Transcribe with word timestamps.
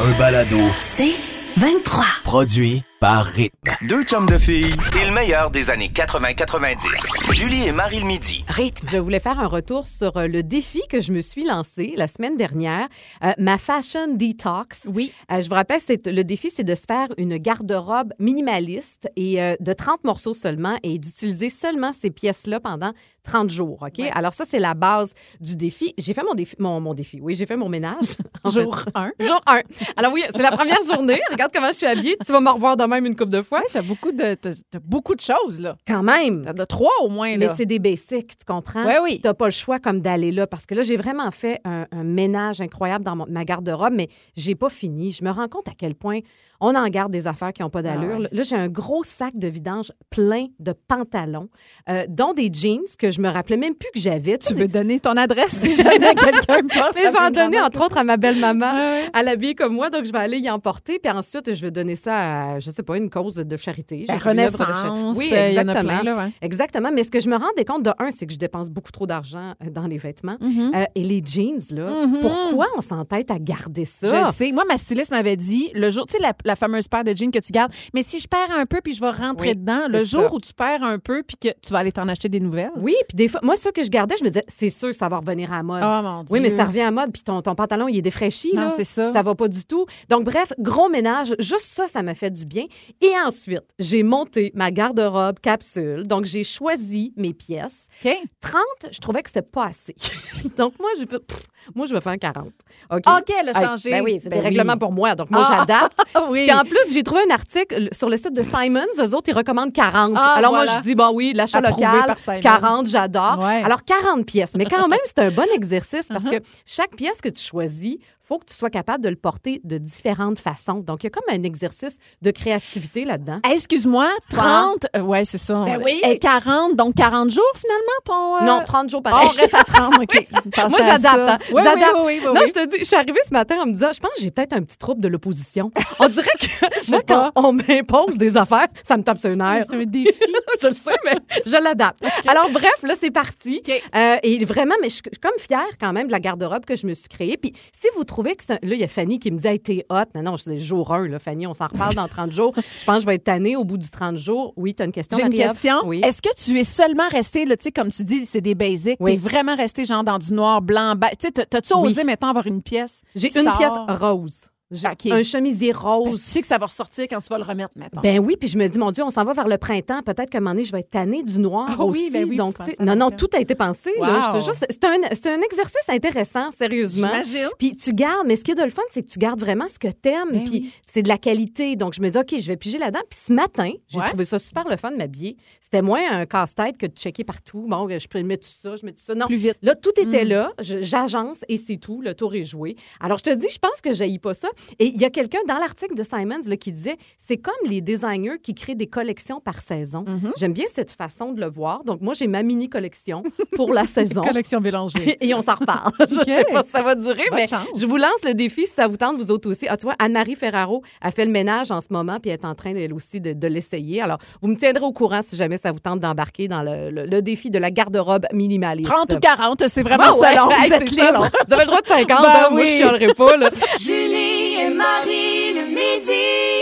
un 0.00 0.18
balado. 0.18 0.58
C'est 0.80 1.14
23. 1.56 2.04
Produit 2.24 2.82
par 3.00 3.26
Rythme. 3.26 3.70
Deux 3.82 4.02
chums 4.02 4.26
de 4.26 4.38
filles 4.38 4.74
et 5.00 5.04
le 5.04 5.12
meilleur 5.12 5.50
des 5.50 5.70
années 5.70 5.90
80-90. 5.94 7.32
Julie 7.32 7.66
et 7.66 7.72
Marie 7.72 8.00
le 8.00 8.06
midi. 8.06 8.44
Rythme. 8.48 8.88
Je 8.90 8.98
voulais 8.98 9.20
faire 9.20 9.38
un 9.38 9.46
retour 9.46 9.86
sur 9.86 10.16
euh, 10.16 10.26
le 10.26 10.42
défi 10.42 10.82
que 10.88 11.00
je 11.00 11.12
me 11.12 11.20
suis 11.20 11.44
lancé 11.44 11.94
la 11.96 12.08
semaine 12.08 12.36
dernière, 12.36 12.88
euh, 13.22 13.32
ma 13.38 13.58
fashion 13.58 14.14
detox. 14.14 14.88
Oui. 14.92 15.12
Euh, 15.30 15.40
je 15.40 15.48
vous 15.48 15.54
rappelle, 15.54 15.80
c'est, 15.80 16.06
le 16.06 16.24
défi, 16.24 16.50
c'est 16.54 16.64
de 16.64 16.74
se 16.74 16.84
faire 16.88 17.08
une 17.18 17.36
garde-robe 17.36 18.12
minimaliste 18.18 19.08
et 19.16 19.40
euh, 19.40 19.54
de 19.60 19.72
30 19.72 20.04
morceaux 20.04 20.34
seulement 20.34 20.76
et 20.82 20.98
d'utiliser 20.98 21.50
seulement 21.50 21.92
ces 21.92 22.10
pièces-là 22.10 22.58
pendant 22.60 22.92
30 23.22 23.50
jours. 23.50 23.82
OK? 23.82 23.98
Ouais. 23.98 24.10
Alors, 24.14 24.32
ça, 24.32 24.44
c'est 24.48 24.58
la 24.58 24.74
base 24.74 25.14
du 25.40 25.54
défi. 25.54 25.94
J'ai 25.98 26.14
fait 26.14 26.22
mon 26.22 26.34
défi. 26.34 26.56
Mon, 26.58 26.80
mon 26.80 26.94
défi. 26.94 27.20
Oui, 27.20 27.34
j'ai 27.34 27.46
fait 27.46 27.56
mon 27.56 27.68
ménage. 27.68 28.16
Jour 28.44 28.80
fait. 28.80 28.90
1. 28.94 29.12
Jour 29.20 29.40
1. 29.46 29.60
Alors, 29.96 30.12
oui, 30.12 30.24
c'est 30.30 30.42
la 30.42 30.50
première 30.50 30.82
journée. 30.86 31.20
Regarde 31.30 31.52
comment 31.54 31.68
je 31.68 31.76
suis 31.76 31.86
habillée. 31.86 32.16
Tu 32.24 32.32
vas 32.32 32.40
me 32.40 32.50
revoir 32.50 32.76
de 32.76 32.84
même 32.88 33.06
une 33.06 33.14
couple 33.14 33.30
de 33.30 33.42
fois. 33.42 33.62
T'as 33.72 33.82
beaucoup 33.82 34.10
de, 34.12 34.34
t'as- 34.34 34.54
t'as 34.70 34.78
beaucoup 34.82 35.14
de 35.14 35.20
choses, 35.20 35.60
là. 35.60 35.76
Quand 35.86 36.02
même. 36.02 36.42
T'as 36.42 36.52
de 36.52 36.64
trois 36.64 36.90
au 37.02 37.08
moins, 37.08 37.36
Mais 37.36 37.46
là. 37.46 37.54
c'est 37.56 37.66
des 37.66 37.78
basics, 37.78 38.38
tu 38.38 38.44
comprends? 38.46 38.84
Ouais, 38.84 38.98
oui. 39.02 39.10
Puis 39.12 39.20
T'as 39.20 39.34
pas 39.34 39.44
le 39.46 39.52
choix 39.52 39.78
comme 39.78 40.00
d'aller 40.00 40.32
là 40.32 40.46
parce 40.46 40.66
que 40.66 40.74
là, 40.74 40.82
j'ai 40.82 40.96
vraiment 40.96 41.30
fait 41.30 41.60
un, 41.64 41.86
un 41.92 42.02
ménage 42.04 42.60
incroyable 42.60 43.04
dans 43.04 43.14
mon- 43.16 43.26
ma 43.28 43.44
garde-robe, 43.44 43.92
mais 43.94 44.08
j'ai 44.36 44.54
pas 44.54 44.68
fini. 44.70 45.12
Je 45.12 45.22
me 45.24 45.30
rends 45.30 45.48
compte 45.48 45.68
à 45.68 45.72
quel 45.78 45.94
point 45.94 46.18
on 46.60 46.74
en 46.74 46.88
garde 46.88 47.12
des 47.12 47.26
affaires 47.26 47.52
qui 47.52 47.62
ont 47.62 47.70
pas 47.70 47.82
d'allure. 47.82 48.14
Ah 48.16 48.18
ouais. 48.20 48.28
Là, 48.32 48.42
j'ai 48.42 48.56
un 48.56 48.68
gros 48.68 49.04
sac 49.04 49.34
de 49.38 49.48
vidange 49.48 49.92
plein 50.10 50.46
de 50.58 50.72
pantalons, 50.72 51.48
euh, 51.88 52.04
dont 52.08 52.32
des 52.34 52.50
jeans 52.52 52.80
que 52.98 53.10
je 53.10 53.20
me 53.20 53.28
rappelais 53.28 53.56
même 53.56 53.74
plus 53.74 53.90
que 53.94 54.00
j'avais. 54.00 54.38
Tu 54.38 54.54
veux 54.54 54.68
donner 54.68 54.98
ton 54.98 55.16
adresse 55.16 55.52
si 55.52 55.74
jamais 55.82 56.14
quelqu'un 56.14 56.60
porte 56.74 56.94
Mais 56.94 57.10
j'en 57.12 57.30
grand-mère? 57.30 57.64
entre 57.64 57.84
autres, 57.84 57.96
à 57.98 58.04
ma 58.04 58.16
belle-maman, 58.16 58.72
Ouais, 58.72 58.80
ouais. 58.80 59.10
à 59.12 59.22
l'habiller 59.22 59.54
comme 59.54 59.74
moi. 59.74 59.90
Donc, 59.90 60.04
je 60.04 60.12
vais 60.12 60.18
aller 60.18 60.38
y 60.38 60.50
emporter. 60.50 60.98
Puis 60.98 61.10
ensuite, 61.12 61.54
je 61.54 61.62
vais 61.62 61.70
donner 61.70 61.96
ça 61.96 62.14
à, 62.54 62.58
je 62.58 62.70
sais 62.70 62.82
pas, 62.82 62.96
une 62.96 63.10
cause 63.10 63.34
de 63.36 63.56
charité. 63.56 64.04
La 64.08 64.16
de 64.18 64.22
Renaissance. 64.22 65.16
Oui, 65.16 65.30
euh, 65.32 65.36
a 65.36 65.48
exactement. 65.50 65.82
plein, 65.82 66.02
là, 66.02 66.16
ouais. 66.24 66.30
Exactement. 66.42 66.90
Mais 66.92 67.04
ce 67.04 67.10
que 67.10 67.20
je 67.20 67.28
me 67.28 67.36
rendais 67.36 67.64
compte 67.64 67.82
de 67.84 67.90
un, 67.98 68.10
c'est 68.10 68.26
que 68.26 68.32
je 68.32 68.38
dépense 68.38 68.70
beaucoup 68.70 68.92
trop 68.92 69.06
d'argent 69.06 69.54
euh, 69.64 69.70
dans 69.70 69.86
les 69.86 69.98
vêtements. 69.98 70.36
Mhm. 70.40 70.72
Euh, 70.74 70.84
et 70.94 71.02
les 71.04 71.22
jeans, 71.24 71.60
là, 71.70 72.06
Mhm. 72.06 72.20
pourquoi 72.20 72.66
on 72.76 72.80
s'entête 72.80 73.30
à 73.30 73.38
garder 73.38 73.84
ça? 73.84 74.24
Je 74.24 74.32
sais. 74.32 74.52
Moi, 74.52 74.64
ma 74.68 74.76
styliste 74.76 75.10
m'avait 75.10 75.36
dit, 75.36 75.70
le 75.74 75.90
jour, 75.90 76.06
tu 76.06 76.14
sais, 76.14 76.18
la, 76.44 76.47
la 76.48 76.56
fameuse 76.56 76.88
paire 76.88 77.04
de 77.04 77.14
jeans 77.16 77.30
que 77.30 77.38
tu 77.38 77.52
gardes, 77.52 77.72
mais 77.94 78.02
si 78.02 78.18
je 78.18 78.26
perds 78.26 78.50
un 78.50 78.66
peu 78.66 78.80
puis 78.82 78.94
je 78.94 79.00
vais 79.00 79.10
rentrer 79.10 79.50
Oui, 79.50 79.56
dedans, 79.56 79.82
le 79.88 80.02
jour 80.04 80.28
ça. 80.28 80.34
où 80.34 80.40
tu 80.40 80.52
perds 80.52 80.82
un 80.82 80.98
peu 80.98 81.22
puis 81.22 81.36
que 81.36 81.48
tu 81.62 81.72
vas 81.72 81.78
aller 81.80 81.92
t'en 81.92 82.08
acheter 82.08 82.28
des 82.28 82.40
nouvelles. 82.40 82.70
Oui, 82.76 82.94
puis 83.08 83.16
des 83.16 83.28
fois, 83.28 83.40
moi, 83.42 83.54
ceux 83.56 83.70
que 83.70 83.84
je 83.84 83.90
gardais, 83.90 84.16
je 84.18 84.24
me 84.24 84.28
disais, 84.30 84.44
c'est 84.48 84.68
sûr, 84.70 84.92
ça 84.94 85.08
va 85.08 85.18
revenir 85.18 85.52
à 85.52 85.58
la 85.58 85.62
mode. 85.62 85.82
Oh 85.84 86.02
mon 86.02 86.24
Dieu. 86.24 86.32
Oui, 86.34 86.40
mais 86.40 86.50
ça 86.50 86.64
revient 86.64 86.80
à 86.80 86.90
mode, 86.90 87.12
puis 87.12 87.22
ton, 87.22 87.40
ton 87.42 87.54
pantalon, 87.54 87.86
il 87.88 87.98
est 87.98 88.02
défraîchi. 88.02 88.50
Non, 88.54 88.70
c'est 88.70 88.84
ça. 88.84 89.12
Ça 89.12 89.22
va 89.22 89.34
pas 89.34 89.48
du 89.48 89.64
tout. 89.64 89.86
Donc, 90.08 90.24
bref, 90.24 90.52
gros 90.58 90.88
ménage. 90.88 91.34
Juste 91.38 91.70
ça, 91.74 91.86
ça 91.86 92.02
m'a 92.02 92.14
fait 92.14 92.30
du 92.30 92.44
bien. 92.46 92.64
Et 93.00 93.12
ensuite, 93.24 93.64
j'ai 93.78 94.02
monté 94.02 94.50
ma 94.54 94.70
garde-robe 94.70 95.38
capsule. 95.40 96.06
Donc, 96.06 96.24
j'ai 96.24 96.44
choisi 96.44 97.12
mes 97.16 97.34
pièces. 97.34 97.86
OK. 98.04 98.12
30, 98.40 98.60
je 98.90 98.98
trouvais 98.98 99.22
que 99.22 99.28
c'était 99.30 99.42
pas 99.42 99.66
assez. 99.66 99.94
Donc, 100.56 100.74
moi, 100.80 100.88
je 100.98 101.04
peux, 101.04 101.18
pff, 101.18 101.42
moi, 101.74 101.86
je 101.86 101.94
vais 101.94 102.00
faire 102.00 102.16
40. 102.18 102.46
OK? 102.90 103.02
OK, 103.06 103.34
elle 103.40 103.48
a 103.50 103.58
Hey, 103.60 103.64
changé. 103.66 103.90
Ben 103.90 104.02
oui, 104.02 104.18
c'est 104.22 104.28
Ben 104.30 104.36
des 104.40 104.44
règlements 104.48 104.76
pour 104.78 104.92
moi. 104.92 105.14
Donc, 105.14 105.30
moi, 105.30 105.46
Ah. 105.48 105.56
j'adapte. 105.58 105.98
Ah 106.14 106.26
oui. 106.38 106.46
Puis 106.46 106.52
en 106.56 106.62
plus, 106.64 106.92
j'ai 106.92 107.02
trouvé 107.02 107.22
un 107.28 107.34
article 107.34 107.88
sur 107.92 108.08
le 108.08 108.16
site 108.16 108.32
de 108.32 108.42
Simons. 108.42 108.80
Eux 108.98 109.14
autres, 109.14 109.28
ils 109.28 109.34
recommandent 109.36 109.72
40. 109.72 110.12
Ah, 110.16 110.34
Alors 110.36 110.52
moi, 110.52 110.66
je 110.66 110.80
dis, 110.80 110.94
bon 110.94 111.10
oui, 111.12 111.32
l'achat 111.34 111.60
local, 111.60 112.04
par 112.06 112.18
Simons. 112.18 112.40
40, 112.40 112.86
j'adore. 112.86 113.38
Ouais. 113.40 113.62
Alors 113.64 113.84
40 113.84 114.24
pièces. 114.26 114.52
Mais 114.56 114.64
quand 114.66 114.88
même, 114.88 114.98
c'est 115.04 115.18
un 115.20 115.30
bon 115.30 115.46
exercice 115.54 116.06
parce 116.08 116.24
Uh-huh. 116.24 116.40
que 116.40 116.44
chaque 116.66 116.94
pièce 116.96 117.20
que 117.20 117.28
tu 117.28 117.42
choisis, 117.42 117.96
faut 118.28 118.38
que 118.38 118.44
tu 118.44 118.54
sois 118.54 118.68
capable 118.68 119.02
de 119.02 119.08
le 119.08 119.16
porter 119.16 119.60
de 119.64 119.78
différentes 119.78 120.38
façons. 120.38 120.80
Donc, 120.80 121.02
il 121.02 121.06
y 121.06 121.08
a 121.08 121.10
comme 121.10 121.24
un 121.34 121.42
exercice 121.44 121.96
de 122.20 122.30
créativité 122.30 123.06
là-dedans. 123.06 123.40
Hey, 123.42 123.54
Excuse-moi, 123.54 124.10
30. 124.28 124.86
euh, 124.96 125.00
ouais, 125.00 125.24
c'est 125.24 125.38
ça. 125.38 125.64
Ben 125.64 125.80
oui. 125.82 125.98
Et 126.04 126.18
40, 126.18 126.76
donc 126.76 126.94
40 126.94 127.30
jours 127.30 127.42
finalement, 127.56 127.82
ton. 128.04 128.36
euh, 128.36 128.46
Non, 128.46 128.62
30 128.66 128.90
jours 128.90 129.00
Oh, 129.00 129.08
pareil. 129.08 129.28
on 129.32 129.36
reste 129.40 129.54
à 129.54 129.64
30. 129.64 129.94
OK. 130.02 130.26
Moi, 130.68 130.78
j'adapte. 130.82 131.18
hein. 131.30 131.38
Oui, 131.54 131.62
J'adapte. 131.64 131.94
Oui, 132.04 132.20
non, 132.22 132.34
je 132.46 132.52
te 132.52 132.66
dis, 132.68 132.76
je 132.80 132.84
suis 132.84 132.96
arrivée 132.96 133.20
ce 133.26 133.32
matin 133.32 133.56
en 133.62 133.66
me 133.66 133.72
disant, 133.72 133.90
je 133.94 134.00
pense 134.00 134.10
que 134.14 134.20
j'ai 134.20 134.30
peut-être 134.30 134.52
un 134.52 134.62
petit 134.62 134.76
trouble 134.76 135.00
de 135.00 135.08
l'opposition. 135.08 135.70
On 135.98 136.08
dirait 136.10 136.26
que 136.38 136.90
moi, 136.90 137.00
quand 137.08 137.32
on 137.36 137.54
m'impose 137.54 138.18
des 138.18 138.36
affaires, 138.36 138.68
ça 138.84 138.98
me 138.98 139.02
tape 139.02 139.20
sur 139.20 139.30
les 139.30 139.36
nerfs. 139.36 139.64
C'est 139.70 139.76
un 139.80 139.84
défi. 139.84 140.12
je 140.60 140.66
le 140.68 140.74
sais, 140.74 140.96
mais 141.06 141.16
je 141.46 141.56
l'adapte. 141.62 142.04
Alors, 142.26 142.50
bref, 142.50 142.74
là, 142.82 142.92
c'est 143.00 143.10
parti. 143.10 143.62
Euh, 143.94 144.16
et 144.22 144.44
vraiment, 144.44 144.74
mais 144.82 144.90
je 144.90 144.94
suis 144.96 145.02
comme 145.22 145.38
fière 145.38 145.64
quand 145.80 145.94
même 145.94 146.08
de 146.08 146.12
la 146.12 146.20
garde-robe 146.20 146.66
que 146.66 146.76
je 146.76 146.86
me 146.86 146.92
suis 146.92 147.08
créée. 147.08 147.38
Puis, 147.38 147.54
si 147.72 147.86
vous 147.96 148.04
trouvez 148.04 148.17
que 148.36 148.42
c'est 148.46 148.52
un... 148.52 148.58
Là, 148.62 148.74
il 148.74 148.80
y 148.80 148.84
a 148.84 148.88
Fanny 148.88 149.18
qui 149.18 149.30
me 149.30 149.38
dit, 149.38 149.46
hey, 149.46 149.60
t'es 149.60 149.84
hot. 149.90 150.04
Non, 150.14 150.22
non, 150.22 150.36
c'est 150.36 150.58
jour 150.58 150.92
1, 150.92 151.08
là, 151.08 151.18
Fanny. 151.18 151.46
On 151.46 151.54
s'en 151.54 151.66
reparle 151.66 151.94
dans 151.94 152.08
30 152.08 152.32
jours. 152.32 152.52
Je 152.56 152.84
pense 152.84 152.96
que 152.96 153.00
je 153.02 153.06
vais 153.06 153.14
être 153.16 153.24
tannée 153.24 153.56
au 153.56 153.64
bout 153.64 153.78
du 153.78 153.88
30 153.90 154.16
jours. 154.16 154.52
Oui, 154.56 154.74
t'as 154.74 154.84
une 154.84 154.92
question, 154.92 155.16
J'ai 155.18 155.24
une 155.24 155.32
question. 155.34 155.74
Oui. 155.84 156.00
Est-ce 156.04 156.22
que 156.22 156.34
tu 156.36 156.58
es 156.58 156.64
seulement 156.64 157.08
resté, 157.10 157.44
tu 157.44 157.54
sais, 157.60 157.72
comme 157.72 157.90
tu 157.90 158.04
dis, 158.04 158.26
c'est 158.26 158.40
des 158.40 158.54
basics. 158.54 158.96
Oui. 159.00 159.12
T'es 159.12 159.16
vraiment 159.16 159.56
resté 159.56 159.84
genre 159.84 160.04
dans 160.04 160.18
du 160.18 160.32
noir, 160.32 160.62
blanc. 160.62 160.94
Tu 161.00 161.08
sais, 161.26 161.30
t'as- 161.32 161.46
t'as-tu 161.46 161.74
Oui. 161.74 161.86
osé, 161.90 162.04
mettons, 162.04 162.26
avoir 162.28 162.46
une 162.46 162.62
pièce? 162.62 163.02
J'ai 163.14 163.28
une 163.36 163.44
sort? 163.44 163.56
pièce 163.58 163.72
rose. 164.00 164.40
J'ai. 164.70 165.12
Un 165.12 165.22
chemisier 165.22 165.72
Parce 165.72 165.84
rose. 165.84 166.16
que 166.16 166.20
tu 166.22 166.30
sais 166.30 166.40
que 166.42 166.46
ça 166.46 166.58
va 166.58 166.66
ressortir 166.66 167.06
quand 167.08 167.20
tu 167.20 167.28
vas 167.28 167.38
le 167.38 167.44
remettre, 167.44 167.70
mettons. 167.76 168.00
Ben 168.02 168.18
oui, 168.18 168.36
puis 168.38 168.48
je 168.50 168.58
me 168.58 168.68
dis, 168.68 168.78
mon 168.78 168.90
Dieu, 168.90 169.02
on 169.02 169.10
s'en 169.10 169.24
va 169.24 169.32
vers 169.32 169.48
le 169.48 169.56
printemps. 169.56 170.02
Peut-être 170.02 170.28
qu'à 170.28 170.38
un 170.38 170.40
moment 170.42 170.50
donné, 170.54 170.64
je 170.64 170.72
vais 170.72 170.80
être 170.80 170.90
tannée 170.90 171.22
du 171.22 171.38
noir 171.38 171.66
Ah 171.70 171.84
oui, 171.84 172.00
aussi. 172.04 172.10
ben 172.10 172.24
oui, 172.28 172.36
Donc, 172.36 172.56
non, 172.80 172.94
non, 172.94 173.10
tout 173.10 173.28
a 173.34 173.40
été 173.40 173.54
pensé. 173.54 173.90
Là, 173.98 174.20
je 174.26 174.30
te 174.32 174.36
Wow. 174.36 174.44
jure, 174.44 174.54
c'est 174.54 175.26
un, 175.28 175.40
exercice 175.40 175.88
intéressant, 175.88 176.50
sérieusement. 176.50 177.08
J'imagine. 177.24 177.48
Puis 177.58 177.76
tu 177.76 177.92
gardes, 177.92 178.26
mais 178.26 178.36
ce 178.36 178.44
qui 178.44 178.50
est 178.50 178.54
de 178.54 178.62
le 178.62 178.70
fun, 178.70 178.82
c'est 178.90 179.02
que 179.02 179.08
tu 179.10 179.18
gardes 179.18 179.40
vraiment 179.40 179.68
ce 179.68 179.78
que 179.78 179.88
t'aimes, 179.88 180.32
Ben 180.32 180.44
puis 180.44 180.60
oui. 180.64 180.72
c'est 180.84 181.02
de 181.02 181.08
la 181.08 181.16
qualité. 181.18 181.76
Donc, 181.76 181.94
je 181.94 182.02
me 182.02 182.10
dis, 182.10 182.18
OK, 182.18 182.34
je 182.38 182.46
vais 182.46 182.56
piger 182.56 182.78
là-dedans. 182.78 183.00
Puis 183.08 183.20
ce 183.26 183.32
matin, 183.32 183.70
j'ai 183.88 183.98
Ouais. 183.98 184.08
trouvé 184.08 184.24
ça 184.26 184.38
super 184.38 184.64
le 184.68 184.76
fun 184.76 184.90
de 184.90 184.96
m'habiller. 184.96 185.36
C'était 185.62 185.82
moins 185.82 186.00
un 186.10 186.26
casse-tête 186.26 186.76
que 186.76 186.86
de 186.86 186.92
checker 186.94 187.24
partout. 187.24 187.64
Bon, 187.68 187.88
je 187.88 188.06
peux 188.08 188.22
mettre 188.22 188.46
tout 188.46 188.54
ça, 188.62 188.76
je 188.76 188.84
mets 188.84 188.92
tout 188.92 189.02
ça. 189.02 189.14
Non. 189.14 189.26
Plus 189.26 189.36
vite. 189.36 189.56
Là, 189.62 189.74
tout 189.74 189.92
était 189.98 190.24
Mm. 190.24 190.28
là. 190.28 190.52
Je- 190.60 190.82
J'agence 190.82 191.44
et 191.48 191.56
c'est 191.56 191.76
tout. 191.78 192.00
Le 192.02 192.14
tour 192.14 192.34
est 192.34 192.42
joué. 192.44 192.76
Alors, 193.00 193.18
je 193.18 193.24
te 193.24 193.34
dis, 193.34 193.48
je 193.50 193.58
pense 193.58 193.80
que 193.80 193.92
je 193.94 194.18
pas 194.18 194.34
ça. 194.34 194.48
Et 194.78 194.86
il 194.86 195.00
y 195.00 195.04
a 195.04 195.10
quelqu'un 195.10 195.38
dans 195.46 195.58
l'article 195.58 195.94
de 195.94 196.02
Simons 196.02 196.40
là, 196.46 196.56
qui 196.56 196.72
disait 196.72 196.96
c'est 197.16 197.36
comme 197.36 197.54
les 197.64 197.80
designers 197.80 198.38
qui 198.42 198.54
créent 198.54 198.74
des 198.74 198.86
collections 198.86 199.40
par 199.40 199.60
saison. 199.60 200.04
Mm-hmm. 200.04 200.32
J'aime 200.38 200.52
bien 200.52 200.64
cette 200.72 200.90
façon 200.90 201.32
de 201.32 201.40
le 201.40 201.50
voir. 201.50 201.84
Donc, 201.84 202.00
moi, 202.00 202.14
j'ai 202.14 202.26
ma 202.26 202.42
mini 202.42 202.68
collection 202.68 203.22
pour 203.56 203.72
la 203.72 203.86
saison. 203.86 204.22
Collection 204.22 204.60
Bélanger. 204.60 205.16
Et 205.26 205.34
on 205.34 205.40
s'en 205.40 205.54
reparle. 205.54 205.92
Je 206.08 206.16
OK. 206.16 206.24
sais 206.24 206.44
pas 206.52 206.62
si 206.62 206.70
ça 206.70 206.82
va 206.82 206.94
durer, 206.94 207.24
Bonne 207.30 207.38
mais 207.38 207.46
chance. 207.46 207.66
je 207.76 207.86
vous 207.86 207.96
lance 207.96 208.22
le 208.24 208.34
défi 208.34 208.66
si 208.66 208.72
ça 208.72 208.86
vous 208.86 208.96
tente, 208.96 209.16
vous 209.16 209.30
autres 209.30 209.50
aussi. 209.50 209.66
Ah, 209.68 209.76
tu 209.76 209.84
vois, 209.86 209.94
Anne-Marie 209.98 210.34
Ferraro 210.36 210.82
a 211.00 211.10
fait 211.10 211.24
le 211.24 211.30
ménage 211.30 211.70
en 211.70 211.80
ce 211.80 211.88
moment, 211.90 212.18
puis 212.20 212.30
elle 212.30 212.38
est 212.40 212.44
en 212.44 212.54
train, 212.54 212.74
elle 212.74 212.92
aussi, 212.92 213.20
de, 213.20 213.32
de 213.32 213.46
l'essayer. 213.48 214.00
Alors, 214.00 214.18
vous 214.42 214.48
me 214.48 214.56
tiendrez 214.56 214.84
au 214.84 214.92
courant 214.92 215.20
si 215.22 215.36
jamais 215.36 215.58
ça 215.58 215.72
vous 215.72 215.78
tente 215.80 216.00
d'embarquer 216.00 216.48
dans 216.48 216.62
le, 216.62 216.90
le- 216.90 217.04
le 217.06 217.22
défi 217.22 217.50
de 217.50 217.58
la 217.58 217.70
garde-robe 217.70 218.26
minimaliste. 218.32 218.88
30 218.90 219.12
ou 219.14 219.18
40, 219.18 219.64
c'est 219.68 219.82
vraiment 219.82 220.04
Ah 220.06 220.10
ouais, 220.16 220.34
selon. 220.34 220.50
hey, 220.50 220.56
Vous 220.58 220.64
c'est 220.68 220.74
êtes 220.82 220.88
ça, 220.88 221.10
libre. 221.10 221.22
là. 221.22 221.30
Vous 221.46 221.52
avez 221.52 221.62
le 221.62 221.68
droit 221.68 221.80
de 221.80 221.86
50, 221.86 222.06
Ben 222.08 222.16
hein, 222.28 222.48
moi, 222.50 222.60
oui. 222.60 222.66
je 222.68 222.76
chialerai 222.76 223.14
pas. 223.14 223.36
Là. 223.36 223.50
Julie 223.80 224.47
et 224.60 224.74
Marie 224.74 225.54
le 225.54 225.66
midi. 225.66 226.12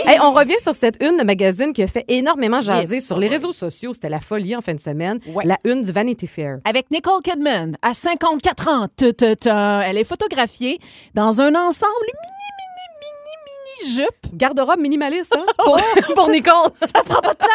Hey, 0.05 0.19
on 0.21 0.31
revient 0.31 0.59
sur 0.59 0.73
cette 0.75 1.01
une 1.03 1.17
de 1.17 1.23
magazine 1.23 1.73
qui 1.73 1.83
a 1.83 1.87
fait 1.87 2.05
énormément 2.07 2.61
jaser 2.61 2.99
sur 2.99 3.17
les 3.17 3.27
réseaux 3.27 3.51
sociaux. 3.51 3.93
C'était 3.93 4.09
la 4.09 4.19
folie 4.19 4.55
en 4.55 4.61
fin 4.61 4.73
de 4.73 4.79
semaine. 4.79 5.19
Ouais. 5.27 5.45
La 5.45 5.57
une 5.65 5.83
du 5.83 5.91
Vanity 5.91 6.27
Fair. 6.27 6.59
Avec 6.65 6.89
Nicole 6.91 7.21
Kidman, 7.23 7.75
à 7.81 7.93
54 7.93 8.67
ans, 8.69 8.87
ta, 8.95 9.11
ta, 9.13 9.35
ta. 9.35 9.81
elle 9.85 9.97
est 9.97 10.03
photographiée 10.03 10.79
dans 11.13 11.41
un 11.41 11.53
ensemble 11.55 11.93
mini, 12.05 12.37
mini, 12.57 12.87
mini, 13.01 13.91
mini 13.91 13.95
jupe 13.95 14.33
Garde-robe 14.37 14.79
minimaliste, 14.79 15.35
hein? 15.35 15.45
Pour, 15.63 15.77
pour 16.15 16.29
Nicole. 16.29 16.69
Ça 16.79 17.01
prend 17.03 17.21
pas 17.21 17.33
de 17.33 17.37
place. 17.37 17.49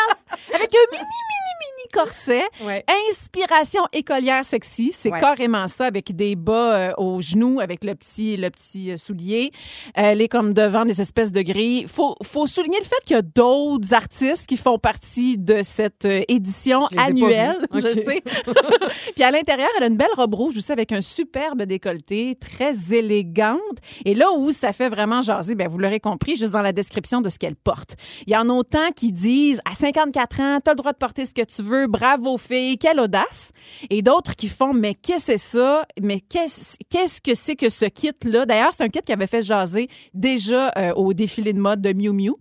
avec 0.55 0.75
un 0.75 0.87
mini, 0.93 1.03
mini, 1.03 1.53
mini 1.63 1.82
corset. 1.93 2.43
Ouais. 2.63 2.85
Inspiration 3.11 3.83
écolière 3.93 4.45
sexy, 4.45 4.93
c'est 4.93 5.11
Ouais. 5.13 5.21
carrément 5.21 5.69
ça 5.69 5.85
avec 5.87 6.15
des 6.17 6.37
bas 6.37 6.75
euh, 6.77 6.93
aux 6.97 7.21
genoux 7.21 7.61
avec 7.61 7.85
le 7.85 7.95
petit 7.95 8.37
le 8.37 8.51
petit 8.51 8.93
euh, 8.93 8.97
soulier. 8.97 9.51
Elle 9.95 10.21
est 10.23 10.29
comme 10.29 10.55
devant 10.55 10.85
des 10.85 11.01
espèces 11.01 11.33
de 11.33 11.43
grilles. 11.43 11.87
Faut 11.87 12.17
faut 12.23 12.47
souligner 12.47 12.79
le 12.79 12.85
fait 12.85 12.97
qu'il 13.05 13.15
y 13.17 13.19
a 13.19 13.23
d'autres 13.23 13.93
artistes 13.95 14.47
qui 14.47 14.57
font 14.57 14.79
partie 14.79 15.37
de 15.39 15.63
cette 15.63 16.05
euh, 16.07 16.23
édition 16.29 16.89
Je 16.93 16.99
annuelle, 16.99 17.59
je 17.75 17.81
sais. 17.87 18.23
Puis 19.15 19.23
à 19.25 19.31
l'intérieur, 19.31 19.69
elle 19.77 19.85
a 19.85 19.87
une 19.87 19.97
belle 19.97 20.09
robe 20.17 20.35
rouge 20.35 20.57
aussi 20.57 20.73
avec 20.73 20.93
un 20.93 21.01
superbe 21.01 21.63
décolleté, 21.63 22.37
très 22.41 22.75
élégante. 22.95 23.59
Et 24.05 24.15
là 24.15 24.33
où 24.33 24.51
ça 24.51 24.73
fait 24.73 24.89
vraiment 24.89 25.21
jaser, 25.21 25.55
ben 25.55 25.69
vous 25.69 25.79
l'aurez 25.79 26.01
compris 26.01 26.37
juste 26.37 26.53
dans 26.53 26.63
la 26.63 26.73
description 26.73 27.21
de 27.21 27.29
ce 27.29 27.39
qu'elle 27.39 27.57
porte. 27.57 27.97
Il 28.27 28.33
y 28.33 28.37
en 28.37 28.49
a 28.49 28.53
autant 28.53 28.91
qui 28.97 29.13
disent 29.13 29.61
à 29.71 29.75
54 29.75 30.41
ans, 30.41 30.59
tu 30.65 30.71
as 30.71 30.73
le 30.73 30.77
droit 30.79 30.93
de 30.93 30.97
porter 30.99 31.25
ce 31.25 31.35
que 31.35 31.43
tu 31.43 31.63
veux, 31.63 31.82
bravo 31.87 32.39
fille, 32.39 32.79
quelle 32.79 33.01
audace. 33.01 33.53
Et 33.91 34.03
d'autres 34.03 34.35
qui 34.37 34.49
font 34.49 34.73
mais 34.73 34.95
qu'est-ce 34.95 35.27
que 35.33 35.33
c'est 35.33 35.39
ça? 35.39 35.87
Mais 36.01 36.21
qu'est-ce 36.21 37.21
que 37.21 37.35
c'est 37.35 37.57
que 37.57 37.69
ce 37.69 37.85
kit 37.87 38.11
là 38.25 38.47
D'ailleurs, 38.47 38.71
c'est 38.77 38.83
un 38.85 38.89
kit 38.89 39.01
qui 39.01 39.13
avait 39.13 39.27
fait 39.27 39.43
jaser 39.43 39.89
déjà 40.15 40.73
euh, 40.77 40.93
au 40.95 41.13
défilé 41.15 41.53
de 41.53 41.59
mode 41.61 41.81
de 41.81 41.93
Miu 41.93 42.13
Miu. 42.13 42.35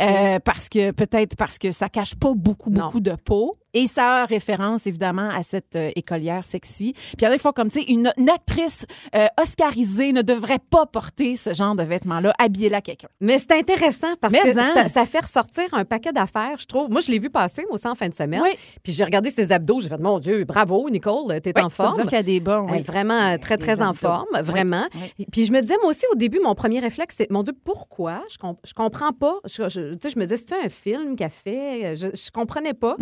Euh, 0.00 0.38
parce 0.40 0.68
que 0.68 0.90
peut-être 0.92 1.36
parce 1.36 1.58
que 1.58 1.70
ça 1.72 1.88
cache 1.88 2.14
pas 2.14 2.32
beaucoup 2.34 2.70
Non. 2.70 2.86
beaucoup 2.86 3.00
de 3.00 3.12
peau. 3.12 3.58
Et 3.74 3.86
ça 3.86 4.22
a 4.22 4.24
référence, 4.26 4.86
évidemment, 4.86 5.28
à 5.28 5.42
cette 5.42 5.76
euh, 5.76 5.90
écolière 5.94 6.44
sexy. 6.44 6.94
Puis 6.94 7.16
il 7.20 7.24
y 7.24 7.28
en 7.28 7.30
a 7.30 7.34
qui 7.34 7.40
font 7.42 7.52
comme, 7.52 7.70
tu 7.70 7.80
sais, 7.80 7.86
une, 7.90 8.10
une 8.16 8.30
actrice 8.30 8.86
euh, 9.14 9.26
oscarisée 9.40 10.12
ne 10.12 10.22
devrait 10.22 10.58
pas 10.70 10.86
porter 10.86 11.36
ce 11.36 11.52
genre 11.52 11.74
de 11.74 11.82
vêtements-là, 11.82 12.32
habiller 12.38 12.68
là 12.70 12.80
quelqu'un. 12.80 13.08
Mais 13.20 13.38
c'est 13.38 13.52
intéressant 13.52 14.14
parce 14.20 14.32
Mais 14.32 14.40
que 14.40 14.58
hein? 14.58 14.72
ça, 14.74 14.88
ça 14.88 15.04
fait 15.06 15.20
ressortir 15.20 15.64
un 15.72 15.84
paquet 15.84 16.12
d'affaires, 16.12 16.56
je 16.58 16.64
trouve. 16.66 16.90
Moi, 16.90 17.00
je 17.00 17.10
l'ai 17.10 17.18
vu 17.18 17.28
passer 17.30 17.62
moi 17.66 17.74
aussi 17.74 17.86
en 17.88 17.94
fin 17.94 18.08
de 18.08 18.14
semaine. 18.14 18.40
Oui. 18.42 18.50
Puis 18.82 18.92
j'ai 18.92 19.04
regardé 19.04 19.30
ses 19.30 19.52
abdos. 19.52 19.80
J'ai 19.80 19.88
fait, 19.90 19.98
mon 19.98 20.18
Dieu, 20.18 20.44
bravo, 20.44 20.88
Nicole, 20.90 21.40
t'es 21.42 21.58
en 21.60 21.68
Faut 21.68 21.82
forme. 21.82 21.94
dire 21.96 22.04
qu'il 22.04 22.12
y 22.16 22.20
a 22.20 22.22
des 22.22 22.40
bons, 22.40 22.66
Elle 22.68 22.74
est 22.76 22.78
oui. 22.78 22.82
vraiment 22.84 23.36
très, 23.38 23.56
Les 23.56 23.62
très 23.62 23.80
en 23.82 23.88
abdos. 23.90 23.98
forme, 24.00 24.26
Oui, 24.32 24.40
vraiment. 24.42 24.86
oui. 25.18 25.26
Puis 25.30 25.44
je 25.44 25.52
me 25.52 25.60
disais, 25.60 25.76
moi 25.82 25.90
aussi, 25.90 26.04
au 26.12 26.16
début, 26.16 26.40
mon 26.42 26.54
premier 26.54 26.80
réflexe, 26.80 27.16
c'est, 27.18 27.30
mon 27.30 27.42
Dieu, 27.42 27.52
pourquoi? 27.64 28.22
Je, 28.30 28.38
com- 28.38 28.56
je 28.64 28.72
comprends 28.72 29.12
pas. 29.12 29.34
Je, 29.44 29.68
je- 29.68 29.92
tu 29.94 29.98
sais, 30.02 30.10
je 30.10 30.18
me 30.18 30.24
disais, 30.24 30.36
c'est 30.38 30.64
un 30.64 30.68
film 30.68 31.16
qu'elle 31.16 31.30
fait? 31.30 31.96
Je, 31.96 32.06
je 32.14 32.30
comprenais 32.30 32.74
pas. 32.74 32.96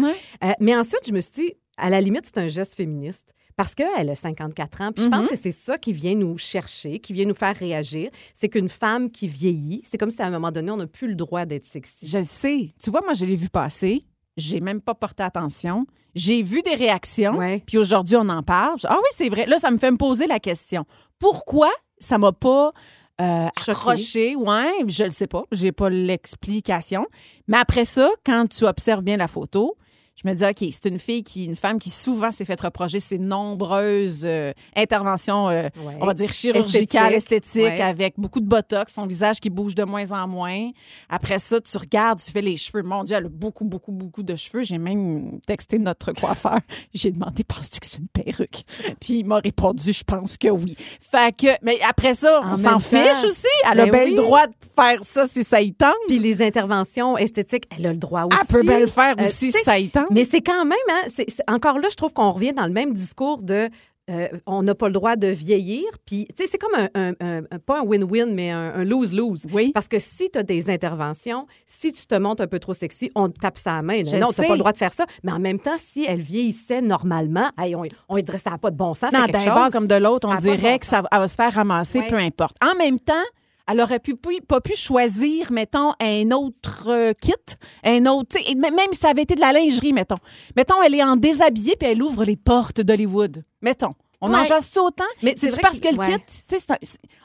Euh, 0.45 0.53
mais 0.61 0.76
ensuite, 0.76 1.00
je 1.06 1.12
me 1.12 1.20
suis 1.20 1.32
dit, 1.32 1.53
à 1.76 1.91
la 1.91 2.00
limite, 2.00 2.26
c'est 2.26 2.38
un 2.38 2.49
geste 2.49 2.75
féministe. 2.75 3.32
Parce 3.56 3.75
qu'elle 3.75 4.11
a 4.11 4.14
54 4.14 4.81
ans. 4.82 4.93
Puis 4.93 5.05
je 5.05 5.08
pense 5.08 5.25
Mhm. 5.25 5.31
que 5.31 5.37
c'est 5.37 5.50
ça 5.50 5.79
qui 5.79 5.94
vient 5.94 6.14
nous 6.14 6.37
chercher, 6.37 6.99
qui 6.99 7.14
vient 7.14 7.25
nous 7.25 7.35
faire 7.35 7.56
réagir. 7.56 8.11
C'est 8.35 8.50
qu'une 8.50 8.69
femme 8.69 9.11
qui 9.11 9.29
vieillit, 9.29 9.81
c'est 9.85 9.97
comme 9.97 10.11
si 10.11 10.20
à 10.20 10.26
un 10.26 10.31
moment 10.31 10.53
donné, 10.53 10.70
on 10.70 10.76
n'a 10.76 10.87
plus 10.87 11.08
le 11.08 11.14
droit 11.14 11.47
d'être 11.47 11.64
sexy. 11.64 11.94
Je 12.03 12.19
le 12.19 12.25
sais. 12.25 12.75
Tu 12.82 12.91
vois, 12.91 13.00
moi, 13.00 13.14
je 13.14 13.25
l'ai 13.25 13.35
vu 13.37 13.49
passer. 13.49 14.05
J'ai 14.37 14.61
même 14.61 14.82
pas 14.82 14.94
porté 14.94 15.23
attention. 15.23 15.87
J'ai 16.14 16.43
vu 16.43 16.61
des 16.61 16.75
réactions. 16.75 17.37
Ouais. 17.38 17.62
Puis 17.67 17.79
aujourd'hui, 17.79 18.17
on 18.17 18.29
en 18.29 18.43
parle. 18.43 18.79
Je- 18.79 18.87
Ah 18.91 18.99
oui, 18.99 19.09
c'est 19.17 19.31
vrai. 19.31 19.47
Là, 19.47 19.56
ça 19.59 19.70
me 19.70 19.79
fait 19.79 19.91
me 19.91 19.97
poser 19.97 20.26
la 20.26 20.38
question. 20.38 20.85
Pourquoi 21.19 21.70
ça 21.99 22.19
m'a 22.19 22.32
pas 22.32 22.73
euh, 23.23 23.47
accroché? 23.56 24.37
Ouais, 24.37 24.70
je 24.87 25.05
le 25.05 25.11
sais 25.11 25.26
pas. 25.26 25.44
J'ai 25.50 25.73
pas 25.73 25.88
l'explication. 25.88 27.06
Mais 27.49 27.56
après 27.56 27.87
ça, 27.87 28.11
quand 28.26 28.47
tu 28.49 28.64
observes 28.67 29.02
bien 29.02 29.17
la 29.17 29.29
photo, 29.29 29.76
je 30.23 30.29
me 30.29 30.35
dis, 30.35 30.45
OK, 30.45 30.69
c'est 30.73 30.89
une 30.89 30.99
fille 30.99 31.23
qui, 31.23 31.45
une 31.45 31.57
femme 31.57 31.79
qui 31.79 31.91
souvent 31.91 32.33
s'est 32.33 32.45
fait 32.47 32.59
reprocher 32.61 33.01
ses 33.01 33.19
nombreuses 33.19 34.23
euh, 34.25 34.53
interventions, 34.75 35.49
euh, 35.49 35.69
Ouais. 35.85 35.97
on 36.01 36.07
va 36.07 36.15
dire 36.15 36.33
chirurgicales, 36.33 37.13
Esthétique. 37.13 37.47
esthétiques, 37.57 37.79
Ouais. 37.79 37.83
avec 37.83 38.15
beaucoup 38.19 38.41
de 38.41 38.47
botox, 38.47 38.95
son 38.95 39.05
visage 39.07 39.41
qui 39.41 39.51
bouge 39.51 39.75
de 39.75 39.85
moins 39.85 40.11
en 40.13 40.27
moins. 40.27 40.71
Après 41.09 41.39
ça, 41.39 41.61
tu 41.61 41.77
regardes, 41.77 42.19
tu 42.21 42.31
fais 42.33 42.41
les 42.41 42.57
cheveux. 42.57 42.83
Mon 42.83 43.05
Dieu, 43.05 43.17
elle 43.17 43.27
a 43.27 43.29
beaucoup, 43.29 43.65
beaucoup, 43.65 43.93
beaucoup 43.93 44.23
de 44.23 44.37
cheveux. 44.37 44.63
J'ai 44.63 44.79
même 44.79 45.41
texté 45.47 45.79
notre 45.79 46.13
coiffeur. 46.13 46.61
J'ai 46.95 47.11
demandé, 47.11 47.45
penses-tu 47.45 47.81
que 47.81 47.87
c'est 47.87 47.99
une 47.99 48.09
perruque? 48.09 48.62
Puis 49.01 49.19
il 49.19 49.25
m'a 49.27 49.37
répondu, 49.39 49.93
je 49.93 50.05
pense 50.05 50.37
que 50.39 50.49
oui. 50.49 50.77
Fait 51.01 51.35
que, 51.37 51.49
mais 51.62 51.79
après 51.89 52.15
ça, 52.15 52.41
En 52.43 52.53
on 52.53 52.57
s'en 52.57 52.79
fiche 52.79 53.25
aussi. 53.25 53.47
Elle 53.71 53.81
a 53.81 53.85
ben 53.87 53.91
bien 53.93 54.05
oui. 54.05 54.11
le 54.11 54.17
droit 54.17 54.47
de 54.47 54.55
faire 54.75 54.99
ça 55.03 55.27
si 55.27 55.45
ça 55.45 55.61
y 55.61 55.73
tente. 55.75 55.95
Puis 56.09 56.19
les 56.19 56.43
interventions 56.43 57.19
esthétiques, 57.19 57.65
elle 57.77 57.87
a 57.87 57.93
le 57.93 57.99
droit 57.99 58.23
aussi. 58.25 58.39
Elle 58.41 58.47
peut 58.47 58.62
bien 58.62 58.81
le 58.81 58.87
faire 58.87 59.15
Euh, 59.19 59.23
aussi 59.23 59.53
si 59.53 59.62
ça 59.62 59.79
y 59.79 59.89
tente. 59.89 60.06
Mais 60.11 60.25
c'est 60.25 60.41
quand 60.43 60.64
même, 60.64 60.76
hein, 60.91 61.23
encore 61.49 61.79
là, 61.79 61.88
je 61.91 61.97
trouve 61.97 62.12
qu'on 62.12 62.32
revient 62.32 62.53
dans 62.53 62.67
le 62.67 62.73
même 62.73 62.93
discours 62.93 63.43
de 63.43 63.69
euh, 64.08 64.29
on 64.47 64.62
n'a 64.62 64.76
pas 64.76 64.87
le 64.87 64.93
droit 64.93 65.17
de 65.17 65.26
vieillir. 65.26 65.82
Puis, 66.06 66.29
tu 66.29 66.44
sais, 66.44 66.49
c'est 66.49 66.58
comme 66.58 66.75
un, 66.76 66.88
un- 66.94 67.14
un- 67.20 67.43
un- 67.50 67.58
pas 67.58 67.81
un 67.81 67.82
win-win, 67.82 68.32
mais 68.32 68.50
un 68.53 68.85
lose-lose. 68.85 69.47
Oui. 69.53 69.73
Parce 69.75 69.88
que 69.88 69.99
si 69.99 70.31
tu 70.31 70.38
as 70.38 70.44
des 70.44 70.70
interventions, 70.70 71.49
si 71.67 71.93
tu 71.93 72.06
te 72.06 72.14
montres 72.14 72.41
un 72.41 72.47
peu 72.47 72.61
trop 72.61 72.73
sexy, 72.73 73.11
on 73.17 73.29
te 73.29 73.41
tape 73.41 73.58
sa 73.58 73.82
main. 73.82 74.05
Je 74.06 74.14
non, 74.17 74.29
tu 74.29 74.43
pas 74.47 74.53
le 74.53 74.58
droit 74.58 74.73
de 74.73 74.79
faire 74.79 74.94
ça. 74.94 75.06
Mais 75.25 75.32
en 75.32 75.41
même 75.41 75.58
temps, 75.58 75.75
si 75.76 76.05
elle 76.06 76.20
vieillissait 76.20 76.82
normalement, 76.82 77.49
hey, 77.59 77.75
on, 77.75 77.82
ça 78.37 78.50
n'a 78.50 78.59
pas 78.59 78.70
de 78.70 78.76
bon 78.76 78.94
sens. 78.94 79.11
Non, 79.11 79.25
d'un 79.32 79.41
bord 79.55 79.70
comme 79.73 79.88
de 79.88 79.97
l'autre, 79.97 80.29
on 80.29 80.35
dirait 80.37 80.73
bon 80.75 80.79
que 80.79 80.87
ça 80.87 81.02
va 81.11 81.26
se 81.26 81.35
faire 81.35 81.52
ramasser, 81.52 81.99
peu 82.09 82.17
importe. 82.17 82.55
En 82.64 82.76
même 82.76 83.00
temps, 83.00 83.14
elle 83.69 83.81
aurait 83.81 83.99
pu, 83.99 84.17
pas 84.17 84.61
pu 84.61 84.77
choisir, 84.77 85.51
mettons, 85.53 85.93
un 86.01 86.31
autre 86.31 86.85
euh, 86.89 87.13
kit, 87.21 87.33
un 87.85 88.07
autre, 88.07 88.37
et 88.47 88.55
même 88.55 88.73
si 88.93 89.01
ça 89.01 89.11
avait 89.11 89.23
été 89.23 89.35
de 89.35 89.41
la 89.41 89.53
lingerie, 89.53 89.93
mettons. 89.93 90.19
Mettons, 90.57 90.83
elle 90.83 90.95
est 90.95 91.03
en 91.03 91.17
déshabillé 91.17 91.77
puis 91.77 91.89
elle 91.89 92.03
ouvre 92.03 92.25
les 92.25 92.37
portes 92.37 92.81
d'Hollywood. 92.81 93.45
Mettons. 93.63 93.95
On 94.21 94.33
en 94.33 94.45
jase 94.45 94.71
autant? 94.79 95.05
Mais 95.23 95.35
c'est 95.37 95.61
parce 95.61 95.79
que 95.81 95.89
le 95.89 95.97
kit, 96.05 96.13
un- 96.15 96.77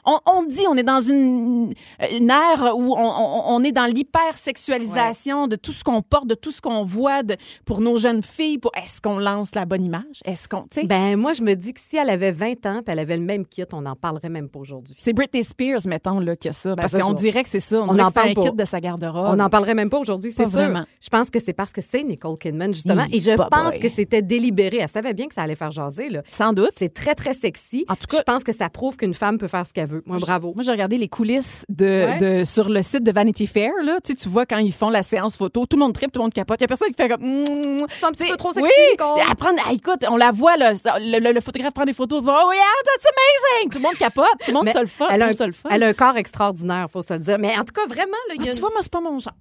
on, 0.04 0.18
on 0.26 0.42
dit, 0.44 0.64
on 0.68 0.76
est 0.76 0.82
dans 0.82 1.00
une, 1.00 1.72
une 2.12 2.30
ère 2.30 2.74
où 2.76 2.94
on, 2.96 3.00
on- 3.04 3.42
on 3.54 3.62
est 3.64 3.72
dans 3.72 3.86
l'hypersexualisation 3.86 5.46
de 5.46 5.56
tout 5.56 5.72
ce 5.72 5.84
qu'on 5.84 6.02
porte, 6.02 6.26
de 6.26 6.34
tout 6.34 6.50
ce 6.50 6.60
qu'on 6.60 6.84
voit 6.84 7.22
de, 7.22 7.36
pour 7.64 7.80
nos 7.80 7.96
jeunes 7.96 8.22
filles. 8.22 8.58
Pour, 8.58 8.72
est-ce 8.74 9.00
qu'on 9.00 9.18
lance 9.18 9.54
la 9.54 9.64
bonne 9.64 9.84
image? 9.84 10.20
Est-ce 10.24 10.48
qu'on, 10.48 10.66
Ben, 10.84 11.16
moi, 11.16 11.32
je 11.32 11.42
me 11.42 11.54
dis 11.54 11.72
que 11.72 11.80
si 11.80 11.96
elle 11.96 12.10
avait 12.10 12.32
20 12.32 12.66
ans 12.66 12.82
puis 12.84 12.92
elle 12.92 12.98
avait 12.98 13.16
le 13.16 13.22
même 13.24 13.46
kit, 13.46 13.64
on 13.72 13.82
n'en 13.82 13.96
parlerait 13.96 14.28
même 14.28 14.48
pas 14.48 14.58
aujourd'hui. 14.58 14.94
C'est 14.98 15.12
Britney 15.12 15.42
Spears, 15.44 15.80
mettons, 15.86 16.20
là, 16.20 16.36
qui 16.36 16.48
a 16.48 16.52
ça. 16.52 16.74
parce 16.76 16.92
c'est 16.92 17.00
qu'on 17.00 17.12
dirait 17.12 17.42
que 17.42 17.48
c'est 17.48 17.60
ça. 17.60 17.80
On, 17.80 17.88
On 17.88 17.92
dirait 17.92 18.02
en 18.04 18.10
que 18.10 18.18
un 18.20 18.34
kit 18.50 18.56
de 18.56 18.64
sa 18.64 18.80
garde-robe. 18.80 19.28
On 19.30 19.36
n'en 19.36 19.48
parlerait 19.48 19.74
même 19.74 19.90
pas 19.90 19.98
aujourd'hui, 19.98 20.32
c'est 20.32 20.42
sûr. 20.44 20.52
vraiment. 20.52 20.84
Je 21.00 21.08
pense 21.08 21.30
que 21.30 21.38
c'est 21.40 21.52
parce 21.52 21.72
que 21.72 21.80
c'est 21.80 22.02
Nicole 22.02 22.38
Kidman, 22.38 22.72
justement. 22.72 23.06
Et 23.12 23.18
je 23.20 23.32
pense 23.32 23.70
boy. 23.70 23.80
que 23.80 23.88
c'était 23.88 24.22
délibéré. 24.22 24.78
Elle 24.78 24.88
savait 24.88 25.14
bien 25.14 25.26
que 25.28 25.34
ça 25.34 25.42
allait 25.42 25.56
faire 25.56 25.70
jaser. 25.70 26.08
Là. 26.08 26.22
Sans 26.28 26.52
doute. 26.52 26.70
C'est 26.82 26.92
très, 26.92 27.14
très 27.14 27.32
sexy. 27.32 27.84
En 27.88 27.94
tout 27.94 28.08
cas- 28.08 28.16
je 28.16 28.22
pense 28.22 28.42
que 28.42 28.50
ça 28.52 28.68
prouve 28.68 28.96
qu'une 28.96 29.14
femme 29.14 29.38
peut 29.38 29.46
faire 29.46 29.64
ce 29.64 29.72
qu'elle 29.72 29.86
veut. 29.86 30.02
Moi, 30.04 30.18
bravo. 30.18 30.52
Moi, 30.56 30.64
j'ai 30.64 30.72
regardé 30.72 30.98
les 30.98 31.06
coulisses 31.06 31.64
de, 31.68 31.84
Ouais. 31.84 32.18
de- 32.40 32.44
sur 32.44 32.68
le 32.68 32.82
site 32.82 33.04
de 33.04 33.12
Vanity 33.12 33.46
Fair. 33.46 33.70
Là. 33.84 33.98
Tu, 34.04 34.12
sais, 34.14 34.18
tu 34.18 34.28
vois 34.28 34.46
quand 34.46 34.58
ils 34.58 34.72
font 34.72 34.90
la 34.90 35.04
séance 35.04 35.36
photo, 35.36 35.64
tout 35.64 35.76
le 35.76 35.82
monde 35.84 35.92
tripe, 35.92 36.10
tout 36.10 36.18
le 36.18 36.24
monde 36.24 36.34
capote. 36.34 36.58
Il 36.58 36.62
y 36.62 36.64
a 36.64 36.66
personne 36.66 36.88
qui 36.88 36.94
fait 37.00 37.08
comme. 37.08 37.22
Mm, 37.22 37.86
C'est 38.00 38.04
un 38.04 38.10
petit 38.10 38.18
tu 38.18 38.24
sais, 38.24 38.30
peu 38.32 38.36
trop 38.36 38.52
sexy, 38.52 38.68
Oui. 38.68 38.96
Elle 38.98 39.36
prend- 39.36 39.50
ah, 39.64 39.72
écoute, 39.72 40.04
on 40.10 40.16
la 40.16 40.32
voit, 40.32 40.56
là, 40.56 40.72
le, 40.72 41.20
le- 41.20 41.32
le 41.32 41.40
photographe 41.40 41.72
prend 41.72 41.84
des 41.84 41.92
photos. 41.92 42.20
Oh, 42.20 42.50
yeah, 42.52 42.62
that's 42.84 43.06
amazing! 43.06 43.70
Tout 43.70 43.78
le 43.78 43.82
monde 43.82 43.94
capote, 43.96 44.26
tout 44.44 44.50
le 44.50 44.54
monde 44.54 44.68
se 44.70 44.78
le 44.80 44.86
fait. 44.86 45.04
elle, 45.10 45.22
elle 45.70 45.82
a 45.84 45.86
un 45.86 45.92
corps 45.92 46.16
extraordinaire, 46.16 46.88
faut 46.92 47.02
se 47.02 47.12
le 47.14 47.20
dire. 47.20 47.38
Mais 47.38 47.56
en 47.56 47.64
tout 47.64 47.72
cas, 47.74 47.86
vraiment, 47.86 48.16
là, 48.28 48.34
il 48.34 48.44
y 48.44 48.48
Ah, 48.48 48.52
tu 48.52 48.58
vois, 48.60 48.70
moi, 48.70 48.80
c'est 48.82 48.90
pas 48.90 49.00
mon 49.00 49.20
genre. 49.20 49.34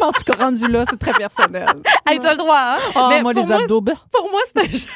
en 0.00 0.10
tout 0.10 0.22
cas, 0.32 0.44
rendu 0.44 0.66
là, 0.66 0.82
c'est 0.90 0.98
très 0.98 1.12
personnel. 1.12 1.66
Hey, 2.08 2.18
t'as 2.18 2.32
le 2.32 2.38
droit, 2.38 2.58
hein? 2.58 2.78
Oh, 2.96 3.06
Mais 3.08 3.22
moi, 3.22 3.32
les 3.32 3.52
abdos, 3.52 3.80
bah, 3.80 3.92
Pour 4.12 4.28
moi, 4.30 4.40
c'est 4.54 4.62
un 4.64 4.70
jeu. 4.70 4.88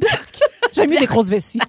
j'ai 0.74 0.86
mis 0.86 0.98
des 0.98 1.06
grosses 1.06 1.28
vessies. 1.28 1.60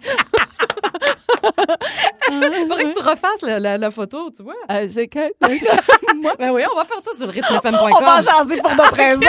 Il 2.32 2.44
faudrait 2.68 2.84
que 2.86 2.94
tu 2.94 3.00
refasses 3.00 3.42
la, 3.44 3.60
la- 3.60 3.78
la 3.78 3.92
photo, 3.92 4.32
tu 4.36 4.44
vois. 4.44 4.56
Euh, 4.72 4.88
c'est 4.90 5.08
que. 5.08 5.20
Ben 6.40 6.52
oui, 6.52 6.64
on 6.72 6.76
va 6.76 6.86
faire 6.86 7.00
ça 7.04 7.12
sur 7.18 7.28
le 7.28 7.32
rythmefm.com. 7.34 7.76
On 7.94 8.00
va 8.04 8.18
en 8.18 8.22
jaser 8.22 8.58
pour 8.62 8.72
d'autres 8.72 8.94
raisons. 8.96 9.22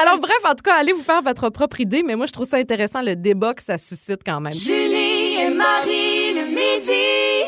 Alors 0.00 0.18
bref, 0.18 0.36
en 0.44 0.50
tout 0.50 0.62
cas, 0.64 0.74
allez 0.78 0.92
vous 0.92 1.02
faire 1.02 1.22
votre 1.22 1.48
propre 1.48 1.80
idée, 1.80 2.02
mais 2.04 2.14
moi 2.14 2.26
je 2.26 2.32
trouve 2.32 2.48
ça 2.48 2.56
intéressant 2.58 3.02
le 3.02 3.16
débat 3.16 3.54
que 3.54 3.62
ça 3.62 3.78
suscite 3.78 4.20
quand 4.24 4.40
même. 4.40 4.52
Julie 4.52 5.01
et 5.50 5.54
Marie 5.54 6.34
le 6.34 6.46
midi. 6.48 6.92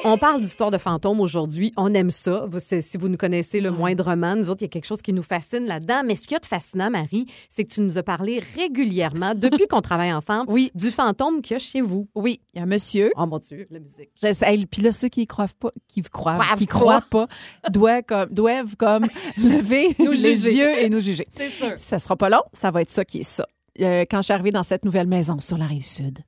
On 0.06 0.18
parle 0.18 0.40
d'histoire 0.40 0.70
de 0.70 0.76
fantômes 0.78 1.20
aujourd'hui. 1.20 1.72
On 1.76 1.92
aime 1.94 2.10
ça. 2.10 2.44
Vous- 2.48 2.58
Si 2.60 2.96
vous 2.98 3.08
nous 3.08 3.16
connaissez 3.16 3.60
le 3.60 3.70
moindrement, 3.70 4.36
nous 4.36 4.50
autres, 4.50 4.60
il 4.62 4.64
y 4.64 4.66
a 4.66 4.68
quelque 4.68 4.84
chose 4.86 5.00
qui 5.00 5.12
nous 5.12 5.22
fascine 5.22 5.64
là-dedans. 5.66 6.02
Mais 6.04 6.14
ce 6.14 6.22
qu'il 6.22 6.32
y 6.32 6.34
a 6.36 6.40
de 6.40 6.46
fascinant, 6.46 6.90
Marie, 6.90 7.26
c'est 7.48 7.64
que 7.64 7.72
tu 7.72 7.80
nous 7.80 7.96
as 7.96 8.02
parlé 8.02 8.42
régulièrement, 8.56 9.34
depuis 9.34 9.66
qu'on 9.66 9.80
travaille 9.80 10.12
ensemble, 10.12 10.50
Oui. 10.52 10.70
du 10.74 10.90
fantôme 10.90 11.40
qu'il 11.40 11.54
y 11.54 11.56
a 11.56 11.58
chez 11.58 11.80
vous. 11.80 12.08
Oui, 12.14 12.40
il 12.52 12.58
y 12.58 12.60
a 12.60 12.64
un 12.64 12.66
monsieur. 12.66 13.10
Oh 13.16 13.26
mon 13.26 13.38
Dieu, 13.38 13.66
la 13.70 13.78
musique. 13.80 14.10
J'essaie- 14.20 14.66
Puis 14.70 14.82
là, 14.82 14.92
ceux 14.92 15.08
qui 15.08 15.22
y 15.22 15.26
croient 15.26 15.46
pas, 15.58 15.70
qui 15.88 16.02
croient, 16.02 16.34
Croivent 16.34 16.58
qui 16.58 16.66
croient 16.66 17.00
pas, 17.08 17.26
doivent 17.70 18.02
comme, 18.06 18.28
doivent 18.30 18.76
comme 18.76 19.06
lever 19.38 19.94
Nous 19.98 20.10
les 20.12 20.34
juger. 20.34 20.54
yeux 20.54 20.78
et 20.84 20.88
nous 20.90 21.00
juger. 21.00 21.26
C'est 21.36 21.48
sûr. 21.50 21.72
Ça 21.76 21.98
sera 21.98 22.16
pas 22.16 22.28
long, 22.28 22.42
ça 22.52 22.70
va 22.70 22.82
être 22.82 22.90
ça 22.90 23.04
qui 23.04 23.20
est 23.20 23.22
ça. 23.22 23.46
Euh, 23.80 24.04
quand 24.08 24.18
je 24.18 24.24
suis 24.24 24.32
arrivée 24.32 24.52
dans 24.52 24.62
cette 24.62 24.84
nouvelle 24.84 25.06
maison 25.08 25.38
sur 25.40 25.56
la 25.56 25.66
rive 25.66 25.84
sud, 25.84 26.18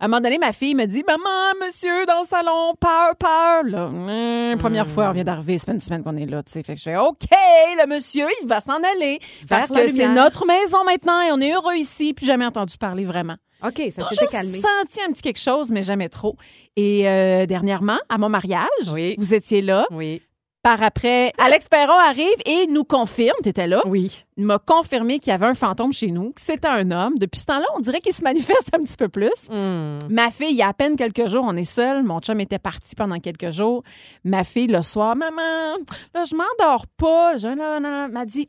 à 0.00 0.04
un 0.04 0.08
moment 0.08 0.20
donné, 0.20 0.38
ma 0.38 0.52
fille 0.52 0.74
me 0.74 0.86
dit 0.86 1.02
Maman, 1.06 1.64
monsieur, 1.64 2.04
dans 2.06 2.20
le 2.22 2.26
salon, 2.26 2.74
peur, 2.80 3.16
peur. 3.18 3.62
Là, 3.64 3.86
Hum, 3.86 4.58
première 4.58 4.86
fois, 4.88 5.08
on 5.10 5.12
vient 5.12 5.24
d'arriver, 5.24 5.58
ça 5.58 5.66
fait 5.66 5.72
une 5.72 5.80
semaine 5.80 6.02
qu'on 6.02 6.16
est 6.16 6.26
là. 6.26 6.42
tu 6.42 6.52
sais. 6.52 6.62
Fait 6.62 6.74
que 6.74 6.78
je 6.78 6.84
fais 6.84 6.96
OK, 6.96 7.16
le 7.30 7.86
monsieur, 7.86 8.26
il 8.42 8.48
va 8.48 8.60
s'en 8.60 8.78
aller. 8.94 9.18
Parce 9.48 9.68
que 9.70 9.86
c'est 9.88 10.08
notre 10.08 10.46
maison 10.46 10.84
maintenant 10.84 11.20
et 11.22 11.32
on 11.32 11.40
est 11.40 11.52
heureux 11.54 11.74
ici. 11.76 12.12
Puis 12.14 12.26
jamais 12.26 12.46
entendu 12.46 12.76
parler 12.76 13.04
vraiment. 13.04 13.36
OK, 13.66 13.80
ça 13.90 14.06
s'était 14.10 14.26
calmé. 14.26 14.58
senti 14.60 15.00
un 15.08 15.12
petit 15.12 15.22
quelque 15.22 15.40
chose, 15.40 15.70
mais 15.70 15.82
jamais 15.82 16.08
trop. 16.10 16.36
Et 16.76 17.08
euh, 17.08 17.46
dernièrement, 17.46 17.98
à 18.10 18.18
mon 18.18 18.28
mariage, 18.28 18.68
Oui. 18.92 19.14
vous 19.16 19.32
étiez 19.32 19.62
là. 19.62 19.86
Oui. 19.90 20.20
Par 20.64 20.82
après, 20.82 21.30
Alex 21.36 21.68
Perron 21.68 21.98
arrive 21.98 22.24
et 22.46 22.66
nous 22.68 22.84
confirme, 22.84 23.36
tu 23.42 23.50
étais 23.50 23.66
là, 23.66 23.82
Oui. 23.84 24.24
il 24.38 24.46
m'a 24.46 24.58
confirmé 24.58 25.18
qu'il 25.18 25.30
y 25.30 25.34
avait 25.34 25.44
un 25.44 25.52
fantôme 25.52 25.92
chez 25.92 26.06
nous, 26.06 26.30
que 26.32 26.40
c'était 26.40 26.68
un 26.68 26.90
homme. 26.90 27.18
Depuis 27.18 27.38
ce 27.40 27.44
temps-là, 27.44 27.66
on 27.76 27.80
dirait 27.80 28.00
qu'il 28.00 28.14
se 28.14 28.22
manifeste 28.22 28.70
un 28.74 28.82
petit 28.82 28.96
peu 28.96 29.10
plus. 29.10 29.50
Hmm. 29.50 29.98
Ma 30.08 30.30
fille, 30.30 30.52
il 30.52 30.56
y 30.56 30.62
a 30.62 30.68
à 30.68 30.72
peine 30.72 30.96
quelques 30.96 31.28
jours, 31.28 31.44
on 31.46 31.54
est 31.54 31.64
seul. 31.64 32.02
Mon 32.02 32.18
chum 32.20 32.40
était 32.40 32.58
parti 32.58 32.96
pendant 32.96 33.20
quelques 33.20 33.50
jours. 33.50 33.82
Ma 34.24 34.42
fille, 34.42 34.68
le 34.68 34.80
soir, 34.80 35.14
maman, 35.16 35.76
là, 36.14 36.24
je 36.24 36.34
m'endors 36.34 36.86
pas. 36.96 37.36
Je, 37.36 37.48
là, 37.48 37.78
là, 37.78 38.08
m'a 38.08 38.24
dit, 38.24 38.48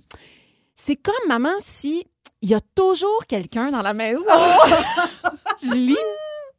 c'est 0.73 0.95
comme 0.95 1.13
maman 1.27 1.49
si 1.59 2.07
il 2.41 2.49
y 2.49 2.53
a 2.53 2.61
toujours 2.75 3.25
quelqu'un 3.27 3.71
dans 3.71 3.81
la 3.81 3.93
maison. 3.93 4.23
Julie, 5.61 5.97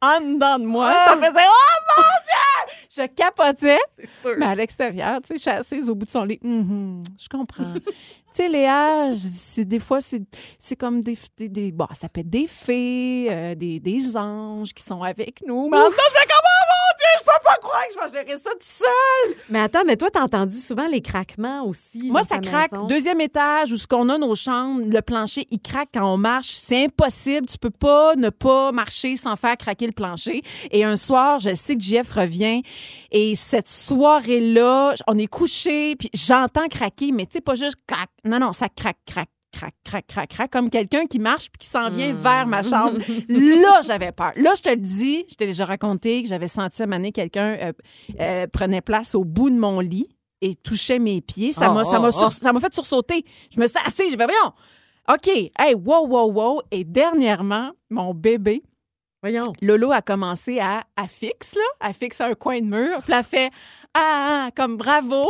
en 0.01 0.19
dedans 0.21 0.59
de 0.59 0.65
moi, 0.65 0.93
ça 1.07 1.17
faisait 1.17 1.31
oh 1.47 1.79
mon 1.97 2.03
dieu, 2.03 2.75
je 2.97 3.05
capotais. 3.07 3.77
C'est 3.95 4.07
sûr. 4.07 4.35
Mais 4.37 4.45
à 4.47 4.55
l'extérieur, 4.55 5.19
tu 5.21 5.27
sais, 5.29 5.35
je 5.35 5.41
suis 5.41 5.49
assise 5.51 5.89
au 5.89 5.95
bout 5.95 6.05
de 6.05 6.11
son 6.11 6.23
lit. 6.25 6.39
Mhm, 6.43 7.03
je 7.19 7.27
comprends. 7.29 7.73
sais, 8.31 8.49
Léa, 8.49 9.13
des 9.57 9.79
fois, 9.79 9.99
c'est 10.01 10.75
comme 10.75 11.01
des, 11.01 11.17
des, 11.37 11.49
des- 11.49 11.71
Bon, 11.71 11.87
ça 11.93 12.09
peut 12.09 12.21
être 12.21 12.29
des 12.29 12.47
fées, 12.47 13.27
euh, 13.31 13.55
des, 13.55 13.79
des 13.79 14.15
anges 14.17 14.73
qui 14.73 14.83
sont 14.83 15.01
avec 15.03 15.43
nous. 15.45 15.69
Mais 15.69 15.77
en 15.77 15.89
je 15.89 15.95
fais 15.95 16.27
je 17.19 17.23
peux 17.23 17.43
pas 17.43 17.55
croire 17.61 17.87
que 17.87 17.93
je 17.93 18.13
vais 18.13 18.19
gérer 18.19 18.37
ça 18.37 18.49
tout 18.51 18.57
seul. 18.61 19.35
Mais 19.49 19.61
attends, 19.61 19.83
mais 19.85 19.97
toi, 19.97 20.09
t'as 20.11 20.21
entendu 20.21 20.57
souvent 20.57 20.87
les 20.87 21.01
craquements 21.01 21.65
aussi. 21.65 22.09
Moi, 22.11 22.23
ça 22.23 22.39
craque. 22.39 22.71
maison? 22.71 22.87
Deuxième 22.87 23.21
étage, 23.21 23.71
où 23.71 23.77
ce 23.77 23.87
qu'on 23.87 24.09
a 24.09 24.17
nos 24.17 24.35
chambres, 24.35 24.81
le 24.85 25.01
plancher, 25.01 25.47
il 25.51 25.59
craque 25.59 25.89
quand 25.93 26.13
on 26.13 26.17
marche. 26.17 26.49
C'est 26.49 26.85
impossible. 26.85 27.47
Tu 27.47 27.57
peux 27.57 27.69
pas 27.69 28.15
ne 28.15 28.29
pas 28.29 28.71
marcher 28.71 29.15
sans 29.15 29.35
faire 29.35 29.57
craquer 29.57 29.85
le 29.87 29.93
plancher. 29.93 30.41
Et 30.71 30.83
un 30.83 30.95
soir, 30.95 31.39
je 31.39 31.53
sais 31.53 31.75
que 31.75 31.83
JF 31.83 32.11
revient. 32.11 32.61
Et 33.11 33.35
cette 33.35 33.67
soirée-là, 33.67 34.93
on 35.07 35.17
est 35.17 35.27
couché, 35.27 35.95
puis 35.95 36.09
j'entends 36.13 36.67
craquer, 36.67 37.11
mais 37.11 37.25
tu 37.25 37.33
sais, 37.33 37.41
pas 37.41 37.55
juste 37.55 37.77
craque. 37.87 38.09
Non, 38.25 38.39
non, 38.39 38.53
ça 38.53 38.67
craque, 38.69 38.97
craque. 39.05 39.29
Crac, 39.53 39.73
crac, 39.83 40.05
crac, 40.07 40.29
crac, 40.29 40.51
comme 40.51 40.69
quelqu'un 40.69 41.05
qui 41.05 41.19
marche 41.19 41.49
puis 41.49 41.59
qui 41.59 41.67
s'en 41.67 41.89
vient 41.89 42.13
vers 42.13 42.45
ma 42.45 42.63
chambre. 42.63 42.99
Là, 43.29 43.81
j'avais 43.81 44.11
peur. 44.11 44.33
Là, 44.35 44.53
je 44.55 44.61
te 44.61 44.69
le 44.69 44.75
dis, 44.75 45.25
je 45.29 45.35
t'ai 45.35 45.47
déjà 45.47 45.65
raconté 45.65 46.21
que 46.21 46.29
j'avais 46.29 46.47
senti 46.47 46.81
à 46.81 46.85
un 46.85 46.87
moment 46.87 46.97
donné, 46.97 47.11
quelqu'un 47.11 47.57
euh, 47.61 47.71
euh, 48.19 48.47
prenait 48.47 48.81
place 48.81 49.15
au 49.15 49.23
bout 49.23 49.49
de 49.49 49.57
mon 49.57 49.79
lit 49.79 50.09
et 50.41 50.53
touchait 50.55 50.99
mes 50.99 51.21
pieds. 51.21 51.53
Ça 51.53 51.69
Oh, 51.71 51.73
m'a 51.73 51.81
oh, 51.85 52.09
oh. 52.13 52.29
sur- 52.29 52.53
m'a 52.53 52.59
fait 52.59 52.73
sursauter. 52.73 53.23
Je 53.53 53.59
me 53.59 53.67
suis 53.67 53.79
assise, 53.85 54.11
j'ai 54.11 54.17
fait, 54.17 54.25
voyons, 54.25 54.53
OK, 55.09 55.27
hey, 55.27 55.73
wow, 55.73 56.05
wow, 56.05 56.31
wow. 56.31 56.61
Et 56.69 56.83
dernièrement, 56.83 57.71
mon 57.89 58.13
bébé, 58.13 58.61
Voyons. 59.23 59.51
Lolo 59.63 59.91
a 59.91 60.01
commencé 60.03 60.59
à, 60.59 60.83
à 60.95 61.07
fixe, 61.07 61.55
là, 61.55 61.61
à 61.87 61.91
fixer 61.93 62.23
un 62.23 62.35
coin 62.35 62.59
de 62.61 62.65
mur. 62.65 62.91
Puis 63.01 63.07
elle 63.07 63.13
a 63.15 63.23
fait 63.23 63.49
ah, 63.95 64.45
ah, 64.45 64.49
comme 64.55 64.77
bravo. 64.77 65.25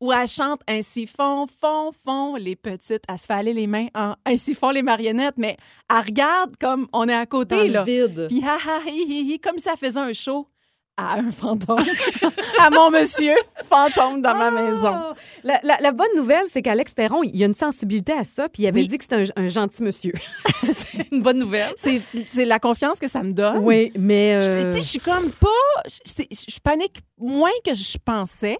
Ou 0.00 0.12
elle 0.12 0.26
chante 0.28 0.62
ainsi 0.66 1.06
font, 1.06 1.46
font, 1.46 1.90
font 1.92 2.36
les 2.36 2.56
petites, 2.56 3.02
à 3.06 3.18
se 3.18 3.26
fait 3.26 3.34
aller 3.34 3.52
les 3.52 3.66
mains 3.66 3.88
en 3.94 4.14
ainsi 4.24 4.54
font 4.54 4.70
les 4.70 4.80
marionnettes. 4.82 5.34
Mais 5.36 5.56
elle 5.90 6.06
regarde 6.06 6.56
comme 6.58 6.86
on 6.94 7.06
est 7.08 7.14
à 7.14 7.26
côté, 7.26 7.56
Dans 7.56 7.62
le 7.62 7.68
là. 7.68 7.82
vide. 7.84 8.26
Puis 8.28 8.42
ha, 8.42 8.54
ha, 8.56 8.80
hi, 8.88 9.04
hi, 9.06 9.32
hi, 9.34 9.38
comme 9.40 9.58
si 9.58 9.64
ça 9.64 9.76
faisait 9.76 10.00
un 10.00 10.12
show 10.14 10.46
à 10.96 11.14
un 11.18 11.30
fantôme, 11.30 11.78
à 12.60 12.68
mon 12.70 12.90
monsieur 12.90 13.34
fantôme 13.68 14.20
dans 14.20 14.34
ma 14.34 14.50
maison. 14.50 14.94
Oh! 15.10 15.14
La, 15.44 15.58
la- 15.62 15.78
la 15.80 15.92
bonne 15.92 16.14
nouvelle, 16.16 16.44
c'est 16.50 16.60
qu'Alex 16.62 16.92
Perron, 16.94 17.22
il 17.22 17.42
a 17.42 17.46
une 17.46 17.54
sensibilité 17.54 18.12
à 18.12 18.24
ça, 18.24 18.48
puis 18.50 18.64
il 18.64 18.66
avait 18.66 18.80
Oui. 18.80 18.88
dit 18.88 18.98
que 18.98 19.04
c'était 19.04 19.30
un, 19.36 19.44
un 19.44 19.48
gentil 19.48 19.82
monsieur. 19.82 20.12
c'est 20.74 21.10
une 21.10 21.22
bonne 21.22 21.38
nouvelle. 21.38 21.72
C'est 21.76 22.44
la 22.44 22.58
confiance 22.58 22.98
que 22.98 23.08
ça 23.08 23.22
me 23.22 23.32
donne. 23.32 23.58
Oui, 23.58 23.92
mais 23.98 24.40
Je, 24.42 24.48
euh, 24.50 24.64
tu 24.66 24.72
sais, 24.76 24.82
je 24.82 24.86
suis 24.88 24.98
comme 25.00 25.30
pas. 25.40 25.48
Je, 26.06 26.22
je 26.30 26.58
panique 26.60 27.00
moins 27.18 27.50
que 27.64 27.72
je 27.74 27.96
pensais. 28.04 28.58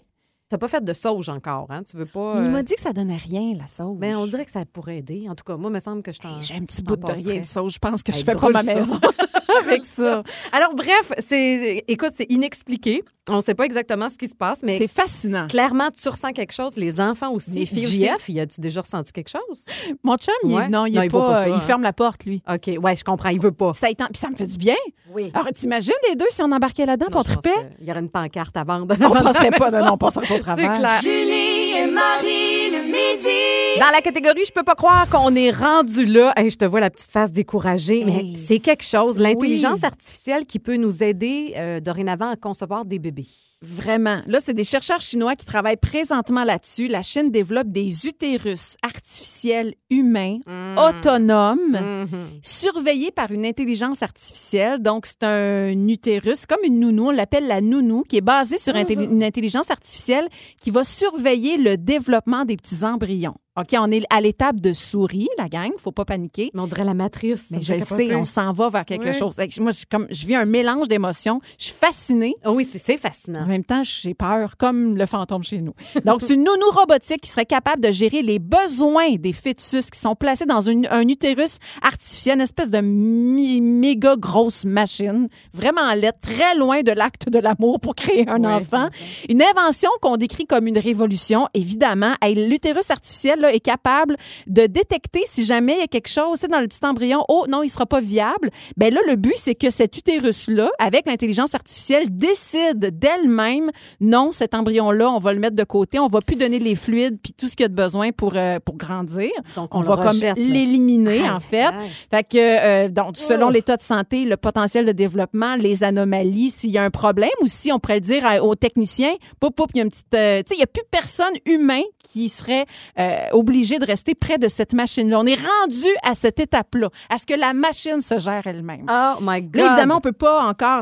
T'as 0.51 0.57
pas 0.57 0.67
fait 0.67 0.83
de 0.83 0.93
sauge 0.93 1.29
encore, 1.29 1.67
hein? 1.69 1.81
Tu 1.89 1.97
veux 1.97 2.05
pas. 2.05 2.35
Mais 2.35 2.41
il 2.41 2.47
euh, 2.47 2.51
m'a 2.51 2.61
dit 2.63 2.75
que 2.75 2.81
ça 2.81 2.91
donnait 2.93 3.15
rien, 3.17 3.53
la 3.57 3.65
sauge. 3.67 3.97
ben, 3.97 4.15
on 4.17 4.27
dirait 4.27 4.45
que 4.45 4.51
ça 4.51 4.63
pourrait 4.71 4.97
aider. 4.97 5.25
En 5.29 5.33
tout 5.35 5.43
cas, 5.45 5.55
moi, 5.57 5.69
il 5.71 5.73
me 5.73 5.79
semble 5.79 6.03
que 6.03 6.11
je 6.11 6.19
t'en. 6.19 6.39
J'ai 6.41 6.55
un 6.55 6.61
petit 6.65 6.83
bout 6.83 6.97
de 6.97 7.11
rien 7.11 7.39
de 7.41 7.45
sauge. 7.45 7.73
Je 7.73 7.79
pense 7.79 8.03
que 8.03 8.11
Hey, 8.11 8.19
je 8.19 8.25
fais 8.25 8.35
pas 8.35 8.49
ma 8.49 8.61
maison 8.63 8.99
avec 9.65 9.85
ça. 9.85 10.23
Alors, 10.51 10.75
bref, 10.75 11.13
c'est. 11.19 11.83
Écoute, 11.87 12.11
c'est 12.15 12.27
inexpliqué. 12.29 13.03
On 13.29 13.39
sait 13.39 13.53
pas 13.53 13.65
exactement 13.65 14.09
ce 14.09 14.17
qui 14.17 14.27
se 14.27 14.35
passe, 14.35 14.59
mais 14.63 14.77
C'est 14.77 14.87
fascinant. 14.89 15.47
clairement, 15.47 15.89
tu 15.91 16.09
ressens 16.09 16.33
quelque 16.33 16.51
chose. 16.53 16.75
Les 16.75 16.99
enfants 16.99 17.31
aussi. 17.31 17.51
Les 17.51 17.65
filles 17.65 17.85
aussi. 17.85 17.99
JF, 18.05 18.29
y 18.29 18.39
a-tu 18.41 18.59
déjà 18.59 18.81
ressenti 18.81 19.11
quelque 19.13 19.29
chose? 19.29 19.65
Mon 20.03 20.17
chum, 20.17 20.33
il, 20.43 20.53
Ouais. 20.55 20.67
non, 20.67 20.85
il, 20.85 20.95
Non, 20.95 21.01
est 21.03 21.05
il 21.05 21.11
pas, 21.11 21.27
pas 21.27 21.35
ça, 21.35 21.47
il 21.47 21.53
hein. 21.53 21.59
ferme 21.61 21.83
la 21.83 21.93
porte, 21.93 22.25
lui. 22.25 22.41
OK, 22.51 22.69
ouais, 22.81 22.95
je 22.95 23.03
comprends. 23.05 23.29
Il 23.29 23.39
veut 23.39 23.51
pas. 23.53 23.73
Ça, 23.73 23.89
étend- 23.89 24.07
puis 24.11 24.17
ça 24.19 24.29
me 24.29 24.35
fait 24.35 24.47
du 24.47 24.57
bien. 24.57 24.75
Oui. 25.13 25.31
Alors, 25.33 25.47
t'imagines 25.53 25.93
les 26.09 26.15
deux 26.15 26.25
si 26.29 26.41
on 26.41 26.51
embarquait 26.51 26.85
là-dedans, 26.85 27.07
on 27.13 27.23
trippait? 27.23 27.49
Il 27.79 27.87
y 27.87 27.91
aurait 27.91 27.99
une 28.01 28.09
pancarte 28.09 28.57
à 28.57 28.63
vendre. 28.63 28.87
On 29.01 29.09
passerait 29.23 29.51
pas, 29.51 29.71
non, 29.71 29.85
non, 29.85 29.93
on 29.93 29.97
passerait 29.97 30.27
pas 30.27 30.39
travers. 30.43 30.77
clair. 30.77 30.99
Julie 31.01 31.40
et 31.75 31.91
Marie 31.91 32.69
le 32.71 32.83
midi. 32.85 33.79
Dans 33.79 33.89
la 33.91 34.01
catégorie, 34.01 34.43
je 34.45 34.51
peux 34.51 34.63
pas 34.63 34.75
croire 34.75 35.09
qu'on 35.09 35.33
est 35.35 35.51
rendu 35.51 36.05
là. 36.05 36.33
Hey, 36.35 36.49
je 36.49 36.57
te 36.57 36.65
vois 36.65 36.79
la 36.79 36.89
petite 36.89 37.09
face 37.09 37.31
découragée, 37.31 38.03
mais 38.05 38.11
Hey. 38.19 38.37
c'est 38.47 38.59
quelque 38.59 38.83
chose. 38.83 39.17
L'intelligence 39.19 39.79
Oui. 39.81 39.85
artificielle 39.85 40.45
qui 40.45 40.59
peut 40.59 40.75
nous 40.75 41.01
aider 41.03 41.53
euh, 41.55 41.79
dorénavant 41.79 42.29
à 42.29 42.35
concevoir 42.35 42.85
des 42.85 42.99
bébés. 42.99 43.27
Vraiment. 43.63 44.21
Là, 44.25 44.39
c'est 44.43 44.55
des 44.55 44.63
chercheurs 44.63 45.01
chinois 45.01 45.35
qui 45.35 45.45
travaillent 45.45 45.77
présentement 45.77 46.43
là-dessus. 46.43 46.87
La 46.87 47.03
Chine 47.03 47.29
développe 47.29 47.67
des 47.67 48.07
utérus 48.07 48.75
artificiels 48.81 49.75
humains, 49.91 50.39
autonomes, 50.77 52.07
surveillés 52.41 53.11
par 53.11 53.29
une 53.31 53.45
intelligence 53.45 54.01
artificielle. 54.01 54.81
Donc, 54.81 55.05
c'est 55.05 55.23
un 55.23 55.87
utérus, 55.87 56.47
comme 56.47 56.57
une 56.63 56.79
nounou, 56.79 57.09
on 57.09 57.11
l'appelle 57.11 57.47
la 57.47 57.61
nounou, 57.61 58.01
qui 58.01 58.17
est 58.17 58.21
basée 58.21 58.57
sur 58.57 58.73
intelli- 58.73 59.11
une 59.11 59.23
intelligence 59.23 59.69
artificielle 59.69 60.27
qui 60.59 60.71
va 60.71 60.83
surveiller 60.83 61.57
le 61.61 61.77
développement 61.77 62.45
des 62.45 62.57
petits 62.57 62.83
embryons. 62.83 63.37
OK, 63.59 63.75
on 63.77 63.91
est 63.91 64.03
à 64.09 64.21
l'étape 64.21 64.61
de 64.61 64.71
souris, 64.71 65.27
la 65.37 65.49
gang, 65.49 65.71
faut 65.77 65.91
pas 65.91 66.05
paniquer. 66.05 66.51
Mais 66.53 66.61
on 66.61 66.67
dirait 66.67 66.85
la 66.85 66.93
matrice. 66.93 67.47
Mais 67.51 67.59
je 67.61 67.73
le 67.73 67.79
sais, 67.79 68.15
on 68.15 68.23
s'en 68.23 68.53
va 68.53 68.69
vers 68.69 68.85
quelque 68.85 69.09
Oui. 69.09 69.13
chose. 69.13 69.35
Moi, 69.59 69.71
je, 69.71 69.83
comme, 69.91 70.07
je 70.09 70.25
vis 70.25 70.35
un 70.35 70.45
mélange 70.45 70.87
d'émotions. 70.87 71.41
Je 71.59 71.65
suis 71.65 71.73
fascinée. 71.73 72.33
Ah 72.45 72.53
oui, 72.53 72.65
c'est- 72.71 72.77
c'est 72.77 72.95
En 72.95 73.01
fascinant. 73.09 73.45
même 73.45 73.65
temps, 73.65 73.83
j'ai 73.83 74.13
peur, 74.13 74.55
comme 74.55 74.95
le 74.95 75.05
fantôme 75.05 75.43
chez 75.43 75.59
nous. 75.59 75.73
Donc, 76.05 76.21
c'est 76.21 76.33
une 76.33 76.45
nounou 76.45 76.69
robotique 76.71 77.19
qui 77.23 77.29
serait 77.29 77.45
capable 77.45 77.81
de 77.83 77.91
gérer 77.91 78.21
les 78.21 78.39
besoins 78.39 79.15
des 79.19 79.33
fœtus 79.33 79.89
qui 79.89 79.99
sont 79.99 80.15
placés 80.15 80.45
dans 80.45 80.61
une- 80.61 80.87
un 80.89 81.05
utérus 81.09 81.57
artificiel, 81.81 82.35
une 82.35 82.41
espèce 82.41 82.69
de 82.69 82.79
mi- 82.79 83.59
méga 83.59 84.15
grosse 84.15 84.63
machine, 84.63 85.27
vraiment 85.53 85.93
laide, 85.93 86.15
très 86.21 86.55
loin 86.55 86.83
de 86.83 86.93
l'acte 86.93 87.27
de 87.29 87.39
l'amour 87.39 87.81
pour 87.81 87.95
créer 87.95 88.29
un 88.29 88.45
enfant. 88.45 88.87
Une 89.27 89.41
invention 89.43 89.89
qu'on 90.01 90.15
décrit 90.15 90.45
comme 90.45 90.67
une 90.67 90.77
révolution, 90.79 91.49
évidemment. 91.53 92.13
L'utérus 92.23 92.89
artificiel 92.91 93.40
là, 93.41 93.53
est 93.53 93.59
capable 93.59 94.15
de 94.47 94.65
détecter 94.67 95.21
si 95.25 95.45
jamais 95.45 95.73
il 95.73 95.79
y 95.79 95.83
a 95.83 95.87
quelque 95.87 96.09
chose 96.09 96.39
dans 96.39 96.59
le 96.59 96.67
petit 96.67 96.85
embryon. 96.85 97.23
Oh 97.27 97.45
non, 97.49 97.63
il 97.63 97.69
sera 97.69 97.85
pas 97.85 98.01
viable. 98.01 98.49
Ben 98.77 98.93
là, 98.93 99.01
le 99.07 99.15
but, 99.15 99.33
c'est 99.35 99.55
que 99.55 99.69
cet 99.69 99.97
utérus-là, 99.97 100.69
avec 100.79 101.05
l'intelligence 101.07 101.55
artificielle, 101.55 102.05
décide 102.09 102.97
d'elle-même, 102.97 103.69
non, 103.99 104.31
cet 104.31 104.53
embryon-là, 104.55 105.09
on 105.09 105.19
va 105.19 105.33
le 105.33 105.39
mettre 105.39 105.55
de 105.55 105.63
côté, 105.63 105.99
on 105.99 106.07
va 106.07 106.21
plus 106.21 106.35
donner 106.35 106.59
les 106.59 106.75
fluides 106.75 107.19
puis 107.21 107.33
tout 107.33 107.47
ce 107.47 107.55
qu'il 107.55 107.63
y 107.63 107.65
a 107.65 107.69
de 107.69 107.75
besoin 107.75 108.11
pour, 108.11 108.33
euh, 108.35 108.59
pour 108.63 108.77
grandir. 108.77 109.31
Donc, 109.55 109.73
On, 109.73 109.79
on 109.79 109.81
va 109.81 109.97
comme 109.97 110.17
l'éliminer, 110.35 111.29
en 111.29 111.39
fait. 111.39 111.63
aïe. 111.63 111.89
Fait 112.09 112.23
que, 112.23 112.37
euh, 112.37 112.89
donc, 112.89 113.17
selon 113.17 113.49
l'état 113.49 113.77
de 113.77 113.81
santé, 113.81 114.25
le 114.25 114.37
potentiel 114.37 114.85
de 114.85 114.91
développement, 114.91 115.55
les 115.55 115.83
anomalies, 115.83 116.49
s'il 116.49 116.71
y 116.71 116.77
a 116.77 116.83
un 116.83 116.89
problème 116.89 117.29
ou 117.41 117.47
si 117.47 117.71
on 117.71 117.79
pourrait 117.79 117.95
le 117.95 118.01
dire 118.01 118.23
aux 118.43 118.55
techniciens, 118.55 119.13
poup, 119.39 119.51
poup, 119.55 119.67
il 119.73 119.77
y 119.77 119.81
a 119.81 119.83
une 119.83 119.89
petite, 119.89 120.13
euh, 120.13 120.39
tu 120.43 120.49
sais, 120.49 120.55
il 120.55 120.59
y 120.59 120.63
a 120.63 120.67
plus 120.67 120.83
personne 120.89 121.33
humain 121.45 121.81
qui 122.01 122.29
serait 122.29 122.65
euh, 122.99 123.17
obligé 123.31 123.79
de 123.79 123.85
rester 123.85 124.15
près 124.15 124.37
de 124.37 124.47
cette 124.47 124.73
machine-là. 124.73 125.19
On 125.19 125.25
est 125.25 125.35
rendu 125.35 125.87
à 126.03 126.15
cette 126.15 126.39
étape-là, 126.39 126.89
à 127.09 127.17
ce 127.17 127.25
que 127.25 127.33
la 127.33 127.53
machine 127.53 128.01
se 128.01 128.17
gère 128.17 128.45
elle-même. 128.45 128.85
Oh 128.89 129.15
my 129.21 129.41
God. 129.41 129.55
Là, 129.55 129.67
évidemment, 129.67 129.97
on 129.97 130.01
peut 130.01 130.11
pas 130.11 130.47
encore 130.47 130.81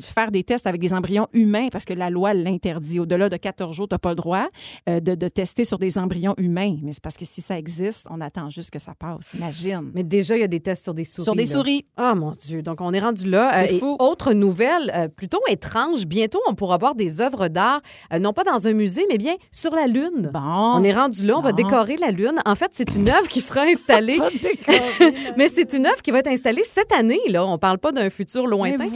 faire 0.00 0.30
des 0.30 0.44
tests 0.44 0.66
avec 0.66 0.80
des 0.80 0.92
embryons 0.92 1.28
humains 1.32 1.68
parce 1.70 1.84
que 1.84 1.94
la 1.94 2.10
loi 2.10 2.34
l'interdit. 2.34 3.00
Au-delà 3.00 3.28
de 3.28 3.36
14 3.36 3.74
jours, 3.74 3.88
tu 3.88 3.94
n'as 3.94 3.98
pas 3.98 4.10
le 4.10 4.16
droit 4.16 4.46
euh, 4.88 5.00
de, 5.00 5.14
de 5.14 5.28
tester 5.28 5.64
sur 5.64 5.78
des 5.78 5.98
embryons 5.98 6.34
humains. 6.38 6.76
Mais 6.82 6.92
c'est 6.92 7.02
parce 7.02 7.16
que 7.16 7.24
si 7.24 7.40
ça 7.40 7.58
existe, 7.58 8.06
on 8.10 8.20
attend 8.20 8.50
juste 8.50 8.70
que 8.70 8.78
ça 8.78 8.94
passe. 8.94 9.34
Imagine. 9.34 9.90
Mais 9.94 10.02
déjà, 10.02 10.36
il 10.36 10.40
y 10.40 10.44
a 10.44 10.48
des 10.48 10.60
tests 10.60 10.82
sur 10.82 10.94
des 10.94 11.04
souris. 11.04 11.24
sur 11.24 11.34
des 11.34 11.44
là. 11.44 11.52
souris. 11.52 11.84
Ah 11.96 12.14
mon 12.14 12.32
Dieu, 12.32 12.62
donc 12.62 12.80
on 12.80 12.92
est 12.92 13.00
rendu 13.00 13.28
là. 13.28 13.62
Euh, 13.62 13.66
et 13.68 13.78
fou. 13.78 13.96
autre 13.98 14.32
nouvelle, 14.32 14.92
euh, 14.94 15.08
plutôt 15.08 15.40
étrange, 15.48 16.06
bientôt 16.06 16.40
on 16.48 16.54
pourra 16.54 16.76
voir 16.76 16.94
des 16.94 17.20
œuvres 17.20 17.48
d'art, 17.48 17.80
non 18.20 18.32
pas 18.32 18.44
dans 18.44 18.66
un 18.66 18.72
musée, 18.72 19.06
mais 19.10 19.18
bien 19.18 19.34
sur 19.50 19.74
la 19.74 19.86
Lune. 19.86 20.30
Bon. 20.32 20.57
On 20.60 20.82
est 20.84 20.92
rendu 20.92 21.24
là, 21.24 21.38
on 21.38 21.40
va 21.40 21.52
décorer 21.52 21.96
la 21.96 22.10
Lune. 22.10 22.40
En 22.44 22.54
fait, 22.54 22.70
c'est 22.72 22.94
une 22.94 23.08
œuvre 23.08 23.28
qui 23.28 23.40
sera 23.40 23.62
installée. 23.72 24.18
mais 25.36 25.48
c'est 25.48 25.72
une 25.72 25.86
œuvre 25.86 26.02
qui 26.02 26.10
va 26.10 26.18
être 26.18 26.28
installée 26.28 26.62
cette 26.74 26.92
année. 26.92 27.20
Là, 27.28 27.46
on 27.46 27.58
parle 27.58 27.78
pas 27.78 27.92
d'un 27.92 28.10
futur 28.10 28.46
lointain. 28.46 28.88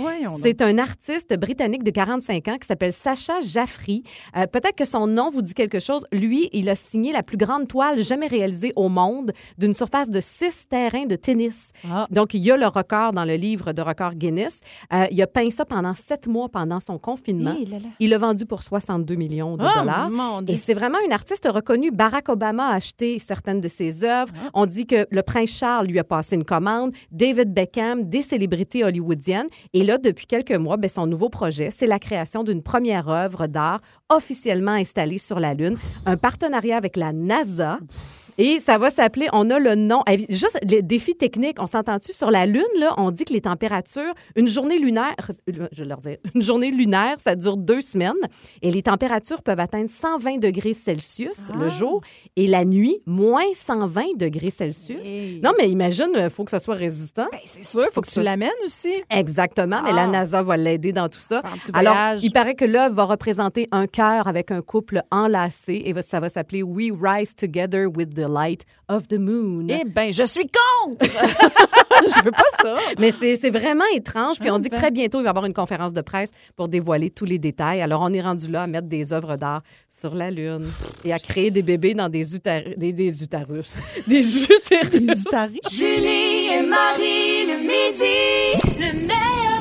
C'est 0.42 0.62
un 0.62 0.78
artiste 0.78 1.36
britannique 1.38 1.84
de 1.84 1.90
45 1.90 2.48
ans 2.48 2.58
qui 2.58 2.66
s'appelle 2.66 2.92
Sacha 2.92 3.40
Jaffry. 3.40 4.02
Euh, 4.36 4.46
Peut-être 4.46 4.76
que 4.76 4.84
son 4.84 5.06
nom 5.06 5.30
vous 5.30 5.42
dit 5.42 5.54
quelque 5.54 5.80
chose. 5.80 6.04
Lui, 6.12 6.48
il 6.52 6.68
a 6.68 6.74
signé 6.74 7.12
la 7.12 7.22
plus 7.22 7.36
grande 7.36 7.68
toile 7.68 8.00
jamais 8.00 8.26
réalisée 8.26 8.72
au 8.76 8.88
monde 8.88 9.32
d'une 9.58 9.74
surface 9.74 10.10
de 10.10 10.20
six 10.20 10.66
terrains 10.68 11.06
de 11.06 11.16
tennis. 11.16 11.70
Ah. 11.90 12.06
Donc, 12.10 12.34
il 12.34 12.42
y 12.42 12.50
a 12.50 12.56
le 12.56 12.66
record 12.66 13.12
dans 13.12 13.24
le 13.24 13.34
livre 13.36 13.72
de 13.72 13.82
record 13.82 14.14
Guinness. 14.14 14.60
Euh, 14.92 15.06
il 15.10 15.20
a 15.22 15.26
peint 15.26 15.50
ça 15.50 15.64
pendant 15.64 15.94
sept 15.94 16.26
mois 16.26 16.48
pendant 16.48 16.80
son 16.80 16.98
confinement. 16.98 17.54
Là 17.54 17.78
là. 17.78 17.88
Il 18.00 18.10
l'a 18.10 18.18
vendu 18.18 18.46
pour 18.46 18.62
62 18.62 19.14
millions 19.14 19.56
de 19.56 19.64
Oh, 19.64 19.78
dollars. 19.78 20.10
mon 20.10 20.42
Dieu. 20.42 20.54
Et 20.54 20.58
c'est 20.58 20.74
vraiment 20.74 20.98
une 21.04 21.12
artiste 21.12 21.46
reconnue. 21.52 21.90
Barack 21.90 22.28
Obama 22.28 22.68
a 22.68 22.74
acheté 22.74 23.18
certaines 23.18 23.60
de 23.60 23.68
ses 23.68 24.04
œuvres. 24.04 24.32
Ah. 24.36 24.50
On 24.54 24.66
dit 24.66 24.86
que 24.86 25.06
le 25.10 25.22
prince 25.22 25.50
Charles 25.50 25.86
lui 25.86 25.98
a 25.98 26.04
passé 26.04 26.36
une 26.36 26.44
commande, 26.44 26.92
David 27.10 27.52
Beckham, 27.52 28.08
des 28.08 28.22
célébrités 28.22 28.84
hollywoodiennes. 28.84 29.48
Et 29.72 29.84
là, 29.84 29.98
depuis 29.98 30.26
quelques 30.26 30.52
mois, 30.52 30.76
ben, 30.76 30.88
son 30.88 31.06
nouveau 31.06 31.28
projet, 31.28 31.70
c'est 31.70 31.86
la 31.86 31.98
création 31.98 32.42
d'une 32.42 32.62
première 32.62 33.08
œuvre 33.08 33.46
d'art 33.46 33.80
officiellement 34.08 34.72
installée 34.72 35.18
sur 35.18 35.40
la 35.40 35.54
Lune. 35.54 35.76
Un 36.06 36.16
partenariat 36.16 36.76
avec 36.76 36.96
la 36.96 37.12
NASA. 37.12 37.78
Et 38.38 38.60
ça 38.60 38.78
va 38.78 38.90
s'appeler, 38.90 39.28
on 39.32 39.50
a 39.50 39.58
le 39.58 39.74
nom, 39.74 40.02
eh, 40.10 40.24
juste 40.30 40.58
les 40.66 40.80
défis 40.80 41.14
techniques, 41.14 41.58
on 41.60 41.66
s'entend-tu 41.66 42.12
sur 42.12 42.30
la 42.30 42.46
Lune, 42.46 42.62
là, 42.78 42.94
on 42.96 43.10
dit 43.10 43.24
que 43.26 43.32
les 43.32 43.42
températures, 43.42 44.14
une 44.36 44.48
journée 44.48 44.78
lunaire, 44.78 45.14
je 45.46 45.82
vais 45.82 45.84
leur 45.88 46.00
dire, 46.00 46.16
une 46.34 46.40
journée 46.42 46.70
lunaire, 46.70 47.16
ça 47.22 47.36
dure 47.36 47.58
deux 47.58 47.82
semaines, 47.82 48.12
et 48.62 48.70
les 48.70 48.82
températures 48.82 49.42
peuvent 49.42 49.60
atteindre 49.60 49.90
120 49.90 50.38
degrés 50.38 50.72
Celsius 50.72 51.50
le 51.58 51.68
jour, 51.68 52.00
et 52.36 52.46
la 52.46 52.64
nuit, 52.64 53.00
moins 53.06 53.44
120 53.54 54.16
degrés 54.16 54.50
Celsius. 54.50 55.06
Hey. 55.06 55.40
Non, 55.42 55.52
mais 55.58 55.68
imagine, 55.68 56.08
il 56.14 56.30
faut 56.30 56.44
que 56.44 56.50
ça 56.50 56.58
soit 56.58 56.74
résistant. 56.74 57.26
Ben, 57.30 57.38
c'est 57.44 57.64
sûr, 57.64 57.84
faut 57.92 58.00
que 58.00 58.06
tu 58.08 58.14
ça- 58.14 58.22
l'amènes 58.22 58.48
aussi. 58.64 58.92
Exactement, 59.10 59.82
mais 59.84 59.92
la 59.92 60.04
Ah. 60.04 60.06
NASA 60.08 60.42
va 60.42 60.56
l'aider 60.56 60.92
dans 60.92 61.08
tout 61.10 61.18
ça. 61.20 61.42
Faire 61.42 61.52
un 61.52 61.56
petit 61.58 61.70
Alors, 61.74 62.18
il 62.22 62.32
paraît 62.32 62.54
que 62.54 62.64
l'œuvre 62.64 62.94
va 62.94 63.04
représenter 63.04 63.68
un 63.72 63.86
cœur 63.86 64.26
avec 64.26 64.50
un 64.50 64.62
couple 64.62 65.02
enlacé 65.10 65.82
et 65.84 65.94
ça 66.02 66.18
va 66.18 66.28
s'appeler 66.30 66.62
We 66.62 66.90
Rise 66.98 67.34
Together 67.34 67.86
with 67.94 68.14
the 68.14 68.22
Light 68.32 68.64
of 68.88 69.08
the 69.08 69.18
Moon. 69.18 69.66
Eh 69.68 69.84
ben, 69.84 70.12
je 70.12 70.24
suis 70.24 70.48
contre! 70.48 71.06
je 71.06 72.24
veux 72.24 72.30
pas 72.30 72.42
ça. 72.62 72.76
Mais 72.98 73.12
c'est 73.12 73.50
vraiment 73.50 73.84
étrange. 73.94 74.38
Puis 74.38 74.50
on 74.50 74.58
dit 74.58 74.68
que 74.70 74.76
très 74.76 74.90
bientôt, 74.90 75.18
il 75.20 75.22
va 75.22 75.28
y 75.28 75.30
avoir 75.30 75.44
une 75.46 75.54
conférence 75.54 75.92
de 75.92 76.00
presse 76.00 76.30
pour 76.56 76.68
dévoiler 76.68 77.10
tous 77.10 77.24
les 77.24 77.38
détails. 77.38 77.80
Alors, 77.82 78.02
on 78.02 78.12
est 78.12 78.20
rendu 78.20 78.50
là 78.50 78.62
à 78.62 78.66
mettre 78.66 78.88
des 78.88 79.12
œuvres 79.12 79.36
d'art 79.36 79.62
sur 79.90 80.14
la 80.14 80.30
Lune 80.30 80.66
et 81.04 81.12
à 81.12 81.18
créer 81.18 81.50
des 81.50 81.62
bébés 81.62 81.94
dans 81.94 82.08
des, 82.08 82.36
utar- 82.36 82.76
des, 82.76 82.92
des 82.92 83.22
utérus. 83.22 83.74
Des 84.06 84.44
utérus. 84.44 85.24
Julie 85.70 86.48
et 86.58 86.66
Marie 86.66 87.46
le 87.46 87.58
midi. 87.60 88.78
Le 88.78 88.92
meilleur. 89.06 89.51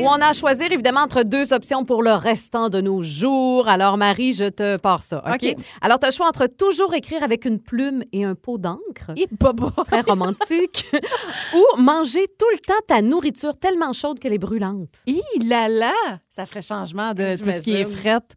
Où 0.00 0.06
on 0.06 0.20
a 0.20 0.28
à 0.28 0.32
choisir 0.32 0.70
évidemment 0.70 1.00
entre 1.00 1.22
deux 1.22 1.52
options 1.52 1.84
pour 1.84 2.02
le 2.02 2.12
restant 2.12 2.68
de 2.68 2.80
nos 2.80 3.02
jours. 3.02 3.68
Alors, 3.68 3.96
Marie, 3.96 4.32
je 4.32 4.48
te 4.48 4.76
pars 4.76 5.02
ça. 5.02 5.22
OK? 5.26 5.56
Alors, 5.80 5.98
tu 5.98 6.06
as 6.06 6.10
le 6.10 6.14
choix 6.14 6.26
entre 6.26 6.46
toujours 6.46 6.94
écrire 6.94 7.22
avec 7.22 7.44
une 7.44 7.58
plume 7.58 8.04
et 8.12 8.24
un 8.24 8.34
pot 8.34 8.58
d'encre. 8.58 9.12
Et 9.16 9.26
baba. 9.30 9.70
Très 9.86 10.02
romantique. 10.02 10.86
ou 11.54 11.80
manger 11.80 12.26
tout 12.38 12.46
le 12.52 12.58
temps 12.58 12.74
ta 12.86 13.02
nourriture 13.02 13.56
tellement 13.56 13.92
chaude 13.92 14.18
qu'elle 14.18 14.34
est 14.34 14.38
brûlante. 14.38 14.88
Hi 15.06 15.22
là 15.42 15.68
là! 15.68 15.92
Ça 16.28 16.46
ferait 16.46 16.62
changement 16.62 17.14
de 17.14 17.36
tout 17.36 17.50
ce 17.50 17.60
qui 17.60 17.74
est 17.74 17.84
frette. 17.84 18.34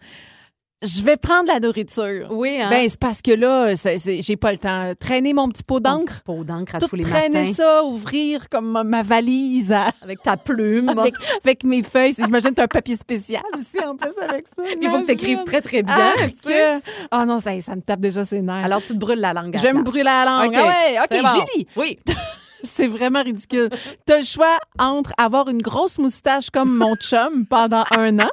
Je 0.83 1.01
vais 1.01 1.17
prendre 1.17 1.47
la 1.51 1.59
nourriture. 1.59 2.27
Oui, 2.29 2.59
hein? 2.61 2.69
Ben, 2.69 2.87
c'est 2.87 2.99
parce 2.99 3.23
que 3.23 3.31
là, 3.31 3.73
j'ai 3.75 4.35
pas 4.37 4.51
le 4.51 4.59
temps. 4.59 4.91
Traîner 4.99 5.33
mon 5.33 5.49
petit 5.49 5.63
pot 5.63 5.79
d'encre, 5.79 6.21
Pot 6.23 6.43
d'encre 6.43 6.75
à 6.75 6.79
tout 6.79 6.87
tous 6.87 6.95
les 6.95 7.03
traîner 7.03 7.39
matins. 7.39 7.53
ça, 7.53 7.83
ouvrir 7.83 8.47
comme 8.47 8.69
ma, 8.71 8.83
ma 8.83 9.01
valise 9.01 9.71
à- 9.71 9.91
Avec 10.03 10.21
ta 10.21 10.37
plume. 10.37 10.89
avec, 10.99 11.15
avec 11.43 11.63
mes 11.63 11.81
feuilles. 11.81 12.13
J'imagine 12.13 12.51
que 12.51 12.55
t'as 12.55 12.63
un 12.65 12.67
papier 12.67 12.95
spécial 12.95 13.41
aussi 13.55 13.83
en 13.83 13.95
plus 13.95 14.11
avec 14.21 14.45
ça. 14.55 14.61
Il 14.81 14.87
faut 14.87 14.99
que 14.99 15.05
tu 15.05 15.11
écrives 15.13 15.29
imagine. 15.29 15.45
très, 15.45 15.61
très 15.61 15.81
bien. 15.81 15.95
Ah, 15.97 17.07
Ah 17.21 17.25
non, 17.25 17.39
ça, 17.39 17.59
ça 17.61 17.75
me 17.75 17.81
tape 17.81 17.99
déjà 17.99 18.23
ses 18.23 18.43
nerfs. 18.43 18.63
Alors, 18.63 18.83
tu 18.83 18.89
te 18.93 18.97
brûles 18.99 19.19
la 19.19 19.33
langue. 19.33 19.55
à 19.55 19.59
je 19.59 19.67
me 19.69 19.81
brûler 19.81 20.03
la 20.03 20.25
langue. 20.25 20.49
OK. 20.49 20.55
Ah 20.59 20.67
ouais, 20.67 20.99
C'est 21.09 21.19
OK, 21.19 21.23
bon. 21.23 21.29
Julie, 21.53 21.67
Oui. 21.75 21.99
c'est 22.63 22.87
vraiment 22.87 23.23
ridicule. 23.23 23.69
T'as 24.05 24.19
le 24.19 24.23
choix 24.25 24.59
entre 24.77 25.11
avoir 25.17 25.49
une 25.49 25.61
grosse 25.63 25.97
moustache 25.97 26.51
comme 26.51 26.71
mon 26.71 26.95
chum 26.97 27.47
pendant 27.47 27.83
un 27.97 28.19
an. 28.19 28.29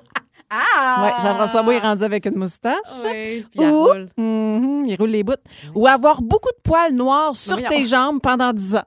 Ah! 0.54 1.02
Ouais, 1.04 1.23
Jean-François 1.23 1.62
Bois 1.62 1.75
est 1.75 1.78
rendu 1.80 2.04
avec 2.04 2.26
une 2.26 2.37
moustache. 2.37 2.75
Oui, 3.04 3.44
puis 3.50 3.66
Ou, 3.66 3.84
roule. 3.84 4.06
Mhm, 4.16 4.84
il 4.87 4.96
roule 4.96 5.11
les 5.11 5.23
bouts. 5.25 5.34
Ou 5.75 5.87
avoir 5.87 6.23
beaucoup 6.23 6.50
de 6.50 6.61
poils 6.62 6.92
noirs 6.94 7.34
sur 7.34 7.56
tes 7.56 7.84
jambes 7.84 8.20
pendant 8.20 8.52
10 8.52 8.76
ans. 8.76 8.82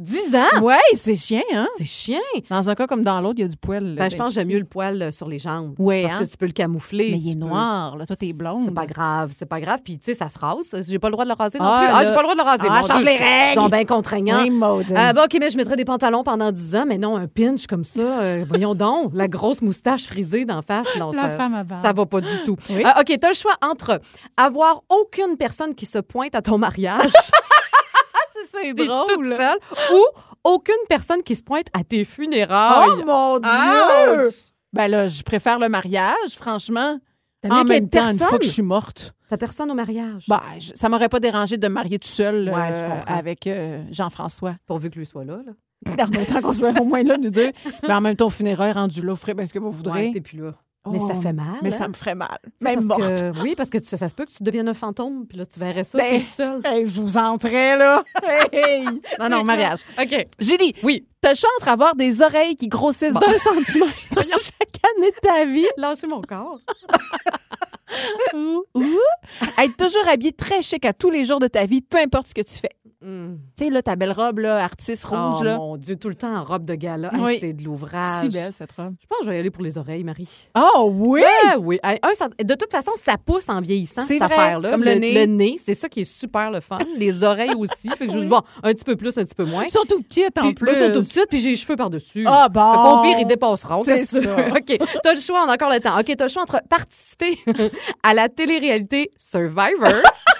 10 0.00 0.34
ans? 0.34 0.60
Ouais, 0.60 0.74
c'est 0.94 1.14
chien, 1.14 1.40
hein? 1.54 1.68
C'est 1.78 1.84
chien. 1.84 2.18
Dans 2.50 2.68
un 2.68 2.74
cas 2.74 2.88
comme 2.88 3.04
dans 3.04 3.20
l'autre, 3.20 3.36
il 3.38 3.42
y 3.42 3.44
a 3.44 3.48
du 3.48 3.56
poil. 3.56 3.94
Ben, 3.96 4.10
je 4.10 4.16
pense 4.16 4.28
que 4.28 4.34
j'aime 4.34 4.48
mieux 4.48 4.58
le 4.58 4.64
poil 4.64 5.00
euh, 5.00 5.10
sur 5.12 5.28
les 5.28 5.38
jambes. 5.38 5.76
Ouais, 5.78 6.02
Parce 6.02 6.14
hein? 6.14 6.24
que 6.24 6.30
tu 6.32 6.36
peux 6.36 6.46
le 6.46 6.52
camoufler. 6.52 7.12
Mais 7.12 7.18
il 7.18 7.30
est 7.30 7.34
peux- 7.34 7.38
noir, 7.46 7.96
là. 7.96 8.04
Toi, 8.04 8.16
t'es 8.16 8.32
blonde. 8.32 8.64
C'est 8.66 8.74
pas 8.74 8.86
grave, 8.86 9.32
c'est 9.38 9.46
pas 9.46 9.60
grave. 9.60 9.78
Puis, 9.84 9.98
tu 10.00 10.06
sais, 10.06 10.14
ça 10.14 10.28
se 10.28 10.36
rase. 10.36 10.74
J'ai 10.88 10.98
pas 10.98 11.06
le 11.08 11.12
droit 11.12 11.24
de 11.24 11.30
le 11.30 11.36
raser 11.36 11.58
non 11.60 11.64
Ah, 11.68 11.84
plus. 11.84 11.94
Ah, 11.94 12.02
j'ai 12.04 12.10
pas 12.12 12.22
le 12.22 12.22
droit 12.22 12.34
de 12.34 12.40
le 12.40 12.44
raser. 12.44 12.66
Ah, 12.68 12.82
change 12.82 13.04
les 13.04 13.16
règles. 13.16 13.60
Sont 13.60 13.68
bien 13.68 13.84
contraignants. 13.84 14.42
Oui, 14.42 14.50
bon, 14.50 14.80
OK, 14.80 15.36
mais 15.38 15.50
je 15.50 15.56
mettrais 15.56 15.76
des 15.76 15.84
pantalons 15.84 16.24
pendant 16.24 16.50
10 16.50 16.74
ans, 16.74 16.84
mais 16.88 16.98
non, 16.98 17.16
un 17.16 17.28
pinch 17.28 17.68
comme 17.68 17.84
ça. 17.84 18.00
euh, 18.00 18.44
voyons 18.48 18.74
donc, 18.74 19.12
la 19.14 19.28
grosse 19.28 19.62
moustache 19.62 20.06
frisée 20.06 20.44
d'en 20.44 20.62
face. 20.62 20.88
Non, 20.98 21.12
La 21.12 21.22
ça, 21.22 21.28
femme 21.36 21.54
à 21.54 21.82
ça 21.82 21.92
va 21.92 22.04
pas 22.04 22.20
du 22.20 22.42
tout. 22.44 22.56
Oui. 22.70 22.82
OK, 23.00 23.16
t'as 23.20 23.28
le 23.28 23.34
choix 23.34 23.54
entre 23.62 24.00
avoir 24.36 24.82
aucune 24.88 25.36
personne 25.36 25.72
qui 25.76 25.86
se 25.86 25.98
pointe 25.98 26.34
à 26.34 26.42
ton 26.42 26.58
mariage, 26.58 27.12
c'est 28.62 28.74
t'es 28.74 28.86
toute 28.86 29.36
seule, 29.36 29.58
ou 29.92 30.04
aucune 30.44 30.74
personne 30.88 31.22
qui 31.22 31.34
se 31.36 31.42
pointe 31.42 31.66
à 31.72 31.84
tes 31.84 32.04
funérailles. 32.04 32.88
Oh 33.00 33.04
mon 33.04 33.38
Dieu! 33.38 34.30
Ben 34.72 34.88
là, 34.88 35.06
je 35.08 35.22
préfère 35.22 35.58
le 35.58 35.68
mariage, 35.68 36.30
franchement. 36.36 36.98
T'as 37.42 37.48
En 37.60 37.64
même 37.64 37.88
temps, 37.88 38.10
une 38.10 38.18
fois 38.18 38.38
que 38.38 38.44
je 38.44 38.50
suis 38.50 38.62
morte, 38.62 39.14
T'as 39.28 39.36
personne 39.36 39.70
au 39.70 39.74
mariage? 39.74 40.24
ben, 40.28 40.40
je- 40.58 40.72
ça 40.74 40.88
m'aurait 40.88 41.08
pas 41.08 41.20
dérangé 41.20 41.56
de 41.58 41.68
me 41.68 41.74
marier 41.74 41.98
tout 41.98 42.08
seul 42.08 42.48
Ouais, 42.48 42.54
euh, 42.54 42.74
je 42.74 42.80
comprends. 42.98 43.14
avec 43.14 43.46
euh, 43.46 43.82
Jean-François. 43.90 44.56
Pourvu 44.66 44.90
que 44.90 44.98
lui 44.98 45.06
soit 45.06 45.24
là. 45.24 45.40
là. 45.44 45.52
En 46.04 46.08
même 46.08 46.24
temps 46.24 46.40
qu'on 46.40 46.52
soit 46.54 46.72
au 46.80 46.84
moins 46.84 47.02
là, 47.02 47.18
nous 47.18 47.30
deux. 47.30 47.50
Mais 47.82 47.92
en 47.92 48.00
même 48.00 48.16
temps, 48.16 48.26
au 48.26 48.30
funérailles 48.30 48.72
rendu 48.72 49.02
là, 49.02 49.12
vous 49.12 49.18
ferez 49.18 49.34
bien 49.34 49.44
ce 49.44 49.52
que 49.52 49.58
vous 49.58 49.70
voudrez. 49.70 50.06
Ouais, 50.06 50.12
t'es 50.12 50.20
plus 50.22 50.38
là. 50.38 50.54
Mais 50.86 50.98
Oh, 51.00 51.08
ça 51.08 51.14
fait 51.14 51.32
mal. 51.32 51.46
Mais 51.62 51.72
hein? 51.74 51.78
ça 51.78 51.88
me 51.88 51.94
ferait 51.94 52.14
mal. 52.14 52.38
Même 52.60 52.86
parce 52.86 53.00
morte. 53.00 53.20
que- 53.20 53.40
oui, 53.42 53.54
parce 53.56 53.70
que 53.70 53.78
tu- 53.78 53.96
ça 53.96 54.08
se 54.08 54.14
peut 54.14 54.26
que 54.26 54.32
tu 54.32 54.42
deviennes 54.42 54.68
un 54.68 54.74
fantôme, 54.74 55.26
puis 55.26 55.38
là, 55.38 55.46
tu 55.46 55.58
verrais 55.58 55.84
ça, 55.84 55.96
Ben. 55.96 56.22
Hey, 56.64 56.86
je 56.86 57.00
vous 57.00 57.16
entrais, 57.16 57.76
là. 57.76 58.04
Hey! 58.52 58.84
Non, 59.18 59.28
non, 59.30 59.44
mariage. 59.44 59.80
OK. 59.98 60.26
Julie, 60.38 60.74
Oui. 60.82 61.06
t'as 61.22 61.30
le 61.30 61.34
choix 61.36 61.48
entre 61.58 61.68
avoir 61.68 61.94
des 61.96 62.20
oreilles 62.22 62.56
qui 62.56 62.68
grossissent 62.68 63.14
Bon. 63.14 63.20
d'un 63.20 63.38
centimètre 63.38 63.94
chaque 64.12 64.80
année 64.98 65.10
de 65.10 65.20
ta 65.22 65.44
vie 65.46 65.66
Lâchez 65.78 66.06
mon 66.06 66.20
corps. 66.20 66.60
ou, 68.34 68.64
ou 68.74 68.84
être 69.58 69.76
toujours 69.76 70.06
habillé 70.08 70.32
très 70.32 70.62
chic 70.62 70.84
à 70.84 70.92
tous 70.92 71.10
les 71.10 71.24
jours 71.24 71.38
de 71.38 71.46
ta 71.48 71.64
vie, 71.64 71.80
peu 71.80 71.98
importe 71.98 72.28
ce 72.28 72.34
que 72.34 72.42
tu 72.42 72.54
fais. 72.58 72.70
Mm. 73.04 73.36
Tu 73.56 73.64
sais, 73.64 73.70
là, 73.70 73.82
ta 73.82 73.96
belle 73.96 74.12
robe, 74.12 74.38
là, 74.38 74.64
artiste 74.64 75.04
rouge, 75.04 75.36
oh, 75.40 75.42
là. 75.42 75.56
mon 75.58 75.76
Dieu, 75.76 75.96
tout 75.96 76.08
le 76.08 76.14
temps 76.14 76.34
en 76.34 76.42
robe 76.42 76.64
de 76.64 76.74
gala. 76.74 77.10
Hey, 77.12 77.20
Oui. 77.20 77.36
c'est 77.40 77.52
de 77.52 77.62
l'ouvrage. 77.62 78.22
Si 78.24 78.28
belle, 78.30 78.52
cette 78.56 78.72
robe. 78.72 78.94
Je 79.00 79.06
pense 79.06 79.18
que 79.20 79.24
je 79.26 79.30
vais 79.30 79.36
y 79.36 79.40
aller 79.40 79.50
pour 79.50 79.62
les 79.62 79.76
oreilles, 79.76 80.04
Marie. 80.04 80.28
Oh, 80.56 80.90
oui! 80.94 81.22
Ah 81.46 81.56
oui. 81.58 81.78
Hey, 81.84 81.98
un 82.02 82.14
cent- 82.14 82.30
de 82.42 82.54
toute 82.54 82.70
façon, 82.72 82.92
ça 82.96 83.16
pousse 83.18 83.48
en 83.48 83.60
vieillissant, 83.60 84.02
cette 84.02 84.22
affaire-là. 84.22 84.70
comme 84.70 84.84
le 84.84 84.94
nez. 84.94 85.12
Le 85.14 85.26
nez, 85.26 85.56
c'est 85.62 85.74
ça 85.74 85.88
qui 85.88 86.00
est 86.00 86.04
super 86.04 86.50
le 86.50 86.60
fun. 86.60 86.78
Les 86.96 87.22
oreilles 87.22 87.54
aussi. 87.56 87.88
Fait 87.90 88.06
que 88.06 88.12
je 88.12 88.18
dis, 88.18 88.26
bon, 88.26 88.40
un 88.62 88.72
petit 88.72 88.84
peu 88.84 88.96
plus, 88.96 89.16
un 89.18 89.24
petit 89.24 89.34
peu 89.34 89.44
moins. 89.44 89.64
Ils 89.64 89.70
sont 89.70 89.84
tout 89.88 90.00
petites, 90.02 90.38
en 90.38 90.42
Puis, 90.42 90.54
plus. 90.54 90.72
ils 90.72 90.86
sont 90.86 90.92
tout 90.94 91.00
petites, 91.00 91.26
puis 91.28 91.40
j'ai 91.40 91.50
les 91.50 91.56
cheveux 91.56 91.76
par-dessus. 91.76 92.24
Ah, 92.26 92.48
bon. 92.48 92.60
Fait 92.72 92.78
qu'au 92.78 93.02
pire, 93.02 93.18
ils 93.20 93.26
dépasseront. 93.26 93.82
C'est 93.82 94.04
ça. 94.04 94.18
veux? 94.20 94.50
OK. 94.52 94.78
T'as 95.02 95.14
le 95.14 95.20
choix, 95.20 95.44
on 95.46 95.50
a 95.50 95.54
encore 95.54 95.70
le 95.70 95.80
temps. 95.80 95.98
OK, 95.98 96.10
t'as 96.16 96.24
le 96.24 96.30
choix 96.30 96.42
entre 96.42 96.60
participer 96.70 97.38
à 98.02 98.14
la 98.14 98.28
télé-réalité 98.28 99.10
Survivor. 99.18 99.92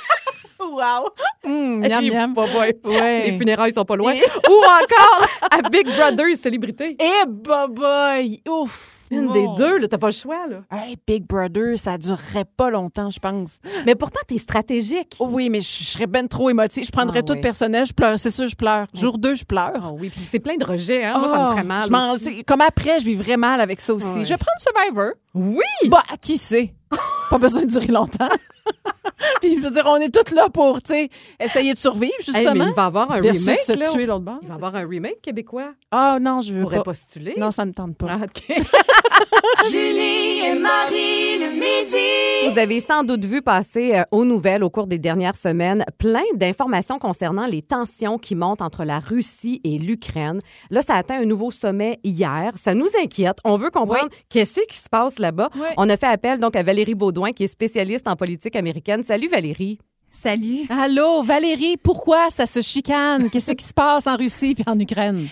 Wow! 0.75 1.09
Miam, 1.45 2.05
miam. 2.09 2.33
boy. 2.33 2.49
Ouais. 2.85 3.31
Les 3.31 3.39
funérailles 3.39 3.73
sont 3.73 3.85
pas 3.85 3.97
loin. 3.97 4.15
Ou 4.51 4.53
encore 4.65 5.27
à 5.51 5.69
Big 5.69 5.87
Brother 5.87 6.35
Célébrité. 6.41 6.97
Eh, 7.01 7.27
boy! 7.29 8.41
Ouf! 8.49 8.91
Une 9.11 9.31
des 9.33 9.47
deux, 9.57 9.79
là, 9.79 9.87
t'as 9.87 9.99
pas 9.99 10.09
le 10.09 10.13
choix, 10.13 10.47
là. 10.49 10.63
Hey, 10.73 10.97
Big 11.07 11.25
Brother, 11.25 11.79
ça 11.79 11.97
durerait 11.99 12.47
pas 12.57 12.71
longtemps, 12.71 13.11
je 13.11 13.21
pense. 13.21 13.59
Mais 13.87 13.95
pourtant, 13.95 14.19
t'es 14.27 14.39
stratégique. 14.39 15.15
Oh 15.21 15.29
oui, 15.31 15.51
mais 15.51 15.61
je, 15.61 15.69
je 15.69 15.85
serais 15.85 16.07
ben 16.09 16.27
trop 16.27 16.51
émotive. 16.51 16.85
Je 16.85 16.91
prendrais 16.91 17.21
Ah, 17.21 17.23
tout 17.23 17.35
oui. 17.35 17.41
personnel, 17.41 17.87
je 17.87 17.93
pleure. 17.93 18.19
C'est 18.19 18.31
sûr, 18.31 18.49
je 18.49 18.57
pleure. 18.57 18.87
Jour 18.95 19.19
2, 19.19 19.35
je 19.37 19.45
pleure. 19.45 19.73
Oh 19.93 19.97
oui, 20.01 20.11
puis 20.11 20.21
c'est 20.29 20.41
plein 20.41 20.57
de 20.57 20.65
rejets, 20.65 21.05
hein. 21.05 21.19
Moi, 21.19 21.29
ça 21.33 21.39
me 21.39 21.45
Oh, 21.49 21.51
ferait 21.53 21.63
mal. 21.65 21.85
je 21.85 22.43
comme 22.43 22.63
après, 22.63 22.99
je 22.99 23.05
vivrais 23.05 23.37
mal 23.37 23.61
avec 23.61 23.79
ça 23.81 23.95
aussi. 23.95 24.25
Je 24.25 24.31
vais 24.31 24.39
prendre 24.39 24.59
Survivor. 24.59 25.11
Oui! 25.35 25.89
Bah, 25.89 26.03
qui 26.21 26.37
sait? 26.39 26.75
pas 27.31 27.39
besoin 27.39 27.61
de 27.63 27.71
durer 27.71 27.89
longtemps. 27.93 28.29
Puis, 29.41 29.57
je 29.57 29.61
veux 29.61 29.71
dire, 29.71 29.85
on 29.87 29.97
est 29.97 30.13
toutes 30.15 30.31
là 30.33 30.49
pour, 30.53 30.83
tu 30.83 30.93
sais, 30.95 31.09
essayer 31.41 31.73
de 31.73 31.79
survivre, 31.79 32.13
Hey, 32.19 32.25
justement. 32.35 32.55
mais 32.65 32.71
il 32.71 32.75
va 32.75 32.85
avoir 32.87 33.11
un 33.11 33.21
versus 33.21 33.47
remake, 33.47 33.61
se 33.65 33.73
là. 33.73 33.91
tuer 33.91 34.07
l'autre 34.07 34.25
bord. 34.25 34.39
Il 34.43 34.49
va 34.49 34.55
avoir 34.55 34.75
un 34.77 34.87
remake 34.87 35.21
québécois. 35.23 35.73
Ah 35.91 36.19
non, 36.21 36.41
je 36.43 36.53
veux 36.53 36.61
pourrait 36.63 36.77
pas. 36.79 36.83
postuler. 36.85 37.35
Non, 37.39 37.51
ça 37.51 37.65
me 37.65 37.73
tente 37.73 37.97
pas. 37.97 38.07
Ah, 38.11 38.19
OK. 38.25 38.57
Julie 39.71 40.41
et 40.47 40.59
Marie 40.59 41.39
le 41.39 41.51
midi. 41.53 42.51
Vous 42.53 42.59
avez 42.59 42.81
sans 42.81 43.03
doute 43.05 43.25
vu 43.25 43.41
passer 43.43 43.95
euh, 43.97 44.03
aux 44.11 44.25
nouvelles 44.25 44.63
au 44.65 44.71
cours 44.71 44.87
des 44.87 44.99
dernières 44.99 45.37
semaines 45.37 45.85
plein 45.99 46.23
d'informations 46.35 46.99
concernant 46.99 47.47
les 47.47 47.63
tensions 47.63 48.19
qui 48.19 48.35
montent 48.35 48.61
entre 48.63 48.85
la 48.85 48.99
Russie 48.99 49.61
et 49.65 49.79
l'Ukraine. 49.79 50.41
Là, 50.71 50.83
ça 50.83 50.95
a 50.95 50.99
atteint 50.99 51.21
un 51.21 51.25
nouveau 51.25 51.51
sommet 51.51 51.99
hier. 52.05 52.53
Ça 52.57 52.75
nous 52.75 52.89
inquiète. 53.03 53.39
On 53.45 53.57
veut 53.57 53.71
comprendre 53.71 54.09
qu'est-ce 54.29 54.61
qui 54.69 54.77
se 54.77 54.89
passe 54.89 55.19
là-bas. 55.19 55.49
Oui. 55.57 55.67
On 55.77 55.89
a 55.89 55.97
fait 55.97 56.07
appel 56.07 56.39
donc 56.39 56.57
à 56.57 56.63
Valérie 56.63 56.95
Baudouin, 56.95 57.33
qui 57.33 57.45
est 57.45 57.49
spécialiste 57.49 58.07
en 58.09 58.17
politique 58.17 58.54
américaine. 58.57 59.03
Salut 59.03 59.29
Valérie. 59.29 59.79
Salut. 60.11 60.67
Allô, 60.71 61.23
Valérie, 61.23 61.77
pourquoi 61.77 62.31
ça 62.31 62.47
se 62.47 62.63
chicane? 62.63 63.29
Qu'est-ce 63.31 63.53
qui 63.53 63.65
se 63.65 63.75
passe 63.75 64.07
en 64.07 64.17
Russie 64.17 64.55
puis 64.55 64.65
en 64.67 64.79
Ukraine? 64.79 65.29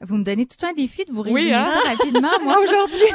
Vous 0.00 0.16
me 0.16 0.24
donnez 0.24 0.46
tout 0.46 0.64
un 0.66 0.72
défi 0.72 1.04
de 1.04 1.12
vous 1.12 1.22
Oui, 1.22 1.32
résumer 1.32 1.54
hein? 1.54 1.74
ça 1.84 1.90
rapidement, 1.90 2.30
moi, 2.42 2.56
aujourd'hui. 2.62 3.08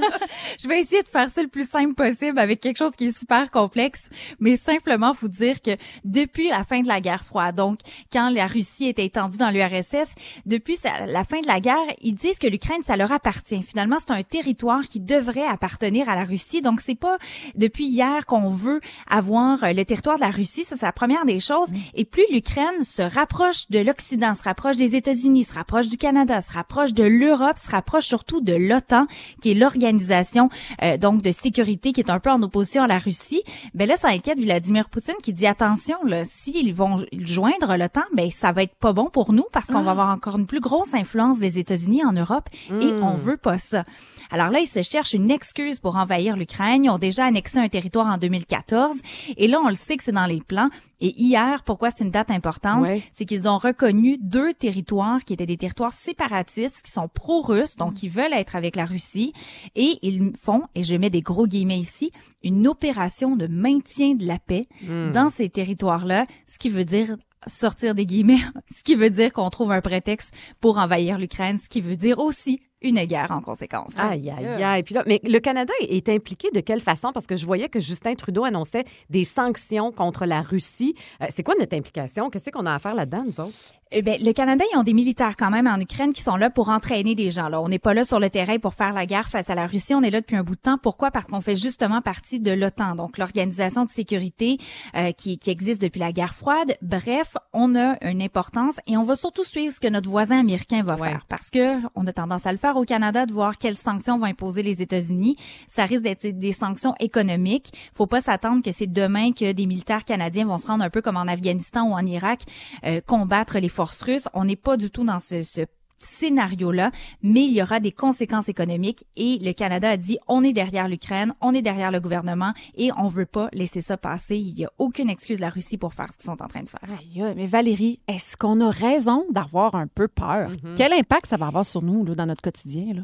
je 0.60 0.68
vais 0.68 0.80
essayer 0.80 1.02
de 1.02 1.08
faire 1.08 1.30
ça 1.30 1.42
le 1.42 1.48
plus 1.48 1.68
simple 1.68 1.94
possible 1.94 2.38
avec 2.38 2.60
quelque 2.60 2.78
chose 2.78 2.92
qui 2.96 3.06
est 3.06 3.18
super 3.18 3.50
complexe, 3.50 4.08
mais 4.40 4.56
simplement 4.56 5.12
vous 5.20 5.28
dire 5.28 5.62
que 5.62 5.76
depuis 6.04 6.48
la 6.48 6.64
fin 6.64 6.80
de 6.80 6.88
la 6.88 7.00
guerre 7.00 7.24
froide, 7.24 7.56
donc 7.56 7.80
quand 8.12 8.30
la 8.30 8.46
Russie 8.46 8.88
était 8.88 9.04
étendue 9.04 9.38
dans 9.38 9.50
l'URSS, 9.50 10.14
depuis 10.46 10.78
la 11.06 11.24
fin 11.24 11.40
de 11.40 11.46
la 11.46 11.60
guerre, 11.60 11.76
ils 12.00 12.14
disent 12.14 12.38
que 12.38 12.46
l'Ukraine, 12.46 12.82
ça 12.84 12.96
leur 12.96 13.12
appartient. 13.12 13.62
Finalement, 13.62 13.96
c'est 13.98 14.12
un 14.12 14.22
territoire 14.22 14.82
qui 14.82 15.00
devrait 15.00 15.46
appartenir 15.46 16.08
à 16.08 16.16
la 16.16 16.24
Russie. 16.24 16.62
Donc, 16.62 16.80
c'est 16.80 16.94
pas 16.94 17.18
depuis 17.54 17.86
hier 17.86 18.26
qu'on 18.26 18.50
veut 18.50 18.80
avoir 19.08 19.62
euh, 19.64 19.72
le 19.72 19.84
territoire 19.84 20.16
de 20.16 20.22
la 20.22 20.30
Russie. 20.30 20.64
Ça, 20.64 20.76
c'est 20.76 20.86
la 20.86 20.92
première 20.92 21.24
des 21.24 21.40
choses. 21.40 21.68
Et 21.94 22.04
plus 22.04 22.24
l'Ukraine 22.30 22.84
se 22.84 23.02
rapproche 23.02 23.68
de 23.70 23.78
l'Occident, 23.80 24.34
se 24.34 24.42
rapproche 24.42 24.76
des 24.76 24.96
États-Unis, 24.96 25.44
se 25.44 25.54
rapproche 25.54 25.88
du 25.88 25.96
Canada, 26.04 26.42
se 26.42 26.52
rapproche 26.52 26.92
de 26.92 27.02
l'Europe, 27.02 27.56
se 27.56 27.70
rapproche 27.70 28.04
surtout 28.04 28.42
de 28.42 28.52
l'OTAN, 28.52 29.06
qui 29.40 29.52
est 29.52 29.54
l'organisation 29.54 30.50
euh, 30.82 30.98
donc 30.98 31.22
de 31.22 31.30
sécurité 31.30 31.94
qui 31.94 32.00
est 32.02 32.10
un 32.10 32.20
peu 32.20 32.28
en 32.28 32.42
opposition 32.42 32.82
à 32.82 32.86
la 32.86 32.98
Russie. 32.98 33.42
Ben 33.72 33.88
là, 33.88 33.96
ça 33.96 34.08
inquiète 34.08 34.38
Vladimir 34.38 34.90
Poutine 34.90 35.14
qui 35.22 35.32
dit 35.32 35.46
attention, 35.46 35.96
là, 36.04 36.26
s'ils 36.26 36.74
vont 36.74 36.96
joindre 37.10 37.78
l'OTAN, 37.78 38.02
ben 38.12 38.28
ça 38.28 38.52
va 38.52 38.64
être 38.64 38.74
pas 38.74 38.92
bon 38.92 39.08
pour 39.08 39.32
nous 39.32 39.46
parce 39.50 39.68
qu'on 39.68 39.80
va 39.80 39.92
avoir 39.92 40.10
encore 40.10 40.36
une 40.36 40.46
plus 40.46 40.60
grosse 40.60 40.92
influence 40.92 41.38
des 41.38 41.58
États-Unis 41.58 42.04
en 42.04 42.12
Europe 42.12 42.50
et 42.68 42.92
on 43.00 43.14
veut 43.14 43.38
pas 43.38 43.56
ça. 43.56 43.84
Alors 44.30 44.48
là, 44.50 44.60
ils 44.60 44.66
se 44.66 44.82
cherchent 44.82 45.12
une 45.14 45.30
excuse 45.30 45.78
pour 45.80 45.96
envahir 45.96 46.36
l'Ukraine. 46.36 46.84
Ils 46.84 46.90
ont 46.90 46.98
déjà 46.98 47.24
annexé 47.26 47.58
un 47.58 47.68
territoire 47.68 48.06
en 48.06 48.18
2014 48.18 48.96
et 49.36 49.46
là, 49.48 49.60
on 49.64 49.68
le 49.68 49.74
sait 49.74 49.96
que 49.96 50.04
c'est 50.04 50.12
dans 50.12 50.26
les 50.26 50.40
plans. 50.40 50.68
Et 51.00 51.12
hier, 51.20 51.62
pourquoi 51.64 51.90
c'est 51.90 52.04
une 52.04 52.10
date 52.10 52.30
importante, 52.30 52.82
Ouais. 52.82 53.02
c'est 53.12 53.24
qu'ils 53.26 53.48
ont 53.48 53.58
reconnu 53.58 54.16
deux 54.20 54.54
territoires 54.54 55.22
qui 55.24 55.34
étaient 55.34 55.44
des 55.44 55.56
territoires 55.58 55.92
séparatistes, 55.92 56.82
qui 56.82 56.90
sont 56.92 57.08
pro-russes, 57.08 57.76
donc 57.76 57.94
qui 57.94 58.08
veulent 58.08 58.32
être 58.32 58.56
avec 58.56 58.74
la 58.76 58.86
Russie, 58.86 59.32
et 59.74 59.98
ils 60.02 60.32
font, 60.40 60.62
et 60.74 60.82
je 60.84 60.94
mets 60.94 61.10
des 61.10 61.20
gros 61.20 61.46
guillemets 61.46 61.78
ici, 61.78 62.10
une 62.42 62.66
opération 62.66 63.36
de 63.36 63.46
maintien 63.46 64.14
de 64.14 64.24
la 64.26 64.38
paix 64.38 64.66
dans 65.12 65.28
ces 65.30 65.50
territoires-là, 65.50 66.26
ce 66.46 66.58
qui 66.58 66.70
veut 66.70 66.84
dire 66.84 67.16
sortir 67.46 67.94
des 67.94 68.06
guillemets, 68.06 68.40
ce 68.74 68.82
qui 68.82 68.94
veut 68.94 69.10
dire 69.10 69.32
qu'on 69.32 69.50
trouve 69.50 69.72
un 69.72 69.82
prétexte 69.82 70.32
pour 70.60 70.78
envahir 70.78 71.18
l'Ukraine, 71.18 71.58
ce 71.58 71.68
qui 71.68 71.80
veut 71.82 71.96
dire 71.96 72.18
aussi 72.18 72.60
une 72.84 73.02
guerre 73.04 73.30
en 73.30 73.40
conséquence. 73.40 73.92
Aïe, 73.96 74.30
aïe, 74.30 74.62
aïe. 74.62 74.82
Puis 74.82 74.94
là, 74.94 75.02
mais 75.06 75.20
le 75.24 75.38
Canada 75.40 75.72
est 75.80 76.08
impliqué 76.08 76.50
de 76.52 76.60
quelle 76.60 76.80
façon? 76.80 77.10
Parce 77.12 77.26
que 77.26 77.36
je 77.36 77.46
voyais 77.46 77.68
que 77.68 77.80
Justin 77.80 78.14
Trudeau 78.14 78.44
annonçait 78.44 78.84
des 79.10 79.24
sanctions 79.24 79.90
contre 79.90 80.26
la 80.26 80.42
Russie. 80.42 80.94
Euh, 81.22 81.26
c'est 81.30 81.42
quoi 81.42 81.54
notre 81.58 81.76
implication? 81.76 82.30
Qu'est-ce 82.30 82.50
qu'on 82.50 82.66
a 82.66 82.74
à 82.74 82.78
faire 82.78 82.94
là-dedans, 82.94 83.24
nous 83.24 83.40
autres? 83.40 83.54
Eh 83.96 84.02
le 84.02 84.32
Canada, 84.32 84.64
ils 84.72 84.76
ont 84.76 84.82
des 84.82 84.92
militaires 84.92 85.36
quand 85.36 85.50
même 85.50 85.68
en 85.68 85.78
Ukraine 85.78 86.12
qui 86.12 86.22
sont 86.22 86.34
là 86.34 86.50
pour 86.50 86.68
entraîner 86.68 87.14
des 87.14 87.30
gens. 87.30 87.48
Là, 87.48 87.60
on 87.62 87.68
n'est 87.68 87.78
pas 87.78 87.94
là 87.94 88.02
sur 88.02 88.18
le 88.18 88.28
terrain 88.28 88.58
pour 88.58 88.74
faire 88.74 88.92
la 88.92 89.06
guerre 89.06 89.28
face 89.30 89.50
à 89.50 89.54
la 89.54 89.66
Russie. 89.68 89.94
On 89.94 90.02
est 90.02 90.10
là 90.10 90.20
depuis 90.20 90.34
un 90.34 90.42
bout 90.42 90.56
de 90.56 90.60
temps. 90.60 90.78
Pourquoi? 90.82 91.12
Parce 91.12 91.26
qu'on 91.26 91.40
fait 91.40 91.54
justement 91.54 92.02
partie 92.02 92.40
de 92.40 92.50
l'OTAN, 92.50 92.96
donc 92.96 93.18
l'organisation 93.18 93.84
de 93.84 93.90
sécurité 93.90 94.58
euh, 94.96 95.12
qui, 95.12 95.38
qui 95.38 95.50
existe 95.50 95.80
depuis 95.80 96.00
la 96.00 96.10
guerre 96.10 96.34
froide. 96.34 96.76
Bref, 96.82 97.36
on 97.52 97.76
a 97.76 97.96
une 98.04 98.20
importance 98.20 98.74
et 98.88 98.96
on 98.96 99.04
va 99.04 99.14
surtout 99.14 99.44
suivre 99.44 99.72
ce 99.72 99.78
que 99.78 99.86
notre 99.86 100.10
voisin 100.10 100.40
américain 100.40 100.82
va 100.82 100.96
Ouais. 100.96 101.10
faire, 101.10 101.24
parce 101.28 101.50
que 101.50 101.76
on 101.94 102.04
a 102.08 102.12
tendance 102.12 102.46
à 102.46 102.52
le 102.52 102.58
faire 102.58 102.76
au 102.76 102.84
Canada 102.84 103.26
de 103.26 103.32
voir 103.32 103.58
quelles 103.58 103.76
sanctions 103.76 104.18
vont 104.18 104.24
imposer 104.26 104.64
les 104.64 104.82
États-Unis. 104.82 105.36
Ça 105.68 105.84
risque 105.84 106.02
d'être 106.02 106.26
des 106.26 106.52
sanctions 106.52 106.94
économiques. 106.98 107.72
Faut 107.94 108.06
pas 108.08 108.20
s'attendre 108.20 108.60
que 108.62 108.72
c'est 108.72 108.90
demain 108.92 109.30
que 109.32 109.52
des 109.52 109.66
militaires 109.66 110.04
canadiens 110.04 110.46
vont 110.46 110.58
se 110.58 110.66
rendre 110.66 110.82
un 110.82 110.90
peu 110.90 111.00
comme 111.00 111.16
en 111.16 111.28
Afghanistan 111.28 111.84
ou 111.88 111.92
en 111.92 112.04
Irak 112.06 112.40
euh, 112.84 113.00
combattre 113.06 113.58
les 113.60 113.68
forces 113.68 113.83
russes. 113.90 114.28
On 114.34 114.44
n'est 114.44 114.56
pas 114.56 114.76
du 114.76 114.90
tout 114.90 115.04
dans 115.04 115.20
ce, 115.20 115.42
ce 115.42 115.66
scénario-là, 115.98 116.90
mais 117.22 117.44
il 117.44 117.52
y 117.52 117.62
aura 117.62 117.80
des 117.80 117.92
conséquences 117.92 118.48
économiques 118.48 119.04
et 119.16 119.38
le 119.40 119.52
Canada 119.52 119.90
a 119.90 119.96
dit 119.96 120.18
on 120.28 120.44
est 120.44 120.52
derrière 120.52 120.88
l'Ukraine, 120.88 121.34
on 121.40 121.54
est 121.54 121.62
derrière 121.62 121.90
le 121.90 122.00
gouvernement 122.00 122.52
et 122.76 122.90
on 122.96 123.08
veut 123.08 123.26
pas 123.26 123.48
laisser 123.52 123.80
ça 123.80 123.96
passer. 123.96 124.36
Il 124.36 124.58
y 124.58 124.64
a 124.64 124.70
aucune 124.78 125.08
excuse 125.10 125.38
de 125.38 125.42
la 125.42 125.50
Russie 125.50 125.78
pour 125.78 125.94
faire 125.94 126.12
ce 126.12 126.18
qu'ils 126.18 126.26
sont 126.26 126.42
en 126.42 126.48
train 126.48 126.62
de 126.62 126.68
faire. 126.68 126.80
Aïe, 126.82 127.32
mais 127.36 127.46
Valérie, 127.46 128.00
est-ce 128.08 128.36
qu'on 128.36 128.60
a 128.60 128.70
raison 128.70 129.24
d'avoir 129.30 129.74
un 129.74 129.86
peu 129.86 130.08
peur? 130.08 130.50
Quel 130.76 130.92
impact 130.92 131.26
ça 131.26 131.36
va 131.36 131.46
avoir 131.46 131.64
sur 131.64 131.82
nous 131.82 132.04
là, 132.04 132.14
dans 132.14 132.26
notre 132.26 132.42
quotidien? 132.42 132.94
Là? 132.94 133.02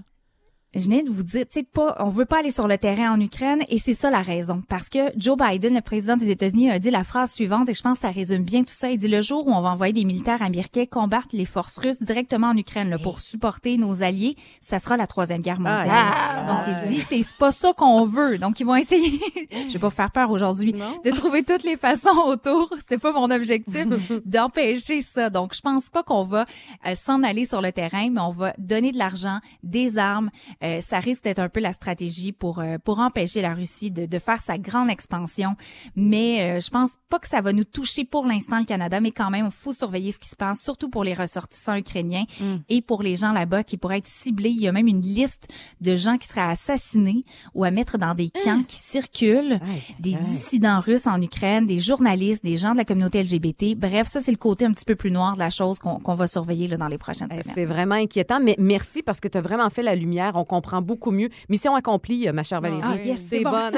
Je 0.74 0.88
viens 0.88 1.02
de 1.02 1.10
vous 1.10 1.24
dire, 1.24 1.46
tu 1.46 1.60
sais 1.60 1.62
pas, 1.64 1.96
on 1.98 2.10
veut 2.10 2.26
pas 2.26 2.38
aller 2.38 2.52
sur 2.52 2.68
le 2.68 2.78
terrain 2.78 3.12
en 3.12 3.20
Ukraine 3.20 3.64
et 3.68 3.78
c'est 3.78 3.94
ça 3.94 4.08
la 4.08 4.22
raison. 4.22 4.62
Parce 4.68 4.88
que 4.88 4.98
Joe 5.16 5.36
Biden, 5.36 5.74
le 5.74 5.80
président 5.80 6.16
des 6.16 6.30
États-Unis, 6.30 6.70
a 6.70 6.78
dit 6.78 6.90
la 6.90 7.02
phrase 7.02 7.32
suivante 7.32 7.68
et 7.68 7.74
je 7.74 7.82
pense 7.82 7.98
que 7.98 8.02
ça 8.02 8.10
résume 8.10 8.44
bien 8.44 8.62
tout 8.62 8.72
ça. 8.72 8.88
Il 8.90 8.98
dit 8.98 9.08
le 9.08 9.20
jour 9.20 9.46
où 9.48 9.52
on 9.52 9.62
va 9.62 9.70
envoyer 9.70 9.92
des 9.92 10.04
militaires 10.04 10.42
américains 10.42 10.84
combattre 10.86 11.28
les 11.32 11.44
forces 11.44 11.78
russes 11.78 12.00
directement 12.00 12.48
en 12.48 12.56
Ukraine 12.56 12.88
là, 12.90 12.98
pour 12.98 13.20
supporter 13.20 13.78
nos 13.78 14.02
alliés, 14.02 14.36
ça 14.60 14.78
sera 14.78 14.96
la 14.96 15.08
troisième 15.08 15.40
guerre 15.40 15.58
mondiale. 15.58 15.88
Ah, 15.90 16.46
Donc 16.46 16.76
il 16.84 16.90
dit 16.90 17.00
c'est 17.00 17.22
c'est 17.22 17.36
pas 17.36 17.50
ça 17.52 17.72
qu'on 17.72 18.06
veut. 18.06 18.38
Donc 18.38 18.60
ils 18.60 18.66
vont 18.66 18.76
essayer. 18.76 19.20
je 19.50 19.72
vais 19.72 19.78
pas 19.78 19.88
vous 19.88 19.94
faire 19.94 20.12
peur 20.12 20.30
aujourd'hui 20.30 20.72
de 20.72 21.10
trouver 21.10 21.42
toutes 21.42 21.64
les 21.64 21.76
façons 21.76 22.16
autour. 22.26 22.72
C'est 22.88 22.98
pas 22.98 23.12
mon 23.12 23.30
objectif 23.30 23.86
d'empêcher 24.24 25.02
ça. 25.02 25.30
Donc 25.30 25.54
je 25.54 25.60
pense 25.60 25.88
pas 25.90 26.02
qu'on 26.02 26.24
va 26.24 26.46
euh, 26.86 26.94
s'en 26.94 27.22
aller 27.22 27.44
sur 27.44 27.60
le 27.60 27.72
terrain, 27.72 28.08
mais 28.10 28.20
on 28.20 28.32
va 28.32 28.52
donner 28.58 28.92
de 28.92 28.98
l'argent, 28.98 29.40
des 29.62 29.98
armes. 29.98 30.30
Euh, 30.62 30.80
ça 30.80 30.98
risque 30.98 31.24
d'être 31.24 31.38
un 31.38 31.48
peu 31.48 31.60
la 31.60 31.72
stratégie 31.72 32.32
pour 32.32 32.58
euh, 32.58 32.76
pour 32.82 32.98
empêcher 32.98 33.40
la 33.40 33.54
Russie 33.54 33.90
de, 33.90 34.06
de 34.06 34.18
faire 34.18 34.42
sa 34.42 34.58
grande 34.58 34.90
expansion. 34.90 35.56
Mais 35.96 36.56
euh, 36.56 36.60
je 36.60 36.70
pense 36.70 36.92
pas 37.08 37.18
que 37.18 37.28
ça 37.28 37.40
va 37.40 37.52
nous 37.52 37.64
toucher 37.64 38.04
pour 38.04 38.26
l'instant 38.26 38.58
le 38.58 38.64
Canada, 38.64 39.00
mais 39.00 39.10
quand 39.10 39.30
même, 39.30 39.46
il 39.46 39.50
faut 39.50 39.72
surveiller 39.72 40.12
ce 40.12 40.18
qui 40.18 40.28
se 40.28 40.36
passe, 40.36 40.60
surtout 40.60 40.88
pour 40.90 41.02
les 41.04 41.14
ressortissants 41.14 41.76
ukrainiens 41.76 42.24
et 42.68 42.82
pour 42.82 43.02
les 43.02 43.16
gens 43.16 43.32
là-bas 43.32 43.64
qui 43.64 43.76
pourraient 43.76 43.98
être 43.98 44.06
ciblés. 44.06 44.50
Il 44.50 44.60
y 44.60 44.68
a 44.68 44.72
même 44.72 44.86
une 44.86 45.00
liste 45.00 45.48
de 45.80 45.96
gens 45.96 46.18
qui 46.18 46.28
seraient 46.28 46.40
assassinés 46.42 47.24
ou 47.54 47.64
à 47.64 47.70
mettre 47.70 47.98
dans 47.98 48.14
des 48.14 48.30
camps 48.30 48.62
qui 48.66 48.76
circulent, 48.76 49.60
des 49.98 50.14
dissidents 50.14 50.80
russes 50.80 51.06
en 51.06 51.20
Ukraine, 51.20 51.66
des 51.66 51.78
journalistes, 51.78 52.44
des 52.44 52.56
gens 52.56 52.72
de 52.72 52.76
la 52.76 52.84
communauté 52.84 53.22
LGBT. 53.22 53.74
Bref, 53.76 54.06
ça 54.08 54.20
c'est 54.20 54.30
le 54.30 54.36
côté 54.36 54.64
un 54.66 54.72
petit 54.72 54.84
peu 54.84 54.94
plus 54.94 55.10
noir 55.10 55.34
de 55.34 55.38
la 55.38 55.50
chose 55.50 55.78
qu'on 55.78 55.98
qu'on 55.98 56.14
va 56.14 56.28
surveiller 56.28 56.68
là, 56.68 56.76
dans 56.76 56.88
les 56.88 56.98
prochaines 56.98 57.28
Eh, 57.30 57.34
semaines. 57.42 57.54
C'est 57.54 57.66
vraiment 57.66 57.94
inquiétant, 57.96 58.40
mais 58.40 58.54
merci 58.58 59.02
parce 59.02 59.20
que 59.20 59.28
tu 59.28 59.38
as 59.38 59.40
vraiment 59.40 59.68
fait 59.70 59.82
la 59.82 59.94
lumière. 59.94 60.32
On 60.36 60.44
comprend 60.50 60.82
beaucoup 60.82 61.12
mieux. 61.12 61.28
Mission 61.48 61.74
accomplie, 61.76 62.28
euh, 62.28 62.32
ma 62.32 62.42
chère 62.42 62.60
Valérie. 62.60 62.82
Ah, 62.84 62.96
yes, 62.96 63.20
c'est 63.30 63.44
bon. 63.44 63.50
bonne. 63.50 63.76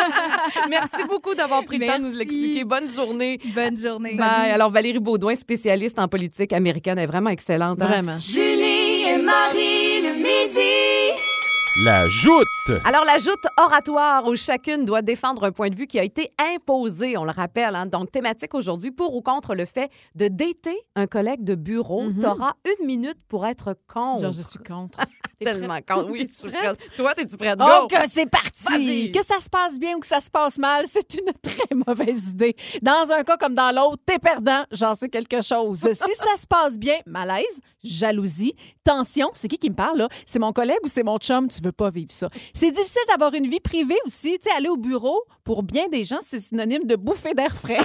merci 0.70 1.02
beaucoup 1.08 1.34
d'avoir 1.34 1.64
pris 1.64 1.78
le 1.78 1.86
temps 1.86 1.98
de 1.98 2.04
nous 2.04 2.16
l'expliquer. 2.16 2.62
Bonne 2.64 2.88
journée. 2.88 3.40
Bonne 3.54 3.76
journée. 3.76 4.14
Bye. 4.14 4.50
Alors, 4.52 4.70
Valérie 4.70 5.00
Baudouin, 5.00 5.34
spécialiste 5.34 5.98
en 5.98 6.06
politique 6.08 6.52
américaine, 6.52 6.98
est 6.98 7.06
vraiment 7.06 7.30
excellente. 7.30 7.82
hein? 7.82 7.86
Vraiment. 7.86 8.18
Julie 8.18 9.02
et 9.10 9.22
Marie 9.22 10.02
le 10.02 10.14
midi. 10.14 11.33
La 11.82 12.06
joute. 12.06 12.46
Alors, 12.84 13.04
la 13.04 13.18
joute 13.18 13.42
oratoire 13.58 14.26
où 14.28 14.36
chacune 14.36 14.84
doit 14.84 15.02
défendre 15.02 15.42
un 15.42 15.50
point 15.50 15.70
de 15.70 15.74
vue 15.74 15.88
qui 15.88 15.98
a 15.98 16.04
été 16.04 16.30
imposé, 16.54 17.16
on 17.16 17.24
le 17.24 17.32
rappelle. 17.32 17.74
hein. 17.74 17.86
Donc, 17.86 18.12
thématique 18.12 18.54
aujourd'hui, 18.54 18.92
pour 18.92 19.16
ou 19.16 19.22
contre 19.22 19.56
le 19.56 19.64
fait 19.64 19.90
de 20.14 20.28
dater 20.28 20.78
un 20.94 21.08
collègue 21.08 21.42
de 21.42 21.56
bureau. 21.56 22.04
T'auras 22.20 22.52
une 22.78 22.86
minute 22.86 23.18
pour 23.28 23.44
être 23.44 23.76
contre. 23.92 24.22
Genre, 24.22 24.32
je 24.32 24.42
suis 24.42 24.60
contre. 24.60 25.00
tellement 25.44 25.80
contre. 25.86 26.10
Oui, 26.10 26.28
tu 26.28 26.46
es 26.46 26.50
prête? 26.50 26.78
Toi, 26.96 27.12
es-tu 27.18 27.36
prête? 27.36 27.58
Oh, 27.60 27.82
Go! 27.82 27.88
que 27.88 28.08
c'est 28.08 28.30
parti! 28.30 29.10
Que 29.12 29.24
ça 29.24 29.40
se 29.40 29.50
passe 29.50 29.78
bien 29.78 29.96
ou 29.96 30.00
que 30.00 30.06
ça 30.06 30.20
se 30.20 30.30
passe 30.30 30.56
mal, 30.58 30.84
c'est 30.86 31.12
une 31.14 31.32
très 31.42 31.74
mauvaise 31.86 32.28
idée. 32.30 32.54
Dans 32.82 33.10
un 33.10 33.24
cas 33.24 33.36
comme 33.36 33.54
dans 33.56 33.74
l'autre, 33.74 34.00
t'es 34.06 34.20
perdant, 34.20 34.62
j'en 34.70 34.94
sais 34.94 35.08
quelque 35.08 35.42
chose. 35.42 35.80
si 35.92 36.14
ça 36.14 36.36
se 36.38 36.46
passe 36.46 36.78
bien, 36.78 36.98
malaise, 37.04 37.60
jalousie, 37.82 38.54
tension, 38.84 39.30
c'est 39.34 39.48
qui 39.48 39.58
qui 39.58 39.70
me 39.70 39.74
parle 39.74 39.98
là? 39.98 40.08
C'est 40.24 40.38
mon 40.38 40.52
collègue 40.52 40.78
ou 40.84 40.88
c'est 40.88 41.02
mon 41.02 41.18
chum? 41.18 41.48
Tu 41.48 41.60
veux 41.66 41.72
pas 41.72 41.90
vivre 41.90 42.12
ça. 42.12 42.28
C'est 42.52 42.70
difficile 42.70 43.02
d'avoir 43.08 43.34
une 43.34 43.46
vie 43.46 43.60
privée 43.60 43.98
aussi. 44.06 44.38
Tu 44.38 44.50
sais, 44.50 44.56
aller 44.56 44.68
au 44.68 44.76
bureau, 44.76 45.22
pour 45.44 45.62
bien 45.62 45.88
des 45.88 46.04
gens, 46.04 46.20
c'est 46.24 46.40
synonyme 46.40 46.84
de 46.84 46.96
bouffer 46.96 47.34
d'air 47.34 47.56
frais. 47.56 47.78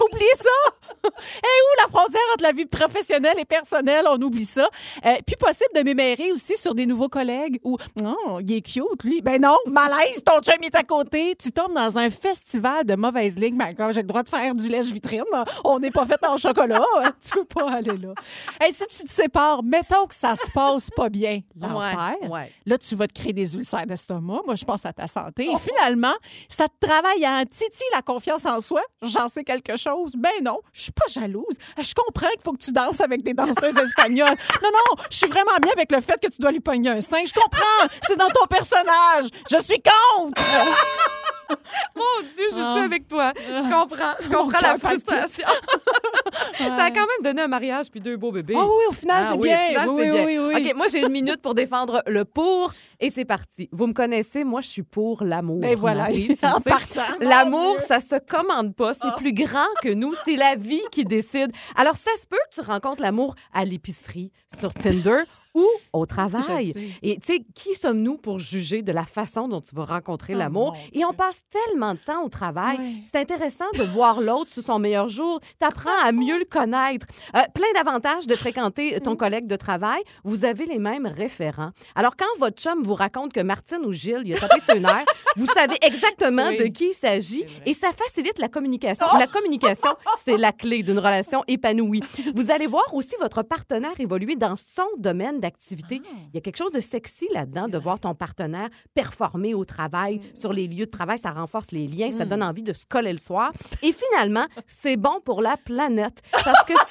Oubliez 0.00 0.34
ça! 0.36 0.74
Et 1.04 1.08
où 1.08 1.82
la 1.82 1.88
frontière 1.88 2.22
entre 2.32 2.42
la 2.42 2.52
vie 2.52 2.66
professionnelle 2.66 3.38
et 3.38 3.44
personnelle? 3.44 4.04
On 4.08 4.20
oublie 4.20 4.44
ça. 4.44 4.68
Euh, 5.04 5.16
puis 5.26 5.36
possible 5.36 5.70
de 5.74 5.82
m'émérer 5.82 6.32
aussi 6.32 6.56
sur 6.56 6.74
des 6.74 6.86
nouveaux 6.86 7.08
collègues 7.08 7.60
ou 7.62 7.76
oh, 8.02 8.38
il 8.40 8.52
est 8.52 8.62
cute, 8.62 9.04
lui. 9.04 9.20
Ben 9.20 9.40
non, 9.40 9.56
malaise, 9.66 10.22
ton 10.24 10.40
chum 10.40 10.62
est 10.62 10.74
à 10.74 10.82
côté. 10.82 11.36
Tu 11.36 11.52
tombes 11.52 11.74
dans 11.74 11.98
un 11.98 12.10
festival 12.10 12.84
de 12.84 12.94
mauvaise 12.94 13.38
ligne. 13.38 13.56
Ben, 13.56 13.74
quand 13.74 13.92
j'ai 13.92 14.02
le 14.02 14.06
droit 14.06 14.22
de 14.22 14.28
faire 14.28 14.54
du 14.54 14.68
lèche-vitrine, 14.68 15.22
on 15.64 15.78
n'est 15.78 15.90
pas 15.90 16.06
fait 16.06 16.24
en 16.26 16.36
chocolat. 16.36 16.82
hein. 17.02 17.12
Tu 17.20 17.32
peux 17.32 17.44
pas 17.44 17.70
aller 17.70 17.96
là. 17.96 18.14
Hey, 18.60 18.72
si 18.72 18.86
tu 18.86 19.04
te 19.04 19.12
sépares, 19.12 19.62
mettons 19.62 20.06
que 20.06 20.14
ça 20.14 20.36
se 20.36 20.50
passe 20.50 20.90
pas 20.90 21.08
bien. 21.08 21.40
L'enfer. 21.60 22.16
Ouais, 22.22 22.28
ouais. 22.28 22.52
Là, 22.66 22.78
tu 22.78 22.94
vas 22.94 23.06
te 23.06 23.12
créer 23.12 23.32
des 23.32 23.56
ulcères 23.56 23.86
d'estomac. 23.86 24.40
Moi, 24.44 24.54
je 24.54 24.64
pense 24.64 24.86
à 24.86 24.92
ta 24.92 25.06
santé. 25.06 25.50
Et 25.50 25.56
finalement, 25.58 26.14
ça 26.48 26.68
te 26.68 26.86
travaille 26.86 27.26
en 27.26 27.44
titi 27.44 27.84
la 27.94 28.02
confiance 28.02 28.46
en 28.46 28.60
soi. 28.60 28.82
J'en 29.02 29.28
sais 29.28 29.44
quelque 29.44 29.76
chose. 29.76 29.83
Ben 30.16 30.30
non, 30.42 30.60
je 30.72 30.82
suis 30.82 30.92
pas 30.92 31.06
jalouse. 31.08 31.56
Je 31.78 31.94
comprends 31.94 32.30
qu'il 32.30 32.42
faut 32.42 32.52
que 32.52 32.62
tu 32.62 32.72
danses 32.72 33.00
avec 33.00 33.22
des 33.22 33.34
danseuses 33.34 33.76
espagnoles. 33.76 34.36
Non, 34.62 34.70
non, 34.70 35.02
je 35.10 35.16
suis 35.16 35.26
vraiment 35.26 35.56
bien 35.60 35.72
avec 35.72 35.92
le 35.92 36.00
fait 36.00 36.18
que 36.20 36.28
tu 36.30 36.40
dois 36.40 36.50
lui 36.50 36.60
pogner 36.60 36.90
un 36.90 37.00
sein. 37.00 37.18
Je 37.26 37.32
comprends. 37.32 37.88
C'est 38.02 38.16
dans 38.16 38.28
ton 38.28 38.46
personnage. 38.46 39.28
Je 39.50 39.60
suis 39.60 39.82
contre. 39.82 40.42
Mon 41.96 42.28
Dieu, 42.34 42.44
je 42.50 42.56
aussi 42.56 42.78
avec 42.80 43.08
toi. 43.08 43.32
Je 43.36 43.62
comprends. 43.64 44.14
Je 44.20 44.28
comprends 44.28 44.60
la 44.60 44.76
frustration. 44.78 45.46
Ça 46.58 46.84
a 46.84 46.90
quand 46.90 47.00
même 47.00 47.22
donné 47.22 47.42
un 47.42 47.48
mariage 47.48 47.90
puis 47.90 48.00
deux 48.00 48.16
beaux 48.16 48.32
bébés. 48.32 48.54
Ah 48.56 48.64
oui, 48.64 48.84
au 48.88 48.92
final, 48.92 49.24
Ah 49.26 49.30
c'est 49.32 49.38
oui, 49.38 49.48
bien. 49.48 50.24
oui, 50.24 50.38
oui. 50.38 50.54
OK, 50.56 50.76
moi, 50.76 50.86
j'ai 50.88 51.00
une 51.02 51.12
minute 51.12 51.40
pour 51.40 51.54
défendre 51.54 52.02
le 52.06 52.24
pour 52.24 52.72
et 53.00 53.10
c'est 53.10 53.24
parti. 53.24 53.68
Vous 53.72 53.86
me 53.86 53.92
connaissez, 53.92 54.44
moi, 54.44 54.60
je 54.60 54.68
suis 54.68 54.82
pour 54.82 55.24
l'amour. 55.24 55.60
Ben 55.60 55.76
voilà, 55.76 56.08
en 56.42 56.60
partant. 56.60 57.02
L'amour, 57.20 57.80
ça 57.80 58.00
se 58.00 58.16
commande 58.16 58.74
pas. 58.74 58.92
C'est 58.94 59.14
plus 59.16 59.32
grand 59.32 59.66
que 59.82 59.92
nous. 59.92 60.14
C'est 60.24 60.36
la 60.36 60.54
vie 60.54 60.82
qui 60.90 61.04
décide. 61.04 61.52
Alors, 61.76 61.96
ça 61.96 62.10
se 62.20 62.26
peut 62.26 62.38
que 62.50 62.60
tu 62.60 62.60
rencontres 62.60 63.02
l'amour 63.02 63.34
à 63.52 63.64
l'épicerie, 63.64 64.30
sur 64.58 64.72
Tinder 64.72 65.22
ou 65.54 65.66
au 65.92 66.04
travail. 66.06 66.74
Et 67.02 67.16
tu 67.20 67.32
sais, 67.34 67.44
qui 67.54 67.74
sommes-nous 67.74 68.16
pour 68.18 68.38
juger 68.38 68.82
de 68.82 68.92
la 68.92 69.04
façon 69.04 69.48
dont 69.48 69.60
tu 69.60 69.74
vas 69.74 69.84
rencontrer 69.84 70.34
Oh, 70.34 70.38
l'amour? 70.38 70.76
Et 70.92 71.04
on 71.04 71.12
passe 71.12 71.40
tellement 71.50 71.94
de 71.94 71.98
temps 71.98 72.24
au 72.24 72.28
travail. 72.28 72.78
C'est 73.04 73.20
intéressant 73.20 73.64
de 73.78 73.82
voir 73.84 74.20
l'autre 74.20 74.50
sous 74.50 74.62
son 74.62 74.78
meilleur 74.78 75.08
jour. 75.08 75.40
Tu 75.40 75.66
apprends 75.66 75.96
à 76.04 76.12
mieux 76.12 76.38
le 76.38 76.44
connaître. 76.44 77.06
Euh, 77.36 77.40
plein 77.54 77.66
d'avantages 77.74 78.26
de 78.26 78.34
fréquenter 78.36 78.96
Mm. 78.96 79.00
ton 79.00 79.16
collègue 79.16 79.46
de 79.46 79.56
travail. 79.56 80.00
Vous 80.24 80.44
avez 80.44 80.66
les 80.66 80.78
mêmes 80.78 81.06
référents. 81.06 81.70
Alors, 81.94 82.16
quand 82.16 82.26
votre 82.38 82.60
chum 82.60 82.82
vous 82.82 82.94
raconte 82.94 83.32
que 83.32 83.40
Martine 83.40 83.84
ou 83.84 83.92
Gilles, 83.92 84.22
il 84.24 84.34
a 84.34 84.40
tapé 84.40 84.58
sur 84.60 84.74
une 84.74 84.82
nerf, 84.82 85.04
vous 85.36 85.46
savez 85.46 85.76
exactement 85.82 86.50
de 86.52 86.64
qui 86.64 86.88
il 86.88 86.94
s'agit 86.94 87.44
et 87.66 87.74
ça 87.74 87.90
facilite 87.92 88.38
la 88.38 88.48
communication. 88.48 89.06
Oh! 89.12 89.16
La 89.18 89.26
communication, 89.26 89.90
c'est 90.24 90.36
la 90.36 90.52
clé 90.52 90.82
d'une 90.82 90.98
relation 90.98 91.42
épanouie. 91.46 92.02
Vous 92.34 92.50
allez 92.50 92.66
voir 92.66 92.92
aussi 92.92 93.14
votre 93.20 93.42
partenaire 93.42 93.92
évoluer 93.98 94.36
dans 94.36 94.56
son 94.56 94.86
domaine 94.98 95.40
d'activité. 95.44 96.00
Ah. 96.04 96.08
Il 96.32 96.34
y 96.34 96.38
a 96.38 96.40
quelque 96.40 96.56
chose 96.56 96.72
de 96.72 96.80
sexy 96.80 97.28
là-dedans 97.34 97.68
de 97.68 97.76
voir 97.78 98.00
ton 98.00 98.14
partenaire 98.14 98.68
performer 98.94 99.52
au 99.54 99.64
travail, 99.64 100.16
Mm. 100.18 100.36
sur 100.36 100.52
les 100.52 100.66
lieux 100.66 100.86
de 100.86 100.90
travail. 100.90 101.18
Ça 101.18 101.30
renforce 101.30 101.70
les 101.70 101.86
liens, 101.86 102.10
ça 102.12 102.24
donne 102.24 102.42
envie 102.42 102.62
de 102.62 102.72
se 102.72 102.86
coller 102.86 103.12
le 103.12 103.18
soir. 103.18 103.50
Et 103.82 103.92
finalement, 103.92 104.46
c'est 104.66 104.96
bon 104.96 105.20
pour 105.24 105.42
la 105.42 105.56
planète 105.56 106.22
parce 106.32 106.64
que 106.64 106.72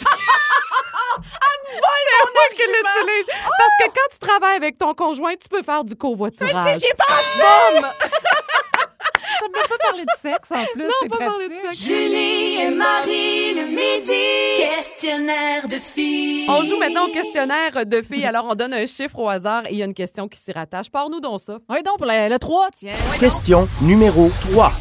qui 2.56 2.62
l'utilise. 2.62 3.26
Parce 3.28 3.76
que 3.80 3.86
quand 3.88 4.10
tu 4.12 4.20
travailles 4.20 4.58
avec 4.58 4.78
ton 4.78 4.94
conjoint, 4.94 5.34
tu 5.36 5.50
peux 5.50 5.64
faire 5.64 5.84
du 5.84 5.96
covoiturage. 5.96 6.80
J'y 6.80 6.86
ai 6.86 6.94
pensé! 6.96 7.42
Ça 7.82 7.94
ne 9.54 9.62
m'a 9.62 9.68
pas 9.68 9.78
parlé 9.78 10.04
de 10.04 10.10
sexe 10.22 10.52
en 10.52 10.66
plus. 10.74 10.90
c'est 11.02 11.10
pas 11.10 11.18
parler 11.18 11.48
de 11.50 11.62
pratique. 11.64 11.86
Julie 11.88 12.56
et 12.62 12.76
Marie 12.76 13.54
le 13.54 13.66
midi. 13.68 14.76
Questionnaire 14.76 15.68
de 15.68 15.80
filles. 15.80 16.46
On 16.50 16.64
joue 16.64 16.78
maintenant 16.78 17.08
au 17.08 17.12
questionnaire 17.12 17.86
de 17.86 18.02
filles. 18.02 18.26
Alors, 18.26 18.46
on 18.50 18.56
donne 18.56 18.74
un 18.74 18.86
chiffre 18.86 19.18
au 19.20 19.30
hasard 19.30 19.66
et 19.68 19.72
il 19.72 19.78
y 19.78 19.82
a 19.82 19.86
une 19.86 19.94
question 19.94 20.28
qui 20.28 20.40
s'y 20.40 20.52
rattache. 20.52 20.90
Pars-nous 20.90 21.20
donc 21.20 21.40
ça. 21.42 21.58
Oui, 21.70 21.82
donc 21.84 21.98
pour 21.98 22.08
le, 22.08 22.30
le 22.30 22.40
3, 22.40 22.70
tiens. 22.76 22.94
Question 23.20 23.68
numéro 23.82 24.30
3. 24.52 24.72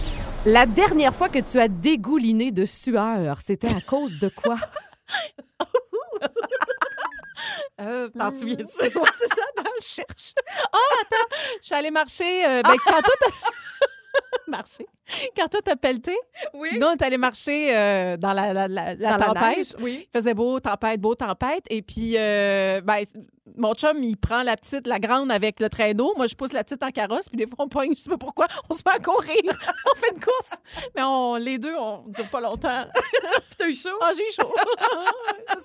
La 0.47 0.67
dernière 0.67 1.15
fois 1.15 1.29
que 1.29 1.39
tu 1.39 1.61
as 1.61 1.69
dégouliné 1.69 2.51
de 2.51 2.65
sueur, 2.65 3.41
c'était 3.41 3.69
à 3.75 3.81
cause 3.81 4.19
de 4.19 4.29
quoi? 4.29 4.57
Euh, 7.81 8.09
T'en 8.17 8.31
souviens-tu? 8.31 8.65
C'est 8.69 8.91
ça, 8.93 9.43
dans 9.57 9.63
le 9.65 9.83
cherche. 9.83 10.35
Ah, 10.73 10.79
attends, 11.01 11.37
je 11.61 11.67
suis 11.67 11.75
allée 11.75 11.91
marcher. 11.91 12.47
euh, 12.47 12.63
ben, 12.63 12.77
quand 12.87 13.01
toi, 13.03 13.15
t'as... 14.47 14.92
Quand 15.37 15.49
toi, 15.49 15.61
t'as 15.65 15.77
pelleté, 15.77 16.17
Oui. 16.55 16.71
nous, 16.81 16.87
on 16.87 16.93
est 16.93 17.03
allé 17.03 17.19
marcher 17.19 17.77
euh, 17.77 18.17
dans 18.17 18.33
la, 18.33 18.53
la, 18.53 18.69
la, 18.69 18.95
la 18.95 19.13
Dans 19.13 19.17
la 19.19 19.27
tempête. 19.27 19.57
neige, 19.59 19.67
oui. 19.81 20.09
Il 20.13 20.19
faisait 20.19 20.35
beau, 20.35 20.61
tempête, 20.61 21.01
beau, 21.01 21.15
tempête. 21.15 21.65
Et 21.71 21.83
puis, 21.83 22.15
euh, 22.17 22.81
ben, 22.83 23.05
mon 23.59 23.75
chum, 23.75 24.03
il 24.03 24.17
prend 24.17 24.43
la 24.45 24.57
petite, 24.57 24.87
la 24.87 24.99
grande 25.01 25.31
avec 25.33 25.61
le 25.61 25.69
traîneau. 25.69 26.15
Moi, 26.17 26.27
je 26.29 26.35
pousse 26.35 26.53
la 26.53 26.63
petite 26.65 26.83
en 26.85 26.91
carrosse. 26.91 27.29
Puis 27.29 27.37
des 27.37 27.47
fois, 27.47 27.57
on 27.59 27.69
pogne, 27.69 27.95
je 27.97 28.01
sais 28.03 28.11
pas 28.11 28.17
pourquoi, 28.17 28.47
on 28.71 28.75
se 28.75 28.83
met 28.87 28.93
à 28.93 28.99
courir. 29.01 29.29
on 29.45 29.99
fait 29.99 30.13
une 30.15 30.21
course. 30.21 30.53
Mais 30.97 31.03
on, 31.03 31.35
les 31.37 31.59
deux, 31.59 31.75
on 31.77 32.05
dure 32.09 32.29
pas 32.29 32.41
longtemps. 32.41 32.87
T'as 33.59 33.67
eu 33.69 33.75
chaud? 33.75 33.91
Ah, 34.01 34.13
j'ai 34.17 34.23
eu 34.23 34.33
chaud. 34.33 34.55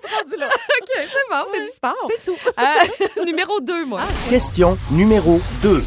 C'est 0.02 0.16
rendu 0.16 0.36
là. 0.38 0.48
OK, 0.48 0.90
c'est 0.96 1.30
bon, 1.30 1.44
c'est 1.54 1.62
du 1.62 1.70
sport. 1.70 1.96
C'est 2.08 2.26
tout. 2.32 2.38
Euh, 2.60 3.24
numéro 3.26 3.60
2, 3.62 3.86
moi. 3.86 4.02
Question 4.30 4.78
numéro 4.92 5.40
2. 5.62 5.84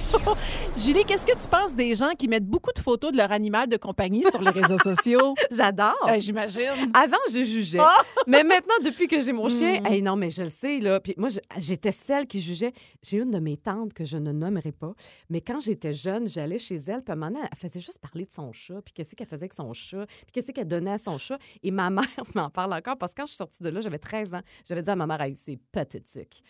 Julie, 0.77 1.05
qu'est-ce 1.05 1.27
que 1.27 1.37
tu 1.41 1.49
penses 1.49 1.75
des 1.75 1.95
gens 1.95 2.11
qui 2.19 2.27
mettent 2.29 2.47
beaucoup 2.47 2.73
de 2.73 2.79
photos 2.79 3.13
de 3.13 3.17
leur 3.19 3.31
animal 3.41 3.69
de 3.69 3.77
compagnie 3.79 4.23
sur 4.31 4.41
les 4.43 4.51
réseaux 4.51 4.77
sociaux? 4.79 5.35
J'adore. 5.51 5.95
Euh, 6.09 6.21
J'imagine. 6.21 6.91
Avant, 6.95 7.17
je 7.33 7.43
jugeais. 7.43 7.79
Ah! 7.81 8.03
Mais 8.27 8.45
maintenant, 8.45 8.75
depuis 8.85 9.07
que 9.09 9.21
j'ai 9.21 9.33
mon 9.33 9.49
chien, 9.49 9.81
Mm. 9.81 9.87
hey, 9.87 10.03
non, 10.03 10.17
mais 10.17 10.31
je 10.31 10.43
le 10.43 10.49
sais, 10.49 10.79
là. 10.81 11.01
Puis 11.01 11.15
moi, 11.17 11.29
j'étais 11.59 11.93
celle 11.93 12.27
qui 12.27 12.41
jugeait. 12.41 12.73
J'ai 13.03 13.19
une 13.19 13.31
de 13.31 13.39
mes 13.39 13.57
tantes 13.57 13.93
que 13.95 14.05
je 14.05 14.17
ne 14.19 14.33
nommerai 14.33 14.73
pas. 14.73 14.93
Mais 15.31 15.41
quand 15.41 15.61
j'étais 15.61 15.93
jeune, 15.93 16.27
j'allais 16.29 16.59
chez 16.59 16.77
elle, 16.77 17.03
puis 17.03 17.11
à 17.11 17.13
un 17.13 17.17
moment 17.17 17.31
donné, 17.31 17.47
elle 17.51 17.59
faisait 17.59 17.81
juste 17.81 17.99
parler 17.99 18.25
de 18.27 18.33
son 18.33 18.53
chat, 18.53 18.81
puis 18.85 18.93
qu'est-ce 18.93 19.15
qu'elle 19.15 19.27
faisait 19.27 19.43
avec 19.45 19.55
son 19.55 19.73
chat, 19.73 20.07
puis 20.07 20.33
qu'est-ce 20.33 20.53
qu'elle 20.53 20.69
donnait 20.69 20.93
à 20.93 20.99
son 20.99 21.17
chat. 21.19 21.39
Et 21.63 21.71
ma 21.71 21.89
mère 21.91 22.05
m'en 22.35 22.51
parle 22.51 22.73
encore, 22.75 22.97
parce 22.99 23.15
que 23.15 23.23
quand 23.23 23.27
je 23.27 23.31
suis 23.31 23.37
sortie 23.39 23.63
de 23.63 23.69
là, 23.71 23.81
j'avais 23.81 23.99
13 23.99 24.35
ans. 24.35 24.41
J'avais 24.69 24.83
dit 24.83 24.91
à 24.91 24.97
ma 24.97 25.07
mère, 25.07 25.21
hey, 25.23 25.35
c'est 25.35 25.59
pathétique. 25.73 26.43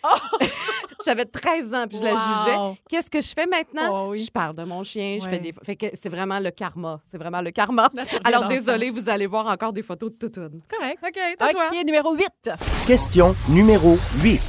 j'avais 1.05 1.25
13 1.25 1.75
ans, 1.75 1.87
puis 1.89 1.99
je 1.99 2.05
la 2.05 2.11
jugeais. 2.15 2.81
Qu'est-ce 2.89 3.11
que 3.11 3.21
je 3.21 3.29
fais 3.29 3.47
maintenant? 3.47 4.07
Oh 4.07 4.11
oui. 4.11 4.23
Je 4.25 4.31
parle 4.31 4.55
de 4.57 4.65
mon 4.65 4.83
chien, 4.83 5.19
je 5.21 5.25
Ouais. 5.25 5.31
fais 5.31 5.39
des... 5.39 5.53
Fait 5.63 5.77
que 5.77 5.87
c'est 5.95 6.09
vraiment 6.09 6.39
le 6.41 6.51
karma. 6.51 6.80
C'est 7.11 7.19
vraiment 7.19 7.41
le 7.41 7.51
karma. 7.51 7.91
Alors, 8.25 8.49
désolé, 8.49 8.91
vous 8.91 9.09
allez 9.09 9.27
voir 9.27 9.47
encore 9.47 9.73
des 9.73 9.83
photos 9.83 10.11
de 10.13 10.17
toutounes. 10.17 10.61
Correct. 10.69 10.99
OK, 11.03 11.21
toi. 11.39 11.49
OK, 11.51 11.85
numéro 11.85 12.15
8. 12.15 12.51
Question 12.87 13.35
numéro 13.49 13.97
8. 14.23 14.41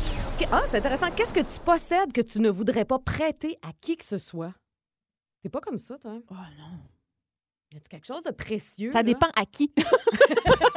Ah, 0.52 0.62
c'est 0.70 0.78
intéressant. 0.78 1.12
Qu'est-ce 1.12 1.34
que 1.34 1.42
tu 1.42 1.60
possèdes 1.60 2.12
que 2.14 2.22
tu 2.22 2.42
ne 2.42 2.50
voudrais 2.50 2.86
pas 2.86 3.00
prêter 3.00 3.58
à 3.62 3.72
qui 3.80 3.96
que 3.96 4.06
ce 4.06 4.18
soit? 4.18 4.54
T'es 5.44 5.50
pas 5.50 5.60
comme 5.60 5.80
ça, 5.80 5.98
toi. 5.98 6.14
Oh 6.30 6.34
non. 6.34 6.80
Y 7.74 7.78
a-tu 7.78 7.90
quelque 7.90 8.06
chose 8.08 8.24
de 8.24 8.32
précieux? 8.32 8.92
Ça 8.92 9.00
là? 9.00 9.04
dépend 9.04 9.30
à 9.36 9.46
qui. 9.46 9.72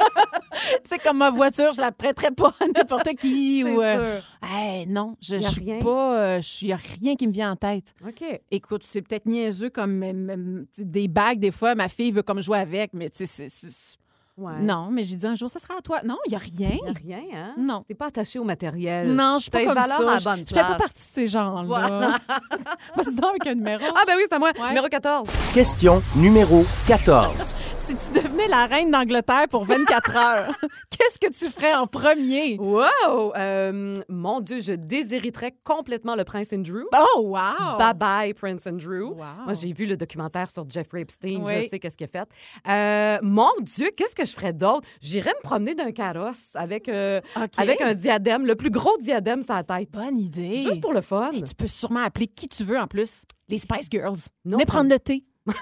tu 0.87 0.95
sais, 0.95 0.99
comme 0.99 1.17
ma 1.17 1.29
voiture, 1.31 1.73
je 1.73 1.81
la 1.81 1.91
prêterais 1.91 2.31
pas 2.31 2.53
à 2.59 2.65
n'importe 2.67 3.09
qui. 3.19 3.63
Ou, 3.63 3.81
euh, 3.81 4.19
sûr. 4.41 4.49
hey, 4.49 4.87
non, 4.87 5.15
je 5.21 5.35
Y 5.35 5.41
je 5.41 5.49
suis 5.49 5.79
pas. 5.83 6.17
euh, 6.19 6.41
Il 6.61 6.67
n'y 6.67 6.73
a 6.73 6.79
rien 7.01 7.15
qui 7.15 7.27
me 7.27 7.33
vient 7.33 7.51
en 7.51 7.55
tête. 7.55 7.93
OK. 8.07 8.23
Écoute, 8.51 8.83
c'est 8.85 9.01
peut-être 9.01 9.25
niaiseux 9.25 9.69
comme 9.69 10.65
des 10.77 11.07
bagues, 11.07 11.39
des 11.39 11.51
fois, 11.51 11.75
ma 11.75 11.87
fille 11.87 12.11
veut 12.11 12.23
comme 12.23 12.41
jouer 12.41 12.59
avec, 12.59 12.91
mais 12.93 13.09
tu 13.09 13.25
sais, 13.25 13.47
c'est-. 13.49 13.97
Ouais. 14.37 14.59
Non, 14.59 14.89
mais 14.91 15.05
j'ai 15.05 15.15
dit 15.15 15.25
un 15.25 15.35
jour, 15.35 15.49
ça 15.49 15.59
sera 15.59 15.75
à 15.77 15.81
toi. 15.81 16.01
Non, 16.03 16.17
il 16.25 16.31
n'y 16.31 16.35
a 16.35 16.39
rien. 16.39 16.77
Y 16.85 16.89
a 16.89 16.93
rien, 16.93 17.19
hein? 17.33 17.53
Non. 17.57 17.85
T'es 17.87 17.93
pas 17.95 18.07
attaché 18.07 18.37
au 18.37 18.43
matériel. 18.43 19.13
Non, 19.15 19.37
je 19.37 19.43
suis 19.43 19.49
pas 19.51 19.63
comme 19.63 19.81
ça. 19.81 19.95
à 19.95 20.03
la 20.03 20.19
Je- 20.19 20.23
bonne 20.25 20.43
je 20.45 20.53
fais 20.53 20.59
pas 20.59 20.75
partie 20.75 20.93
de 20.93 21.13
ces 21.13 21.27
gens-là. 21.27 21.61
Voilà. 21.63 22.17
Vas-y 22.97 23.15
donc 23.15 23.29
avec 23.29 23.47
un 23.47 23.55
numéro. 23.55 23.81
Ah, 23.95 24.03
ben 24.05 24.15
oui, 24.17 24.23
c'est 24.27 24.35
à 24.35 24.39
moi. 24.39 24.51
Ouais. 24.59 24.67
Numéro 24.67 24.87
14. 24.89 25.29
Question 25.53 26.01
numéro 26.17 26.65
14. 26.85 27.55
Si 27.85 27.95
tu 27.95 28.19
devenais 28.19 28.47
la 28.47 28.65
reine 28.65 28.89
d'Angleterre 28.89 29.47
pour 29.47 29.63
24 29.65 30.15
heures, 30.17 30.59
qu'est-ce 30.89 31.19
que 31.19 31.31
tu 31.31 31.51
ferais 31.51 31.75
en 31.75 31.85
premier? 31.85 32.57
Wow! 32.57 33.31
Euh, 33.35 33.93
mon 34.09 34.41
Dieu, 34.41 34.59
je 34.59 34.71
déshériterais 34.73 35.55
complètement 35.63 36.15
le 36.15 36.23
prince 36.23 36.51
Andrew. 36.51 36.85
Oh, 36.95 37.21
wow! 37.21 37.77
Bye 37.77 37.93
bye, 37.93 38.33
Prince 38.33 38.65
Andrew. 38.65 39.09
Wow. 39.13 39.43
Moi, 39.45 39.53
j'ai 39.53 39.71
vu 39.71 39.85
le 39.85 39.97
documentaire 39.97 40.49
sur 40.49 40.67
Jeffrey 40.67 41.01
Epstein. 41.01 41.43
Oui. 41.45 41.53
Je 41.65 41.69
sais 41.69 41.79
qu'est-ce 41.79 41.95
qu'il 41.95 42.05
a 42.05 42.07
fait. 42.07 42.27
Euh, 42.67 43.19
mon 43.21 43.51
Dieu, 43.61 43.91
qu'est-ce 43.95 44.15
que 44.15 44.25
je 44.25 44.31
ferais 44.33 44.53
d'autre? 44.53 44.87
J'irais 44.99 45.33
me 45.37 45.43
promener 45.43 45.75
d'un 45.75 45.91
carrosse 45.91 46.55
avec, 46.55 46.89
euh, 46.89 47.21
avec 47.57 47.81
un 47.81 47.93
diadème, 47.93 48.47
le 48.47 48.55
plus 48.55 48.71
gros 48.71 48.97
diadème 48.97 49.43
sur 49.43 49.53
la 49.53 49.63
tête. 49.63 49.91
Bonne 49.91 50.17
idée. 50.17 50.57
Juste 50.57 50.81
pour 50.81 50.93
le 50.93 51.01
fun. 51.01 51.33
Et 51.33 51.43
tu 51.43 51.53
peux 51.53 51.67
sûrement 51.67 52.01
appeler 52.03 52.25
qui 52.25 52.47
tu 52.47 52.63
veux 52.63 52.79
en 52.79 52.87
plus. 52.87 53.25
Les 53.47 53.59
Spice 53.59 53.89
Girls. 53.91 54.17
Non, 54.43 54.57
Venez 54.57 54.65
prendre 54.65 54.89
le 54.89 54.99
thé. 54.99 55.23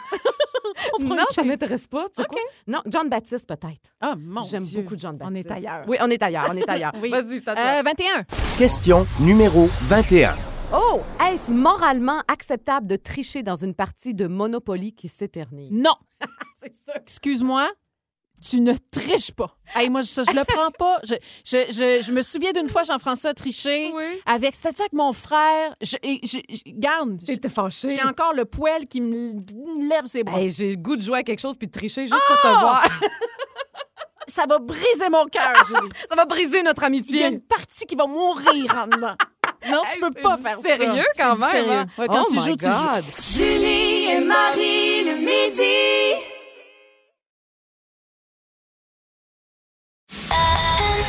On 1.00 1.06
prend 1.06 1.16
Non, 1.16 1.24
un 1.30 1.34
ça 1.34 1.44
m'intéresse 1.44 1.88
pas. 1.88 2.06
tu 2.16 2.22
sais 2.22 2.28
quoi? 2.28 2.40
Non, 2.68 2.80
John 2.86 3.10
Baptiste, 3.10 3.48
peut-être. 3.48 3.92
Ah, 4.02 4.16
mon 4.18 4.44
J'aime 4.44 4.64
Dieu. 4.64 4.82
beaucoup 4.82 4.96
John 4.98 5.18
On 5.22 5.26
Baptiste. 5.26 5.46
est 5.48 5.52
ailleurs. 5.52 5.84
Oui, 5.88 5.98
on 6.02 6.10
est 6.10 6.22
ailleurs, 6.22 6.48
on 6.52 6.58
est 6.58 6.70
ailleurs. 6.70 6.94
Oui. 7.02 7.10
Vas-y, 7.10 7.42
c'est 7.44 7.50
à 7.50 7.56
toi. 7.56 7.64
Euh, 7.80 7.82
21. 7.84 8.24
Question 8.58 9.06
numéro 9.20 9.66
21. 9.84 10.34
Oh, 10.76 11.02
est-ce 11.30 11.52
moralement 11.52 12.22
acceptable 12.28 12.88
de 12.88 12.96
tricher 12.96 13.44
dans 13.44 13.56
une 13.56 13.76
partie 13.76 14.14
de 14.16 14.26
Monopoly 14.28 14.94
qui 14.94 15.08
s'éternise? 15.08 15.70
Non. 15.72 15.94
C'est 16.62 16.74
ça. 16.86 16.94
Excuse-moi. 16.96 17.70
Tu 18.48 18.60
ne 18.60 18.74
triches 18.92 19.32
pas. 19.32 19.56
Hey, 19.74 19.90
moi, 19.90 20.04
ça, 20.04 20.24
je 20.30 20.36
le 20.36 20.44
prends 20.44 20.70
pas. 20.72 21.00
Je, 21.04 21.14
je, 21.46 21.72
je, 21.72 22.04
je 22.06 22.12
me 22.12 22.22
souviens 22.22 22.52
d'une 22.52 22.68
fois, 22.68 22.84
Jean-François 22.84 23.30
a 23.30 23.34
triché. 23.34 23.90
Oui. 23.96 24.04
Avec, 24.26 24.54
c'était 24.54 24.80
avec 24.82 24.92
mon 24.92 25.14
frère? 25.14 25.74
Je, 25.82 25.96
je, 26.24 26.40
je- 26.50 26.62
garde, 26.68 27.20
J'étais 27.26 27.48
fâchée. 27.50 27.96
j'ai 27.96 28.04
encore 28.04 28.34
le 28.34 28.44
poil 28.46 28.86
qui 28.88 29.00
me 29.00 29.34
lève 29.90 30.06
ses 30.06 30.24
bras. 30.26 30.42
Hey, 30.42 30.50
j'ai 30.52 30.72
le 30.72 30.76
goût 30.76 30.98
de 30.98 31.02
jouer 31.02 31.20
à 31.20 31.24
quelque 31.24 31.40
chose 31.40 31.56
puis 31.58 31.68
de 31.68 31.72
tricher 31.72 32.02
juste 32.06 32.22
pour 32.28 32.36
te 32.42 32.48
voir. 32.48 32.84
Ça 34.28 34.46
va 34.48 34.58
briser 34.60 35.10
mon 35.12 35.26
cœur, 35.26 35.54
Julie. 35.68 35.90
Ça 36.10 36.16
va 36.16 36.26
briser 36.26 36.64
notre 36.64 36.82
Il 36.82 36.84
y 36.84 36.86
a 36.86 36.88
amitié. 36.88 37.28
une 37.28 37.42
partie 37.42 37.86
qui 37.86 37.96
va 37.96 38.08
mourir 38.08 38.76
en 38.84 38.88
dedans. 38.88 39.16
Non, 39.70 39.82
tu 39.90 39.94
Hey, 39.96 40.00
peux 40.02 40.12
pas 40.22 40.38
faire 40.38 40.58
ça. 40.58 40.64
sérieux 40.78 41.04
quand 41.18 41.36
C'est 41.36 41.36
du 41.36 41.42
même. 41.42 41.52
sérieux. 41.52 41.72
hein? 41.72 41.86
Ouais, 41.98 42.08
quand 42.08 42.24
oh 42.24 42.30
tu 42.32 42.38
my 42.38 42.46
joues, 42.46 42.56
tu 42.58 42.66
joues. 42.66 42.72
God. 42.72 43.04
Julie 43.26 44.06
et 44.12 44.20
Marie 44.26 45.04
le 45.06 45.16
midi. 45.16 46.24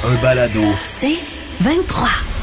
Un 0.04 0.14
balado. 0.22 0.60
C'est 0.84 1.18
23. 1.60 2.33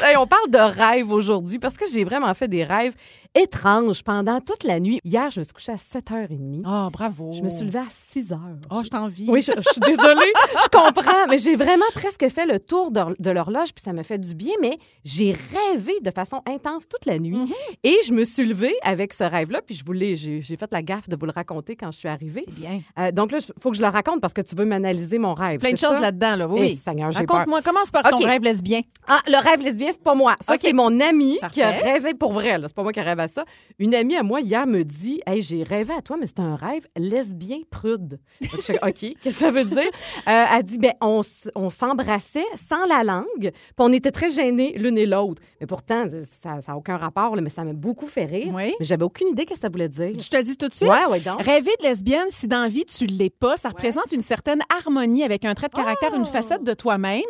Hey, 0.00 0.16
on 0.16 0.28
parle 0.28 0.48
de 0.48 0.58
rêves 0.58 1.10
aujourd'hui 1.10 1.58
parce 1.58 1.76
que 1.76 1.84
j'ai 1.92 2.04
vraiment 2.04 2.32
fait 2.32 2.46
des 2.46 2.62
rêves 2.62 2.94
étranges 3.34 4.02
pendant 4.04 4.40
toute 4.40 4.62
la 4.62 4.78
nuit. 4.78 5.00
Hier, 5.04 5.28
je 5.30 5.40
me 5.40 5.44
suis 5.44 5.52
couchée 5.52 5.72
à 5.72 5.76
7h30. 5.76 6.62
Oh, 6.66 6.88
bravo. 6.90 7.32
Je 7.32 7.42
me 7.42 7.48
suis 7.48 7.64
levée 7.64 7.80
à 7.80 7.86
6 7.90 8.30
h. 8.30 8.38
Oh, 8.70 8.80
je 8.84 8.88
t'envie. 8.88 9.26
Oui, 9.28 9.42
je, 9.42 9.52
je 9.56 9.68
suis 9.70 9.80
désolée, 9.80 10.32
je 10.62 10.68
comprends, 10.68 11.26
mais 11.28 11.38
j'ai 11.38 11.56
vraiment 11.56 11.84
presque 11.94 12.28
fait 12.28 12.46
le 12.46 12.60
tour 12.60 12.90
de, 12.90 13.00
de 13.18 13.30
l'horloge, 13.30 13.72
puis 13.74 13.82
ça 13.84 13.92
me 13.92 14.02
fait 14.02 14.18
du 14.18 14.34
bien, 14.34 14.54
mais 14.60 14.78
j'ai 15.04 15.32
rêvé 15.32 15.92
de 16.00 16.10
façon 16.10 16.42
intense 16.46 16.88
toute 16.88 17.04
la 17.04 17.18
nuit. 17.18 17.36
Mm-hmm. 17.36 17.76
Et 17.84 17.98
je 18.06 18.12
me 18.12 18.24
suis 18.24 18.46
levée 18.46 18.74
avec 18.82 19.12
ce 19.12 19.24
rêve-là, 19.24 19.62
puis 19.62 19.74
je 19.74 19.84
voulais, 19.84 20.14
j'ai 20.16 20.42
fait 20.42 20.72
la 20.72 20.82
gaffe 20.82 21.08
de 21.08 21.16
vous 21.16 21.26
le 21.26 21.32
raconter 21.32 21.76
quand 21.76 21.90
je 21.90 21.98
suis 21.98 22.08
arrivée. 22.08 22.44
Bien. 22.48 22.80
Euh, 22.98 23.10
donc 23.10 23.32
là, 23.32 23.38
il 23.40 23.60
faut 23.60 23.70
que 23.70 23.76
je 23.76 23.82
le 23.82 23.88
raconte 23.88 24.20
parce 24.20 24.32
que 24.32 24.42
tu 24.42 24.54
veux 24.54 24.64
m'analyser 24.64 25.18
mon 25.18 25.34
rêve. 25.34 25.58
Plein 25.60 25.72
de 25.72 25.78
choses 25.78 25.98
là-dedans, 26.00 26.36
là. 26.36 26.46
Oui. 26.48 26.58
Eh, 26.60 26.62
oui. 26.62 26.76
Seigneur, 26.76 27.10
j'ai. 27.10 27.18
Raconte-moi, 27.18 27.62
commence 27.62 27.90
par 27.90 28.02
ton 28.04 28.16
OK. 28.16 28.24
rêve 28.24 28.42
lesbien? 28.42 28.80
Ah, 29.06 29.20
le 29.26 29.42
rêve 29.42 29.60
lesbien, 29.60 29.87
c'est 29.92 30.02
pas 30.02 30.14
moi. 30.14 30.36
Ça, 30.40 30.56
c'est 30.60 30.72
mon 30.72 31.00
ami 31.00 31.38
qui 31.52 31.62
a 31.62 31.70
rêvé 31.70 32.14
pour 32.14 32.32
vrai. 32.32 32.58
C'est 32.62 32.74
pas 32.74 32.82
moi 32.82 32.92
qui 32.92 33.00
rêve 33.00 33.20
à 33.20 33.28
ça. 33.28 33.44
Une 33.78 33.94
amie 33.94 34.16
à 34.16 34.22
moi, 34.22 34.40
hier, 34.40 34.66
me 34.66 34.82
dit 34.84 35.20
Hey, 35.26 35.42
j'ai 35.42 35.62
rêvé 35.62 35.94
à 35.94 36.02
toi, 36.02 36.16
mais 36.18 36.26
c'est 36.26 36.40
un 36.40 36.56
rêve 36.56 36.86
lesbien 36.96 37.58
prude. 37.70 38.18
Donc, 38.40 38.62
je 38.66 38.72
OK, 38.72 39.16
qu'est-ce 39.22 39.22
que 39.22 39.30
ça 39.30 39.50
veut 39.50 39.64
dire? 39.64 39.90
Euh, 40.28 40.44
elle 40.52 40.62
dit 40.62 40.78
ben, 40.78 40.92
on, 41.00 41.22
s'embrassait 41.70 42.44
sans 42.56 42.86
la 42.86 43.04
langue, 43.04 43.24
puis 43.40 43.52
on 43.78 43.92
était 43.92 44.10
très 44.10 44.30
gênés 44.30 44.74
l'une 44.76 44.98
et 44.98 45.06
l'autre. 45.06 45.42
Mais 45.60 45.66
pourtant, 45.66 46.04
ça 46.40 46.58
n'a 46.66 46.76
aucun 46.76 46.96
rapport, 46.96 47.36
là, 47.36 47.42
mais 47.42 47.50
ça 47.50 47.64
m'a 47.64 47.72
beaucoup 47.72 48.06
fait 48.06 48.24
rire. 48.24 48.52
Oui. 48.54 48.74
Mais 48.78 48.86
j'avais 48.86 49.04
aucune 49.04 49.28
idée 49.28 49.44
que 49.44 49.58
ça 49.58 49.68
voulait 49.68 49.88
dire. 49.88 50.12
Je 50.18 50.28
te 50.28 50.36
le 50.36 50.42
dis 50.42 50.56
tout 50.56 50.68
de 50.68 50.74
suite. 50.74 50.88
Ouais, 50.88 51.06
ouais, 51.06 51.20
donc. 51.20 51.42
Rêver 51.42 51.72
de 51.80 51.86
lesbienne, 51.86 52.26
si 52.28 52.48
dans 52.48 52.62
la 52.62 52.68
vie 52.68 52.84
tu 52.84 53.06
l'es 53.06 53.30
pas, 53.30 53.56
ça 53.56 53.68
représente 53.68 54.12
une 54.12 54.22
certaine 54.22 54.62
harmonie 54.68 55.24
avec 55.24 55.44
un 55.44 55.54
trait 55.54 55.68
de 55.68 55.74
caractère, 55.74 56.14
une 56.14 56.24
facette 56.24 56.64
de 56.64 56.74
toi-même. 56.74 57.22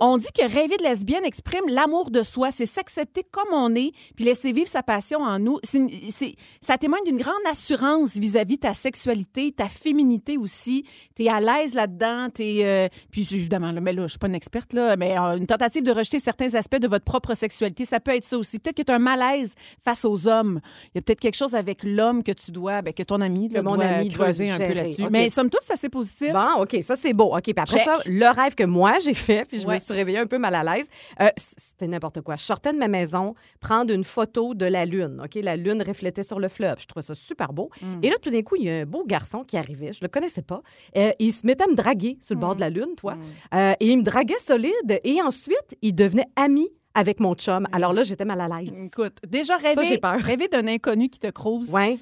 On 0.00 0.16
dit 0.18 0.32
que 0.32 0.42
rêver 0.42 0.76
de 0.76 0.82
lesbienne 0.82 1.24
exprime 1.24 1.64
l'amour 1.68 2.03
de 2.10 2.22
soi, 2.22 2.50
c'est 2.50 2.66
s'accepter 2.66 3.22
comme 3.30 3.52
on 3.52 3.74
est, 3.74 3.92
puis 4.16 4.24
laisser 4.24 4.52
vivre 4.52 4.68
sa 4.68 4.82
passion 4.82 5.20
en 5.20 5.38
nous. 5.38 5.58
C'est- 5.62 6.34
ça 6.60 6.78
témoigne 6.78 7.04
d'une 7.04 7.16
grande 7.18 7.34
assurance 7.50 8.16
vis-à-vis 8.16 8.56
de 8.56 8.60
ta 8.62 8.74
sexualité, 8.74 9.52
ta 9.52 9.68
féminité 9.68 10.36
aussi. 10.38 10.84
Tu 11.16 11.24
es 11.24 11.28
à 11.28 11.40
l'aise 11.40 11.74
là-dedans, 11.74 12.28
t'es 12.32 12.60
euh, 12.64 12.88
puis 13.10 13.26
évidemment 13.32 13.72
là, 13.72 13.80
mais 13.80 13.92
là 13.92 14.02
je 14.04 14.08
suis 14.12 14.18
pas 14.18 14.26
une 14.28 14.34
experte 14.34 14.72
là, 14.72 14.96
mais 14.96 15.18
euh, 15.18 15.36
une 15.36 15.46
tentative 15.46 15.82
de 15.82 15.92
rejeter 15.92 16.18
certains 16.18 16.54
aspects 16.54 16.76
de 16.76 16.88
votre 16.88 17.04
propre 17.04 17.34
sexualité, 17.34 17.84
ça 17.84 18.00
peut 18.00 18.14
être 18.14 18.24
ça 18.24 18.38
aussi. 18.38 18.58
Peut-être 18.58 18.76
que 18.76 18.82
tu 18.82 18.92
as 18.92 18.96
un 18.96 18.98
malaise 18.98 19.54
face 19.84 20.04
aux 20.04 20.28
hommes. 20.28 20.60
Il 20.94 20.96
y 20.96 20.98
a 20.98 21.02
peut-être 21.02 21.20
quelque 21.20 21.36
chose 21.36 21.54
avec 21.54 21.82
l'homme 21.82 22.22
que 22.22 22.32
tu 22.32 22.50
dois 22.50 22.82
ben, 22.82 22.92
que 22.92 23.02
ton 23.02 23.20
ami 23.20 23.48
là, 23.48 23.62
mon 23.62 23.74
doit 23.74 23.84
ami 23.84 24.08
creuser 24.08 24.50
un 24.50 24.58
peu 24.58 24.72
là-dessus. 24.72 25.04
Mais 25.10 25.28
somme 25.28 25.50
toute, 25.50 25.62
ça 25.62 25.74
c'est 25.76 25.88
positif. 25.88 26.32
Bon, 26.32 26.62
OK, 26.62 26.76
ça 26.82 26.96
c'est 26.96 27.12
beau. 27.12 27.36
OK, 27.36 27.42
puis 27.42 27.54
après 27.56 27.78
Check. 27.78 27.84
ça, 27.84 27.98
le 28.06 28.26
rêve 28.34 28.54
que 28.54 28.64
moi 28.64 28.94
j'ai 29.04 29.14
fait, 29.14 29.44
puis 29.46 29.60
je 29.60 29.66
Ouais. 29.66 29.74
me 29.74 29.80
suis 29.80 29.94
réveillée 29.94 30.18
un 30.18 30.26
peu 30.26 30.38
mal 30.38 30.54
à 30.54 30.62
l'aise, 30.62 30.88
euh, 31.20 31.28
c'était 31.36 31.86
n'importe 31.94 32.20
quoi. 32.20 32.36
Je 32.36 32.42
sortais 32.44 32.72
de 32.72 32.78
ma 32.78 32.88
maison 32.88 33.34
prendre 33.60 33.92
une 33.92 34.04
photo 34.04 34.54
de 34.54 34.66
la 34.66 34.84
lune. 34.84 35.20
OK, 35.24 35.34
la 35.42 35.56
lune 35.56 35.82
reflétait 35.82 36.22
sur 36.22 36.38
le 36.40 36.48
fleuve. 36.48 36.76
Je 36.80 36.86
trouvais 36.86 37.02
ça 37.02 37.14
super 37.14 37.52
beau. 37.52 37.70
Mm. 37.80 38.00
Et 38.02 38.10
là, 38.10 38.16
tout 38.20 38.30
d'un 38.30 38.42
coup, 38.42 38.56
il 38.56 38.64
y 38.64 38.70
a 38.70 38.80
un 38.80 38.86
beau 38.86 39.04
garçon 39.06 39.44
qui 39.44 39.56
arrivait. 39.56 39.92
Je 39.92 40.00
le 40.02 40.08
connaissais 40.08 40.42
pas. 40.42 40.62
Euh, 40.96 41.12
il 41.18 41.32
se 41.32 41.46
mettait 41.46 41.64
à 41.64 41.68
me 41.68 41.74
draguer 41.74 42.18
sur 42.20 42.34
le 42.34 42.38
Mm. 42.38 42.40
bord 42.40 42.54
de 42.56 42.60
la 42.60 42.70
lune, 42.70 42.94
toi. 42.96 43.16
Euh, 43.54 43.74
et 43.80 43.88
il 43.90 43.98
me 43.98 44.02
draguait 44.02 44.34
solide. 44.46 45.00
Et 45.04 45.22
ensuite, 45.22 45.76
il 45.82 45.94
devenait 45.94 46.26
ami 46.36 46.68
avec 46.94 47.18
mon 47.20 47.34
chum. 47.34 47.66
Alors 47.72 47.92
là, 47.92 48.02
j'étais 48.02 48.24
mal 48.24 48.40
à 48.40 48.48
l'aise. 48.48 48.72
Écoute, 48.86 49.16
déjà 49.26 49.56
rêver, 49.56 49.98
peur. 49.98 50.18
rêver 50.20 50.48
d'un 50.48 50.66
inconnu 50.68 51.08
qui 51.08 51.18
te 51.18 51.28
crouse, 51.30 51.72
Ouais. 51.72 51.98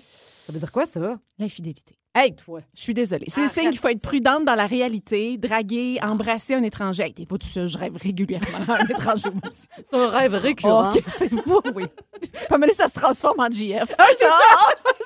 Ça 0.47 0.53
veut 0.53 0.59
dire 0.59 0.73
quoi, 0.73 0.85
ça? 0.87 1.19
l'infidélité. 1.39 1.95
Hey, 2.15 2.35
toi. 2.37 2.61
Je 2.75 2.81
suis 2.83 2.93
désolée. 2.93 3.25
C'est 3.29 3.41
Arrête 3.41 3.53
signe 3.55 3.71
qu'il 3.71 3.79
faut 3.79 3.89
être 3.89 4.03
prudente 4.03 4.45
dans 4.45 4.55
la 4.55 4.67
réalité, 4.67 5.39
draguer, 5.39 5.99
embrasser 6.03 6.53
un 6.55 6.63
étranger. 6.63 7.05
Hey, 7.05 7.15
t'es 7.15 7.25
pas 7.25 7.39
tout 7.39 7.47
seul, 7.49 7.67
je 7.69 7.79
rêve 7.79 7.97
régulièrement 7.97 8.59
à 8.69 8.75
un 8.83 8.87
étranger 8.87 9.31
moi 9.33 9.43
aussi. 9.49 9.63
C'est 9.91 9.97
un 9.97 10.09
rêve 10.09 10.35
récurrent. 10.35 10.91
OK, 10.91 11.03
c'est 11.07 11.31
beau, 11.33 11.63
oui. 11.75 11.85
Pas 12.51 12.59
mal, 12.59 12.69
ça 12.75 12.89
se 12.89 12.93
transforme 12.95 13.41
en 13.41 13.51
GF. 13.51 13.91
Ah, 13.99 14.05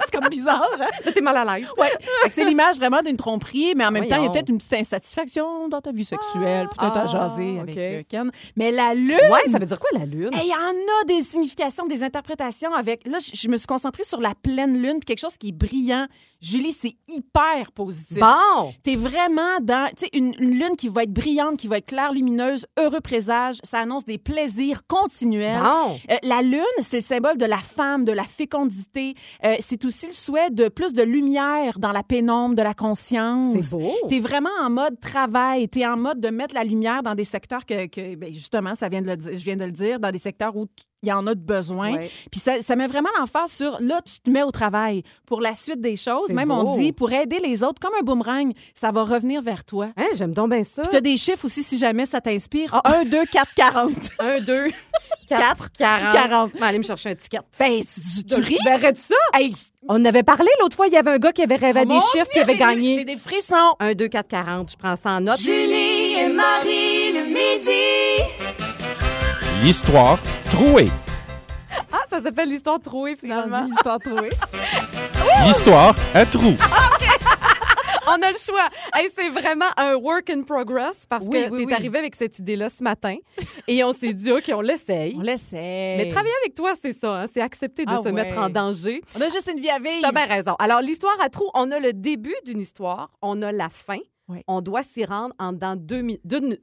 c'est 0.04 0.10
comme 0.18 0.28
bizarre, 0.28 0.68
hein? 0.80 0.86
Là, 1.04 1.12
t'es 1.12 1.20
mal 1.20 1.36
à 1.36 1.56
l'aise. 1.58 1.68
Ouais. 1.78 1.92
C'est 2.30 2.44
l'image 2.44 2.76
vraiment 2.76 3.00
d'une 3.02 3.16
tromperie, 3.16 3.74
mais 3.76 3.86
en 3.86 3.92
même 3.92 4.08
temps, 4.08 4.16
il 4.16 4.24
y 4.24 4.26
a 4.26 4.30
peut-être 4.30 4.48
une 4.48 4.58
petite 4.58 4.74
insatisfaction 4.74 5.68
dans 5.68 5.80
ta 5.80 5.92
vie 5.92 6.04
sexuelle, 6.04 6.68
peut-être 6.76 6.96
à 6.96 7.02
Ah, 7.02 7.06
jaser 7.06 7.60
avec 7.60 7.76
euh, 7.76 8.02
Ken. 8.08 8.32
Mais 8.56 8.72
la 8.72 8.94
lune, 8.94 9.16
Ouais, 9.30 9.48
ça 9.50 9.58
veut 9.60 9.66
dire 9.66 9.78
quoi, 9.78 9.90
la 9.96 10.06
lune? 10.06 10.30
Hey, 10.34 10.46
Il 10.46 10.48
y 10.48 10.52
en 10.54 11.02
a 11.02 11.04
des 11.06 11.22
significations, 11.22 11.86
des 11.86 12.02
interprétations 12.02 12.74
avec. 12.74 13.06
Là, 13.06 13.18
je, 13.20 13.30
je 13.32 13.48
me 13.48 13.56
suis 13.56 13.66
concentrée 13.68 14.04
sur 14.04 14.20
la 14.20 14.34
pleine 14.34 14.80
lune, 14.82 14.94
puis 14.98 15.04
quelque 15.06 15.20
chose 15.20 15.36
qui 15.38 15.48
est 15.48 15.52
brillant. 15.52 16.06
Julie, 16.40 16.72
c'est 16.72 16.96
hyper 17.09 17.72
positif. 17.72 18.18
Bon! 18.18 18.72
T'es 18.83 18.96
vraiment 18.96 19.59
dans, 19.62 19.88
tu 19.96 20.05
sais, 20.05 20.11
une, 20.12 20.35
une 20.38 20.59
lune 20.59 20.77
qui 20.77 20.88
va 20.88 21.05
être 21.05 21.12
brillante, 21.12 21.57
qui 21.57 21.66
va 21.66 21.79
être 21.79 21.87
claire, 21.87 22.12
lumineuse, 22.12 22.66
heureux 22.79 23.01
présage. 23.01 23.57
Ça 23.62 23.81
annonce 23.81 24.05
des 24.05 24.18
plaisirs 24.18 24.87
continuels. 24.87 25.61
Bon! 25.62 25.99
Euh, 26.11 26.16
la 26.22 26.42
lune, 26.42 26.62
c'est 26.81 26.99
le 26.99 27.03
symbole 27.03 27.38
de 27.38 27.46
la 27.46 27.59
femme, 27.59 28.05
de 28.05 28.12
la 28.12 28.25
fécondité. 28.25 29.14
Euh, 29.44 29.57
c'est 29.61 29.85
aussi 29.85 30.07
le 30.07 30.12
souhait 30.12 30.51
de 30.51 30.68
plus 30.68 30.92
de 30.92 31.03
lumière 31.03 31.79
dans 31.79 31.92
la 31.92 32.03
pénombre, 32.03 32.55
de 32.55 32.62
la 32.62 32.75
conscience. 32.75 33.57
C'est 33.61 33.70
beau. 33.77 33.92
T'es 34.09 34.20
vraiment 34.20 34.51
en 34.61 34.70
mode 34.70 35.01
travail. 35.01 35.68
T'es 35.68 35.87
en 35.87 35.96
mode 35.96 36.20
de 36.20 36.29
mettre 36.29 36.55
la 36.55 36.64
lumière 36.64 37.03
dans 37.03 37.14
des 37.14 37.25
secteurs 37.25 37.64
que, 37.64 37.87
que 37.87 38.14
ben, 38.14 38.33
justement, 38.33 38.75
ça 38.75 38.88
vient 38.88 39.03
de 39.03 39.09
le 39.09 39.16
dire, 39.16 39.33
je 39.33 39.44
viens 39.44 39.57
de 39.57 39.64
le 39.64 39.72
dire, 39.72 40.01
dans 40.01 40.11
des 40.11 40.18
secteurs 40.18 40.57
où 40.57 40.66
il 41.02 41.09
y 41.09 41.12
en 41.12 41.26
a 41.26 41.35
de 41.35 41.40
besoin. 41.40 41.92
Ouais. 41.94 42.11
Puis 42.30 42.40
ça, 42.40 42.62
ça 42.62 42.74
met 42.74 42.87
vraiment 42.87 43.09
l'emphase 43.18 43.52
sur 43.52 43.76
là, 43.80 44.00
tu 44.04 44.18
te 44.20 44.30
mets 44.30 44.42
au 44.42 44.50
travail 44.50 45.02
pour 45.26 45.40
la 45.40 45.54
suite 45.54 45.80
des 45.80 45.96
choses. 45.96 46.32
Même 46.32 46.48
beau. 46.48 46.54
on 46.54 46.78
dit 46.78 46.92
pour 46.92 47.12
aider 47.12 47.38
les 47.38 47.62
autres 47.62 47.80
comme 47.80 47.92
un 47.98 48.02
boomerang, 48.02 48.52
ça 48.74 48.90
va 48.92 49.04
revenir 49.04 49.42
vers 49.42 49.64
toi. 49.64 49.88
Hein, 49.96 50.06
j'aime 50.14 50.32
donc 50.32 50.50
bien 50.50 50.64
ça. 50.64 50.82
Puis 50.82 50.90
tu 50.90 50.96
as 50.96 51.00
des 51.00 51.16
chiffres 51.16 51.44
aussi 51.44 51.62
si 51.62 51.78
jamais 51.78 52.06
ça 52.06 52.20
t'inspire. 52.20 52.80
1, 52.85 53.04
2, 53.04 53.24
4, 53.26 53.54
40. 53.54 53.92
1, 54.18 54.40
2, 54.40 54.66
4, 55.28 55.72
40. 55.72 56.12
40. 56.12 56.50
Je 56.54 56.59
vais 56.61 56.66
aller 56.66 56.78
me 56.78 56.82
chercher 56.85 57.11
un 57.11 57.14
ticket. 57.14 57.40
Ben, 57.59 57.80
tu, 57.82 58.24
tu 58.24 58.40
ris? 58.40 58.56
Ben, 58.64 58.72
arrête 58.74 58.96
ça? 58.96 59.14
Hey, 59.35 59.50
On 59.88 60.04
avait 60.04 60.22
parlé 60.22 60.48
l'autre 60.61 60.76
fois, 60.76 60.87
il 60.87 60.92
y 60.92 60.96
avait 60.96 61.11
un 61.12 61.18
gars 61.18 61.32
qui 61.32 61.42
avait 61.42 61.56
rêvé 61.56 61.80
à 61.80 61.85
oh 61.87 61.92
des 61.92 62.00
chiffres 62.00 62.30
qui 62.32 62.38
avait 62.40 62.52
des- 62.54 62.59
J'ai 62.59 62.64
gagné. 62.64 63.04
des 63.04 63.16
frissons. 63.16 63.74
1, 63.80 63.92
2, 63.94 64.09
4, 64.09 64.28
40. 64.28 64.70
Je 64.72 64.76
prends 64.76 64.96
ça 64.96 65.11
en 65.11 65.20
note. 65.20 65.38
Julie 65.38 66.14
et 66.20 66.32
Marie 66.32 67.12
le 67.12 67.26
midi. 67.26 68.22
L'histoire 69.62 70.18
trouée. 70.56 70.88
Ah, 71.92 71.98
ça 72.08 72.22
s'appelle 72.22 72.48
l'histoire 72.48 72.80
trouée, 72.80 73.14
finalement. 73.14 73.64
l'histoire 73.64 73.98
trouée. 73.98 74.30
L'histoire 75.46 75.94
à 76.14 76.24
trous. 76.24 76.56
On 78.08 78.12
a 78.22 78.30
le 78.30 78.36
choix. 78.38 78.68
Hey, 78.94 79.10
c'est 79.14 79.28
vraiment 79.28 79.66
un 79.76 79.96
work 79.96 80.30
in 80.30 80.42
progress 80.44 81.04
parce 81.06 81.26
Oui, 81.26 81.32
que 81.44 81.50
oui, 81.50 81.58
t'es 81.60 81.66
oui. 81.66 81.74
arrivé 81.74 81.98
avec 81.98 82.14
cette 82.14 82.38
idée-là 82.38 82.70
ce 82.70 82.82
matin 82.82 83.16
et 83.68 83.84
on 83.84 83.92
s'est 83.92 84.14
dit, 84.14 84.30
OK, 84.32 84.50
on 84.54 84.60
l'essaye. 84.62 85.14
On 85.18 85.22
l'essaie. 85.22 85.96
Mais 85.98 86.08
travailler 86.10 86.32
avec 86.44 86.54
toi, 86.54 86.72
c'est 86.80 86.92
ça. 86.92 87.16
hein, 87.22 87.26
c'est 87.30 87.42
accepter 87.42 87.84
de 87.84 87.90
Ah 87.92 87.98
se 87.98 88.04
ouais. 88.04 88.12
mettre 88.12 88.38
en 88.38 88.48
danger. 88.48 89.02
On 89.14 89.20
a 89.20 89.28
juste 89.28 89.50
une 89.54 89.60
vie 89.60 89.68
à 89.70 89.78
vivre. 89.78 90.00
T'as 90.02 90.12
bien 90.12 90.26
raison. 90.26 90.54
Alors, 90.58 90.80
l'histoire 90.80 91.16
à 91.20 91.28
trous, 91.28 91.50
on 91.52 91.70
a 91.70 91.78
le 91.80 91.92
début 91.92 92.34
d'une 92.46 92.60
histoire, 92.60 93.10
on 93.20 93.42
a 93.42 93.52
la 93.52 93.68
fin. 93.68 93.98
Oui. 94.28 94.42
On 94.48 94.60
doit 94.60 94.82
s'y 94.82 95.04
rendre 95.04 95.34
en 95.38 95.52
dans 95.52 95.76
deux 95.78 96.02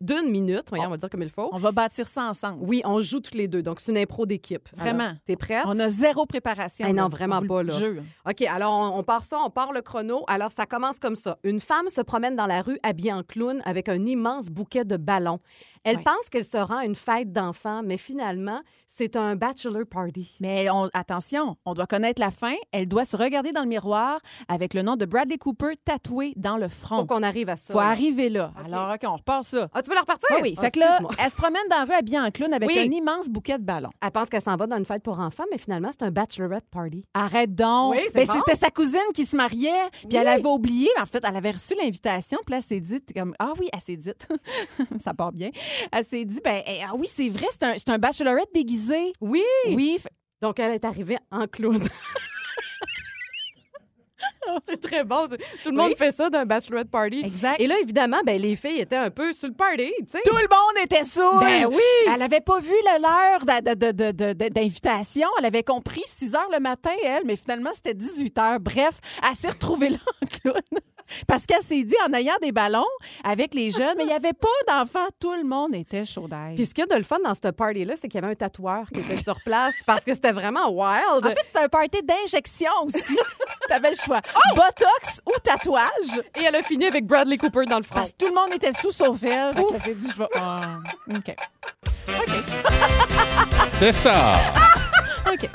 d'une 0.02 0.30
minute. 0.30 0.65
Voyons, 0.69 0.88
on 0.88 0.89
va 0.89 0.97
dire 0.97 1.10
comme 1.10 1.21
il 1.23 1.30
faut. 1.30 1.49
On 1.54 1.58
va 1.60 1.71
bâtir 1.71 2.08
ça 2.08 2.23
ensemble. 2.26 2.58
Oui, 2.62 2.82
on 2.84 2.99
joue 2.99 3.21
tous 3.21 3.36
les 3.36 3.47
deux. 3.47 3.63
Donc, 3.63 3.80
c'est 3.80 3.91
une 3.93 3.97
impro 3.97 4.26
d'équipe. 4.26 4.67
Vraiment. 4.76 5.13
T'es 5.26 5.36
prête? 5.38 5.63
On 5.65 5.80
a 5.80 5.88
zéro 5.88 6.26
préparation. 6.26 6.86
Eh 6.89 6.93
non, 6.93 7.08
vraiment 7.08 7.39
On 7.41 7.47
pas, 7.47 7.63
le 7.63 7.69
là. 7.69 7.78
jure. 7.80 8.04
OK, 8.30 8.41
alors 8.41 8.73
on, 8.73 8.99
on 8.99 9.04
part 9.04 9.23
ça, 9.23 9.38
on 9.45 9.49
part 9.49 9.71
le 9.71 9.82
chrono. 9.82 10.23
Alors, 10.28 10.52
ça 10.52 10.65
commence 10.65 10.99
comme 10.99 11.15
ça. 11.15 11.38
Une 11.43 11.60
femme 11.62 11.88
se 11.89 12.02
promène 12.02 12.36
dans 12.36 12.47
la 12.47 12.62
rue 12.62 12.80
habillée 12.84 13.13
en 13.13 13.23
clown 13.23 13.62
avec 13.65 13.88
un 13.88 14.06
immense 14.06 14.47
bouquet 14.49 14.84
de 14.84 14.97
ballons. 14.97 15.39
Elle 15.84 15.98
Ouais. 15.98 16.04
pense 16.04 16.30
qu'elle 16.30 16.46
se 16.46 16.58
rend 16.58 16.78
à 16.78 16.86
une 16.86 16.96
fête 16.96 17.32
d'enfants, 17.34 17.82
mais 17.84 17.98
finalement, 17.98 18.62
c'est 18.88 19.15
un 19.15 19.36
bachelor 19.36 19.86
party. 19.89 20.36
Mais 20.39 20.69
on- 20.69 20.89
attention, 20.93 21.58
on 21.65 21.74
doit 21.74 21.88
connaître 21.88 22.22
la 22.22 22.30
fin. 22.32 22.54
Elle 22.72 22.88
doit 22.88 23.06
se 23.06 23.17
regarder 23.17 23.52
dans 23.52 23.62
le 23.63 23.67
miroir 23.67 24.19
avec 24.48 24.74
le 24.74 24.82
nom 24.84 24.96
de 24.96 25.06
Bradley 25.06 25.38
Cooper 25.38 25.74
tatoué 25.84 26.34
dans 26.36 26.58
le 26.58 26.69
front. 26.69 27.00
Faut 27.00 27.06
qu'on 27.08 27.24
arrive 27.24 27.50
à 27.50 27.56
ça. 27.56 27.74
Faut 27.74 27.80
là. 27.80 27.88
arriver 27.88 28.30
là. 28.30 28.54
Alors, 28.65 28.93
OK, 28.93 29.02
on 29.06 29.15
repart 29.15 29.43
ça. 29.43 29.67
Ah, 29.74 29.82
tu 29.82 29.89
veux 29.89 29.96
la 29.96 30.02
repartir? 30.02 30.30
Oui, 30.36 30.39
oui. 30.43 30.56
Ah, 30.58 30.62
fait 30.62 30.72
que 30.72 30.80
là, 30.80 31.00
elle 31.17 31.30
se 31.30 31.36
promène 31.36 31.63
dans 31.69 31.78
la 31.80 31.86
rue 31.86 31.93
habillée 31.93 32.19
en 32.19 32.30
clown 32.32 32.54
avec 32.54 32.69
Oui. 32.69 32.78
un 32.80 32.84
immense 32.91 33.28
bouquet 33.30 33.58
de 33.58 33.63
ballons. 33.63 33.89
Elle 34.02 34.12
pense 34.12 34.30
qu'elle 34.30 34.41
s'en 34.41 34.56
va 34.56 34.67
dans 34.67 34.78
une 34.78 34.86
fête 34.86 35.02
pour 35.04 35.19
enfants, 35.19 35.46
mais 35.52 35.58
finalement, 35.58 35.89
c'est 35.91 36.04
un 36.04 36.12
bachelorette 36.12 36.65
party. 36.69 37.04
Arrête 37.13 37.56
donc. 37.56 37.96
Oui, 37.96 38.02
c'est 38.08 38.13
Ben, 38.13 38.28
bon. 38.28 38.34
C'était 38.34 38.56
sa 38.56 38.69
cousine 38.69 39.00
qui 39.15 39.26
se 39.26 39.36
mariait, 39.36 39.72
puis 40.08 40.17
elle 40.17 40.28
avait 40.28 40.46
oublié. 40.46 40.89
En 41.02 41.06
fait, 41.08 41.24
elle 41.28 41.36
avait 41.36 41.52
reçu 41.52 41.74
l'invitation, 41.82 42.38
puis 42.46 42.52
là, 42.52 42.58
elle 42.58 42.63
s'est 42.63 42.80
dit, 42.80 43.02
comme, 43.15 43.34
ah 43.39 43.54
oui, 43.60 43.69
elle 43.74 43.82
s'est 43.82 43.98
dit, 43.98 44.12
ça 45.04 45.13
part 45.15 45.32
bien. 45.32 45.50
Elle 45.92 46.06
s'est 46.06 46.26
dit, 46.26 46.40
ben, 46.44 46.62
eh, 46.68 46.80
ah 46.88 46.94
oui, 46.96 47.08
c'est 47.08 47.30
vrai, 47.30 47.48
c'est 47.52 47.64
un, 47.64 47.74
c'est 47.78 47.90
un 47.90 47.98
bachelorette 48.00 48.50
déguisé. 48.54 49.14
Oui! 49.22 49.44
Oui. 49.70 49.98
Fait- 50.00 50.10
Donc, 50.42 50.60
elle 50.60 50.74
est 50.74 50.86
arrivée 50.86 51.18
en 51.32 51.48
clown. 51.48 51.82
c'est 54.67 54.82
très 54.82 55.03
bon. 55.03 55.27
Tout 55.27 55.71
le 55.71 55.75
monde 55.75 55.95
fait 55.97 56.12
ça 56.12 56.29
d'un 56.29 56.45
bachelorette 56.45 56.89
party. 56.89 57.21
Exact. 57.23 57.60
Et 57.60 57.67
là, 57.67 57.75
évidemment, 57.82 58.21
ben, 58.25 58.39
les 58.41 58.56
filles 58.56 58.79
étaient 58.79 58.95
un 58.95 59.10
peu 59.10 59.34
sur 59.34 59.47
le 59.47 59.53
party, 59.53 59.91
tu 59.99 60.06
sais. 60.10 60.21
Tout 60.25 60.36
le 60.36 60.41
monde 60.41 60.84
était 60.84 61.03
saoul. 61.03 61.39
Ben 61.39 61.67
oui! 61.67 61.82
Elle 62.13 62.21
avait 62.21 62.41
pas 62.41 62.60
vu 62.60 62.73
l'heure 63.01 63.45
d'invitation. 64.51 65.27
Elle 65.39 65.45
avait 65.45 65.63
compris 65.63 66.03
6 66.06 66.36
heures 66.36 66.49
le 66.51 66.60
matin, 66.60 66.91
elle, 67.03 67.23
mais 67.25 67.36
finalement, 67.36 67.71
c'était 67.73 67.93
18 67.93 68.38
heures. 68.38 68.60
Bref, 68.60 68.99
elle 69.27 69.36
s'est 69.36 69.49
retrouvée 69.49 69.89
là 69.89 69.97
en 70.21 70.25
clown. 70.25 70.62
Parce 71.27 71.45
qu'elle 71.45 71.62
s'est 71.62 71.84
dit, 71.84 71.95
en 72.08 72.13
ayant 72.13 72.36
des 72.41 72.51
ballons 72.51 72.86
avec 73.23 73.53
les 73.53 73.71
jeunes, 73.71 73.95
mais 73.97 74.03
il 74.03 74.08
n'y 74.08 74.13
avait 74.13 74.34
pas 74.34 74.47
d'enfants. 74.67 75.08
Tout 75.19 75.34
le 75.34 75.43
monde 75.43 75.75
était 75.75 76.06
chaud 76.06 76.27
d'ail. 76.27 76.56
Puis 76.56 76.65
ce 76.65 76.73
qu'il 76.73 76.84
y 76.84 76.88
a 76.89 76.93
de 76.93 76.97
le 76.97 77.03
fun 77.03 77.17
dans 77.23 77.34
cette 77.34 77.51
party-là, 77.51 77.95
c'est 77.95 78.08
qu'il 78.08 78.19
y 78.19 78.23
avait 78.23 78.34
un 78.34 78.36
tatoueur 78.36 78.86
qui 78.93 79.01
était 79.01 79.17
sur 79.17 79.39
place 79.41 79.73
parce 79.86 80.03
que 80.03 80.13
c'était 80.13 80.32
vraiment 80.32 80.69
wild. 80.69 81.25
En 81.25 81.29
fait, 81.29 81.38
c'était 81.45 81.65
un 81.65 81.69
party 81.69 82.01
d'injection 82.03 82.71
aussi. 82.86 83.17
T'avais 83.67 83.91
le 83.91 83.95
choix. 83.95 84.21
Botox 84.56 85.22
ou 85.26 85.34
tatouage. 85.43 86.22
Et 86.39 86.43
elle 86.43 86.56
a 86.56 86.63
fini 86.63 86.86
avec 86.86 87.06
Bradley 87.06 87.38
Cooper 87.38 87.65
dans 87.65 87.78
le 87.78 87.84
front. 87.84 87.96
Parce 87.96 88.12
que 88.12 88.17
tout 88.17 88.28
le 88.28 88.34
monde 88.34 88.54
était 88.54 88.72
sous 88.72 88.91
sauf 88.91 89.22
elle. 89.24 89.54
Fait 89.56 89.63
qu'elle 89.63 89.82
s'est 89.82 89.96
dit, 89.96 90.10
je 90.12 90.17
vais... 90.17 90.28
Ah, 90.36 90.80
OK. 91.15 91.36
C'était 93.65 93.93
ça. 93.93 94.36
OK. 95.32 95.50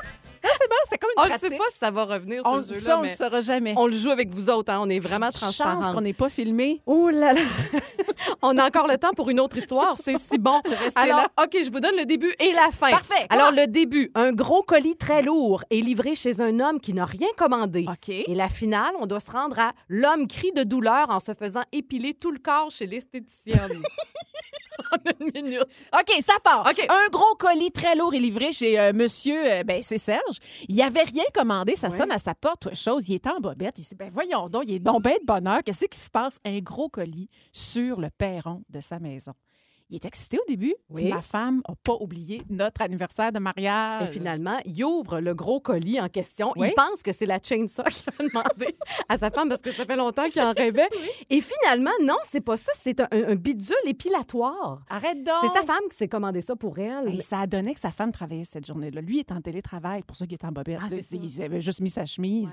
C'est 0.58 0.68
bon, 0.68 0.76
c'est 0.88 0.98
comme 0.98 1.10
une 1.16 1.22
On 1.22 1.34
ne 1.34 1.38
sait 1.38 1.56
pas 1.56 1.64
si 1.72 1.78
ça 1.78 1.90
va 1.90 2.04
revenir, 2.04 2.42
On, 2.44 2.62
ce 2.62 2.68
jeu-là, 2.68 2.80
ça, 2.80 2.98
on 2.98 3.02
le 3.02 3.08
saura 3.08 3.40
jamais. 3.40 3.74
on 3.76 3.86
le 3.86 3.92
joue 3.96 4.10
avec 4.10 4.30
vous 4.34 4.48
autres. 4.50 4.72
hein. 4.72 4.78
On 4.82 4.88
est 4.88 4.98
vraiment 4.98 5.30
transparents. 5.30 5.80
Chance 5.82 5.94
qu'on 5.94 6.00
n'est 6.00 6.12
pas 6.12 6.28
filmé. 6.28 6.82
Oh 6.86 7.10
là 7.10 7.32
là! 7.32 7.40
On 8.42 8.56
a 8.58 8.66
encore 8.66 8.86
le 8.88 8.98
temps 8.98 9.12
pour 9.12 9.30
une 9.30 9.40
autre 9.40 9.56
histoire. 9.56 9.96
C'est 10.02 10.18
si 10.18 10.38
bon. 10.38 10.60
Restez 10.64 10.98
Alors, 11.00 11.22
là. 11.22 11.28
OK, 11.44 11.56
je 11.64 11.70
vous 11.70 11.80
donne 11.80 11.96
le 11.96 12.04
début 12.04 12.32
et 12.40 12.52
la 12.52 12.70
fin. 12.72 12.90
Parfait. 12.90 13.26
Alors, 13.30 13.52
le 13.52 13.66
début, 13.66 14.10
un 14.14 14.32
gros 14.32 14.62
colis 14.62 14.96
très 14.96 15.22
lourd 15.22 15.64
est 15.70 15.80
livré 15.80 16.14
chez 16.14 16.40
un 16.40 16.58
homme 16.60 16.80
qui 16.80 16.92
n'a 16.92 17.04
rien 17.04 17.28
commandé. 17.36 17.86
OK. 17.88 18.08
Et 18.08 18.34
la 18.34 18.48
finale, 18.48 18.92
on 19.00 19.06
doit 19.06 19.20
se 19.20 19.30
rendre 19.30 19.58
à 19.58 19.72
l'homme 19.88 20.26
crie 20.28 20.52
de 20.52 20.62
douleur 20.62 21.10
en 21.10 21.20
se 21.20 21.32
faisant 21.34 21.62
épiler 21.72 22.14
tout 22.14 22.30
le 22.32 22.38
corps 22.38 22.70
chez 22.70 22.86
l'esthéticienne. 22.86 23.82
en 24.92 25.26
une 25.26 25.32
minute. 25.32 25.66
OK, 25.92 26.22
ça 26.24 26.34
part. 26.42 26.66
Un 26.66 27.08
gros 27.10 27.34
colis 27.38 27.72
très 27.72 27.94
lourd 27.94 28.14
est 28.14 28.18
livré 28.18 28.52
chez 28.52 28.78
euh, 28.78 28.92
monsieur, 28.92 29.52
euh, 29.52 29.64
ben 29.64 29.82
c'est 29.82 29.98
Serge. 29.98 30.38
Il 30.68 30.80
avait 30.82 31.02
rien 31.02 31.24
commandé, 31.34 31.74
ça 31.74 31.90
sonne 31.90 32.10
à 32.12 32.18
sa 32.18 32.34
porte, 32.34 32.74
chose. 32.74 33.08
Il 33.08 33.14
est 33.14 33.26
en 33.26 33.40
bobette. 33.40 33.78
Il 33.78 33.82
dit, 33.82 33.94
ben 33.96 34.10
voyons 34.10 34.48
donc, 34.48 34.64
il 34.66 34.74
est 34.74 34.78
donc 34.78 35.02
ben 35.02 35.14
de 35.20 35.26
bonheur. 35.26 35.60
Qu'est-ce 35.64 35.86
qui 35.86 35.98
se 35.98 36.10
passe? 36.10 36.38
Un 36.44 36.58
gros 36.58 36.88
colis 36.88 37.28
sur 37.52 38.00
le 38.00 38.10
perron 38.10 38.62
de 38.68 38.80
sa 38.80 38.98
maison. 38.98 39.32
Il 39.90 39.94
est 39.96 40.04
excité 40.04 40.38
au 40.38 40.44
début. 40.46 40.74
Il 40.90 40.96
Oui. 40.96 41.08
ma 41.08 41.22
femme 41.22 41.62
n'a 41.66 41.74
pas 41.82 41.94
oublié 42.00 42.42
notre 42.50 42.82
anniversaire 42.82 43.32
de 43.32 43.38
mariage. 43.38 44.08
Et 44.08 44.12
finalement, 44.12 44.58
il 44.66 44.84
ouvre 44.84 45.20
le 45.20 45.34
gros 45.34 45.60
colis 45.60 45.98
en 46.00 46.08
question. 46.08 46.52
Oui. 46.56 46.68
Il 46.68 46.74
pense 46.74 47.02
que 47.02 47.10
c'est 47.12 47.24
la 47.24 47.38
chainsaw 47.42 47.84
qu'il 47.84 48.04
a 48.18 48.22
demandé 48.22 48.76
à 49.08 49.16
sa 49.16 49.30
femme 49.30 49.48
parce 49.48 49.62
que 49.62 49.72
ça 49.72 49.86
fait 49.86 49.96
longtemps 49.96 50.28
qu'il 50.28 50.42
en 50.42 50.52
rêvait. 50.52 50.88
Et 51.30 51.40
finalement, 51.40 51.90
non, 52.02 52.16
c'est 52.22 52.42
pas 52.42 52.56
ça. 52.58 52.72
C'est 52.78 53.00
un, 53.00 53.08
un 53.10 53.34
bidule 53.34 53.74
épilatoire. 53.86 54.82
Arrête 54.90 55.22
donc. 55.22 55.34
C'est 55.42 55.60
sa 55.60 55.64
femme 55.66 55.82
qui 55.90 55.96
s'est 55.96 56.08
commandé 56.08 56.40
ça 56.40 56.56
pour 56.56 56.78
elle. 56.78 57.14
Et 57.14 57.20
ça 57.20 57.40
a 57.40 57.46
donné 57.46 57.74
que 57.74 57.80
sa 57.80 57.90
femme 57.90 58.12
travaillait 58.12 58.44
cette 58.44 58.66
journée-là. 58.66 59.00
Lui 59.00 59.18
est 59.20 59.32
en 59.32 59.40
télétravail, 59.40 60.00
c'est 60.00 60.06
pour 60.06 60.16
ça 60.16 60.26
qu'il 60.26 60.34
est 60.34 60.44
en 60.44 60.52
bobette. 60.52 60.78
Ah, 60.82 60.88
ça. 60.88 60.96
il 61.12 61.42
avait 61.42 61.60
juste 61.60 61.80
mis 61.80 61.90
sa 61.90 62.04
chemise. 62.04 62.52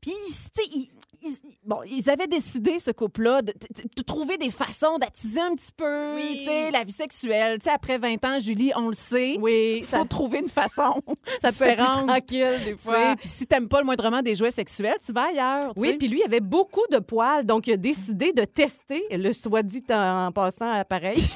Puis, 0.00 0.12
tu 0.12 0.32
sais, 0.32 0.68
ils- 0.74 0.88
ils- 1.22 1.38
bon, 1.64 1.78
ils 1.86 2.08
avaient 2.10 2.26
décidé, 2.26 2.78
ce 2.78 2.90
couple-là, 2.90 3.42
de, 3.42 3.52
de- 3.52 3.88
de 3.96 4.02
trouver 4.02 4.36
des 4.36 4.50
façons 4.50 4.98
d'attiser 4.98 5.40
un 5.40 5.54
petit 5.54 5.72
peu, 5.76 6.14
Oui. 6.16 6.38
tu 6.40 6.44
sais, 6.44 6.70
la 6.74 6.84
vie 6.84 6.92
sexuelle. 6.92 7.58
Tu 7.58 7.64
sais, 7.64 7.70
après 7.70 7.96
20 7.98 8.24
ans, 8.24 8.38
Julie, 8.40 8.72
on 8.76 8.88
le 8.88 8.94
sait. 8.94 9.36
Oui, 9.40 9.76
Il 9.78 9.84
faut 9.84 9.96
ça, 9.96 10.04
trouver 10.04 10.40
une 10.40 10.48
façon 10.48 11.00
ça 11.40 11.50
te 11.50 11.56
fait 11.56 11.70
différente. 11.76 12.06
tranquille 12.06 12.60
des 12.64 12.76
fois. 12.76 13.16
Puis 13.16 13.28
si 13.28 13.46
t'aimes 13.46 13.68
pas 13.68 13.78
le 13.80 13.86
moindrement 13.86 14.20
des 14.22 14.34
jouets 14.34 14.50
sexuels, 14.50 14.96
tu 15.04 15.12
vas 15.12 15.28
ailleurs. 15.28 15.72
Oui, 15.76 15.96
puis 15.96 16.08
lui, 16.08 16.20
il 16.20 16.24
avait 16.24 16.40
beaucoup 16.40 16.84
de 16.90 16.98
poils, 16.98 17.44
donc 17.44 17.66
il 17.66 17.72
a 17.74 17.76
décidé 17.76 18.32
de 18.32 18.44
tester 18.44 19.04
le 19.10 19.32
soit 19.32 19.62
dit 19.62 19.82
en 19.90 20.30
passant 20.32 20.70
appareil. 20.70 21.16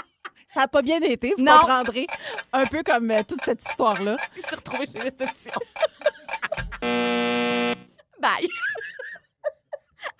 ça 0.54 0.62
a 0.62 0.68
pas 0.68 0.82
bien 0.82 1.00
été, 1.00 1.34
vous 1.36 1.42
Non. 1.44 1.58
comprendrez. 1.58 2.06
Un 2.52 2.66
peu 2.66 2.82
comme 2.82 3.10
euh, 3.10 3.22
toute 3.28 3.42
cette 3.44 3.62
histoire-là. 3.62 4.16
il 4.36 4.42
s'est 4.46 4.56
retrouvé 4.56 4.86
chez 4.90 4.98
l'esthéticienne. 5.00 5.54
Bye. 8.20 8.48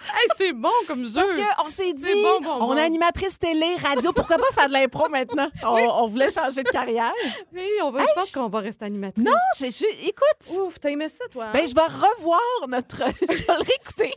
Hey, 0.01 0.29
c'est 0.37 0.53
bon 0.53 0.71
comme 0.87 1.07
jeu. 1.07 1.15
Parce 1.15 1.31
qu'on 1.65 1.69
s'est 1.69 1.93
dit, 1.93 2.03
C'est 2.05 2.23
bon, 2.23 2.41
bon, 2.41 2.59
on 2.61 2.77
est 2.77 2.83
animatrice 2.83 3.39
télé, 3.39 3.77
radio, 3.77 4.13
pourquoi 4.13 4.37
pas 4.37 4.51
faire 4.55 4.69
de 4.69 4.73
l'impro 4.73 5.09
maintenant? 5.09 5.49
On, 5.65 5.77
on 5.77 6.07
voulait 6.07 6.33
changer 6.33 6.63
de 6.63 6.69
carrière. 6.71 7.13
Oui, 7.53 7.69
on 7.83 7.91
va, 7.91 8.05
je 8.07 8.13
pense 8.15 8.31
qu'on 8.33 8.49
va 8.49 8.61
rester 8.61 8.85
animatrice. 8.85 9.25
Non, 9.25 9.33
j'ai- 9.59 9.71
j'ai- 9.71 10.09
écoute, 10.09 10.59
Ouf, 10.61 10.79
t'as 10.81 10.91
aimé 10.91 11.09
ça, 11.09 11.25
toi? 11.31 11.47
hein? 11.47 11.51
ben, 11.53 11.67
je 11.67 11.75
vais 11.75 11.83
revoir 11.83 12.41
notre... 12.69 12.97
je 13.21 13.27
vais 13.27 13.55
le 13.55 13.65
réécouter. 13.65 14.15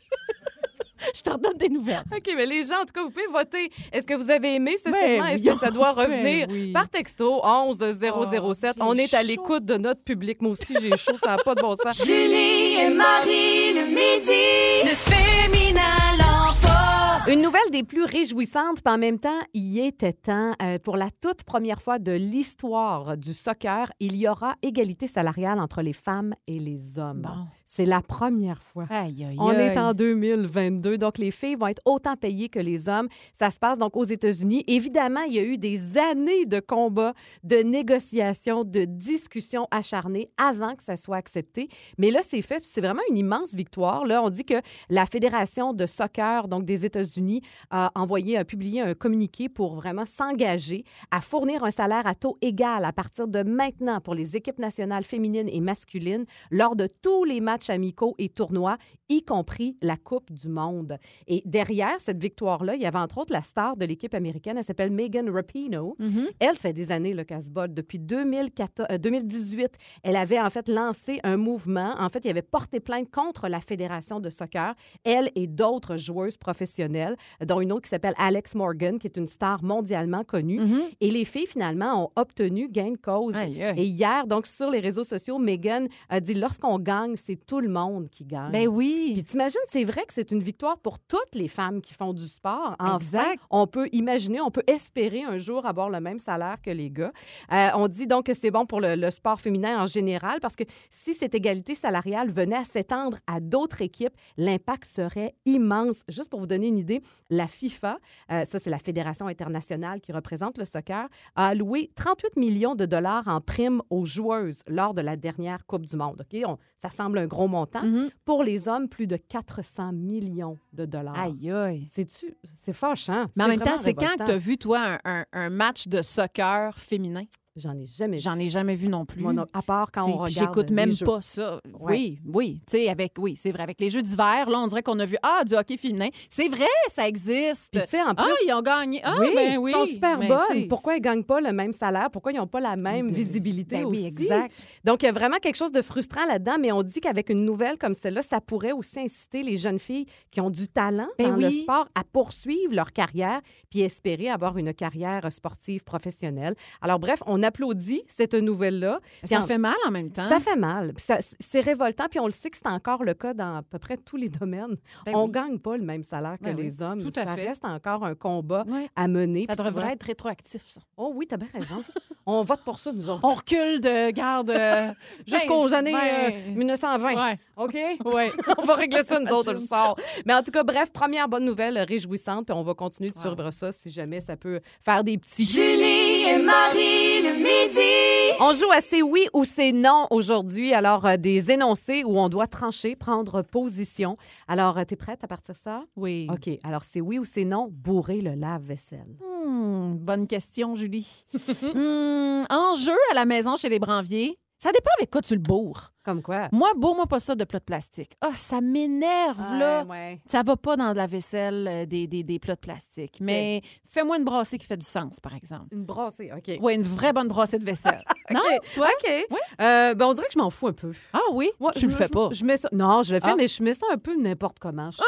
je 1.16 1.22
te 1.22 1.30
redonne 1.30 1.58
des 1.58 1.70
nouvelles. 1.70 2.04
OK, 2.16 2.32
mais 2.36 2.46
les 2.46 2.64
gens, 2.66 2.76
en 2.82 2.86
tout 2.86 2.94
cas, 2.94 3.04
vous 3.04 3.12
pouvez 3.12 3.28
voter. 3.28 3.70
Est-ce 3.92 4.06
que 4.08 4.14
vous 4.14 4.30
avez 4.30 4.56
aimé 4.56 4.76
ce 4.78 4.90
Ben 4.90 5.00
segment? 5.00 5.26
Est-ce 5.28 5.44
oui. 5.44 5.54
que 5.54 5.60
ça 5.60 5.72
doit 5.72 5.94
Ben 5.96 6.04
revenir? 6.04 6.48
oui. 6.50 6.72
Par 6.72 6.90
texto, 6.90 7.42
11 7.44 7.78
007. 8.00 8.76
Oh, 8.80 8.84
On 8.88 8.94
est 8.96 9.14
à 9.14 9.24
l'écoute 9.24 9.66
de 9.66 9.78
notre 9.78 10.04
public. 10.04 10.42
Moi 10.42 10.52
aussi, 10.52 10.76
j'ai 10.82 10.96
chaud. 10.98 11.18
Ça 11.18 11.36
n'a 11.36 11.38
pas 11.38 11.56
de 11.56 11.62
bon 11.62 11.76
sens. 11.76 11.98
Julie 12.06 12.76
et 12.82 12.94
Marie 12.94 13.74
le 13.74 13.86
midi. 13.88 14.90
Le 14.90 14.96
féminin 14.96 15.82
l'emporte. 16.18 17.28
Une 17.32 17.42
nouvelle 17.42 17.70
des 17.72 17.84
plus 17.84 18.04
réjouissantes, 18.04 18.82
puis 18.84 18.94
en 18.94 18.98
même 18.98 19.20
temps, 19.20 19.40
il 19.54 19.80
était 19.80 20.12
temps. 20.14 20.54
Euh, 20.62 20.80
pour 20.80 20.98
la 20.98 21.10
toute 21.22 21.44
première 21.44 21.82
fois 21.82 22.00
de 22.00 22.12
l'histoire 22.12 23.16
du 23.16 23.34
soccer, 23.34 23.92
il 24.00 24.16
y 24.16 24.28
aura 24.28 24.56
égalité 24.64 25.06
salariale 25.08 25.60
entre 25.60 25.82
les 25.82 25.94
femmes 25.94 26.34
et 26.48 26.58
les 26.60 26.98
hommes. 26.98 27.22
Bon. 27.22 27.46
C'est 27.74 27.86
la 27.86 28.02
première 28.02 28.62
fois. 28.62 28.86
Aïe, 28.90 29.24
aïe, 29.24 29.38
On 29.40 29.54
est 29.54 29.78
en 29.78 29.94
2022, 29.94 30.98
donc 30.98 31.18
les 31.18 31.32
filles 31.32 31.56
vont 31.56 31.68
être 31.68 31.82
autant 31.86 32.18
payées 32.18 32.50
que 32.50 32.60
les 32.60 32.90
hommes. 32.90 33.08
Ça 33.32 33.50
se 33.50 33.60
passe 33.60 33.78
donc 33.78 33.96
aux 33.96 34.04
États-Unis. 34.04 34.66
Évidemment, 34.68 35.22
il 35.22 35.36
y 35.36 35.40
a 35.40 35.44
eu 35.44 35.58
des 35.58 35.98
années 35.98 36.46
de 36.46 36.60
combats, 36.60 37.14
de 37.46 37.56
négociations, 37.56 38.66
de 38.66 38.84
discussions 38.84 39.70
acharnées 39.72 40.30
avant 40.38 40.76
que 40.76 40.84
ça 40.84 40.98
soit 40.98 41.16
accepté. 41.16 41.70
Mais 41.98 42.12
là, 42.12 42.20
c'est 42.28 42.42
fait. 42.42 42.62
C'est 42.66 42.82
vraiment 42.82 43.04
une 43.10 43.16
immense 43.16 43.56
victoire. 43.56 44.06
Là, 44.06 44.22
on 44.22 44.30
dit 44.30 44.44
que 44.44 44.62
la 44.90 45.06
Fédération 45.06 45.72
de 45.72 45.86
soccer 45.86 46.50
donc 46.50 46.66
des 46.66 46.84
États-Unis 46.84 47.40
a 47.70 47.90
envoyé, 47.96 48.38
a 48.38 48.44
publié 48.44 48.82
un 48.82 48.96
communiqué 48.96 49.48
pour 49.48 49.76
vraiment 49.76 50.06
s'engager 50.06 50.84
à 51.10 51.22
fournir 51.22 51.64
un 51.64 51.72
salaire 51.72 52.06
à 52.06 52.16
taux 52.16 52.38
égal 52.42 52.84
à 52.84 52.92
partir 52.92 53.30
de 53.30 53.44
maintenant 53.44 54.02
pour 54.02 54.14
les 54.14 54.36
équipes 54.36 54.60
nationales 54.60 55.06
féminines 55.06 55.48
et 55.48 55.62
masculines 55.62 56.26
lors 56.50 56.76
de 56.76 56.90
tous 57.02 57.24
les 57.24 57.40
matchs 57.40 57.61
amicaux 57.70 58.16
et 58.18 58.30
tournois, 58.30 58.78
y 59.10 59.24
compris 59.24 59.78
la 59.82 59.98
Coupe 59.98 60.32
du 60.32 60.48
Monde. 60.48 60.98
Et 61.28 61.42
derrière 61.46 61.96
cette 62.00 62.22
victoire-là, 62.22 62.76
il 62.76 62.82
y 62.82 62.86
avait 62.86 62.98
entre 63.00 63.18
autres 63.20 63.34
la 63.34 63.42
star 63.42 63.76
de 63.78 63.86
l'équipe 63.86 64.14
américaine, 64.14 64.58
elle 64.58 64.64
s'appelle 64.64 64.92
Megan 64.92 65.30
Rapinoe. 65.30 65.96
Elle, 66.40 66.56
ça 66.56 66.62
fait 66.70 66.74
des 66.74 66.92
années 66.92 67.16
se 67.40 67.50
bat. 67.50 67.68
Depuis 67.68 68.00
2014, 68.00 68.88
euh, 68.92 68.98
2018, 68.98 69.78
elle 70.04 70.16
avait 70.16 70.40
en 70.40 70.50
fait 70.50 70.68
lancé 70.68 71.20
un 71.24 71.38
mouvement. 71.38 71.96
En 71.98 72.10
fait, 72.10 72.26
il 72.26 72.30
avait 72.30 72.42
porté 72.42 72.80
plainte 72.80 73.10
contre 73.10 73.48
la 73.48 73.62
Fédération 73.62 74.20
de 74.20 74.30
soccer, 74.30 74.76
elle 75.04 75.30
et 75.36 75.48
d'autres 75.48 75.98
joueuses 75.98 76.38
professionnelles, 76.38 77.16
dont 77.46 77.62
une 77.62 77.72
autre 77.72 77.84
qui 77.84 77.90
s'appelle 77.90 78.16
Alex 78.18 78.56
Morgan, 78.56 79.00
qui 79.00 79.08
est 79.08 79.18
une 79.18 79.28
star 79.28 79.64
mondialement 79.64 80.24
connue. 80.24 80.60
Et 81.00 81.12
les 81.12 81.26
filles, 81.26 81.48
finalement, 81.48 82.06
ont 82.06 82.10
obtenu 82.16 82.68
gain 82.70 82.92
de 82.92 82.98
cause. 82.98 83.36
Et 83.78 83.86
hier, 83.86 84.28
donc, 84.28 84.48
sur 84.48 84.70
les 84.70 84.80
réseaux 84.80 85.04
sociaux, 85.04 85.38
Megan 85.38 85.88
a 86.10 86.20
dit 86.20 86.34
lorsqu'on 86.34 86.80
gagne, 86.80 87.16
c'est 87.16 87.46
tout 87.52 87.60
le 87.60 87.68
monde 87.68 88.10
qui 88.10 88.24
gagne. 88.24 88.50
Ben 88.54 88.66
oui. 88.70 89.12
Puis 89.14 89.24
t'imagines, 89.26 89.60
c'est 89.68 89.84
vrai 89.84 90.04
que 90.08 90.14
c'est 90.14 90.32
une 90.32 90.42
victoire 90.42 90.78
pour 90.80 91.00
toutes 91.00 91.36
les 91.36 91.50
femmes 91.50 91.82
qui 91.82 91.94
font 91.94 92.14
du 92.14 92.26
sport. 92.26 92.78
Enfin, 92.80 92.96
Exact. 92.96 93.42
on 93.50 93.68
peut 93.68 93.90
imaginer, 93.92 94.40
on 94.40 94.52
peut 94.52 94.64
espérer 94.68 95.24
un 95.24 95.38
jour 95.38 95.66
avoir 95.66 95.90
le 95.90 96.00
même 96.00 96.18
salaire 96.20 96.62
que 96.62 96.72
les 96.72 96.90
gars. 96.90 97.12
Euh, 97.52 97.68
on 97.76 97.90
dit 97.90 98.08
donc 98.08 98.28
que 98.28 98.34
c'est 98.34 98.52
bon 98.52 98.66
pour 98.66 98.80
le, 98.80 98.96
le 98.96 99.10
sport 99.10 99.42
féminin 99.42 99.84
en 99.84 99.86
général 99.86 100.40
parce 100.42 100.56
que 100.56 100.64
si 100.90 101.14
cette 101.14 101.36
égalité 101.36 101.76
salariale 101.76 102.32
venait 102.32 102.56
à 102.56 102.64
s'étendre 102.64 103.18
à 103.28 103.42
d'autres 103.42 103.82
équipes, 103.82 104.14
l'impact 104.38 104.86
serait 104.86 105.36
immense. 105.46 106.04
Juste 106.08 106.30
pour 106.30 106.40
vous 106.40 106.48
donner 106.48 106.68
une 106.68 106.78
idée, 106.78 107.02
la 107.30 107.48
FIFA, 107.48 107.98
euh, 108.32 108.46
ça 108.46 108.60
c'est 108.60 108.70
la 108.70 108.80
fédération 108.80 109.28
internationale 109.28 110.00
qui 110.00 110.14
représente 110.14 110.58
le 110.58 110.64
soccer, 110.64 111.10
a 111.36 111.48
alloué 111.48 111.92
38 111.96 112.38
millions 112.38 112.76
de 112.76 112.86
dollars 112.86 113.28
en 113.28 113.42
primes 113.42 113.82
aux 113.90 114.06
joueuses 114.06 114.62
lors 114.68 114.94
de 114.94 115.02
la 115.02 115.18
dernière 115.18 115.66
Coupe 115.66 115.86
du 115.86 115.98
Monde. 115.98 116.22
OK? 116.32 116.42
On- 116.48 116.58
ça 116.78 116.90
semble 116.90 117.18
un 117.18 117.28
gros 117.28 117.41
montant. 117.48 117.84
Mhm. 117.84 118.10
Pour 118.26 118.44
les 118.44 118.68
hommes, 118.68 118.88
plus 118.90 119.08
de 119.08 119.18
400 119.18 119.92
millions 119.94 120.58
de 120.74 120.86
dollars. 120.86 121.18
Aïe, 121.18 121.52
aïe. 121.52 121.88
C'est-tu, 121.92 122.36
c'est 122.62 122.74
fâchant. 122.74 123.26
Mais 123.36 123.44
en 123.44 123.48
même 123.48 123.60
temps, 123.60 123.78
c'est 123.78 123.94
quand 123.94 124.26
tu 124.26 124.32
as 124.32 124.38
vu, 124.38 124.58
toi, 124.58 124.98
un, 125.04 125.20
un- 125.20 125.26
un 125.34 125.50
match 125.50 125.88
de 125.88 126.02
soccer 126.02 126.78
féminin? 126.78 127.24
J'en 127.58 127.74
ai 127.74 127.86
jamais 127.86 128.16
vu. 128.18 128.24
J'en 128.24 128.40
ai 128.40 128.48
jamais 128.48 128.76
vu 128.76 128.88
non 128.88 129.06
plus. 129.06 129.22
Moi 129.22 129.34
non- 129.34 129.46
à 129.54 129.62
part 129.62 129.92
quand 129.92 130.04
T'sais, 130.04 130.12
on 130.12 130.18
regarde. 130.20 130.32
J'écoute 130.32 130.70
même 130.72 130.92
jeux. 130.92 131.06
pas 131.06 131.22
ça. 131.22 131.60
Ouais. 131.82 131.92
Oui, 131.94 132.20
oui. 132.34 132.62
Tu 132.66 132.78
sais, 132.78 132.88
avec, 132.90 133.14
oui, 133.18 133.36
c'est 133.36 133.52
vrai. 133.52 133.64
Avec 133.64 133.82
les 133.82 133.90
jeux 133.90 134.02
d'hiver, 134.02 134.50
là, 134.50 134.58
on 134.60 134.68
dirait 134.68 134.84
qu'on 134.84 134.98
a 135.00 135.06
vu, 135.06 135.18
ah, 135.22 135.44
du 135.46 135.54
hockey 135.56 135.76
féminin. 135.76 136.08
C'est 136.30 136.48
vrai, 136.48 136.64
ça 136.88 137.06
existe. 137.10 137.70
Puis 137.74 137.82
tu 137.82 137.90
sais, 137.90 138.02
en 138.02 138.16
plus, 138.16 138.24
ah, 138.26 138.36
ils 138.48 138.54
ont 138.54 138.62
gagné. 138.62 139.02
Ah, 139.04 139.16
oui, 139.20 139.28
ben 139.36 139.58
oui. 139.58 139.72
ils 139.72 139.80
sont 139.80 139.86
super 139.86 140.18
Mais, 140.18 140.28
bonnes. 140.30 140.68
Pourquoi 140.70 140.96
ils 140.96 141.02
gagnent 141.02 141.26
pas 141.26 141.42
le 141.42 141.52
même 141.52 141.74
salaire? 141.74 142.10
Pourquoi 142.10 142.32
ils 142.32 142.38
n'ont 142.38 142.48
pas 142.48 142.62
la 142.62 142.78
même 142.78 143.08
Ben, 143.08 143.14
visibilité 143.16 143.80
ben 143.80 143.86
oui, 143.86 143.98
aussi? 143.98 144.06
exact. 144.08 144.54
Donc, 144.86 145.04
il 145.04 145.08
y 145.08 145.10
a 145.10 145.12
vraiment 145.12 145.38
quelque 145.38 145.58
chose 145.58 145.74
de 145.74 145.82
frustrant 145.82 146.26
là-dedans, 146.26 146.56
mais 146.58 146.72
on 146.72 146.84
dit 146.84 147.02
qu'avec 147.02 147.30
une 147.30 147.44
nouvelle 147.44 147.78
comme 147.78 147.96
celle-là, 147.96 148.22
ça 148.22 148.40
pourrait 148.40 148.72
aussi 148.72 149.02
inciter 149.02 149.44
les 149.44 149.58
jeunes 149.58 149.80
filles 149.80 150.06
qui 150.30 150.40
ont 150.40 150.50
du 150.50 150.70
talent 150.70 151.10
Ben 151.18 151.32
dans 151.32 151.36
le 151.36 151.48
oui. 151.48 151.62
sport 151.64 151.90
à 151.96 152.04
poursuivre 152.06 152.74
leur 152.74 152.94
carrière 152.94 153.42
puis 153.70 153.82
espérer 153.82 154.30
avoir 154.30 154.58
une 154.58 154.74
carrière 154.74 155.30
sportive 155.34 155.84
professionnelle. 155.84 156.56
Alors, 156.82 156.98
bref, 157.00 157.22
on 157.26 157.41
on 157.42 157.44
applaudit 157.44 158.04
cette 158.08 158.34
nouvelle-là. 158.36 159.00
Ça 159.24 159.40
en- 159.40 159.44
fait 159.44 159.58
mal 159.58 159.76
en 159.88 159.92
même 159.92 160.12
temps. 160.12 160.28
Ça 160.30 160.40
fait 160.40 160.56
mal. 160.56 160.94
C'est 161.40 161.60
révoltant. 161.60 162.06
Puis 162.10 162.20
on 162.20 162.26
le 162.28 162.32
sait 162.32 162.50
que 162.50 162.58
c'est 162.58 162.68
encore 162.68 163.04
le 163.04 163.14
cas 163.14 163.34
dans 163.34 163.58
à 163.58 163.62
peu 163.64 163.80
près 163.80 163.98
tous 163.98 164.18
les 164.18 164.30
domaines. 164.30 164.76
Ben 165.06 165.16
on 165.16 165.26
oui. 165.26 165.32
gagne 165.32 165.58
pas 165.60 165.78
le 165.78 165.84
même 165.84 166.04
salaire 166.04 166.38
que 166.38 166.46
Ben 166.46 166.56
oui, 166.56 166.64
les 166.64 166.82
hommes. 166.82 167.02
tout 167.02 167.20
à 167.20 167.26
ça 167.26 167.36
fait. 167.36 167.48
reste 167.50 167.66
encore 167.66 168.04
un 168.06 168.16
combat 168.16 168.64
Ouais. 168.68 168.88
à 168.96 169.08
mener. 169.08 169.46
Ça 169.48 169.56
tu 169.56 169.64
devrait 169.64 169.84
vois- 169.84 169.92
être 169.94 170.04
rétroactif, 170.04 170.64
ça. 170.70 170.82
Oh 170.98 171.12
oui, 171.16 171.26
t'as 171.28 171.38
bien 171.38 171.48
raison. 171.54 171.84
on 172.26 172.44
vote 172.44 172.62
pour 172.64 172.78
ça, 172.80 172.92
nous 172.94 173.10
autres. 173.10 173.22
On 173.24 173.34
recule 173.34 173.82
de 173.82 174.12
garde 174.12 174.50
euh, 174.52 174.92
Jusqu'aux 175.28 175.68
ben, 175.70 175.74
années 175.74 175.94
ben, 175.94 176.34
euh, 176.34 176.56
1920. 176.56 177.16
Ouais. 177.16 177.36
OK? 177.58 177.76
Ouais. 178.06 178.32
on 178.58 178.64
va 178.66 178.76
régler 178.76 179.04
ça, 179.04 179.20
nous 179.20 179.32
autres, 179.32 179.54
le 179.54 179.60
sort. 179.60 179.98
Mais 180.26 180.34
en 180.34 180.44
tout 180.44 180.52
cas, 180.52 180.64
bref, 180.64 180.92
première 180.92 181.28
bonne 181.30 181.46
nouvelle 181.46 181.78
euh, 181.78 181.84
réjouissante. 181.86 182.46
Puis 182.46 182.54
on 182.56 182.64
va 182.64 182.74
continuer 182.74 183.12
de 183.12 183.18
suivre 183.18 183.52
ça 183.52 183.72
si 183.72 183.92
jamais 183.92 184.22
ça 184.22 184.36
peut 184.38 184.60
faire 184.82 185.04
des 185.04 185.18
petits. 185.18 185.46
Julie 185.46 186.11
et 186.28 186.42
Marie 186.44 187.22
le 187.22 187.34
midi. 187.38 188.38
On 188.40 188.54
joue 188.54 188.72
à 188.72 188.82
c'est 188.82 189.02
oui 189.02 189.28
ou 189.34 189.44
c'est 189.44 189.72
non 189.72 190.08
aujourd'hui. 190.10 190.74
Alors, 190.74 191.06
euh, 191.06 191.18
des 191.18 191.52
énoncés 191.52 192.04
où 192.04 192.20
on 192.20 192.30
doit 192.30 192.48
trancher, 192.48 192.96
prendre 192.96 193.42
position. 193.42 194.18
Alors, 194.48 194.78
euh, 194.78 194.84
t'es 194.84 194.96
prête 194.96 195.24
à 195.24 195.28
partir 195.28 195.56
ça? 195.56 195.84
Oui. 195.96 196.28
OK. 196.32 196.50
Alors, 196.64 196.84
c'est 196.84 197.02
oui 197.02 197.20
ou 197.20 197.26
c'est 197.26 197.46
non, 197.46 197.70
bourrer 197.72 198.22
le 198.22 198.36
lave-vaisselle. 198.36 199.18
Hmm, 199.46 199.96
bonne 199.96 200.28
question, 200.28 200.76
Julie. 200.76 201.26
Hmm, 201.62 202.44
en 202.50 202.76
jeu 202.76 202.98
à 203.12 203.16
la 203.16 203.26
maison 203.26 203.56
chez 203.56 203.70
les 203.70 203.80
Branviers, 203.80 204.38
ça 204.60 204.72
dépend 204.72 204.90
avec 204.98 205.12
quoi 205.12 205.22
tu 205.22 205.36
le 205.36 205.40
bourres. 205.40 205.94
Comme 206.04 206.22
quoi? 206.24 206.48
Moi, 206.52 206.72
bourre-moi 206.76 207.06
pas 207.06 207.20
ça 207.20 207.36
de 207.36 207.44
plats 207.44 207.60
de 207.60 207.64
plastique. 207.66 208.12
Ah, 208.22 208.32
ça 208.36 208.60
m'énerve, 208.60 209.38
là. 209.58 209.84
ouais. 209.84 210.20
Ça 210.28 210.42
va 210.42 210.56
pas 210.58 210.76
dans 210.76 210.94
la 210.94 211.06
vaisselle 211.06 211.68
euh, 211.70 211.86
des, 211.86 212.08
des, 212.08 212.24
des 212.24 212.40
plats 212.40 212.56
de 212.56 212.60
plastique. 212.60 213.20
Mais 213.22 213.62
fais-moi 213.86 214.18
une 214.18 214.24
brassée 214.24 214.58
qui 214.58 214.66
fait 214.66 214.78
du 214.78 214.86
sens, 214.86 215.20
par 215.20 215.36
exemple. 215.36 215.68
Une 215.72 215.84
brassée, 215.86 216.32
OK. 216.36 216.58
Oui, 216.62 216.74
une 216.74 216.82
vraie 216.84 217.14
bonne 217.14 217.28
brassée 217.28 217.60
de 217.60 217.66
vaisselle. 217.66 218.04
Non, 218.32 218.40
toi? 218.76 218.88
OK. 218.88 219.12
Euh, 219.60 219.94
ben, 219.94 220.06
on 220.06 220.14
dirait 220.14 220.28
que 220.28 220.32
je 220.34 220.40
m'en 220.40 220.50
fous 220.50 220.68
un 220.68 220.72
peu. 220.72 220.94
Ah 221.12 221.20
oui? 221.34 221.50
Moi, 221.60 221.74
tu 221.74 221.82
je- 221.82 221.88
le 221.88 221.92
fais 221.92 222.08
pas? 222.08 222.30
Je 222.32 222.46
mets 222.46 222.56
ça. 222.56 222.70
Non, 222.72 223.04
je 223.04 223.14
le 223.14 223.20
fais, 223.20 223.32
Ah. 223.32 223.36
mais 223.36 223.50
je 223.50 223.62
mets 223.62 223.74
ça 223.74 223.86
un 223.92 223.98
peu 223.98 224.16
n'importe 224.16 224.58
comment. 224.58 224.90
Je 224.90 224.96
suis, 224.98 225.06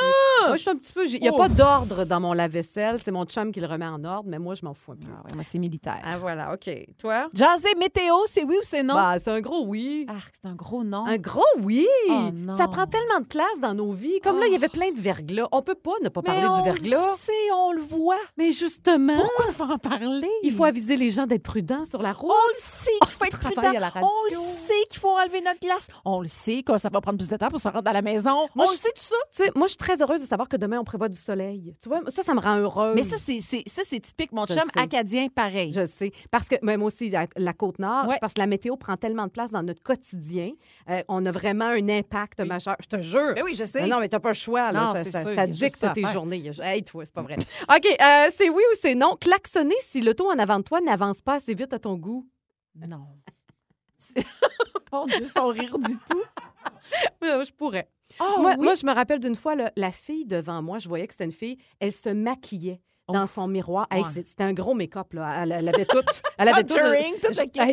moi, 0.47 0.57
je 0.57 0.61
suis 0.61 0.69
un 0.69 0.75
petit 0.75 0.91
peu. 0.91 1.07
Il 1.07 1.21
n'y 1.21 1.29
a 1.29 1.31
Oh. 1.33 1.37
pas 1.37 1.47
d'ordre 1.47 2.03
dans 2.03 2.19
mon 2.19 2.33
lave-vaisselle. 2.33 2.99
C'est 3.01 3.11
mon 3.11 3.23
chum 3.23 3.53
qui 3.53 3.61
le 3.61 3.67
remet 3.67 3.85
en 3.85 4.03
ordre, 4.03 4.27
mais 4.29 4.39
moi, 4.39 4.55
je 4.55 4.65
m'en 4.65 4.73
fous 4.73 4.91
un 4.91 4.95
peu. 4.97 5.07
Ah 5.09 5.21
ouais, 5.23 5.35
moi, 5.35 5.43
c'est 5.43 5.57
militaire. 5.57 6.01
Ah, 6.03 6.17
voilà, 6.17 6.53
OK. 6.53 6.69
Toi? 6.97 7.29
Jaser 7.33 7.75
météo, 7.79 8.13
c'est 8.25 8.43
oui 8.43 8.55
ou 8.59 8.63
c'est 8.63 8.83
non? 8.83 8.95
Bah, 8.95 9.15
c'est 9.19 9.31
un 9.31 9.39
gros 9.39 9.63
oui. 9.67 10.05
Ah, 10.09 10.15
c'est 10.33 10.49
un 10.49 10.55
gros 10.55 10.82
non? 10.83 11.05
Un 11.05 11.17
gros 11.17 11.43
oui! 11.61 11.87
Oh, 12.09 12.29
non. 12.33 12.57
ça 12.57 12.67
prend 12.67 12.85
tellement 12.85 13.19
de 13.19 13.25
place 13.25 13.59
dans 13.61 13.73
nos 13.73 13.91
vies. 13.91 14.19
Comme 14.23 14.39
là, 14.39 14.45
il 14.47 14.53
y 14.53 14.55
avait 14.55 14.69
plein 14.69 14.91
de 14.91 14.99
verglas. 14.99 15.47
On 15.51 15.61
peut 15.61 15.75
pas 15.75 15.91
ne 16.03 16.09
pas 16.09 16.21
Mais 16.21 16.25
parler 16.33 16.47
on 16.47 16.57
du 16.57 16.63
verglas. 16.63 16.97
le 17.11 17.17
sait, 17.17 17.51
on 17.55 17.71
le 17.71 17.81
voit. 17.81 18.17
Mais 18.37 18.51
justement, 18.51 19.15
Pourquoi 19.17 19.45
il 19.49 19.53
faut 19.53 19.63
en 19.71 19.77
parler? 19.77 20.29
il 20.43 20.53
faut 20.53 20.63
aviser 20.65 20.95
les 20.95 21.09
gens 21.09 21.25
d'être 21.25 21.43
prudents 21.43 21.85
sur 21.85 22.01
la 22.01 22.13
route. 22.13 22.31
On 22.31 22.47
le 22.49 22.57
sait 22.59 22.91
qu'il 23.01 23.11
faut 23.11 23.25
être 23.25 23.39
prudent. 23.39 23.61
à 23.75 23.79
la 23.79 23.89
radio. 23.89 24.07
On 24.07 24.29
le 24.29 24.35
sait 24.35 24.73
qu'il 24.89 24.99
faut 24.99 25.09
enlever 25.17 25.41
notre 25.41 25.59
glace. 25.59 25.87
On 26.05 26.21
le 26.21 26.27
sait 26.27 26.63
que 26.63 26.77
ça 26.77 26.89
va 26.89 27.01
prendre 27.01 27.17
plus 27.17 27.27
de 27.27 27.37
temps 27.37 27.49
pour 27.49 27.59
se 27.59 27.67
rendre 27.67 27.89
à 27.89 27.93
la 27.93 28.01
maison. 28.01 28.47
Moi, 28.55 28.65
on 28.65 28.67
je- 28.67 28.71
le 28.71 28.77
sait 28.77 28.89
tout 28.95 29.01
ça. 29.03 29.15
Tu 29.35 29.43
sais, 29.43 29.51
moi, 29.55 29.67
je 29.67 29.71
suis 29.71 29.77
très 29.77 30.01
heureuse 30.01 30.21
de 30.21 30.27
savoir 30.27 30.47
que 30.49 30.57
demain, 30.57 30.79
on 30.79 30.83
prévoit 30.83 31.09
du 31.09 31.17
soleil. 31.19 31.75
Tu 31.81 31.89
vois, 31.89 32.01
ça, 32.09 32.23
ça 32.23 32.33
me 32.33 32.39
rend 32.39 32.57
heureuse. 32.57 32.93
Mais 32.95 33.03
ça, 33.03 33.17
c'est 33.17 33.39
ça, 33.41 33.81
c'est 33.85 33.99
typique. 33.99 34.31
Mon 34.31 34.45
Je 34.45 34.53
chum 34.53 34.63
sais. 34.73 34.79
acadien, 34.79 35.27
pareil. 35.27 35.71
Je 35.71 35.85
sais. 35.85 36.11
Parce 36.31 36.47
que, 36.47 36.55
même 36.63 36.83
aussi, 36.83 37.09
la, 37.09 37.53
Côte-Nord, 37.53 38.05
Ouais. 38.07 38.13
c'est 38.13 38.19
parce 38.19 38.33
que 38.33 38.39
la 38.39 38.47
météo 38.47 38.75
prend 38.77 38.97
tellement 38.97 39.25
de 39.27 39.31
place 39.31 39.51
dans 39.51 39.63
notre 39.63 39.81
quotidien. 39.83 40.51
Euh, 40.89 41.03
on 41.07 41.25
a 41.25 41.31
vraiment 41.31 41.65
un 41.65 41.89
impact 41.89 42.39
majeur. 42.41 42.75
Je 42.81 42.87
te 42.87 43.01
jure. 43.01 43.33
Ben 43.35 43.43
oui, 43.43 43.55
je 43.55 43.63
sais. 43.63 43.81
Mais 43.81 43.87
non, 43.87 43.99
mais 43.99 44.09
t'as 44.09 44.19
pas 44.19 44.29
le 44.29 44.33
choix. 44.35 44.71
Là. 44.71 44.87
Non, 44.87 44.95
ça 44.95 45.03
ça- 45.09 45.23
sûr, 45.23 45.47
dicte 45.47 45.85
tes 45.93 46.07
journées. 46.07 46.51
Hey, 46.61 46.83
toi, 46.83 47.05
c'est 47.05 47.13
pas 47.13 47.21
vrai. 47.21 47.35
OK, 47.69 47.85
euh, 47.85 48.31
c'est 48.37 48.49
oui 48.49 48.63
ou 48.71 48.75
c'est 48.81 48.95
non. 48.95 49.15
Klaxonner 49.19 49.75
si 49.81 50.01
l'auto 50.01 50.29
en 50.29 50.37
avant 50.39 50.57
de 50.59 50.63
toi 50.63 50.81
n'avance 50.81 51.21
pas 51.21 51.35
assez 51.35 51.53
vite 51.53 51.73
à 51.73 51.79
ton 51.79 51.95
goût. 51.95 52.27
Non. 52.75 53.07
Mon 54.91 55.05
Dieu, 55.07 55.25
son 55.25 55.47
rire 55.47 55.77
dit 55.79 55.97
tout. 56.09 56.23
Euh, 57.23 57.43
je 57.43 57.51
pourrais. 57.51 57.89
Oh, 58.19 58.35
moi, 58.39 58.55
oui? 58.57 58.63
moi, 58.63 58.73
je 58.75 58.85
me 58.85 58.93
rappelle 58.93 59.19
d'une 59.19 59.35
fois, 59.35 59.55
là, 59.55 59.71
la 59.75 59.91
fille 59.91 60.25
devant 60.25 60.61
moi, 60.61 60.79
je 60.79 60.87
voyais 60.87 61.07
que 61.07 61.13
c'était 61.13 61.25
une 61.25 61.31
fille, 61.31 61.57
elle 61.79 61.91
se 61.91 62.09
maquillait. 62.09 62.81
Dans 63.13 63.27
son 63.27 63.47
miroir. 63.47 63.87
Ouais. 63.93 64.01
C'était 64.25 64.43
un 64.43 64.53
gros 64.53 64.73
make-up. 64.73 65.13
Là. 65.13 65.43
Elle, 65.43 65.51
elle 65.53 65.69
avait 65.69 65.85
tout. 65.85 66.01
Elle 66.37 66.49
avait 66.49 66.63
tout. 66.65 66.75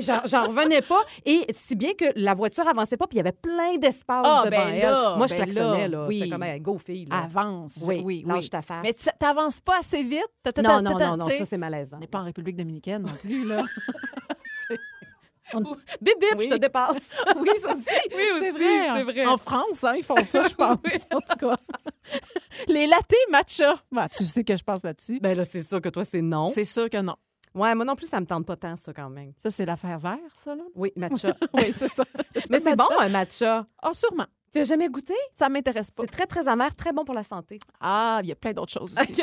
J'en 0.01 0.21
j'en 0.25 0.47
revenais 0.49 0.83
pas. 0.83 1.01
Et 1.25 1.47
si 1.53 1.75
bien 1.75 1.95
que 1.95 2.05
la 2.15 2.35
voiture 2.35 2.69
avançait 2.69 2.97
pas, 2.97 3.07
puis 3.07 3.17
il 3.17 3.19
y 3.19 3.21
avait 3.21 3.33
plein 3.33 3.77
d'espace 3.79 4.25
Ah, 4.25 4.43
devant 4.45 4.51
ben 4.65 4.69
elle. 4.75 4.83
là, 4.83 5.17
Moi, 5.17 5.27
je 5.27 5.35
ben 5.35 5.43
klaxonnais. 5.45 5.89
là, 5.89 5.99
Là, 5.99 6.07
oui. 6.07 6.19
C'était 6.19 6.31
comme 6.31 6.43
hey, 6.43 6.61
go 6.61 6.79
fille. 6.79 7.07
Là. 7.07 7.25
Avance. 7.25 7.79
Oui, 7.87 8.03
oui, 8.05 8.25
lâche 8.27 8.45
oui. 8.45 8.51
ta 8.51 8.63
face. 8.63 8.83
Mais 8.83 8.95
tu 8.95 9.07
t'avances 9.19 9.61
pas 9.61 9.79
assez 9.81 10.03
vite? 10.03 10.21
Non, 10.63 10.81
non, 10.83 10.99
non, 10.99 11.17
non, 11.17 11.29
ça, 11.29 11.45
c'est 11.45 11.59
malaisant. 11.59 11.97
On 11.97 12.01
n'est 12.01 12.07
pas 12.07 12.21
en 12.21 12.25
République 12.25 12.57
dominicaine 12.57 13.03
non 13.03 13.13
plus, 13.21 13.47
là. 13.47 13.65
Bip, 16.01 16.15
bip, 16.21 16.35
Oui. 16.39 16.45
je 16.45 16.55
te 16.55 16.59
dépasse. 16.59 17.11
oui, 17.41 17.51
ça 17.59 17.73
aussi. 17.73 17.85
Oui, 18.15 18.23
c'est 18.41 18.51
vrai. 18.51 18.89
c'est 18.97 19.03
vrai. 19.05 19.27
En 19.27 19.37
France, 19.39 19.83
hein, 19.85 19.95
ils 19.97 20.03
font 20.05 20.17
ça, 20.25 20.45
je 20.49 20.55
pense, 20.57 20.77
en 21.13 21.21
tout 21.21 21.37
cas. 21.39 21.57
Les 22.69 22.87
latés 22.87 23.17
matcha. 23.31 23.83
Bah, 23.91 24.09
tu 24.09 24.25
sais 24.25 24.45
que 24.45 24.57
je 24.57 24.63
pense 24.63 24.83
là-dessus. 24.83 25.19
Ben 25.21 25.37
là, 25.37 25.45
c'est 25.45 25.63
sûr 25.63 25.81
que 25.81 25.89
toi, 25.89 26.05
c'est 26.05 26.23
non. 26.23 26.47
C'est 26.49 26.65
sûr 26.65 26.89
que 26.91 26.99
non. 27.01 27.17
Ouais, 27.55 27.75
moi 27.75 27.85
non 27.85 27.97
plus, 27.97 28.07
ça 28.07 28.21
me 28.21 28.27
tente 28.27 28.47
pas 28.47 28.57
tant, 28.57 28.77
ça, 28.77 28.93
quand 28.93 29.11
même. 29.11 29.33
Ça, 29.37 29.51
c'est 29.51 29.67
l'affaire 29.67 29.99
vert, 29.99 30.19
ça, 30.35 30.55
là? 30.55 30.63
Oui, 30.77 30.93
matcha. 30.97 31.35
Oui, 31.55 31.73
c'est 31.77 31.89
ça. 31.89 32.05
Mais 32.49 32.61
c'est 32.61 32.77
bon, 32.77 32.87
un 33.01 33.09
matcha. 33.09 33.67
Ah, 33.83 33.93
sûrement. 33.93 34.27
Tu 34.53 34.59
as 34.61 34.65
jamais 34.65 34.89
goûté? 34.89 35.15
Ça 35.35 35.49
m'intéresse 35.49 35.91
pas. 35.93 36.03
C'est 36.05 36.11
très, 36.11 36.27
très 36.27 36.47
amer, 36.49 36.75
très 36.75 36.93
bon 36.93 37.05
pour 37.05 37.15
la 37.15 37.23
santé. 37.23 37.59
Ah, 37.81 38.21
il 38.23 38.29
y 38.29 38.33
a 38.33 38.35
plein 38.37 38.53
d'autres 38.53 38.73
choses 38.73 38.95
aussi 39.01 39.13
qui 39.13 39.23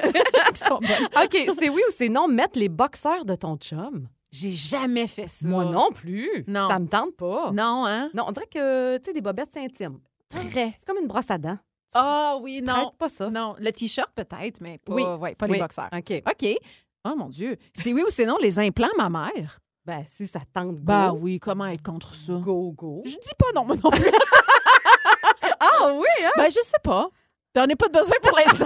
sont 0.55 0.79
bonnes. 0.79 1.23
OK, 1.23 1.55
c'est 1.59 1.69
oui 1.69 1.81
ou 1.87 1.91
c'est 1.95 2.07
non, 2.09 2.27
mettre 2.29 2.57
les 2.59 2.69
boxeurs 2.69 3.25
de 3.25 3.35
ton 3.35 3.57
chum? 3.57 4.07
J'ai 4.31 4.51
jamais 4.51 5.07
fait 5.07 5.27
ça. 5.27 5.47
Moi 5.47 5.65
non 5.65 5.89
plus. 5.91 6.43
Non. 6.47 6.67
Ça 6.69 6.79
me 6.79 6.87
tente 6.87 7.15
pas. 7.15 7.51
Non, 7.51 7.85
hein? 7.85 8.09
Non, 8.13 8.25
on 8.27 8.31
dirait 8.31 8.47
que, 8.47 8.97
tu 8.97 9.05
sais, 9.05 9.13
des 9.13 9.21
bobettes, 9.21 9.49
c'est 9.53 9.63
intime. 9.63 9.99
Très. 10.29 10.73
C'est 10.77 10.85
comme 10.85 10.97
une 11.01 11.07
brosse 11.07 11.29
à 11.31 11.37
dents. 11.37 11.57
Ah 11.93 12.37
oui, 12.41 12.57
Tu 12.59 12.63
non. 12.65 12.91
pas 12.97 13.07
ça. 13.07 13.29
Non, 13.29 13.55
le 13.59 13.71
T-shirt 13.71 14.11
peut-être, 14.13 14.59
mais 14.59 14.77
pas, 14.79 14.93
Oui. 14.93 15.03
ouais, 15.03 15.35
pas 15.35 15.45
Oui. 15.45 15.53
les 15.53 15.59
boxeurs. 15.59 15.89
OK. 15.93 16.21
OK. 16.29 16.55
Oh 17.05 17.15
mon 17.17 17.29
Dieu. 17.29 17.55
C'est 17.73 17.93
oui 17.93 18.03
ou 18.05 18.09
c'est 18.09 18.25
non 18.25 18.37
les 18.41 18.59
implants, 18.59 18.89
ma 18.97 19.09
mère? 19.09 19.59
Ben, 19.85 20.03
si 20.05 20.27
ça 20.27 20.41
tente, 20.53 20.75
go. 20.75 20.81
Bah 20.83 21.13
oui, 21.13 21.39
comment 21.39 21.67
être 21.67 21.81
contre 21.81 22.13
ça? 22.13 22.33
Go, 22.33 22.73
go. 22.73 23.03
Je 23.05 23.11
dis 23.11 23.31
pas 23.39 23.45
non, 23.55 23.65
moi 23.65 23.77
non 23.81 23.89
plus. 23.91 24.11
Ah 25.59 25.91
oui, 25.93 26.05
hein? 26.23 26.31
ben, 26.37 26.49
je 26.49 26.59
sais 26.61 26.77
pas. 26.83 27.09
T'en 27.53 27.63
as 27.63 27.75
pas 27.75 27.87
de 27.87 27.93
besoin 27.97 28.15
pour 28.21 28.37
l'instant. 28.37 28.65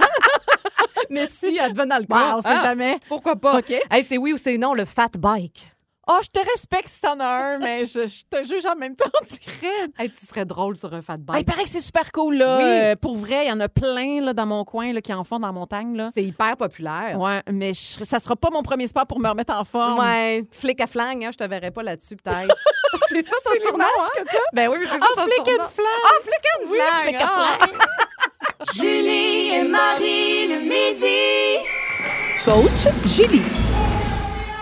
Mais 1.12 1.26
si, 1.26 1.58
elle 1.60 1.72
devait 1.72 1.86
dans 1.86 1.98
le 1.98 2.04
cas. 2.06 2.34
on 2.36 2.40
sait 2.40 2.48
Ah, 2.50 2.62
jamais. 2.62 2.98
Pourquoi 3.08 3.36
pas? 3.36 3.58
OK. 3.58 3.70
Hey, 3.90 4.04
c'est 4.08 4.18
oui 4.18 4.32
ou 4.32 4.36
c'est 4.38 4.56
non, 4.58 4.74
le 4.74 4.84
fat 4.84 5.10
bike? 5.18 5.68
Oh, 6.08 6.18
je 6.20 6.28
te 6.30 6.44
respecte 6.50 6.88
si 6.88 7.00
t'en 7.00 7.20
as 7.20 7.24
un, 7.24 7.58
mais 7.58 7.84
je, 7.84 8.08
je 8.08 8.22
te 8.28 8.42
juge 8.44 8.66
en 8.66 8.74
même 8.74 8.96
temps, 8.96 9.04
on 9.22 9.24
dirait. 9.24 9.88
Hey, 9.96 10.10
tu 10.10 10.26
serais 10.26 10.44
drôle 10.44 10.76
sur 10.76 10.92
un 10.92 11.00
fat 11.00 11.12
Ah, 11.12 11.16
il 11.18 11.24
bike. 11.26 11.46
paraît 11.46 11.62
que 11.62 11.68
c'est 11.68 11.80
super 11.80 12.10
cool, 12.10 12.34
là. 12.38 12.56
Oui. 12.56 12.64
Euh, 12.64 12.96
pour 12.96 13.14
vrai, 13.14 13.44
il 13.44 13.48
y 13.50 13.52
en 13.52 13.60
a 13.60 13.68
plein 13.68 14.20
là, 14.20 14.32
dans 14.32 14.44
mon 14.46 14.64
coin 14.64 14.92
là, 14.92 15.00
qui 15.00 15.12
en 15.14 15.22
font 15.22 15.38
dans 15.38 15.46
la 15.46 15.52
montagne. 15.52 15.96
Là. 15.96 16.10
c'est 16.12 16.24
hyper 16.24 16.56
populaire. 16.56 17.16
Ouais, 17.20 17.40
mais 17.52 17.72
je 17.72 18.02
ça 18.02 18.18
sera 18.18 18.34
pas 18.34 18.50
mon 18.50 18.64
premier 18.64 18.88
sport 18.88 19.06
pour 19.06 19.20
me 19.20 19.28
remettre 19.28 19.54
en 19.54 19.64
forme. 19.64 20.00
Ouais, 20.00 20.44
flic 20.50 20.80
à 20.80 20.88
flingue, 20.88 21.24
hein, 21.24 21.30
je 21.32 21.38
te 21.38 21.44
verrais 21.48 21.70
pas 21.70 21.84
là-dessus, 21.84 22.16
peut-être. 22.16 22.52
c'est 23.08 23.22
ça 23.22 23.36
ton 23.44 23.50
C'est 23.52 23.60
surnom, 23.62 23.84
hein? 23.84 24.06
que 24.16 24.24
t'as? 24.24 24.38
Ben 24.54 24.68
oui, 24.70 24.78
c'est 24.82 24.98
ça 24.98 25.06
Ah, 25.08 25.14
ton 25.14 25.22
flic 25.22 25.34
surnom. 25.46 25.62
and. 25.62 25.68
Ah, 26.04 26.22
flic 26.24 26.34
and 26.58 26.68
Oui, 26.68 26.78
flag. 26.78 27.02
flic 27.04 27.22
and 27.22 27.26
ah. 27.30 27.58
Julie 28.70 29.50
et 29.54 29.68
Marie 29.68 30.46
le 30.46 30.60
midi. 30.60 31.58
Coach 32.44 32.88
Julie. 33.06 33.61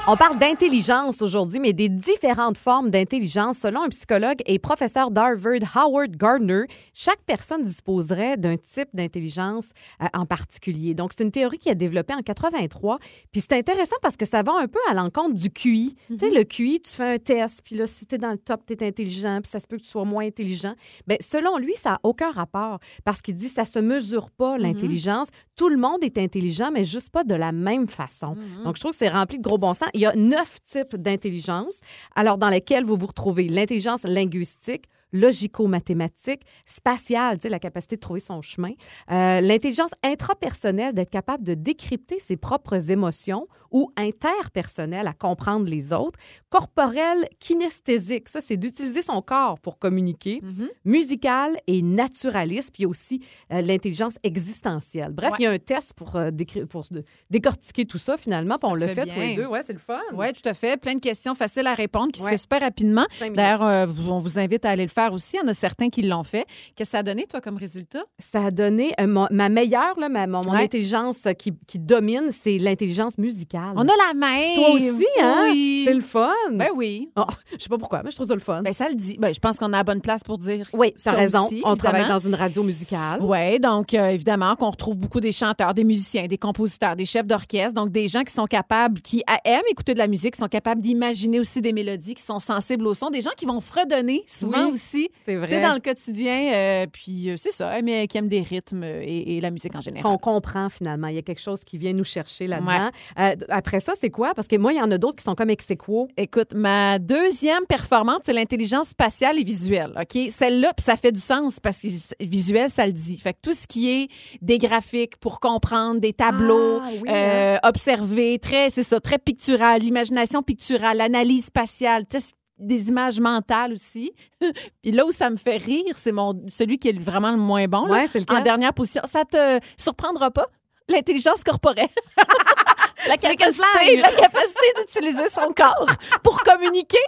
On 0.08 0.16
parle 0.16 0.38
d'intelligence 0.38 1.20
aujourd'hui, 1.20 1.60
mais 1.60 1.72
des 1.74 1.90
différentes 1.90 2.56
formes 2.56 2.90
d'intelligence. 2.90 3.58
Selon 3.58 3.82
un 3.82 3.88
psychologue 3.90 4.38
et 4.46 4.58
professeur 4.58 5.10
d'Harvard, 5.10 5.60
Howard 5.76 6.16
Gardner, 6.16 6.62
chaque 6.94 7.20
personne 7.26 7.62
disposerait 7.62 8.36
d'un 8.38 8.56
type 8.56 8.88
d'intelligence 8.94 9.70
euh, 10.02 10.06
en 10.14 10.24
particulier. 10.24 10.94
Donc, 10.94 11.12
c'est 11.16 11.22
une 11.22 11.30
théorie 11.30 11.58
qui 11.58 11.68
a 11.68 11.74
développée 11.74 12.14
en 12.14 12.22
83. 12.22 12.98
Puis 13.30 13.42
c'est 13.42 13.52
intéressant 13.52 13.96
parce 14.00 14.16
que 14.16 14.24
ça 14.24 14.42
va 14.42 14.52
un 14.58 14.68
peu 14.68 14.80
à 14.88 14.94
l'encontre 14.94 15.34
du 15.34 15.50
QI. 15.50 15.94
Tu 16.08 16.18
sais, 16.18 16.30
le 16.30 16.44
QI, 16.44 16.80
tu 16.80 16.90
fais 16.90 17.14
un 17.14 17.18
test, 17.18 17.60
puis 17.62 17.76
là, 17.76 17.86
si 17.86 18.06
tu 18.06 18.14
es 18.14 18.18
dans 18.18 18.32
le 18.32 18.38
top, 18.38 18.62
tu 18.66 18.72
es 18.72 18.86
intelligent, 18.86 19.40
puis 19.42 19.50
ça 19.50 19.60
se 19.60 19.66
peut 19.66 19.76
que 19.76 19.82
tu 19.82 19.90
sois 19.90 20.06
moins 20.06 20.24
intelligent. 20.24 20.74
Bien, 21.06 21.18
selon 21.20 21.58
lui, 21.58 21.74
ça 21.76 21.90
n'a 21.90 22.00
aucun 22.02 22.32
rapport 22.32 22.80
parce 23.04 23.20
qu'il 23.20 23.34
dit 23.34 23.48
ça 23.48 23.66
se 23.66 23.78
mesure 23.78 24.30
pas, 24.30 24.56
l'intelligence. 24.56 25.28
Tout 25.56 25.68
le 25.68 25.76
monde 25.76 26.02
est 26.02 26.16
intelligent, 26.16 26.70
mais 26.72 26.84
juste 26.84 27.10
pas 27.10 27.22
de 27.22 27.34
la 27.34 27.52
même 27.52 27.86
façon. 27.86 28.34
Donc, 28.64 28.76
je 28.76 28.80
trouve 28.80 28.92
que 28.92 28.98
c'est 28.98 29.10
rempli 29.10 29.38
de 29.38 29.42
gros 29.42 29.58
bon 29.58 29.74
sens. 29.74 29.90
Il 30.00 30.04
y 30.04 30.06
a 30.06 30.16
neuf 30.16 30.64
types 30.64 30.96
d'intelligence, 30.96 31.80
alors 32.16 32.38
dans 32.38 32.48
lesquels 32.48 32.86
vous 32.86 32.96
vous 32.96 33.08
retrouvez. 33.08 33.48
L'intelligence 33.48 34.04
linguistique, 34.04 34.86
logico-mathématique, 35.12 36.42
spatiale, 36.66 37.38
la 37.44 37.58
capacité 37.58 37.96
de 37.96 38.00
trouver 38.00 38.20
son 38.20 38.42
chemin, 38.42 38.72
euh, 39.10 39.40
l'intelligence 39.40 39.90
intrapersonnelle, 40.04 40.92
d'être 40.94 41.10
capable 41.10 41.44
de 41.44 41.54
décrypter 41.54 42.18
ses 42.18 42.36
propres 42.36 42.90
émotions 42.90 43.46
ou 43.72 43.92
interpersonnelle, 43.96 45.06
à 45.06 45.12
comprendre 45.12 45.66
les 45.66 45.92
autres, 45.92 46.18
corporelle, 46.48 47.28
kinesthésique, 47.38 48.28
ça, 48.28 48.40
c'est 48.40 48.56
d'utiliser 48.56 49.00
son 49.02 49.22
corps 49.22 49.60
pour 49.60 49.78
communiquer, 49.78 50.42
musical 50.84 51.56
et 51.68 51.80
naturaliste, 51.82 52.70
puis 52.74 52.84
aussi 52.86 53.22
euh, 53.52 53.60
l'intelligence 53.62 54.14
existentielle. 54.22 55.12
Bref, 55.12 55.30
Ouais. 55.30 55.36
il 55.40 55.42
y 55.44 55.46
a 55.46 55.50
un 55.52 55.58
test 55.58 55.94
pour, 55.94 56.16
euh, 56.16 56.30
pour 56.68 56.84
décortiquer 57.30 57.84
tout 57.84 57.98
ça, 57.98 58.16
finalement, 58.16 58.58
puis 58.58 58.68
on 58.70 58.74
Ça 58.74 58.86
le 58.86 58.94
fait 58.94 59.02
fait 59.02 59.06
tous 59.14 59.20
les 59.20 59.36
deux. 59.36 59.46
Ouais, 59.46 59.62
c'est 59.64 59.72
le 59.72 59.78
fun. 59.78 60.00
Oui, 60.14 60.32
tout 60.32 60.48
à 60.48 60.54
fait. 60.54 60.76
Plein 60.76 60.94
de 60.94 61.00
questions 61.00 61.34
faciles 61.36 61.66
à 61.68 61.74
répondre 61.74 62.10
qui 62.12 62.20
se 62.20 62.28
fait 62.28 62.36
super 62.36 62.60
rapidement. 62.60 63.06
D'ailleurs, 63.34 63.88
on 64.08 64.18
vous 64.18 64.38
invite 64.38 64.64
à 64.64 64.70
aller 64.70 64.82
le 64.84 64.88
faire 64.90 64.99
aussi. 65.08 65.36
Il 65.36 65.44
y 65.44 65.46
en 65.46 65.48
a 65.48 65.54
certains 65.54 65.88
qui 65.88 66.02
l'ont 66.02 66.22
fait. 66.22 66.46
Qu'est-ce 66.76 66.90
que 66.90 66.92
ça 66.92 66.98
a 66.98 67.02
donné, 67.02 67.26
toi, 67.26 67.40
comme 67.40 67.56
résultat? 67.56 68.02
Ça 68.18 68.46
a 68.46 68.50
donné 68.50 68.92
euh, 69.00 69.06
mon- 69.06 69.28
ma 69.30 69.48
meilleure, 69.48 69.98
là, 69.98 70.08
ma, 70.08 70.26
mon, 70.26 70.40
mon 70.44 70.52
Ouais. 70.52 70.64
intelligence 70.64 71.26
euh, 71.26 71.32
qui, 71.32 71.52
qui 71.66 71.78
domine, 71.78 72.30
c'est 72.32 72.58
l'intelligence 72.58 73.18
musicale. 73.18 73.72
On 73.76 73.82
a 73.82 73.92
la 74.08 74.14
même. 74.14 74.54
Toi 74.56 74.70
aussi, 74.72 75.06
hein? 75.22 75.46
Oui. 75.50 75.82
C'est 75.86 75.94
le 75.94 76.00
fun. 76.00 76.32
Ben 76.52 76.68
oui. 76.74 77.10
Oh, 77.16 77.24
je 77.52 77.62
sais 77.62 77.68
pas 77.68 77.78
pourquoi, 77.78 78.02
mais 78.02 78.10
je 78.10 78.16
trouve 78.16 78.28
ça 78.28 78.34
le 78.34 78.40
fun. 78.40 78.62
Ben, 78.62 78.72
ça 78.72 78.88
le 78.88 78.94
dit. 78.94 79.16
Ben, 79.18 79.32
je 79.32 79.38
pense 79.40 79.56
qu'on 79.58 79.72
a 79.72 79.78
la 79.78 79.84
bonne 79.84 80.00
place 80.00 80.22
pour 80.22 80.38
dire. 80.38 80.66
oui, 80.72 80.92
t'as 81.02 81.12
raison. 81.12 81.46
aussi, 81.46 81.62
on 81.64 81.76
travaille 81.76 82.08
dans 82.08 82.18
une 82.18 82.34
radio 82.34 82.62
musicale. 82.62 83.20
Oui, 83.22 83.58
donc 83.60 83.94
euh, 83.94 84.08
évidemment 84.08 84.56
qu'on 84.56 84.70
retrouve 84.70 84.96
beaucoup 84.96 85.20
des 85.20 85.32
chanteurs, 85.32 85.74
des 85.74 85.84
musiciens, 85.84 86.26
des 86.26 86.38
compositeurs, 86.38 86.96
des 86.96 87.04
chefs 87.04 87.26
d'orchestre, 87.26 87.74
donc 87.74 87.90
des 87.90 88.08
gens 88.08 88.22
qui 88.22 88.32
sont 88.32 88.46
capables, 88.46 89.00
qui 89.00 89.22
aiment 89.44 89.62
écouter 89.70 89.94
de 89.94 89.98
la 89.98 90.06
musique, 90.08 90.34
qui 90.34 90.40
sont 90.40 90.48
capables 90.48 90.80
d'imaginer 90.80 91.38
aussi 91.40 91.60
des 91.60 91.72
mélodies, 91.72 92.14
qui 92.14 92.22
sont 92.22 92.40
sensibles 92.40 92.86
au 92.86 92.94
son, 92.94 93.10
des 93.10 93.20
gens 93.20 93.30
qui 93.36 93.44
vont 93.46 93.60
fredonner 93.60 94.24
souvent 94.26 94.66
Oui, 94.66 94.72
aussi, 94.72 94.89
C'est 94.90 95.08
tu 95.08 95.10
sais, 95.26 95.36
vrai. 95.36 95.60
dans 95.62 95.74
le 95.74 95.80
quotidien. 95.80 96.52
euh, 96.54 96.86
puis 96.92 97.30
euh, 97.30 97.34
c'est 97.36 97.50
ça, 97.52 97.80
mais 97.82 98.06
qui 98.08 98.18
aiment 98.18 98.28
des 98.28 98.42
rythmes 98.42 98.84
et, 98.84 99.36
et 99.36 99.40
la 99.40 99.50
musique 99.50 99.74
en 99.74 99.80
général. 99.80 100.02
qu'on 100.04 100.18
comprend 100.18 100.68
finalement. 100.68 101.08
Il 101.08 101.14
y 101.14 101.18
a 101.18 101.22
quelque 101.22 101.40
chose 101.40 101.64
qui 101.64 101.78
vient 101.78 101.92
nous 101.92 102.04
chercher 102.04 102.46
là-dedans. 102.46 102.90
Euh, 103.18 103.34
après 103.48 103.80
ça, 103.80 103.92
c'est 103.98 104.10
quoi? 104.10 104.34
Parce 104.34 104.48
que 104.48 104.56
moi, 104.56 104.72
il 104.72 104.78
y 104.78 104.82
en 104.82 104.90
a 104.90 104.98
d'autres 104.98 105.16
qui 105.16 105.24
sont 105.24 105.34
comme 105.34 105.50
ex 105.50 105.70
aequo. 105.70 106.08
Écoute, 106.16 106.54
ma 106.54 106.98
deuxième 106.98 107.64
performante, 107.66 108.20
c'est 108.24 108.32
l'intelligence 108.32 108.88
spatiale 108.88 109.38
et 109.38 109.44
visuelle. 109.44 109.92
OK? 110.00 110.30
Celle-là, 110.30 110.72
puis 110.76 110.84
ça 110.84 110.96
fait 110.96 111.12
du 111.12 111.20
sens 111.20 111.60
parce 111.60 111.80
que 111.80 111.88
visuel, 112.24 112.70
ça 112.70 112.86
le 112.86 112.92
dit. 112.92 113.18
Fait 113.18 113.32
que 113.34 113.38
tout 113.42 113.52
ce 113.52 113.66
qui 113.66 113.90
est 113.90 114.08
des 114.42 114.58
graphiques 114.58 115.16
pour 115.18 115.40
comprendre, 115.40 116.00
des 116.00 116.12
tableaux, 116.12 116.80
Ah, 116.82 116.88
oui, 117.02 117.08
euh, 117.10 117.56
observer, 117.62 118.38
très, 118.38 118.70
c'est 118.70 118.82
ça, 118.82 119.00
très 119.00 119.18
pictural, 119.18 119.80
l'imagination 119.80 120.42
picturale, 120.42 120.98
l'analyse 120.98 121.46
spatiale, 121.46 122.04
tu 122.08 122.18
des 122.60 122.88
images 122.88 123.18
mentales 123.20 123.72
aussi. 123.72 124.12
Puis 124.82 124.92
là 124.92 125.04
où 125.06 125.10
ça 125.10 125.30
me 125.30 125.36
fait 125.36 125.56
rire, 125.56 125.94
c'est 125.96 126.12
mon 126.12 126.40
celui 126.48 126.78
qui 126.78 126.88
est 126.88 126.98
vraiment 126.98 127.30
le 127.30 127.36
moins 127.38 127.66
bon. 127.66 127.86
là. 127.86 127.92
Ouais, 127.92 128.08
c'est 128.10 128.20
lequel? 128.20 128.36
En 128.38 128.42
dernière 128.42 128.74
position, 128.74 129.02
ça 129.04 129.24
te 129.24 129.58
surprendra 129.76 130.30
pas? 130.30 130.46
L'intelligence 130.88 131.42
corporelle. 131.44 131.88
la 133.08 133.16
capacité, 133.16 133.96
la 133.96 134.12
capacité 134.12 134.66
d'utiliser 134.78 135.28
son 135.28 135.52
corps 135.52 135.86
pour 136.22 136.40
communiquer, 136.42 136.98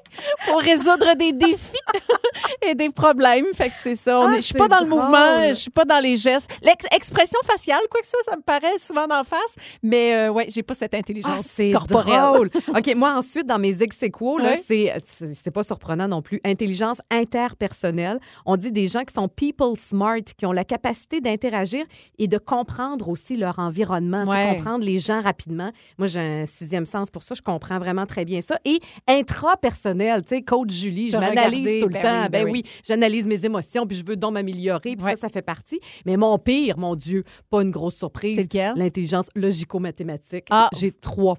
pour 0.47 0.61
résoudre 0.61 1.14
des 1.16 1.32
défis 1.32 1.76
et 2.66 2.74
des 2.74 2.90
problèmes. 2.90 3.47
Fait 3.55 3.68
que 3.68 3.74
c'est 3.82 3.97
ça. 3.97 4.20
On 4.20 4.28
Ah, 4.28 4.32
est- 4.32 4.36
je 4.36 4.40
suis 4.47 4.55
pas 4.55 4.68
dans 4.68 4.80
le 4.80 4.86
mouvement, 4.86 5.49
je 5.49 5.55
suis 5.55 5.70
pas 5.70 5.84
dans 5.84 5.99
les 6.01 6.16
gestes. 6.16 6.49
L'expression 6.62 7.38
faciale, 7.45 7.82
quoi 7.90 8.01
que 8.01 8.07
ça, 8.07 8.18
ça 8.24 8.36
me 8.36 8.43
paraît 8.43 8.78
souvent 8.78 9.07
d'en 9.07 9.24
face. 9.24 9.55
Mais 9.82 10.14
euh, 10.14 10.30
ouais, 10.30 10.47
j'ai 10.49 10.62
pas 10.62 10.74
cette 10.74 10.95
intelligence 10.95 11.32
Ah, 11.40 11.43
c'est 11.45 11.70
corporelle. 11.72 12.20
drôle. 12.34 12.51
OK, 12.68 12.95
moi, 12.95 13.12
ensuite, 13.14 13.47
dans 13.47 13.59
mes 13.59 13.82
ex 13.82 13.99
là, 14.01 14.09
Ouais. 14.43 14.62
c'est, 14.66 14.93
c'est 15.05 15.51
pas 15.51 15.62
surprenant 15.62 16.09
non 16.09 16.22
plus. 16.22 16.40
Intelligence 16.45 17.01
interpersonnelle. 17.11 18.18
On 18.47 18.57
dit 18.57 18.72
des 18.72 18.88
gens 18.88 19.03
qui 19.05 19.14
sont 19.14 19.28
people 19.28 19.76
smart, 19.76 20.20
qui 20.36 20.47
ont 20.47 20.53
la 20.53 20.64
capacité 20.64 21.20
d'interagir 21.20 21.84
et 22.18 22.28
de 22.28 22.38
comprendre 22.38 23.09
aussi 23.09 23.36
leur 23.36 23.59
environnement, 23.59 24.24
Ouais. 24.24 24.55
comprendre 24.57 24.84
les 24.84 24.99
gens 24.99 25.20
rapidement. 25.20 25.70
Moi, 25.99 26.07
j'ai 26.07 26.20
un 26.20 26.47
sixième 26.47 26.87
sens 26.87 27.11
pour 27.11 27.22
ça. 27.22 27.35
Je 27.35 27.43
comprends 27.43 27.78
vraiment 27.78 28.07
très 28.07 28.24
bien 28.24 28.41
ça. 28.41 28.59
Et 28.64 28.78
intrapersonnel, 29.09 30.22
tu 30.22 30.28
sais, 30.28 30.43
coach 30.43 30.70
Julie, 30.70 31.11
je 31.11 31.16
m'analyse 31.16 31.80
tout 31.83 31.89
le 31.89 31.93
ben 31.93 32.03
temps. 32.03 32.22
oui, 32.22 32.28
ben 32.30 32.45
ben 32.45 32.51
oui, 32.53 32.62
j'analyse 32.87 33.26
mes 33.26 33.45
émotions, 33.45 33.87
puis 33.87 33.97
je 33.97 34.05
veux 34.05 34.16
donc 34.16 34.33
m'améliorer, 34.33 34.97
puis 34.97 35.05
Ouais. 35.05 35.14
ça, 35.14 35.22
ça 35.22 35.28
fait 35.28 35.43
partie. 35.43 35.80
Mais 36.07 36.16
mon 36.16 36.39
pire, 36.39 36.78
mon 36.78 36.95
Dieu, 36.97 37.24
pas 37.51 37.62
une 37.62 37.70
grosse 37.70 37.97
surprise. 37.97 38.37
C'est 38.37 38.43
lequel? 38.45 38.72
L'intelligence 38.76 39.26
logico-mathématique. 39.35 40.47
Ah. 40.51 40.68
J'ai 40.78 40.93
3 40.93 41.37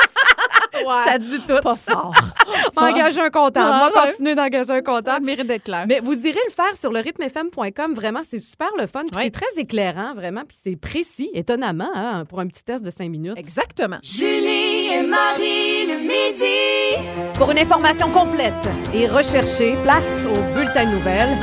Ça 1.06 1.18
dit 1.18 1.40
tout. 1.48 1.62
Pas 1.62 1.76
fort. 1.76 2.14
Engager 2.76 3.22
un 3.22 3.30
comptable. 3.30 3.68
Moi, 3.76 3.88
ouais. 3.88 4.10
continuer 4.12 4.36
d'engager 4.36 4.72
un 4.72 4.76
Ça 4.76 4.82
comptable. 4.82 5.26
mérite 5.26 5.48
d'être 5.48 5.64
clair. 5.64 5.86
Mais 5.88 6.00
vous 6.02 6.14
irez 6.14 6.40
le 6.48 6.52
faire 6.54 6.76
sur 6.80 6.92
le 6.92 7.00
rythmefm.com. 7.00 7.94
Vraiment, 7.94 8.22
c'est 8.30 8.40
super 8.40 8.70
le 8.78 8.88
fun. 8.88 9.04
C'est 9.14 9.32
très 9.32 9.46
éclairant, 9.58 10.14
vraiment. 10.14 10.42
Puis 10.48 10.58
c'est 10.64 10.76
précis, 10.76 11.30
étonnamment, 11.34 11.90
hein, 11.96 12.26
pour 12.26 12.40
un 12.40 12.48
petit 12.48 12.64
test 12.64 12.84
de 12.86 12.90
5 12.92 13.10
minutes. 13.10 13.38
Exactement. 13.38 13.98
Julie 14.04 14.88
et 14.94 15.08
Marie 15.08 15.86
le 15.88 16.00
midi. 16.00 17.32
Pour 17.36 17.52
une 17.52 17.60
information 17.60 18.10
complète 18.12 18.54
et 18.94 19.08
recherchée, 19.08 19.76
place 19.84 20.08
au 20.26 20.54
bulletin 20.56 20.86
de 20.86 20.92
nouvelles. 20.92 21.38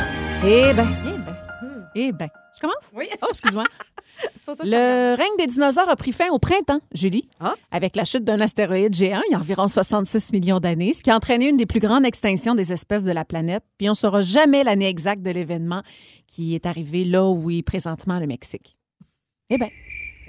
Eh 0.45 0.73
bien, 0.73 0.87
Eh 1.07 1.13
ben. 1.19 1.37
Eh 1.95 2.13
ben. 2.13 2.29
Je 2.59 2.61
commence? 2.61 2.91
Oui. 2.95 3.07
Oh, 3.23 3.27
excuse-moi. 3.31 3.65
Le 4.65 5.15
règne 5.15 5.37
des 5.39 5.47
dinosaures 5.47 5.89
a 5.89 5.95
pris 5.95 6.11
fin 6.11 6.29
au 6.31 6.41
printemps, 6.41 6.81
Julie, 6.93 7.29
Ah. 7.39 7.55
avec 7.71 7.95
la 7.95 8.05
chute 8.05 8.25
d'un 8.25 8.41
astéroïde 8.41 8.93
géant 8.93 9.21
il 9.29 9.33
y 9.33 9.35
a 9.37 9.39
environ 9.39 9.69
66 9.69 10.33
millions 10.33 10.59
d'années, 10.59 10.93
ce 10.93 11.03
qui 11.05 11.11
a 11.11 11.17
entraîné 11.17 11.49
une 11.49 11.57
des 11.57 11.67
plus 11.67 11.79
grandes 11.79 12.05
extinctions 12.05 12.57
des 12.57 12.73
espèces 12.73 13.05
de 13.05 13.13
la 13.13 13.25
planète. 13.25 13.63
Puis 13.79 13.89
on 13.89 13.93
ne 13.93 13.97
saura 13.97 14.23
jamais 14.23 14.65
l'année 14.65 14.89
exacte 14.89 15.23
de 15.23 15.31
l'événement 15.31 15.83
qui 16.27 16.57
est 16.57 16.67
arrivé 16.67 17.05
là 17.05 17.27
où 17.29 17.49
est 17.51 17.63
présentement 17.63 18.19
le 18.19 18.27
Mexique. 18.27 18.77
Eh 19.51 19.57
bien, 19.57 19.69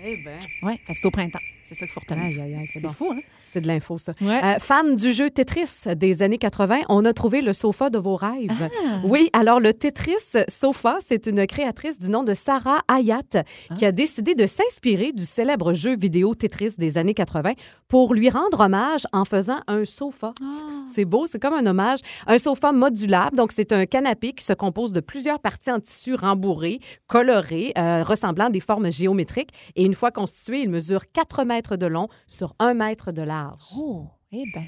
Eh 0.05 0.17
bien. 0.17 0.37
que 0.77 0.93
c'est 0.93 1.05
au 1.05 1.11
printemps. 1.11 1.39
C'est 1.63 1.73
ça 1.73 1.85
qu'il 1.87 1.93
faut 1.93 2.01
retenir. 2.01 2.67
C'est 2.71 2.81
bon. 2.81 2.89
fou, 2.89 3.11
hein? 3.11 3.19
C'est 3.51 3.61
de 3.61 3.67
l'info, 3.67 3.97
ça. 3.97 4.13
Ouais. 4.21 4.39
Euh, 4.43 4.59
fan 4.59 4.95
du 4.95 5.11
jeu 5.11 5.29
Tetris 5.29 5.69
des 5.95 6.21
années 6.21 6.37
80, 6.37 6.81
on 6.89 7.03
a 7.05 7.13
trouvé 7.13 7.41
le 7.41 7.53
sofa 7.53 7.89
de 7.89 7.97
vos 7.97 8.15
rêves. 8.15 8.69
Ah. 8.85 9.01
Oui, 9.03 9.29
alors 9.33 9.59
le 9.59 9.73
Tetris 9.73 10.13
Sofa, 10.47 10.97
c'est 11.05 11.25
une 11.27 11.45
créatrice 11.47 11.97
du 11.99 12.09
nom 12.09 12.23
de 12.23 12.33
Sarah 12.33 12.79
Hayat 12.87 13.21
Ah. 13.69 13.75
qui 13.75 13.85
a 13.85 13.91
décidé 13.91 14.35
de 14.35 14.45
s'inspirer 14.45 15.11
du 15.11 15.25
célèbre 15.25 15.73
jeu 15.73 15.97
vidéo 15.97 16.35
Tetris 16.35 16.75
des 16.77 16.97
années 16.97 17.13
80 17.13 17.53
pour 17.87 18.13
lui 18.13 18.29
rendre 18.29 18.59
hommage 18.61 19.03
en 19.13 19.25
faisant 19.25 19.59
un 19.67 19.83
sofa. 19.85 20.33
Ah. 20.41 20.45
C'est 20.93 21.05
beau, 21.05 21.25
c'est 21.27 21.39
comme 21.39 21.53
un 21.55 21.65
hommage. 21.65 21.99
Un 22.27 22.37
sofa 22.37 22.71
modulable, 22.71 23.35
donc 23.35 23.51
c'est 23.51 23.71
un 23.71 23.85
canapé 23.85 24.33
qui 24.33 24.43
se 24.43 24.53
compose 24.53 24.91
de 24.93 24.99
plusieurs 24.99 25.39
parties 25.39 25.71
en 25.71 25.79
tissu 25.79 26.13
rembourré, 26.15 26.79
coloré, 27.07 27.73
euh, 27.77 28.03
ressemblant 28.03 28.45
à 28.45 28.49
des 28.49 28.59
formes 28.59 28.91
géométriques. 28.91 29.49
Et 29.75 29.83
une 29.85 29.93
fois 29.95 30.11
constitué, 30.11 30.61
il 30.61 30.69
mesure 30.69 31.11
4 31.11 31.43
mètres 31.45 31.75
de 31.77 31.85
long 31.87 32.07
sur 32.27 32.53
1 32.59 32.73
mètre 32.75 33.11
de 33.11 33.21
large. 33.23 33.38
Oh, 33.77 34.07
eh 34.31 34.43
bien. 34.53 34.65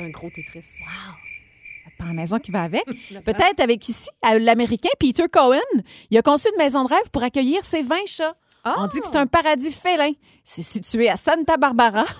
Un 0.00 0.10
gros 0.10 0.30
Tetris. 0.30 0.64
Pas 1.98 2.06
la 2.06 2.12
maison 2.12 2.38
qui 2.38 2.50
va 2.50 2.62
avec. 2.62 2.84
Peut-être 3.24 3.60
avec 3.60 3.88
ici, 3.88 4.08
l'Américain 4.40 4.90
Peter 4.98 5.28
Cohen. 5.30 5.60
Il 6.10 6.18
a 6.18 6.22
conçu 6.22 6.48
une 6.48 6.58
maison 6.58 6.84
de 6.84 6.88
rêve 6.88 7.10
pour 7.12 7.22
accueillir 7.22 7.64
ses 7.64 7.82
20 7.82 8.06
chats. 8.06 8.34
On 8.64 8.86
dit 8.86 9.00
que 9.00 9.06
c'est 9.06 9.16
un 9.16 9.26
paradis 9.26 9.70
félin. 9.70 10.12
C'est 10.42 10.62
situé 10.62 11.08
à 11.08 11.16
Santa 11.16 11.56
Barbara. 11.56 12.04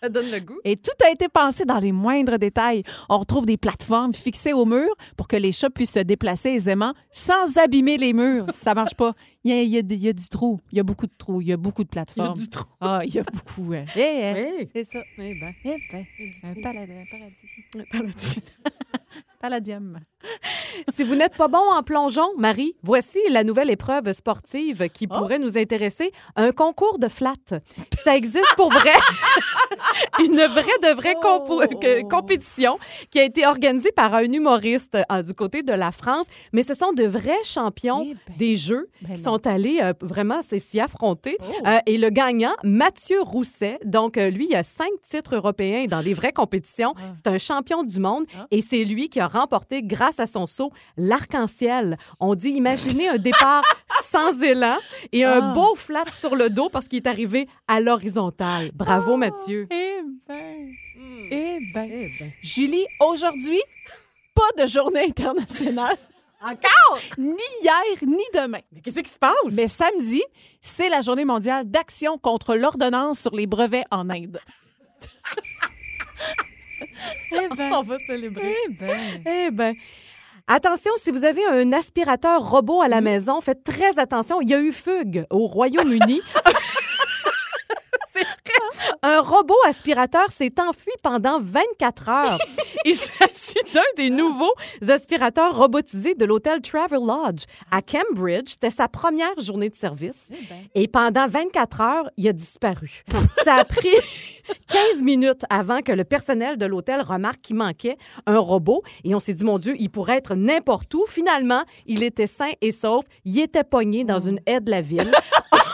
Ça 0.00 0.08
donne 0.08 0.30
le 0.30 0.38
goût. 0.38 0.60
Et 0.64 0.76
tout 0.76 0.92
a 1.04 1.10
été 1.10 1.28
pensé 1.28 1.64
dans 1.64 1.78
les 1.78 1.90
moindres 1.90 2.38
détails. 2.38 2.84
On 3.08 3.18
retrouve 3.18 3.46
des 3.46 3.56
plateformes 3.56 4.14
fixées 4.14 4.52
au 4.52 4.64
mur 4.64 4.88
pour 5.16 5.26
que 5.26 5.34
les 5.34 5.50
chats 5.50 5.70
puissent 5.70 5.94
se 5.94 5.98
déplacer 5.98 6.50
aisément 6.50 6.94
sans 7.10 7.58
abîmer 7.58 7.96
les 7.96 8.12
murs. 8.12 8.46
Ça 8.54 8.74
marche 8.74 8.94
pas. 8.94 9.14
Il 9.44 9.52
y 9.52 9.54
a, 9.54 9.62
il 9.62 9.68
y 9.70 9.76
a- 9.78 9.80
il 9.88 9.94
y 10.04 10.08
a 10.08 10.12
du 10.12 10.28
trou. 10.28 10.60
Il 10.72 10.76
y 10.78 10.80
a 10.80 10.82
beaucoup 10.82 11.06
de 11.06 11.12
trous. 11.16 11.40
Il 11.40 11.48
y 11.48 11.52
a 11.52 11.56
beaucoup 11.56 11.84
de 11.84 11.88
plateformes. 11.88 12.36
du 12.38 12.48
trou. 12.48 12.64
Ah, 12.80 13.00
il 13.04 13.14
y 13.14 13.18
a 13.18 13.22
beaucoup. 13.22 13.72
euh, 13.72 13.84
eh, 13.96 14.00
eh, 14.00 14.34
Oui. 14.58 14.68
C'est 14.74 14.84
ça. 14.92 14.98
Eh 15.18 15.34
ben. 15.40 15.52
Eh 15.64 15.76
ben, 15.92 16.04
un 16.44 16.50
un 16.50 16.62
paradis. 16.62 18.40
Palladium. 19.40 20.00
Si 20.92 21.04
vous 21.04 21.14
n'êtes 21.14 21.36
pas 21.36 21.46
bon 21.46 21.62
en 21.72 21.82
plongeon, 21.84 22.26
Marie, 22.36 22.74
voici 22.82 23.18
la 23.30 23.44
nouvelle 23.44 23.70
épreuve 23.70 24.12
sportive 24.12 24.88
qui 24.88 25.06
pourrait 25.06 25.38
nous 25.38 25.56
intéresser, 25.56 26.10
un 26.34 26.50
concours 26.50 26.98
de 26.98 27.06
flat. 27.06 27.34
Ça 28.04 28.16
existe 28.16 28.52
pour 28.56 28.70
vrai. 28.70 28.92
Une 30.18 30.34
vraie 30.34 30.78
de 30.82 30.94
vraie 30.96 31.14
que- 31.14 32.02
compétition 32.08 32.78
qui 33.12 33.20
a 33.20 33.24
été 33.24 33.46
organisée 33.46 33.92
par 33.92 34.12
un 34.14 34.24
humoriste 34.24 34.98
euh, 35.10 35.22
du 35.22 35.34
côté 35.34 35.62
de 35.62 35.72
la 35.72 35.92
France, 35.92 36.26
mais 36.52 36.64
ce 36.64 36.74
sont 36.74 36.92
de 36.92 37.04
vrais 37.04 37.44
champions 37.44 38.04
Eh 38.04 38.14
ben. 38.14 38.36
des 38.36 38.56
jeux 38.56 38.88
Ben 39.02 39.14
qui. 39.14 39.22
Sont 39.28 39.46
allés 39.46 39.80
euh, 39.82 39.92
vraiment 40.00 40.40
s'y 40.42 40.80
affronter. 40.80 41.36
Euh, 41.66 41.78
et 41.84 41.98
le 41.98 42.08
gagnant, 42.08 42.54
Mathieu 42.64 43.20
Rousset, 43.20 43.78
donc 43.84 44.16
euh, 44.16 44.30
lui, 44.30 44.46
il 44.50 44.56
a 44.56 44.62
cinq 44.62 44.88
titres 45.08 45.36
européens 45.36 45.84
dans 45.86 46.02
des 46.02 46.14
vraies 46.14 46.32
compétitions. 46.32 46.94
C'est 47.14 47.26
un 47.26 47.36
champion 47.36 47.82
du 47.82 48.00
monde 48.00 48.24
et 48.50 48.62
c'est 48.62 48.84
lui 48.84 49.10
qui 49.10 49.20
a 49.20 49.28
remporté, 49.28 49.82
grâce 49.82 50.18
à 50.18 50.24
son 50.26 50.46
saut, 50.46 50.72
l'arc-en-ciel. 50.96 51.98
On 52.20 52.34
dit, 52.34 52.50
imaginez 52.50 53.08
un 53.08 53.18
départ 53.18 53.62
sans 54.04 54.42
élan 54.42 54.76
et 55.12 55.24
un 55.24 55.40
Ah. 55.50 55.52
beau 55.54 55.74
flat 55.74 56.04
sur 56.12 56.34
le 56.34 56.48
dos 56.48 56.70
parce 56.70 56.88
qu'il 56.88 56.96
est 56.98 57.06
arrivé 57.06 57.46
à 57.66 57.80
l'horizontale. 57.80 58.70
Bravo, 58.74 59.16
Mathieu. 59.18 59.66
Eh 59.70 59.96
ben. 60.26 60.70
Eh 61.30 61.58
ben. 61.74 61.88
Eh 61.92 62.10
ben. 62.18 62.30
Julie, 62.42 62.86
aujourd'hui, 63.00 63.60
pas 64.34 64.62
de 64.62 64.66
journée 64.66 65.04
internationale. 65.06 65.96
Encore? 66.40 67.00
Ni 67.18 67.34
hier, 67.62 68.06
ni 68.06 68.22
demain. 68.32 68.60
Mais 68.72 68.80
qu'est-ce 68.80 69.00
qui 69.00 69.10
se 69.10 69.18
passe? 69.18 69.34
Mais 69.52 69.66
samedi, 69.68 70.22
c'est 70.60 70.88
la 70.88 71.00
journée 71.00 71.24
mondiale 71.24 71.68
d'action 71.68 72.16
contre 72.18 72.54
l'ordonnance 72.54 73.18
sur 73.18 73.34
les 73.34 73.46
brevets 73.46 73.84
en 73.90 74.08
Inde. 74.10 74.40
Eh 77.30 77.48
ben, 77.56 77.72
on 77.74 77.82
va 77.82 77.96
célébrer. 77.98 78.54
Eh 78.66 78.72
ben. 78.72 79.22
Eh 79.26 79.50
ben. 79.50 79.74
Attention, 80.48 80.90
si 80.96 81.10
vous 81.10 81.24
avez 81.24 81.44
un 81.46 81.72
aspirateur 81.72 82.50
robot 82.50 82.80
à 82.82 82.88
la 82.88 83.00
maison, 83.00 83.40
faites 83.40 83.62
très 83.62 83.98
attention. 83.98 84.40
Il 84.40 84.48
y 84.48 84.54
a 84.54 84.60
eu 84.60 84.72
fugue 84.72 85.26
au 85.30 85.46
Royaume-Uni. 85.46 86.20
Un 89.02 89.20
robot 89.20 89.56
aspirateur 89.66 90.30
s'est 90.30 90.54
enfui 90.60 90.92
pendant 91.02 91.38
24 91.40 92.08
heures. 92.08 92.38
Il 92.84 92.94
s'agit 92.94 93.72
d'un 93.72 93.80
des 93.96 94.10
nouveaux 94.10 94.52
aspirateurs 94.88 95.56
robotisés 95.56 96.14
de 96.14 96.24
l'hôtel 96.24 96.60
Travel 96.60 97.00
Lodge 97.00 97.44
à 97.70 97.82
Cambridge. 97.82 98.48
C'était 98.48 98.70
sa 98.70 98.88
première 98.88 99.38
journée 99.40 99.68
de 99.68 99.76
service. 99.76 100.28
Et 100.74 100.88
pendant 100.88 101.26
24 101.26 101.80
heures, 101.80 102.10
il 102.16 102.28
a 102.28 102.32
disparu. 102.32 103.04
Ça 103.44 103.56
a 103.56 103.64
pris 103.64 103.94
15 104.68 105.02
minutes 105.02 105.42
avant 105.50 105.80
que 105.80 105.92
le 105.92 106.04
personnel 106.04 106.56
de 106.56 106.66
l'hôtel 106.66 107.02
remarque 107.02 107.40
qu'il 107.40 107.56
manquait 107.56 107.96
un 108.26 108.38
robot. 108.38 108.82
Et 109.04 109.14
on 109.14 109.18
s'est 109.18 109.34
dit, 109.34 109.44
mon 109.44 109.58
Dieu, 109.58 109.74
il 109.78 109.90
pourrait 109.90 110.18
être 110.18 110.34
n'importe 110.34 110.92
où. 110.94 111.04
Finalement, 111.06 111.64
il 111.86 112.02
était 112.02 112.26
sain 112.26 112.50
et 112.60 112.72
sauf. 112.72 113.04
Il 113.24 113.38
était 113.38 113.64
pogné 113.64 114.04
dans 114.04 114.18
une 114.18 114.40
haie 114.46 114.60
de 114.60 114.70
la 114.70 114.80
ville. 114.80 115.12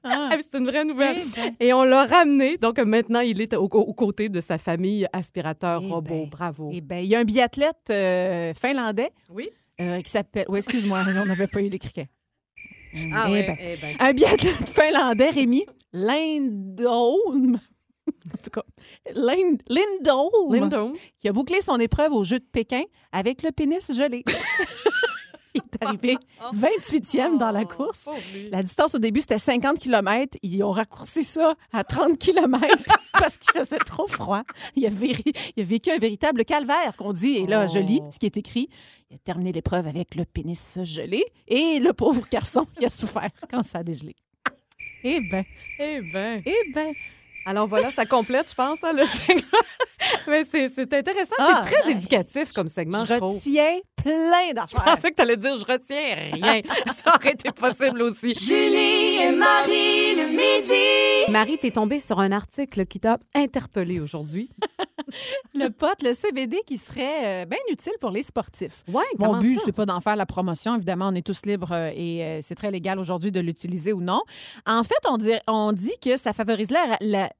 Ah, 0.04 0.30
C'est 0.40 0.58
une 0.58 0.66
vraie 0.66 0.84
nouvelle. 0.84 1.18
Et 1.60 1.72
on 1.74 1.84
l'a 1.84 2.06
ramené. 2.06 2.56
Donc 2.56 2.78
maintenant, 2.78 3.20
il 3.20 3.40
est 3.40 3.54
au- 3.54 3.64
aux 3.64 3.94
côtés 3.94 4.28
de 4.28 4.40
sa 4.40 4.56
famille 4.58 5.06
aspirateur 5.12 5.82
Eh 5.84 5.90
robot. 5.90 6.10
ben, 6.24 6.28
Bravo. 6.30 6.70
Eh 6.72 6.80
bien, 6.80 6.98
il 7.00 7.06
y 7.06 7.14
a 7.14 7.18
un 7.20 7.24
biathlète 7.24 7.76
euh, 7.90 8.54
finlandais 8.54 9.10
Oui. 9.30 9.48
euh, 9.80 10.00
qui 10.00 10.10
s'appelle. 10.10 10.46
Oui, 10.48 10.58
excuse-moi, 10.58 11.02
on 11.06 11.26
n'avait 11.26 11.46
pas 11.46 11.60
eu 11.60 11.68
les 11.68 11.78
criquets. 11.78 12.08
Ah 13.14 13.26
Eh 13.28 13.42
ben. 13.42 13.56
eh 13.60 13.76
ben. 13.76 13.96
Un 14.00 14.12
biathlète 14.12 14.68
finlandais, 14.74 15.30
Rémi 15.30 15.64
Lindholm. 15.92 17.60
En 18.32 18.42
tout 18.42 18.50
cas, 18.50 18.62
Lind- 19.14 19.60
Lindholm, 19.68 20.52
Lindholm. 20.54 20.92
qui 21.20 21.28
a 21.28 21.32
bouclé 21.32 21.60
son 21.60 21.76
épreuve 21.78 22.12
au 22.12 22.24
Jeu 22.24 22.38
de 22.38 22.44
Pékin 22.44 22.82
avec 23.12 23.42
le 23.42 23.50
pénis 23.52 23.92
gelé. 23.94 24.24
il 25.54 25.60
est 25.62 25.84
arrivé 25.84 26.16
28e 26.54 27.38
dans 27.38 27.50
la 27.50 27.64
course. 27.64 28.04
Pauvre 28.04 28.18
lui. 28.32 28.50
La 28.50 28.62
distance 28.62 28.94
au 28.94 28.98
début, 28.98 29.20
c'était 29.20 29.38
50 29.38 29.78
km. 29.78 30.36
Ils 30.42 30.62
ont 30.62 30.70
raccourci 30.72 31.22
ça 31.22 31.54
à 31.72 31.84
30 31.84 32.18
km 32.18 32.58
parce 33.12 33.36
qu'il 33.36 33.52
faisait 33.52 33.78
trop 33.78 34.06
froid. 34.06 34.42
Il 34.76 34.86
a, 34.86 34.90
véri- 34.90 35.32
il 35.56 35.62
a 35.62 35.66
vécu 35.66 35.90
un 35.90 35.98
véritable 35.98 36.44
calvaire, 36.44 36.96
qu'on 36.96 37.12
dit. 37.12 37.36
Et 37.36 37.46
là, 37.46 37.66
je 37.66 37.78
lis 37.78 38.00
ce 38.12 38.18
qui 38.18 38.26
est 38.26 38.36
écrit. 38.36 38.68
Il 39.10 39.16
a 39.16 39.18
terminé 39.18 39.50
l'épreuve 39.52 39.86
avec 39.86 40.14
le 40.14 40.24
pénis 40.24 40.78
gelé. 40.84 41.24
Et 41.48 41.80
le 41.80 41.92
pauvre 41.92 42.24
garçon, 42.30 42.66
il 42.78 42.86
a 42.86 42.88
souffert 42.88 43.30
quand 43.50 43.62
ça 43.64 43.78
a 43.78 43.82
dégelé. 43.82 44.14
Eh 45.02 45.20
ben, 45.30 45.44
Eh 45.78 46.00
ben. 46.12 46.42
eh 46.46 46.72
ben. 46.72 46.92
Alors 47.46 47.66
voilà, 47.66 47.90
ça 47.90 48.04
complète, 48.04 48.50
je 48.50 48.54
pense, 48.54 48.78
hein, 48.84 48.92
le 48.92 49.04
segment. 49.06 49.42
Mais 50.28 50.44
c'est 50.44 50.68
c'est 50.68 50.92
intéressant. 50.92 51.34
Ah, 51.38 51.62
c'est 51.64 51.72
très 51.74 51.86
ouais. 51.86 51.92
éducatif 51.92 52.52
comme 52.52 52.68
segment, 52.68 53.04
je, 53.04 53.14
je 53.14 53.18
trouve. 53.18 53.34
retiens 53.34 53.78
plein 53.96 54.48
Je 54.50 54.54
d'affaires. 54.54 54.82
pensais 54.82 55.10
que 55.10 55.16
tu 55.16 55.22
allais 55.22 55.36
dire 55.36 55.56
je 55.56 55.64
retiens 55.64 56.14
rien. 56.32 56.62
ça 56.92 57.14
aurait 57.14 57.32
été 57.32 57.50
possible 57.52 58.02
aussi. 58.02 58.34
Julie 58.34 59.16
et 59.22 59.36
Marie 59.36 60.14
le 60.16 60.28
midi. 60.28 61.30
Marie, 61.32 61.58
t'es 61.58 61.70
tombée 61.70 62.00
sur 62.00 62.18
un 62.18 62.32
article 62.32 62.86
qui 62.86 62.98
t'a 63.00 63.18
interpellée 63.34 64.00
aujourd'hui. 64.00 64.50
Le 65.54 65.68
pot, 65.70 66.00
le 66.02 66.12
CBD 66.12 66.60
qui 66.64 66.78
serait 66.78 67.42
euh, 67.42 67.44
bien 67.44 67.58
utile 67.72 67.92
pour 68.00 68.10
les 68.10 68.22
sportifs. 68.22 68.84
Ouais, 68.86 69.02
Mon 69.18 69.38
but, 69.38 69.58
c'est 69.64 69.72
pas 69.72 69.84
d'en 69.84 70.00
faire 70.00 70.14
la 70.14 70.24
promotion. 70.26 70.76
Évidemment, 70.76 71.08
on 71.08 71.14
est 71.16 71.26
tous 71.26 71.44
libres 71.46 71.72
euh, 71.72 71.90
et 71.94 72.22
euh, 72.24 72.38
c'est 72.42 72.54
très 72.54 72.70
légal 72.70 72.98
aujourd'hui 73.00 73.32
de 73.32 73.40
l'utiliser 73.40 73.92
ou 73.92 74.00
non. 74.00 74.22
En 74.66 74.84
fait, 74.84 74.94
on 75.08 75.16
dit, 75.16 75.32
on 75.48 75.72
dit 75.72 75.94
que 76.02 76.16
ça 76.16 76.32
favorise 76.32 76.70
la, 76.70 76.96
la- 77.00 77.30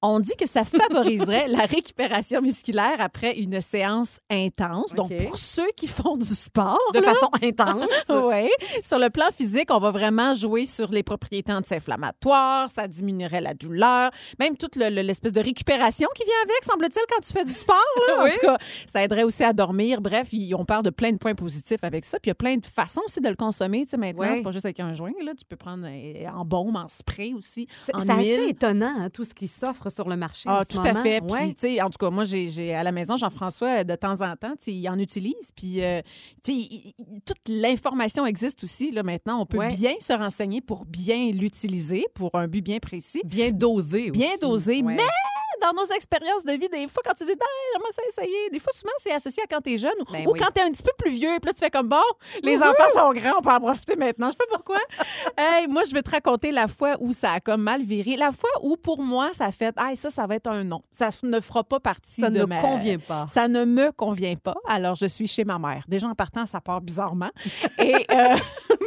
on 0.00 0.20
dit 0.20 0.36
que 0.38 0.46
ça 0.48 0.64
favoriserait 0.64 1.48
la 1.48 1.64
récupération 1.64 2.40
musculaire 2.40 2.96
après 3.00 3.36
une 3.38 3.60
séance 3.60 4.18
intense. 4.30 4.94
Donc, 4.94 5.14
pour 5.26 5.36
ceux 5.38 5.68
qui 5.76 5.86
font 5.88 6.16
du 6.16 6.24
sport, 6.24 6.78
De 6.94 7.00
là, 7.00 7.14
façon 7.14 7.30
intense. 7.42 7.84
oui. 8.08 8.48
Sur 8.82 8.98
le 8.98 9.10
plan 9.10 9.26
physique, 9.32 9.68
on 9.70 9.78
va 9.80 9.90
vraiment 9.90 10.34
jouer 10.34 10.64
sur 10.64 10.88
les 10.90 11.02
propriétés 11.02 11.52
anti-inflammatoires, 11.52 12.70
ça 12.70 12.86
diminuerait 12.88 13.40
la 13.40 13.54
douleur, 13.54 14.10
même 14.38 14.56
toute 14.56 14.76
le- 14.76 14.88
le- 14.90 15.02
l'espèce 15.02 15.32
de 15.32 15.40
récupération 15.40 16.08
qui 16.14 16.24
vient 16.24 16.34
avec, 16.44 16.64
semble-t-il, 16.64 17.02
quand 17.08 17.20
tu 17.22 17.32
fais 17.32 17.44
du 17.44 17.52
sport. 17.52 17.76
Là. 18.08 18.14
Oui. 18.24 18.30
En 18.30 18.34
tout 18.34 18.40
cas, 18.40 18.58
ça 18.90 19.02
aiderait 19.04 19.22
aussi 19.22 19.44
à 19.44 19.52
dormir. 19.52 20.00
Bref, 20.00 20.28
on 20.56 20.64
parle 20.64 20.82
de 20.82 20.90
plein 20.90 21.12
de 21.12 21.18
points 21.18 21.34
positifs 21.34 21.82
avec 21.84 22.04
ça. 22.04 22.18
Puis 22.18 22.28
il 22.28 22.30
y 22.30 22.32
a 22.32 22.34
plein 22.34 22.56
de 22.56 22.66
façons 22.66 23.00
aussi 23.06 23.20
de 23.20 23.28
le 23.28 23.36
consommer. 23.36 23.84
Tu 23.84 23.90
sais, 23.90 23.96
maintenant, 23.96 24.24
c'est 24.34 24.42
pas 24.42 24.50
juste 24.52 24.64
avec 24.64 24.80
un 24.80 24.92
joint. 24.92 25.12
Là. 25.24 25.32
Tu 25.38 25.44
peux 25.44 25.56
prendre 25.56 25.86
euh, 25.86 26.26
en 26.36 26.44
baume, 26.44 26.76
en 26.76 26.88
spray 26.88 27.34
aussi, 27.34 27.68
C'est 27.86 27.94
assez 28.10 28.48
étonnant, 28.48 28.92
hein, 28.98 29.10
tout 29.10 29.24
ce 29.24 29.34
qui 29.34 29.46
s'offre 29.48 29.87
sur 29.90 30.08
le 30.08 30.16
marché. 30.16 30.48
Ah, 30.50 30.60
en 30.60 30.62
ce 30.62 30.68
tout 30.76 30.82
à 30.84 30.94
fait. 31.02 31.20
Puis, 31.20 31.54
tu 31.54 31.60
sais, 31.60 31.82
en 31.82 31.90
tout 31.90 31.98
cas, 31.98 32.10
moi, 32.10 32.24
j'ai 32.24 32.74
à 32.74 32.82
la 32.82 32.92
maison, 32.92 33.16
Jean-François, 33.16 33.84
de 33.84 33.94
temps 33.94 34.20
en 34.20 34.36
temps, 34.36 34.52
tu 34.52 34.64
sais, 34.66 34.72
il 34.72 34.88
en 34.88 34.98
utilise. 34.98 35.50
Puis, 35.56 35.82
euh, 35.82 36.00
tu 36.44 36.52
sais, 36.62 36.94
toute 37.26 37.48
l'information 37.48 38.24
existe 38.26 38.64
aussi. 38.64 38.90
Là, 38.90 39.02
maintenant, 39.02 39.40
on 39.42 39.46
peut 39.46 39.58
Ouais. 39.58 39.68
bien 39.68 39.94
se 40.00 40.12
renseigner 40.12 40.60
pour 40.60 40.84
bien 40.84 41.30
l'utiliser, 41.32 42.06
pour 42.14 42.30
un 42.34 42.48
but 42.48 42.62
bien 42.62 42.78
précis. 42.78 43.22
Bien 43.24 43.50
dosé 43.50 44.10
aussi. 44.10 44.20
Bien 44.20 44.36
dosé, 44.40 44.76
Ouais. 44.82 44.94
mais 44.96 45.02
dans 45.60 45.72
nos 45.72 45.86
expériences 45.94 46.44
de 46.44 46.52
vie, 46.52 46.68
des 46.68 46.88
fois, 46.88 47.02
quand 47.04 47.14
tu 47.14 47.24
dis, 47.24 47.34
ben, 47.34 47.46
j'aimerais 47.72 47.92
ça 47.92 48.02
essayer, 48.08 48.50
des 48.50 48.58
fois, 48.58 48.72
souvent, 48.72 48.92
c'est 48.98 49.12
associé 49.12 49.42
à 49.42 49.46
quand 49.46 49.60
t'es 49.60 49.76
jeune 49.76 49.92
ou, 50.00 50.12
Ben 50.12 50.26
ou 50.26 50.32
oui. 50.32 50.38
quand 50.38 50.50
t'es 50.50 50.62
un 50.62 50.70
petit 50.70 50.82
peu 50.82 50.92
plus 50.98 51.12
vieux. 51.12 51.38
Puis 51.40 51.46
là, 51.46 51.52
tu 51.52 51.60
fais 51.60 51.70
comme, 51.70 51.88
bon, 51.88 52.02
les 52.42 52.58
enfants 52.58 52.88
sont 52.92 53.12
grands, 53.12 53.38
on 53.38 53.42
peut 53.42 53.50
en 53.50 53.60
profiter 53.60 53.96
maintenant. 53.96 54.28
Je 54.28 54.32
sais 54.32 54.38
pas 54.38 54.56
pourquoi. 54.56 54.78
hey, 55.38 55.66
moi, 55.66 55.82
je 55.88 55.92
vais 55.92 56.02
te 56.02 56.10
raconter 56.10 56.52
la 56.52 56.68
fois 56.68 56.96
où 57.00 57.12
ça 57.12 57.32
a 57.32 57.40
comme 57.40 57.62
mal 57.62 57.82
viré. 57.82 58.16
La 58.16 58.32
fois 58.32 58.50
où, 58.62 58.76
pour 58.76 59.02
moi, 59.02 59.30
ça 59.32 59.46
a 59.46 59.52
fait, 59.52 59.74
ah, 59.76 59.94
ça, 59.94 60.10
ça 60.10 60.26
va 60.26 60.36
être 60.36 60.48
un 60.48 60.64
non. 60.64 60.82
Ça 60.90 61.08
ne 61.22 61.40
fera 61.40 61.64
pas 61.64 61.80
partie 61.80 62.20
Ça 62.20 62.30
de 62.30 62.40
ne 62.40 62.44
ma... 62.44 62.60
convient 62.60 62.98
pas. 62.98 63.26
Ça 63.32 63.48
ne 63.48 63.64
me 63.64 63.92
convient 63.92 64.36
pas. 64.36 64.56
Alors, 64.68 64.94
je 64.94 65.06
suis 65.06 65.26
chez 65.26 65.44
ma 65.44 65.58
mère. 65.58 65.84
Déjà, 65.88 66.08
en 66.08 66.14
partant, 66.14 66.46
ça 66.46 66.60
part 66.60 66.80
bizarrement. 66.80 67.30
Et 67.78 68.06
euh, 68.10 68.36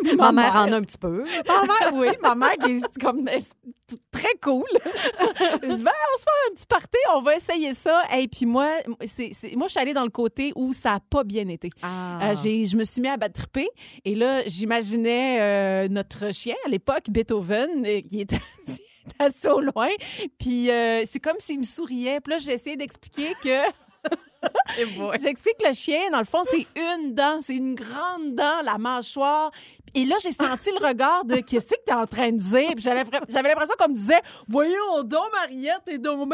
Ma 0.18 0.32
mère 0.32 0.56
en 0.56 0.72
a 0.72 0.78
un 0.78 0.82
petit 0.82 0.98
peu. 0.98 1.24
Ma 1.48 1.62
mère, 1.62 1.94
oui, 1.94 2.08
ma 2.22 2.36
mère 2.36 2.56
qui 2.64 2.72
est 2.72 3.02
comme 3.02 3.26
très 4.12 4.36
cool. 4.42 4.66
Elle 5.62 5.72
se 5.72 5.78
dit, 5.78 5.84
Ben, 5.84 5.92
on 6.14 6.18
se 6.18 6.24
fait 6.24 6.50
un 6.50 6.56
petit 6.56 6.61
party, 6.66 6.98
on 7.16 7.22
va 7.22 7.36
essayer 7.36 7.74
ça. 7.74 8.04
Et 8.18 8.28
puis 8.28 8.46
moi, 8.46 8.70
c'est, 9.06 9.32
moi, 9.56 9.68
je 9.68 9.72
suis 9.72 9.80
allée 9.80 9.94
dans 9.94 10.04
le 10.04 10.10
côté 10.10 10.52
où 10.56 10.74
ça 10.74 10.92
n'a 10.92 11.00
pas 11.00 11.24
bien 11.24 11.48
été. 11.48 11.70
Ah. 11.82 12.32
Euh, 12.32 12.36
j'ai, 12.42 12.66
je 12.66 12.76
me 12.78 12.84
suis 12.84 13.02
mis 13.02 13.08
à 13.08 13.18
battre. 13.18 13.48
Et 14.06 14.16
là, 14.16 14.44
j'imaginais 14.48 15.40
euh, 15.42 15.88
notre 15.90 16.34
chien 16.34 16.56
à 16.66 16.70
l'époque, 16.70 17.10
Beethoven, 17.10 17.86
euh, 17.86 18.02
qui 18.02 18.22
était 18.22 18.38
assis- 18.68 18.82
assis 19.20 19.48
au 19.48 19.62
loin. 19.62 19.90
Puis 20.40 20.70
euh, 20.70 21.04
c'est 21.12 21.20
comme 21.20 21.38
s'il 21.40 21.60
me 21.60 21.64
souriait. 21.64 22.20
Puis 22.22 22.32
là, 22.34 22.38
j'ai 22.40 22.54
essayé 22.54 22.76
d'expliquer 22.76 23.34
que. 23.44 23.62
J'explique 25.22 25.58
que 25.58 25.68
le 25.68 25.74
chien, 25.74 26.10
dans 26.12 26.20
le 26.20 26.26
fond, 26.26 26.42
c'est 26.50 26.66
une 26.76 27.14
dent, 27.14 27.40
c'est 27.42 27.56
une 27.56 27.76
grande 27.76 28.34
dent, 28.36 28.62
la 28.64 28.78
mâchoire. 28.78 29.52
Et 29.94 30.06
là, 30.06 30.16
j'ai 30.22 30.32
senti 30.32 30.70
le 30.80 30.86
regard 30.88 31.26
de 31.26 31.38
qu'est-ce 31.38 31.68
que 31.74 31.80
t'es 31.86 31.94
en 31.94 32.06
train 32.06 32.32
de 32.32 32.38
dire? 32.38 32.72
J'avais 32.78 33.04
l'impression 33.50 33.74
qu'on 33.78 33.90
me 33.90 33.94
disait, 33.96 34.22
voyons 34.48 35.04
donc, 35.04 35.26
Mariette, 35.34 35.82
t'es 35.86 35.98
donc 35.98 36.32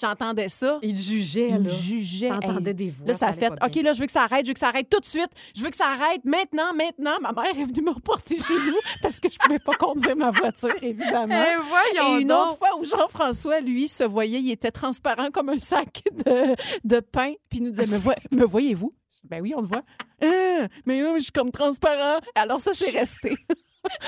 J'entendais 0.00 0.48
ça. 0.48 0.78
Il 0.82 0.96
jugeait, 0.96 1.48
Il 1.50 1.64
là. 1.64 1.68
jugeait. 1.68 2.28
T'entendais 2.28 2.70
Hey, 2.70 2.74
des 2.74 2.90
voix, 2.90 3.08
Là, 3.08 3.12
ça 3.14 3.28
a 3.28 3.32
fait, 3.32 3.48
OK, 3.50 3.74
là, 3.82 3.92
je 3.92 4.00
veux 4.00 4.06
que 4.06 4.12
ça 4.12 4.22
arrête, 4.22 4.44
je 4.44 4.50
veux 4.50 4.54
que 4.54 4.60
ça 4.60 4.68
arrête 4.68 4.88
tout 4.88 5.00
de 5.00 5.06
suite. 5.06 5.30
Je 5.54 5.62
veux 5.62 5.70
que 5.70 5.76
ça 5.76 5.86
arrête 5.88 6.24
maintenant, 6.24 6.72
maintenant. 6.74 7.16
Ma 7.20 7.32
mère 7.32 7.56
est 7.58 7.64
venue 7.64 7.82
me 7.82 7.90
reporter 7.90 8.36
chez 8.38 8.54
nous 8.54 8.76
parce 9.02 9.20
que 9.20 9.28
je 9.30 9.38
pouvais 9.38 9.58
pas 9.58 9.72
conduire 9.74 10.16
ma 10.16 10.30
voiture, 10.30 10.74
évidemment. 10.82 11.34
Eh, 11.44 11.56
voyons 11.68 12.18
Et 12.18 12.22
une 12.22 12.28
donc. 12.28 12.50
autre 12.50 12.58
fois 12.58 12.76
où 12.78 12.84
Jean-François, 12.84 13.60
lui, 13.60 13.88
se 13.88 14.04
voyait, 14.04 14.40
il 14.40 14.50
était 14.50 14.70
transparent 14.70 15.30
comme 15.32 15.48
un 15.48 15.58
sac 15.60 16.02
de, 16.24 16.54
de 16.84 17.00
pain, 17.00 17.32
puis 17.48 17.58
il 17.58 17.64
nous 17.64 17.70
disait, 17.70 17.98
me 18.30 18.44
voyez-vous? 18.44 18.92
Ben 19.24 19.40
oui, 19.42 19.54
on 19.56 19.60
le 19.60 19.66
voit. 19.66 19.82
Ah, 20.22 20.66
mais 20.86 21.02
oui, 21.02 21.18
je 21.18 21.24
suis 21.24 21.32
comme 21.32 21.50
transparent. 21.50 22.20
Alors 22.34 22.60
ça, 22.60 22.72
c'est 22.74 22.90
resté. 22.96 23.36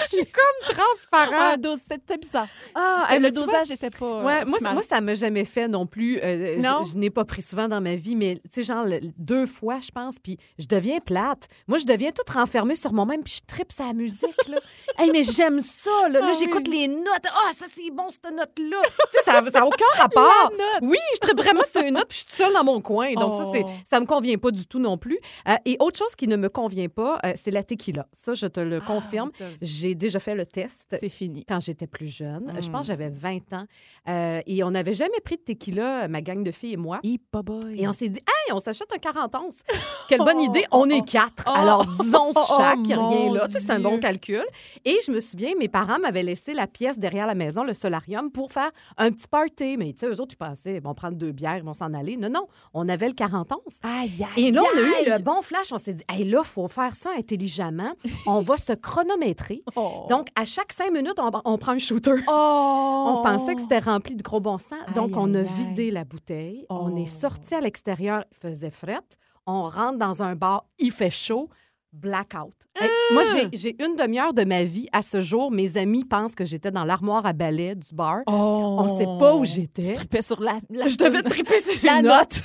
Je 0.02 0.16
suis 0.16 0.26
comme 0.26 0.76
transparent. 0.76 1.54
Ah, 1.54 1.56
c'était 1.88 2.18
bizarre. 2.18 2.46
Ah, 2.74 3.16
le 3.18 3.30
dosage 3.30 3.70
était 3.70 3.90
pas 3.90 4.04
euh, 4.06 4.22
Ouais, 4.24 4.44
moi, 4.44 4.82
ça 4.82 5.00
m'a 5.00 5.14
jamais 5.14 5.44
fait 5.44 5.68
non 5.68 5.86
plus. 5.86 6.18
Euh, 6.22 6.56
je- 6.56 6.62
Non? 6.62 6.82
Je, 6.82 6.96
n'ai 6.96 7.10
pas 7.10 7.24
pris 7.24 7.42
souvent 7.42 7.68
dans 7.68 7.80
ma 7.80 7.94
vie, 7.94 8.16
mais 8.16 8.36
tu 8.36 8.50
sais, 8.52 8.62
genre 8.62 8.84
le- 8.84 9.00
deux 9.18 9.46
fois, 9.46 9.78
je 9.80 9.90
pense, 9.90 10.18
puis 10.18 10.38
je 10.58 10.66
deviens 10.66 10.98
plate. 11.00 11.48
Moi, 11.66 11.78
je 11.78 11.84
deviens 11.84 12.10
toute 12.12 12.28
renfermée 12.30 12.74
sur 12.74 12.92
moi-même, 12.92 13.22
puis 13.22 13.40
je 13.40 13.46
tripe 13.46 13.72
sa 13.72 13.92
musique, 13.92 14.48
là. 14.48 14.58
hey, 14.98 15.10
mais 15.10 15.22
j'aime 15.22 15.60
ça, 15.60 16.08
là. 16.10 16.20
Là, 16.20 16.26
Ah 16.30 16.36
j'écoute 16.38 16.66
oui. 16.68 16.78
les 16.80 16.88
notes. 16.88 17.26
Ah, 17.26 17.52
ça, 17.52 17.66
c'est 17.74 17.90
bon, 17.90 18.08
cette 18.10 18.30
note-là. 18.32 18.76
tu 18.84 19.18
sais, 19.18 19.22
ça 19.24 19.40
n'a 19.40 19.66
aucun 19.66 19.84
rapport. 19.96 20.50
Oui, 20.82 20.98
je 21.14 21.18
tripe 21.20 21.38
vraiment 21.38 21.62
sur 21.70 21.82
une 21.82 21.94
note, 21.94 22.08
puis 22.08 22.18
je 22.26 22.32
suis 22.32 22.42
seule 22.42 22.52
dans 22.52 22.64
mon 22.64 22.80
coin. 22.80 23.12
Donc, 23.14 23.34
ça, 23.34 23.44
c'est, 23.52 23.62
Oh. 23.64 23.70
ça 23.90 24.00
me 24.00 24.06
convient 24.06 24.38
pas 24.38 24.50
du 24.50 24.66
tout 24.66 24.78
non 24.78 24.98
plus. 24.98 25.18
Euh, 25.48 25.54
et 25.64 25.76
autre 25.80 25.98
chose 25.98 26.14
qui 26.14 26.28
ne 26.28 26.36
me 26.36 26.48
convient 26.48 26.88
pas, 26.88 27.18
euh, 27.24 27.32
c'est 27.42 27.50
la 27.50 27.62
tequila. 27.62 28.06
Ça, 28.12 28.34
je 28.34 28.46
te 28.46 28.60
le 28.60 28.76
Ah, 28.82 28.86
confirme. 28.86 29.30
J'ai 29.68 29.94
déjà 29.94 30.18
fait 30.18 30.34
le 30.34 30.46
test 30.46 30.96
C'est 30.98 31.08
fini. 31.08 31.44
quand 31.46 31.60
j'étais 31.60 31.86
plus 31.86 32.06
jeune. 32.08 32.52
Je 32.60 32.68
Mm. 32.68 32.72
pense 32.72 32.80
que 32.82 32.86
j'avais 32.88 33.10
20 33.10 33.52
ans. 33.52 33.64
Euh, 34.08 34.40
et 34.46 34.62
on 34.64 34.70
n'avait 34.70 34.94
jamais 34.94 35.20
pris 35.24 35.36
de 35.36 35.42
tequila, 35.42 36.08
ma 36.08 36.22
gang 36.22 36.42
de 36.42 36.50
filles 36.50 36.72
et 36.74 36.76
moi. 36.76 37.00
Boy. 37.32 37.60
Et 37.80 37.86
on 37.86 37.92
s'est 37.92 38.08
dit, 38.08 38.18
hey, 38.20 38.52
on 38.54 38.58
s'achète 38.58 38.88
un 38.92 38.98
40 38.98 39.34
onces. 39.36 39.60
Quelle 40.08 40.18
bonne 40.20 40.38
Oh, 40.38 40.44
idée. 40.44 40.64
oh, 40.72 40.78
On 40.84 40.90
est 40.90 41.00
oh. 41.00 41.04
quatre. 41.04 41.44
Oh. 41.46 41.52
Alors, 41.54 41.84
disons 41.86 42.30
Oh, 42.36 42.44
chaque, 42.58 42.78
mon 42.78 43.08
rien 43.10 43.34
là. 43.34 43.46
C'est 43.48 43.70
un 43.70 43.80
bon 43.80 43.98
calcul. 44.00 44.44
Et 44.84 44.98
je 45.06 45.12
me 45.12 45.20
souviens, 45.20 45.52
mes 45.58 45.68
parents 45.68 45.98
m'avaient 45.98 46.22
laissé 46.22 46.54
la 46.54 46.66
pièce 46.66 46.98
derrière 46.98 47.26
la 47.26 47.34
maison, 47.34 47.64
le 47.64 47.74
solarium, 47.74 48.30
pour 48.30 48.50
faire 48.52 48.70
un 48.96 49.10
petit 49.10 49.26
party. 49.28 49.76
Mais 49.76 49.92
tu 49.92 50.00
sais, 50.00 50.06
eux 50.06 50.20
autres, 50.20 50.34
ils 50.34 50.36
pensaient, 50.36 50.74
ils 50.76 50.80
vont 50.82 50.94
prendre 50.94 51.16
deux 51.16 51.32
bières, 51.32 51.56
ils 51.58 51.64
vont 51.64 51.74
s'en 51.74 51.92
aller. 51.94 52.16
Non, 52.16 52.30
non, 52.30 52.46
on 52.74 52.88
avait 52.88 53.08
le 53.08 53.14
40 53.14 53.52
onces. 53.52 53.78
Aïe, 53.82 54.10
aïe, 54.36 54.46
Et 54.46 54.50
là, 54.50 54.62
on 54.62 54.76
a 54.78 54.80
eu 54.80 54.94
aïe. 54.94 55.04
le 55.16 55.22
bon 55.22 55.42
flash. 55.42 55.72
On 55.72 55.78
s'est 55.78 55.94
dit, 55.94 56.04
hey, 56.08 56.24
là, 56.24 56.40
il 56.44 56.48
faut 56.48 56.68
faire 56.68 56.94
ça 56.94 57.10
intelligemment. 57.18 57.92
On 58.26 58.40
va 58.40 58.56
se 58.56 58.72
chronométrer. 58.72 59.47
Oh. 59.76 60.06
Donc, 60.08 60.28
à 60.36 60.44
chaque 60.44 60.72
cinq 60.72 60.92
minutes, 60.92 61.18
on, 61.18 61.30
on 61.44 61.58
prend 61.58 61.72
un 61.72 61.78
shooter. 61.78 62.14
Oh. 62.28 63.04
On 63.18 63.22
pensait 63.22 63.54
que 63.54 63.60
c'était 63.62 63.78
rempli 63.78 64.14
de 64.16 64.22
gros 64.22 64.40
bon 64.40 64.58
sens. 64.58 64.78
Donc, 64.94 65.16
on 65.16 65.32
a 65.34 65.38
aïe, 65.40 65.46
vidé 65.56 65.90
la 65.90 66.04
bouteille. 66.04 66.66
On 66.70 66.92
Oh. 66.92 66.96
est 66.96 67.06
sorti 67.06 67.54
à 67.54 67.60
l'extérieur. 67.60 68.24
Il 68.32 68.36
faisait 68.48 68.70
fret. 68.70 69.00
On 69.46 69.62
rentre 69.68 69.98
dans 69.98 70.22
un 70.22 70.34
bar. 70.34 70.64
Il 70.78 70.92
fait 70.92 71.10
chaud. 71.10 71.48
Blackout. 71.90 72.52
Hey, 72.78 72.90
Moi, 73.14 73.22
j'ai- 73.54 73.74
une 73.82 73.96
demi-heure 73.96 74.34
de 74.34 74.44
ma 74.44 74.62
vie. 74.62 74.88
À 74.92 75.00
ce 75.00 75.22
jour, 75.22 75.50
mes 75.50 75.78
amis 75.78 76.04
pensent 76.04 76.34
que 76.34 76.44
j'étais 76.44 76.70
dans 76.70 76.84
l'armoire 76.84 77.24
à 77.24 77.32
balai 77.32 77.74
du 77.74 77.94
bar. 77.94 78.18
Oh. 78.26 78.76
On 78.80 78.98
sait 78.98 79.06
pas 79.18 79.34
où 79.34 79.44
j'étais. 79.46 79.80
Tu 79.82 79.92
tripais 79.94 80.20
sur 80.20 80.38
la, 80.42 80.58
la- 80.68 80.86
Je 80.86 80.96
devais 80.98 81.22
triper 81.22 81.58
sur 81.58 81.72
la 81.84 82.02
note. 82.02 82.42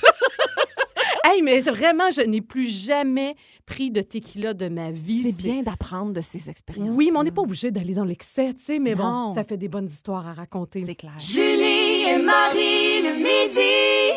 Hey, 1.26 1.40
mais 1.42 1.58
vraiment, 1.60 2.10
je 2.10 2.20
n'ai 2.20 2.42
plus 2.42 2.66
jamais 2.66 3.34
pris 3.64 3.90
de 3.90 4.02
tequila 4.02 4.52
de 4.52 4.68
ma 4.68 4.90
vie. 4.90 5.22
C'est 5.22 5.32
bien 5.36 5.62
d'apprendre 5.62 6.12
de 6.12 6.20
ces 6.20 6.50
expériences. 6.50 6.90
Oui, 6.92 7.08
mais 7.12 7.18
on 7.18 7.22
n'est 7.22 7.30
pas 7.30 7.40
obligé 7.42 7.70
d'aller 7.70 7.94
dans 7.94 8.04
l'excès, 8.04 8.52
tu 8.52 8.62
sais. 8.64 8.78
Mais 8.78 8.94
Non. 8.94 9.28
bon, 9.28 9.32
ça 9.32 9.42
fait 9.42 9.56
des 9.56 9.68
bonnes 9.68 9.86
histoires 9.86 10.28
à 10.28 10.34
raconter. 10.34 10.84
C'est 10.84 10.94
clair. 10.94 11.14
Julie 11.18 11.73
et 12.06 12.22
Marie 12.22 13.02
le 13.02 13.16
midi. 13.16 13.60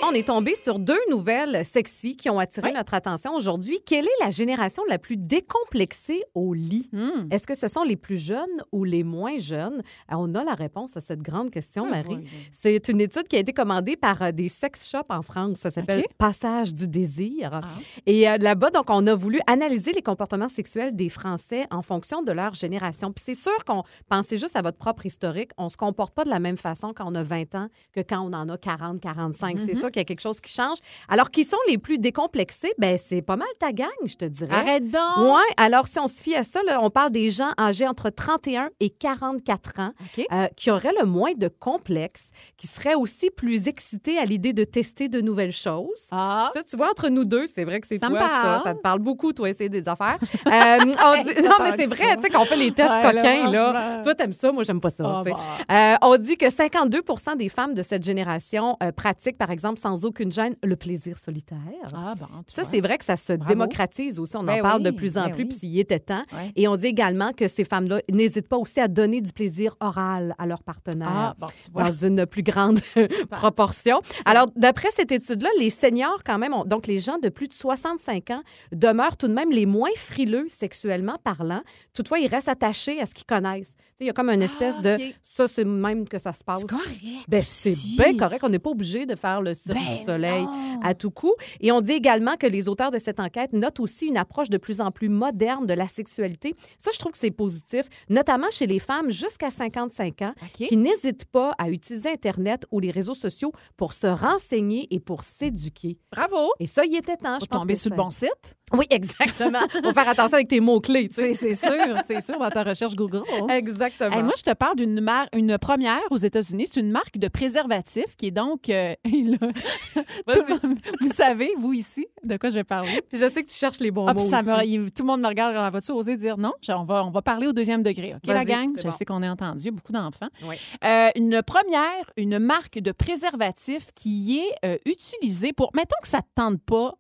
On 0.03 0.11
est 0.11 0.27
tombé 0.27 0.55
sur 0.55 0.79
deux 0.79 0.99
nouvelles 1.09 1.65
sexy 1.65 2.15
qui 2.15 2.29
ont 2.29 2.39
attiré 2.39 2.71
notre 2.71 2.93
attention 2.93 3.33
aujourd'hui. 3.33 3.79
Quelle 3.85 4.05
est 4.05 4.23
la 4.23 4.29
génération 4.29 4.83
la 4.89 4.99
plus 4.99 5.17
décomplexée 5.17 6.23
au 6.33 6.53
lit? 6.53 6.89
Hmm. 6.91 7.27
Est-ce 7.31 7.47
que 7.47 7.55
ce 7.55 7.67
sont 7.67 7.83
les 7.83 7.95
plus 7.95 8.17
jeunes 8.17 8.63
ou 8.71 8.83
les 8.83 9.03
moins 9.03 9.37
jeunes? 9.39 9.81
Euh, 10.11 10.15
On 10.17 10.33
a 10.35 10.43
la 10.43 10.53
réponse 10.53 10.97
à 10.97 11.01
cette 11.01 11.21
grande 11.21 11.49
question, 11.49 11.85
Ah, 11.87 11.95
Marie. 12.03 12.25
C'est 12.51 12.89
une 12.89 13.01
étude 13.01 13.27
qui 13.27 13.35
a 13.35 13.39
été 13.39 13.53
commandée 13.53 13.95
par 13.95 14.21
euh, 14.21 14.31
des 14.31 14.49
sex 14.49 14.87
shops 14.89 15.09
en 15.09 15.21
France. 15.21 15.57
Ça 15.57 15.69
s'appelle. 15.69 16.05
Passage 16.17 16.73
du 16.73 16.87
désir. 16.87 17.51
Ah. 17.53 17.61
Et 18.05 18.29
euh, 18.29 18.37
là-bas, 18.37 18.69
donc, 18.69 18.85
on 18.89 19.05
a 19.07 19.15
voulu 19.15 19.39
analyser 19.47 19.93
les 19.93 20.01
comportements 20.01 20.49
sexuels 20.49 20.95
des 20.95 21.09
Français 21.09 21.65
en 21.71 21.81
fonction 21.81 22.21
de 22.21 22.31
leur 22.31 22.53
génération. 22.53 23.11
Puis 23.11 23.23
c'est 23.25 23.33
sûr 23.41 23.63
qu'on 23.65 23.83
pensez 24.09 24.37
juste 24.37 24.55
à 24.55 24.61
votre 24.61 24.77
propre 24.77 25.05
historique. 25.05 25.51
On 25.57 25.69
se 25.69 25.77
comporte 25.77 26.13
pas 26.13 26.23
de 26.23 26.29
la 26.29 26.39
même 26.39 26.57
façon 26.57 26.93
quand 26.95 27.05
on 27.07 27.15
a 27.15 27.23
20 27.23 27.55
ans 27.55 27.67
que 27.93 28.01
quand 28.01 28.19
on 28.21 28.33
en 28.33 28.47
a 28.49 28.57
40, 28.57 28.99
45. 29.01 29.59
C'est 29.59 29.73
sûr 29.75 29.87
qu'il 29.91 29.99
y 29.99 30.01
a 30.01 30.05
quelque 30.05 30.21
chose 30.21 30.39
qui 30.39 30.51
change. 30.53 30.77
Alors, 31.09 31.31
qui 31.31 31.43
sont 31.43 31.57
les 31.67 31.77
plus 31.77 31.97
décomplexés? 31.97 32.73
Ben, 32.77 32.97
c'est 33.03 33.21
pas 33.21 33.35
mal 33.35 33.47
ta 33.59 33.71
gang, 33.71 33.87
je 34.05 34.15
te 34.15 34.25
dirais. 34.25 34.53
Arrête 34.53 34.89
donc. 34.89 35.01
Oui, 35.19 35.41
alors 35.57 35.87
si 35.87 35.99
on 35.99 36.07
se 36.07 36.21
fie 36.21 36.35
à 36.35 36.43
ça, 36.43 36.61
là, 36.67 36.79
on 36.83 36.89
parle 36.89 37.11
des 37.11 37.29
gens 37.29 37.51
âgés 37.59 37.87
entre 37.87 38.09
31 38.09 38.69
et 38.79 38.89
44 38.89 39.79
ans 39.79 39.91
OK. 40.17 40.25
euh, 40.31 40.47
qui 40.55 40.69
auraient 40.71 40.93
le 40.99 41.05
moins 41.05 41.33
de 41.35 41.47
complexes, 41.47 42.29
qui 42.57 42.67
seraient 42.67 42.95
aussi 42.95 43.29
plus 43.31 43.67
excités 43.67 44.17
à 44.19 44.25
l'idée 44.25 44.53
de 44.53 44.63
tester 44.63 45.09
de 45.09 45.21
nouvelles 45.21 45.51
choses. 45.51 46.07
Ah. 46.11 46.49
Ça, 46.53 46.63
tu 46.63 46.75
vois, 46.77 46.89
entre 46.91 47.09
nous 47.09 47.25
deux, 47.25 47.47
c'est 47.47 47.63
vrai 47.63 47.79
que 47.81 47.87
c'est 47.87 47.97
Ça 47.97 48.07
toi, 48.07 48.15
me 48.21 48.27
ça. 48.27 48.41
parle. 48.41 48.63
Ça 48.63 48.73
te 48.75 48.81
parle 48.81 48.99
beaucoup, 48.99 49.33
toi, 49.33 49.49
essayer 49.49 49.69
des 49.69 49.87
affaires. 49.87 50.17
Euh, 50.47 50.77
on 50.81 51.23
dit- 51.23 51.41
non, 51.43 51.51
mais 51.61 51.73
c'est 51.77 51.85
vrai, 51.87 52.15
tu 52.15 52.21
sais, 52.23 52.29
qu'on 52.29 52.45
fait 52.45 52.55
les 52.55 52.71
tests 52.71 52.89
Ouais, 52.89 53.03
là, 53.03 53.11
coquins, 53.13 53.49
là. 53.51 53.71
franchement. 53.73 54.01
Toi, 54.03 54.15
t'aimes 54.15 54.33
ça, 54.33 54.51
moi, 54.51 54.63
j'aime 54.63 54.79
pas 54.79 54.89
ça. 54.89 55.21
Sais. 55.23 55.31
bah. 55.31 55.37
Euh, 55.71 55.95
on 56.07 56.17
dit 56.17 56.37
que 56.37 56.45
52% 56.49 57.35
des 57.35 57.49
femmes 57.49 57.66
de 57.73 57.81
cette 57.81 58.03
génération 58.03 58.77
euh, 58.83 58.91
pratiquent, 58.91 59.37
par 59.37 59.51
exemple, 59.51 59.79
sans 59.79 60.05
aucune 60.05 60.31
gêne, 60.31 60.55
le 60.63 60.75
plaisir 60.75 61.17
solitaire. 61.19 61.57
Ah, 61.93 62.13
bon. 62.19 62.27
Ça, 62.47 62.63
c'est 62.63 62.81
vrai 62.81 62.97
que 62.97 63.05
ça 63.05 63.15
se 63.17 63.33
Bravo. 63.33 63.49
démocratise 63.49 64.19
aussi. 64.19 64.35
On 64.35 64.39
en 64.41 64.43
Ben 64.43 64.61
parle 64.61 64.83
de 64.83 64.91
plus 64.91 65.17
en 65.17 65.25
ben 65.25 65.31
plus, 65.31 65.43
oui. 65.43 65.49
puis 65.49 65.57
s'il 65.59 65.79
était 65.79 65.99
temps. 65.99 66.23
Ouais. 66.33 66.51
Et 66.55 66.67
on 66.67 66.75
dit 66.75 66.87
également 66.87 67.31
que 67.33 67.47
ces 67.47 67.63
femmes-là 67.65 68.01
n'hésitent 68.11 68.47
pas 68.47 68.57
aussi 68.57 68.79
à 68.79 68.87
donner 68.87 69.21
du 69.21 69.31
plaisir 69.33 69.75
oral 69.79 70.35
à 70.37 70.45
leur 70.45 70.63
partenaire. 70.63 71.07
Ah, 71.09 71.35
bon. 71.39 71.47
Dans 71.73 71.91
une 71.91 72.25
plus 72.25 72.43
grande 72.43 72.79
proportion. 73.31 74.01
Alors, 74.25 74.47
d'après 74.55 74.89
cette 74.95 75.11
étude-là, 75.11 75.49
les 75.59 75.69
seniors, 75.69 76.23
quand 76.25 76.37
même, 76.37 76.53
ont- 76.53 76.65
donc 76.65 76.87
les 76.87 76.99
gens 76.99 77.17
de 77.17 77.29
plus 77.29 77.47
de 77.47 77.53
65 77.53 78.29
ans, 78.31 78.41
demeurent 78.71 79.17
tout 79.17 79.27
de 79.27 79.33
même 79.33 79.51
les 79.51 79.65
moins 79.65 79.89
frileux 79.95 80.47
sexuellement 80.49 81.17
parlant. 81.23 81.61
Toutefois, 81.93 82.19
ils 82.19 82.27
restent 82.27 82.47
attachés 82.49 82.99
à 83.01 83.05
ce 83.05 83.13
qu'ils 83.13 83.25
connaissent. 83.25 83.75
Il 83.99 84.05
y 84.05 84.09
a 84.09 84.13
comme 84.13 84.29
une 84.29 84.43
espèce 84.43 84.75
Ah, 84.79 84.81
de 84.81 84.95
OK. 84.95 85.15
ça, 85.23 85.47
c'est 85.47 85.65
même 85.65 86.07
que 86.07 86.17
ça 86.19 86.31
se 86.33 86.43
passe. 86.43 86.61
C'est 86.61 86.69
correct. 86.69 86.87
Ben, 87.27 87.41
c'est 87.57 88.03
bien 88.03 88.17
correct. 88.17 88.43
On 88.43 88.49
n'est 88.49 88.59
pas 88.59 88.69
obligé 88.69 89.05
de 89.05 89.15
faire 89.15 89.41
le 89.41 89.53
cirque 89.53 89.77
Ben 89.77 89.97
du 89.97 90.03
soleil 90.03 90.43
non. 90.43 90.79
à 90.83 90.93
tout 90.93 91.11
coup. 91.11 91.33
Et 91.59 91.71
on 91.71 91.81
dit 91.81 91.93
également 91.93 92.35
que 92.35 92.47
les 92.47 92.69
auteurs 92.69 92.91
de 92.91 92.97
cette 92.97 93.19
enquête 93.19 93.53
notent 93.53 93.79
aussi 93.79 94.07
une 94.07 94.17
approche 94.17 94.49
de 94.49 94.57
plus 94.57 94.81
en 94.81 94.91
plus 94.91 95.09
moderne 95.09 95.65
de 95.65 95.73
la 95.73 95.87
sexualité. 95.87 96.55
Ça, 96.77 96.91
je 96.93 96.99
trouve 96.99 97.11
que 97.11 97.17
c'est 97.17 97.31
positif, 97.31 97.85
notamment 98.09 98.47
chez 98.51 98.67
les 98.67 98.79
femmes 98.79 99.09
jusqu'à 99.09 99.51
55 99.51 100.21
ans 100.21 100.33
qui 100.53 100.77
n'hésitent 100.77 101.25
pas 101.25 101.53
à 101.57 101.69
utiliser 101.69 102.09
Internet 102.09 102.65
ou 102.71 102.79
les 102.79 102.91
réseaux 102.91 103.15
sociaux 103.15 103.51
pour 103.75 103.93
se 103.93 104.07
renseigner 104.07 104.87
et 104.91 104.99
pour 104.99 105.23
s'éduquer. 105.23 105.97
Bravo. 106.11 106.51
Et 106.59 106.67
ça, 106.67 106.85
il 106.85 106.95
était 106.95 107.17
temps, 107.17 107.39
je 107.41 107.45
tomber 107.45 107.73
que 107.73 107.79
sur 107.79 107.91
le 107.91 107.97
bon 107.97 108.09
site. 108.09 108.55
Oui, 108.73 108.85
exactement. 108.89 109.59
Faut 109.83 109.93
faire 109.93 110.09
attention 110.09 110.35
avec 110.35 110.49
tes 110.49 110.59
mots-clés. 110.59 111.09
C'est 111.13 111.33
c'est 111.33 111.55
sûr, 111.55 111.71
c'est 112.05 112.21
sûr 112.25 112.37
dans 112.37 112.49
ta 112.49 112.63
recherche 112.63 112.95
Google. 112.95 113.21
Exactement. 113.49 114.15
Hey, 114.17 114.23
moi, 114.23 114.33
je 114.37 114.43
te 114.43 114.53
parle 114.53 114.75
d'une 114.75 114.99
mar- 114.99 115.29
une 115.33 115.57
première 115.57 116.01
aux 116.11 116.17
États-Unis. 116.17 116.65
C'est 116.71 116.81
une 116.81 116.91
marque 116.91 117.17
de 117.17 117.27
préservatif 117.29 118.15
qui 118.17 118.27
est 118.27 118.31
donc. 118.31 118.69
euh, 118.69 118.93
là, 119.05 120.33
tout- 120.33 120.75
vous 120.99 121.07
savez, 121.13 121.49
vous 121.57 121.71
ici, 121.73 122.07
de 122.23 122.35
quoi 122.37 122.49
je 122.49 122.55
vais 122.55 122.63
parler. 122.65 123.01
Puis 123.09 123.17
je 123.17 123.29
sais 123.29 123.41
que 123.43 123.47
tu 123.47 123.55
cherches 123.55 123.79
les 123.79 123.91
bons 123.91 124.05
Ah, 124.07 124.13
mots 124.13 124.21
me- 124.29 124.65
il- 124.65 124.91
tout 124.91 125.03
le 125.03 125.07
monde 125.07 125.21
me 125.21 125.27
regarde. 125.27 125.55
ah, 125.57 125.69
Vas-tu 125.69 125.91
oser 125.91 126.17
dire 126.17 126.37
non? 126.37 126.51
On, 126.69 126.83
va, 126.83 127.05
on 127.05 127.09
va 127.11 127.21
parler 127.21 127.47
au 127.47 127.53
deuxième 127.53 127.83
degré. 127.83 128.15
OK, 128.15 128.21
la 128.27 128.43
gang? 128.43 128.69
Je 128.77 128.83
bon. 128.83 128.91
sais 128.91 129.05
qu'on 129.05 129.23
est 129.23 129.29
entendu. 129.29 129.69
A 129.69 129.71
beaucoup 129.71 129.93
d'enfants. 129.93 130.27
Oui. 130.45 130.55
Euh, 130.83 131.09
une 131.15 131.41
première, 131.41 132.03
une 132.17 132.37
marque 132.39 132.79
de 132.79 132.91
préservatif 132.91 133.87
qui 133.95 134.39
est 134.39 134.65
euh, 134.67 134.77
utilisée 134.85 135.53
pour. 135.53 135.71
Mettons 135.73 135.95
que 136.01 136.07
ça 136.07 136.17
ne 136.17 136.21
te 136.23 136.27
tente 136.35 136.61
pas 136.63 136.95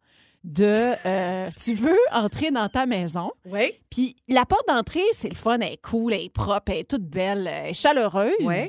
de. 0.47 0.93
euh, 1.05 1.49
tu 1.63 1.73
veux 1.75 1.97
entrer 2.11 2.49
dans 2.51 2.67
ta 2.69 2.85
maison. 2.85 3.31
Oui. 3.45 3.73
Puis 3.91 4.15
la 4.27 4.45
porte 4.45 4.67
d'entrée, 4.67 5.03
c'est 5.13 5.29
le 5.29 5.35
fun, 5.35 5.59
elle 5.59 5.73
est 5.73 5.81
cool, 5.81 6.13
elle 6.13 6.21
est 6.25 6.29
propre, 6.33 6.71
elle 6.71 6.77
est 6.79 6.89
toute 6.89 7.03
belle, 7.03 7.47
elle 7.47 7.69
est 7.69 7.73
chaleureuse. 7.73 8.33
Ouais. 8.41 8.67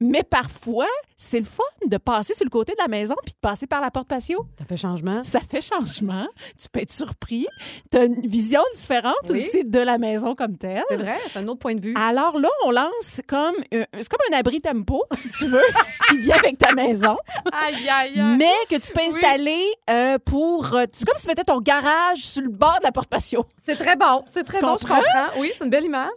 Mais 0.00 0.22
parfois, 0.22 0.86
c'est 1.16 1.38
le 1.38 1.44
fun 1.44 1.62
de 1.86 1.96
passer 1.98 2.32
sur 2.32 2.44
le 2.44 2.50
côté 2.50 2.72
de 2.72 2.78
la 2.80 2.88
maison 2.88 3.14
puis 3.22 3.34
de 3.34 3.38
passer 3.38 3.66
par 3.66 3.82
la 3.82 3.90
porte 3.90 4.08
patio. 4.08 4.46
Ça 4.58 4.64
fait 4.64 4.76
changement. 4.78 5.22
Ça 5.22 5.40
fait 5.40 5.60
changement. 5.60 6.26
Tu 6.58 6.68
peux 6.72 6.80
être 6.80 6.90
surpris. 6.92 7.46
Tu 7.90 7.98
as 7.98 8.04
une 8.04 8.26
vision 8.26 8.62
différente 8.74 9.14
Oui. 9.28 9.32
aussi 9.46 9.64
de 9.64 9.78
la 9.78 9.98
maison 9.98 10.34
comme 10.34 10.56
telle. 10.56 10.82
C'est 10.88 10.96
vrai, 10.96 11.18
c'est 11.30 11.38
un 11.38 11.48
autre 11.48 11.58
point 11.58 11.74
de 11.74 11.80
vue. 11.82 11.94
Alors 11.98 12.38
là, 12.38 12.48
on 12.64 12.70
lance 12.70 13.20
comme 13.26 13.54
un- 13.74 13.84
c'est 13.92 14.08
comme 14.08 14.20
un 14.32 14.38
abri 14.38 14.62
tempo, 14.62 15.04
si 15.18 15.28
tu 15.30 15.46
veux, 15.48 15.60
qui 16.08 16.18
vient 16.18 16.36
avec 16.36 16.56
ta 16.56 16.72
maison, 16.72 17.16
Aïe, 17.52 17.88
aïe, 17.90 18.22
mais 18.38 18.54
que 18.70 18.76
tu 18.76 18.90
peux 18.92 19.02
installer 19.02 19.66
euh, 19.90 20.18
pour. 20.24 20.74
euh, 20.74 20.86
C'est 20.92 21.04
comme 21.06 21.16
si 21.18 21.24
tu 21.24 21.28
mettais 21.28 21.44
ton 21.44 21.60
garage 21.60 22.18
sur 22.18 22.42
le 22.42 22.48
bord 22.48 22.78
de 22.78 22.84
la 22.84 22.92
porte 22.92 23.10
patio. 23.10 23.44
C'est 23.66 23.76
très 23.76 23.96
bon. 23.96 24.24
C'est 24.32 24.42
très 24.44 24.58
Tu 24.58 24.64
bon, 24.64 24.76
je 24.80 24.86
comprends? 24.86 25.38
Oui, 25.38 25.52
c'est 25.58 25.64
une 25.64 25.70
belle 25.70 25.84
image. 25.84 26.08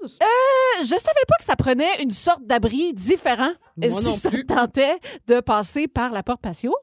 Je 0.82 0.88
savais 0.88 1.26
pas 1.28 1.36
que 1.38 1.44
ça 1.46 1.56
prenait 1.58 2.02
une 2.02 2.12
sorte 2.12 2.44
d'abri 2.46 2.94
différent 2.94 3.52
Moi 3.78 3.90
si 3.90 4.06
non 4.06 4.12
ça 4.12 4.30
plus. 4.30 4.46
te 4.46 4.54
tentait 4.54 4.98
de 5.28 5.40
passer 5.40 5.88
par 5.88 6.12
la 6.12 6.22
porte 6.24 6.42
patio. 6.42 6.76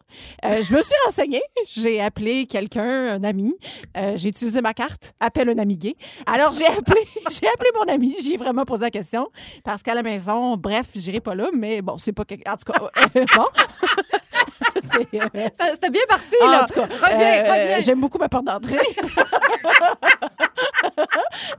Euh, 0.45 0.63
je 0.63 0.75
me 0.75 0.83
suis 0.83 0.95
renseignée. 1.05 1.43
J'ai 1.67 2.01
appelé 2.01 2.47
quelqu'un, 2.47 3.15
un 3.15 3.25
ami. 3.25 3.55
Euh, 3.97 4.15
j'ai 4.17 4.31
utilisé 4.31 4.61
ma 4.61 4.75
carte. 4.75 5.13
Appelle 5.21 5.49
un 5.51 5.59
ami 5.59 5.79
gay. 5.79 5.95
Alors, 6.27 6.51
j'ai 6.53 6.67
appelé, 6.67 7.01
j'ai 7.31 7.47
appelé 7.49 7.71
mon 7.77 7.93
ami. 7.93 8.17
J'ai 8.23 8.37
vraiment 8.37 8.65
posé 8.65 8.83
la 8.83 8.91
question. 8.91 9.29
Parce 9.65 9.83
qu'à 9.83 9.95
la 9.95 10.03
maison, 10.03 10.57
bref, 10.57 10.87
j'irai 10.97 11.21
pas 11.21 11.35
là, 11.35 11.49
mais 11.53 11.81
bon, 11.83 11.97
c'est 11.97 12.13
pas 12.13 12.25
quelque... 12.25 12.49
En 12.51 12.57
tout 12.57 12.73
cas, 12.73 12.83
euh, 13.17 13.25
bon. 13.37 13.47
C'est, 14.83 15.09
euh, 15.15 15.49
C'était 15.75 15.91
bien 15.91 16.03
parti, 16.09 16.35
ah, 16.43 16.47
là. 16.51 16.63
en 16.63 16.65
tout 16.67 16.75
cas, 16.75 16.87
reviens, 16.87 17.45
euh, 17.45 17.53
reviens. 17.53 17.81
J'aime 17.81 18.01
beaucoup 18.01 18.19
ma 18.19 18.29
porte 18.29 18.45
d'entrée. 18.45 18.77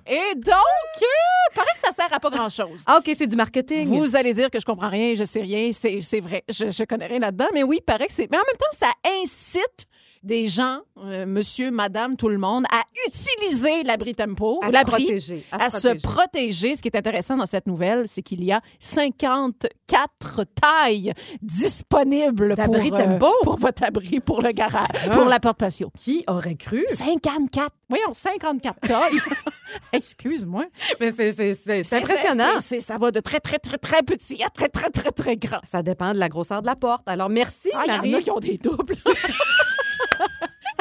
Et 0.08 0.36
donc, 0.36 0.56
euh, 1.02 1.56
paraît 1.56 1.74
que 1.74 1.80
ça 1.88 1.92
sert 1.92 2.14
à 2.14 2.20
pas 2.20 2.30
grand-chose. 2.30 2.82
Ah, 2.86 2.98
OK, 3.00 3.12
c'est 3.18 3.28
du 3.28 3.36
marketing. 3.36 3.88
Vous 3.88 4.16
allez 4.16 4.34
dire 4.34 4.50
que 4.50 4.60
je 4.60 4.66
comprends 4.66 4.90
rien, 4.90 5.16
je 5.16 5.24
sais 5.24 5.42
rien, 5.42 5.72
c'est 5.72 6.02
c'est 6.02 6.20
vrai, 6.20 6.44
je, 6.50 6.70
je 6.70 6.84
connais 6.84 7.08
rien 7.08 7.20
là-dedans, 7.20 7.48
mais 7.54 7.64
oui, 7.64 7.82
paraît 7.86 8.08
que 8.08 8.14
c'est. 8.14 8.30
Mais 8.30 8.38
en 8.38 8.44
même 8.46 8.58
temps, 8.58 8.66
ça 8.72 8.92
incite 9.22 9.88
des 10.24 10.46
gens, 10.48 10.80
euh, 11.04 11.26
monsieur, 11.26 11.72
madame, 11.72 12.16
tout 12.16 12.30
le 12.30 12.38
monde, 12.38 12.64
à 12.72 12.84
utiliser 13.08 13.84
l'abri 13.84 14.14
tempo, 14.14 14.60
À 14.62 14.72
se 14.72 14.86
protéger. 14.86 15.46
à, 15.52 15.70
se 15.70 16.00
protéger. 16.02 16.76
Ce 16.76 16.82
qui 16.82 16.90
est 16.90 16.96
intéressant 16.98 17.36
dans 17.38 17.46
cette 17.48 17.66
nouvelle, 17.66 18.08
c'est 18.08 18.22
qu'il 18.22 18.44
y 18.44 18.52
a 18.52 18.62
54 18.80 20.44
tailles 20.60 21.14
disponibles 21.42 22.56
pour, 22.56 22.76
euh, 22.76 22.90
tempo? 22.90 23.32
pour 23.44 23.58
votre 23.58 23.84
abri, 23.84 24.20
pour 24.20 24.42
le 24.42 24.52
garage, 24.52 24.88
pour 25.12 25.26
la 25.26 25.40
porte 25.40 25.58
patio. 25.58 25.92
Qui 25.98 26.24
aurait 26.28 26.56
cru? 26.56 26.84
54. 26.88 27.72
Voyons, 27.90 28.14
54 28.14 28.80
tailles. 28.82 29.20
Excuse-moi. 29.94 30.66
Mais 31.00 31.12
c'est, 31.12 31.94
impressionnant. 31.94 32.60
Ça 32.62 32.98
va 32.98 33.12
de 33.12 33.20
très, 33.20 33.40
très, 33.40 33.58
très, 33.60 33.78
très 33.78 34.04
petit 34.04 34.44
à 34.44 34.50
très, 34.50 34.70
très, 34.70 34.90
très, 34.90 35.12
très 35.12 35.38
grand. 35.38 35.60
Ça 35.64 35.82
dépend 35.82 36.14
de 36.14 36.20
la 36.20 36.30
grosseur 36.30 36.62
de 36.62 36.68
la 36.68 36.76
porte. 36.76 37.08
Alors, 37.08 37.30
merci, 37.30 37.70
Ah, 37.74 37.84
il 37.86 37.90
y 37.90 37.94
en 37.94 37.98
Marie. 37.98 38.16
a 38.16 38.22
qui 38.22 38.32
ont 38.32 38.40
des 38.40 38.58
doubles. 38.58 38.98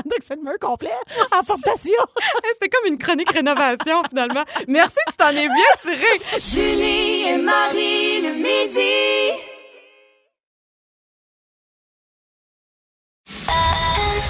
Que 0.04 0.24
c'est 0.24 0.36
le 0.36 0.42
mur 0.42 0.58
complet 0.60 0.90
en 1.32 1.42
portation. 1.42 2.02
C'était 2.52 2.68
comme 2.68 2.86
une 2.86 2.98
chronique 2.98 3.30
rénovation, 3.30 4.02
finalement. 4.08 4.44
Merci, 4.68 4.98
tu 5.08 5.16
t'en 5.16 5.30
es 5.30 5.46
bien 5.46 5.72
tiré. 5.82 6.20
Julie 6.40 7.28
et 7.28 7.42
Marie 7.42 8.22
le 8.22 8.34
midi. 8.34 9.50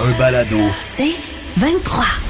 Un 0.02 0.18
balado. 0.18 0.58
C'est 0.80 1.14
23. 1.56 2.29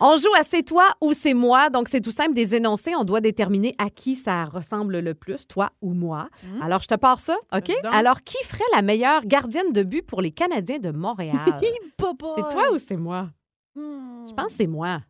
On 0.00 0.16
joue 0.16 0.32
à 0.38 0.42
C'est 0.42 0.62
toi 0.62 0.84
ou 1.00 1.12
c'est 1.12 1.34
moi. 1.34 1.68
Donc, 1.70 1.88
c'est 1.88 2.00
tout 2.00 2.10
simple 2.10 2.32
des 2.32 2.54
énoncés. 2.54 2.94
On 2.96 3.04
doit 3.04 3.20
déterminer 3.20 3.74
à 3.78 3.90
qui 3.90 4.16
ça 4.16 4.46
ressemble 4.46 4.98
le 5.00 5.14
plus, 5.14 5.46
toi 5.46 5.70
ou 5.82 5.92
moi. 5.92 6.28
Alors, 6.62 6.80
je 6.80 6.88
te 6.88 6.94
pars 6.94 7.20
ça, 7.20 7.36
OK? 7.54 7.70
Alors, 7.92 8.22
qui 8.22 8.42
ferait 8.44 8.64
la 8.74 8.82
meilleure 8.82 9.22
gardienne 9.26 9.72
de 9.72 9.82
but 9.82 10.02
pour 10.06 10.22
les 10.22 10.30
Canadiens 10.30 10.78
de 10.78 10.90
Montréal? 10.90 11.36
c'est 12.36 12.48
toi 12.50 12.72
ou 12.72 12.78
c'est 12.78 12.96
moi? 12.96 13.28
Hmm. 13.74 14.24
Je 14.26 14.32
pense 14.32 14.46
que 14.46 14.52
c'est 14.56 14.66
moi. 14.66 15.00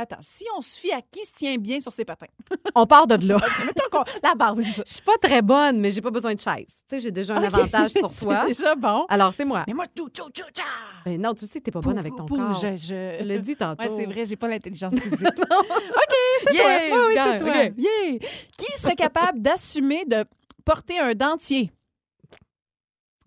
Attends, 0.00 0.18
si 0.20 0.44
on 0.56 0.60
se 0.60 0.78
fie 0.78 0.92
à 0.92 1.00
qui 1.00 1.24
se 1.24 1.32
tient 1.34 1.56
bien 1.58 1.80
sur 1.80 1.90
ses 1.90 2.04
patins? 2.04 2.28
On 2.76 2.86
part 2.86 3.08
de 3.08 3.14
là. 3.26 3.36
Mettons 3.66 4.04
la 4.22 4.34
base. 4.36 4.64
Je 4.86 4.92
suis 4.92 5.02
pas 5.02 5.16
très 5.20 5.42
bonne, 5.42 5.80
mais 5.80 5.90
j'ai 5.90 6.00
pas 6.00 6.12
besoin 6.12 6.36
de 6.36 6.38
chaise. 6.38 6.66
Tu 6.68 6.74
sais, 6.88 7.00
j'ai 7.00 7.10
déjà 7.10 7.34
un 7.34 7.42
avantage 7.42 7.90
sur 7.90 8.02
toi. 8.22 8.42
C'est 8.42 8.54
déjà 8.54 8.76
bon. 8.76 9.06
Alors, 9.08 9.34
c'est 9.34 9.44
moi. 9.44 9.64
Mais 9.66 9.74
moi, 9.74 9.86
tout, 9.92 10.08
tout, 10.10 10.30
tout, 10.30 10.44
tout. 10.54 10.62
Mais 11.04 11.18
non, 11.18 11.34
tu 11.34 11.48
sais 11.48 11.58
que 11.58 11.64
t'es 11.64 11.72
pas 11.72 11.80
bonne 11.80 11.98
avec 11.98 12.14
ton 12.14 12.26
Pou, 12.26 12.36
corps. 12.36 12.52
Je, 12.52 12.76
je... 12.76 13.18
Tu 13.18 13.24
l'as 13.24 13.38
dit 13.38 13.56
tantôt. 13.56 13.82
Ouais, 13.82 13.88
c'est 13.88 14.06
vrai, 14.06 14.24
j'ai 14.24 14.36
pas 14.36 14.46
l'intelligence 14.46 14.94
physique. 15.00 15.20
Yeah, 15.20 15.32
toi. 15.32 15.64
Oui, 17.08 17.14
c'est 17.16 17.38
toi. 17.38 17.50
OK. 17.50 17.72
Yeah. 17.76 18.18
Qui 18.56 18.80
serait 18.80 18.94
capable 18.94 19.42
d'assumer 19.42 20.04
de 20.04 20.24
porter 20.64 21.00
un 21.00 21.14
dentier? 21.14 21.72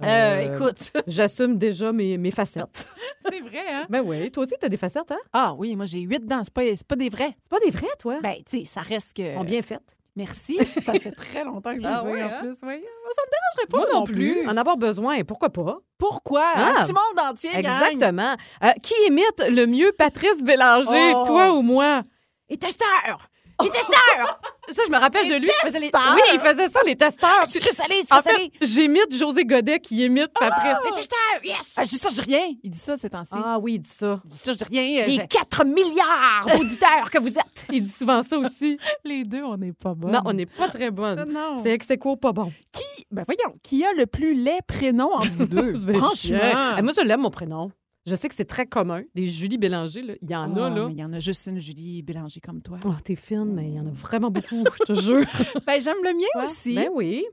Euh, 0.04 0.08
Euh, 0.08 0.56
écoute. 0.56 0.91
J'assume 1.08 1.58
déjà 1.58 1.91
mes, 1.91 2.18
mes 2.18 2.32
facettes. 2.32 2.88
c'est 3.30 3.39
vrai, 3.41 3.64
hein? 3.70 3.86
Ben 3.89 4.02
oui, 4.06 4.32
toi 4.32 4.43
aussi, 4.43 4.56
t'as 4.60 4.70
des 4.70 4.78
facettes, 4.78 5.12
hein? 5.12 5.20
Ah 5.34 5.54
oui, 5.58 5.76
moi, 5.76 5.86
j'ai 5.86 5.99
huit 6.02 6.26
dents. 6.26 6.41
C'est 6.43 6.54
pas, 6.54 6.62
c'est 6.76 6.88
pas 6.88 6.95
des 6.95 7.10
vrais. 7.10 7.36
C'est 7.41 7.49
pas 7.49 7.60
des 7.60 7.72
vrais, 7.72 7.95
toi? 7.99 8.20
Ben, 8.22 8.36
tu 8.45 8.60
sais, 8.60 8.66
ça 8.66 8.82
reste 8.82 9.16
que. 9.16 9.34
Sont 9.34 9.43
bien 9.43 9.62
faites. 9.62 9.95
Merci. 10.16 10.58
ça 10.82 10.91
fait 10.93 11.12
très 11.12 11.43
longtemps 11.45 11.72
que 11.74 11.78
je 11.78 11.82
les 11.82 11.88
Ah 11.88 12.04
ai, 12.06 12.12
ouais, 12.12 12.22
en 12.24 12.26
hein? 12.28 12.39
plus. 12.41 12.58
Oui. 12.64 12.84
Ça 13.12 13.22
me 13.24 13.32
dérangerait 13.32 13.68
pas. 13.70 13.78
Moi 13.78 13.88
non 13.93 14.04
plus. 14.04 14.47
En 14.47 14.58
avoir 14.58 14.76
besoin, 14.78 15.24
pourquoi 15.24 15.49
pas? 15.49 15.78
Pourquoi? 15.97 16.43
Ah. 16.54 16.72
Assumons 16.80 16.99
le 17.16 17.22
dentier. 17.30 17.49
Exactement. 17.56 18.36
Euh, 18.64 18.72
qui 18.84 18.93
imite 19.08 19.41
le 19.49 19.66
mieux 19.68 19.91
Patrice 19.97 20.43
Bélanger, 20.43 21.14
Oh. 21.16 21.24
toi 21.26 21.54
ou 21.54 21.62
moi? 21.62 22.04
Et 22.49 22.58
testeur! 22.58 23.30
Et 23.66 23.70
testeur! 23.70 24.39
Ça, 24.70 24.84
je 24.88 24.91
me 24.91 24.97
rappelle 24.97 25.28
de 25.28 25.36
lui. 25.36 25.49
il 25.49 25.68
faisait 25.68 25.80
les- 25.80 25.91
testeurs. 25.91 26.16
Oui, 26.16 26.22
il 26.34 26.39
faisait 26.39 26.70
ça, 26.70 26.80
les 26.86 26.95
testeurs. 26.95 27.47
Sucré 27.47 27.72
salé, 27.72 27.95
sucré 27.95 28.22
salé! 28.24 28.51
j'imite 28.62 29.14
José 29.18 29.43
Godet 29.43 29.80
qui 29.80 30.05
imite 30.05 30.30
Patrice. 30.39 30.78
Les 30.86 30.91
testeurs, 30.93 31.20
yes! 31.43 31.76
Ah, 31.78 31.84
je 31.84 31.89
dis 31.89 31.97
ça, 31.97 32.09
je 32.16 32.22
rien. 32.22 32.47
Il 32.64 32.70
dit 32.72 32.80
ça 32.80 32.95
ces 32.95 33.09
temps-ci. 33.09 33.32
Ah 33.34 33.57
oui, 33.59 33.74
il 33.76 33.80
dit 33.80 33.89
ça. 33.89 34.22
Il 34.24 34.30
dit 34.30 34.38
ça, 34.38 34.53
je 34.53 34.57
dis 34.57 34.64
rien. 34.80 35.05
Les 35.05 35.12
Je- 35.12 35.22
4 35.22 35.66
milliards 35.66 36.45
d'auditeurs 36.57 37.09
que 37.12 37.18
vous 37.20 37.38
êtes. 37.38 37.66
Il 37.72 37.84
dit 37.84 37.91
souvent 37.91 38.24
ça 38.24 38.38
aussi. 38.38 38.78
Les 39.03 39.24
deux, 39.26 39.43
on 39.43 39.57
n'est 39.57 39.74
pas 39.74 39.93
bons. 39.93 40.09
Non, 40.09 40.22
on 40.26 40.34
n'est 40.34 40.45
pas 40.45 40.70
très 40.70 40.91
bonne. 40.91 41.26
Non. 41.32 41.62
C'est 41.64 41.72
ex 41.72 41.88
pas 42.22 42.32
bon. 42.32 42.51
Qui, 42.72 43.05
ben 43.12 43.24
voyons, 43.26 43.57
qui 43.64 43.84
a 43.86 43.91
le 43.93 44.05
plus 44.05 44.34
laid 44.36 44.62
prénom 44.68 45.12
entre 45.14 45.32
vous 45.34 45.45
deux? 45.47 45.76
Franchement. 45.76 46.76
Eh, 46.78 46.82
moi, 46.82 46.93
je 46.95 47.01
l'aime, 47.05 47.22
mon 47.22 47.30
prénom. 47.32 47.72
Je 48.08 48.16
sais 48.16 48.28
que 48.28 48.34
c'est 48.36 48.45
très 48.45 48.66
commun. 48.66 49.04
Des 49.14 49.28
Julie 49.28 49.58
Bélanger, 49.60 50.02
là. 50.02 50.14
il 50.22 50.30
y 50.32 50.36
en 50.36 50.56
Ah, 50.56 50.66
a, 50.66 50.70
là. 50.70 50.86
mais 50.88 50.93
il 50.93 50.97
y 50.99 51.04
en 51.04 51.14
a 51.14 51.20
juste 51.20 51.45
une 51.47 51.60
Julie 51.60 52.02
Bélanger 52.02 52.39
comme 52.41 52.62
toi. 52.62 52.80
Oh, 52.86 52.93
t'es 53.04 53.16
fine, 53.16 53.45
mais 53.54 53.68
il 53.70 53.76
y 53.76 53.80
en 53.80 53.86
a 53.86 53.91
vraiment 53.91 54.32
beaucoup, 54.32 54.64
je 54.80 54.93
te 54.93 54.99
jure. 54.99 55.26
Ben, 55.68 55.80
j'aime 55.80 55.97
le 56.04 56.14
mien 56.14 56.41
aussi. 56.41 56.74
Ben 56.76 56.89
oui. 56.93 57.24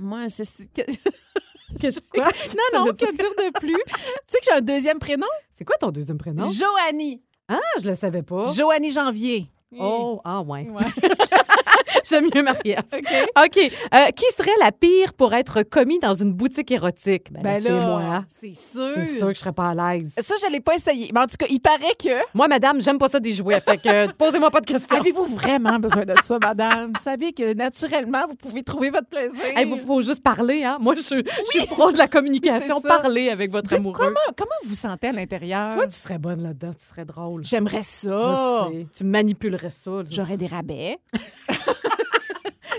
Moi, 0.00 0.28
c'est... 0.30 0.44
que- 0.72 0.90
Qu'est-ce- 1.78 2.00
Quoi? 2.00 2.24
Non, 2.74 2.84
non, 2.86 2.92
que 2.92 3.14
dire 3.14 3.30
de 3.38 3.58
plus? 3.58 3.74
tu 3.74 3.92
sais 4.26 4.38
que 4.38 4.44
j'ai 4.46 4.52
un 4.52 4.60
deuxième 4.62 4.98
prénom? 4.98 5.26
C'est 5.52 5.64
quoi 5.64 5.76
ton 5.78 5.90
deuxième 5.90 6.18
prénom? 6.18 6.50
Joanie. 6.50 7.22
Ah, 7.48 7.58
je 7.82 7.86
le 7.88 7.94
savais 7.94 8.22
pas. 8.22 8.46
Joanie 8.46 8.90
Janvier. 8.90 9.48
Oh, 9.78 10.20
ah 10.24 10.40
ouais. 10.40 10.68
Ouais. 10.68 10.84
J'aime 12.08 12.28
mieux 12.34 12.42
Marie-Ève. 12.42 12.82
OK. 12.92 13.58
Euh, 13.58 14.06
qui 14.16 14.24
serait 14.36 14.50
la 14.60 14.72
pire 14.72 15.12
pour 15.14 15.34
être 15.34 15.62
commis 15.62 15.98
dans 15.98 16.14
une 16.14 16.32
boutique 16.32 16.70
érotique? 16.70 17.32
Ben, 17.32 17.42
Ben 17.42 17.62
c'est 17.62 17.70
moi. 17.72 18.24
C'est 18.28 18.54
sûr. 18.54 18.90
C'est 18.96 19.18
sûr 19.18 19.28
que 19.28 19.34
je 19.34 19.38
serais 19.40 19.52
pas 19.52 19.70
à 19.70 19.74
l'aise. 19.94 20.14
Ça, 20.18 20.34
je 20.44 20.50
l'ai 20.50 20.60
pas 20.60 20.74
essayé. 20.74 21.10
Mais 21.14 21.20
en 21.20 21.26
tout 21.26 21.36
cas, 21.38 21.46
il 21.50 21.60
paraît 21.60 21.94
que... 21.98 22.10
Moi, 22.34 22.48
madame, 22.48 22.80
j'aime 22.80 22.98
pas 22.98 23.08
ça 23.08 23.20
des 23.20 23.32
jouets. 23.32 23.60
Fait 23.60 23.78
que 23.78 24.12
posez-moi 24.18 24.50
pas 24.50 24.60
de 24.60 24.66
questions. 24.66 24.96
Avez-vous 24.96 25.24
vraiment 25.24 25.78
besoin 25.78 26.04
de 26.04 26.14
ça, 26.22 26.38
madame? 26.40 26.92
Vous 26.94 27.02
savez 27.02 27.32
que 27.32 27.54
naturellement, 27.54 28.26
vous 28.28 28.36
pouvez 28.36 28.62
trouver 28.62 28.90
votre 28.90 29.08
plaisir. 29.08 29.30
Il 29.58 29.66
vous 29.66 29.78
faut 29.86 30.00
juste 30.02 30.22
parler, 30.22 30.64
hein? 30.64 30.78
Moi, 30.80 30.94
je, 30.96 31.00
je 31.02 31.58
suis 31.58 31.66
pro 31.66 31.92
de 31.92 31.98
la 31.98 32.08
communication. 32.08 32.80
Parler 32.80 33.30
avec 33.30 33.50
votre 33.50 33.68
Dites, 33.68 33.78
amoureux. 33.78 33.98
comment, 33.98 34.34
comment 34.36 34.50
vous 34.64 34.74
sentez 34.74 35.08
à 35.08 35.12
l'intérieur? 35.12 35.74
Toi, 35.74 35.86
tu 35.86 35.96
serais 35.98 36.18
bonne 36.18 36.42
là-dedans. 36.42 36.72
Tu 36.78 36.86
serais 36.86 37.04
drôle. 37.04 37.44
J'aimerais 37.44 37.82
Je 37.82 38.08
ça. 38.08 38.68
sais. 38.70 38.86
Tu 38.96 39.04
manipulerais 39.04 39.70
ça. 39.70 39.90
J'aurais 40.10 40.36
des 40.36 40.46
rabais. 40.46 40.98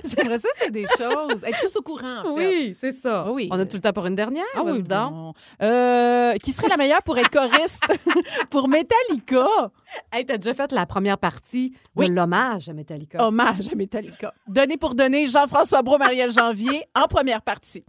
J'aimerais 0.18 0.38
ça, 0.40 0.50
c'est 0.58 0.72
des 0.72 0.86
choses. 0.98 1.44
Être 1.44 1.62
tous 1.62 1.76
au 1.78 1.82
courant, 1.82 2.20
en 2.26 2.36
fait. 2.36 2.48
Oui, 2.48 2.78
c'est 2.80 2.92
ça. 2.92 3.26
Ah 3.28 3.32
oui. 3.32 3.48
On 3.52 3.60
a 3.60 3.66
tout 3.66 3.78
le 3.78 3.82
temps 3.82 3.94
pour 3.94 4.06
une 4.06 4.16
dernière? 4.16 4.44
Ah 4.56 4.62
oui, 4.64 4.82
donc. 4.84 4.88
bon. 5.14 5.34
Euh, 5.62 6.34
qui 6.38 6.52
serait 6.52 6.68
la 6.70 6.78
meilleure 6.78 7.02
pour 7.04 7.18
être 7.18 7.30
choriste? 7.30 7.82
Pour 8.50 8.68
Metallica? 8.68 9.46
Hey, 10.12 10.26
t'as 10.26 10.38
déjà 10.38 10.54
fait 10.54 10.72
la 10.72 10.86
première 10.86 11.18
partie 11.18 11.74
Oui. 11.96 12.10
de 12.10 12.14
l'hommage 12.16 12.70
à 12.70 12.74
Metallica. 12.74 13.26
Hommage 13.26 13.70
à 13.72 13.76
Metallica. 13.76 14.34
Donné 14.48 14.78
pour 14.78 14.96
donner, 14.96 15.26
Jean-François 15.28 15.82
Brault, 15.82 15.98
Marielle 15.98 16.32
Janvier 16.32 16.84
en 16.96 17.08
première 17.08 17.42
partie. 17.42 17.84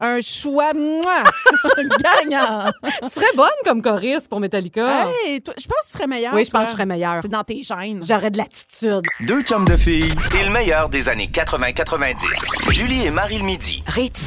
Un 0.00 0.20
choix 0.20 0.72
mouah, 0.74 1.22
gagnant. 2.02 2.70
Tu 3.02 3.08
serais 3.10 3.34
bonne 3.36 3.46
comme 3.64 3.82
choriste 3.82 4.28
pour 4.28 4.40
Metallica. 4.40 5.08
Hey, 5.24 5.40
toi, 5.42 5.54
je 5.58 5.66
pense 5.66 5.78
que 5.86 5.86
tu 5.86 5.92
serais 5.92 6.06
meilleure. 6.06 6.34
oui, 6.34 6.44
je 6.44 6.50
pense 6.50 6.62
que 6.62 6.66
je 6.68 6.72
serais 6.72 6.86
meilleure. 6.86 7.18
C'est 7.22 7.28
dans 7.28 7.44
tes 7.44 7.62
gènes. 7.62 8.04
J'aurais 8.06 8.30
de 8.30 8.38
l'attitude. 8.38 9.02
Deux 9.20 9.42
chums 9.42 9.64
de 9.66 9.76
filles 9.76 10.12
et 10.38 10.44
le 10.44 10.50
meilleur 10.50 10.88
des 10.88 11.08
années 11.08 11.30
80-90. 11.56 12.70
Julie 12.70 13.06
et 13.06 13.10
Marie 13.10 13.38
le 13.38 13.44
midi. 13.44 13.82
Rythme. 13.86 14.24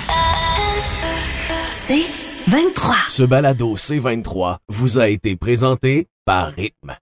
C'est 1.71 2.05
23. 2.47 2.95
Ce 3.07 3.23
balado 3.23 3.75
C23 3.77 4.57
vous 4.67 4.99
a 4.99 5.09
été 5.09 5.35
présenté 5.35 6.07
par 6.25 6.51
Rythme. 6.51 6.99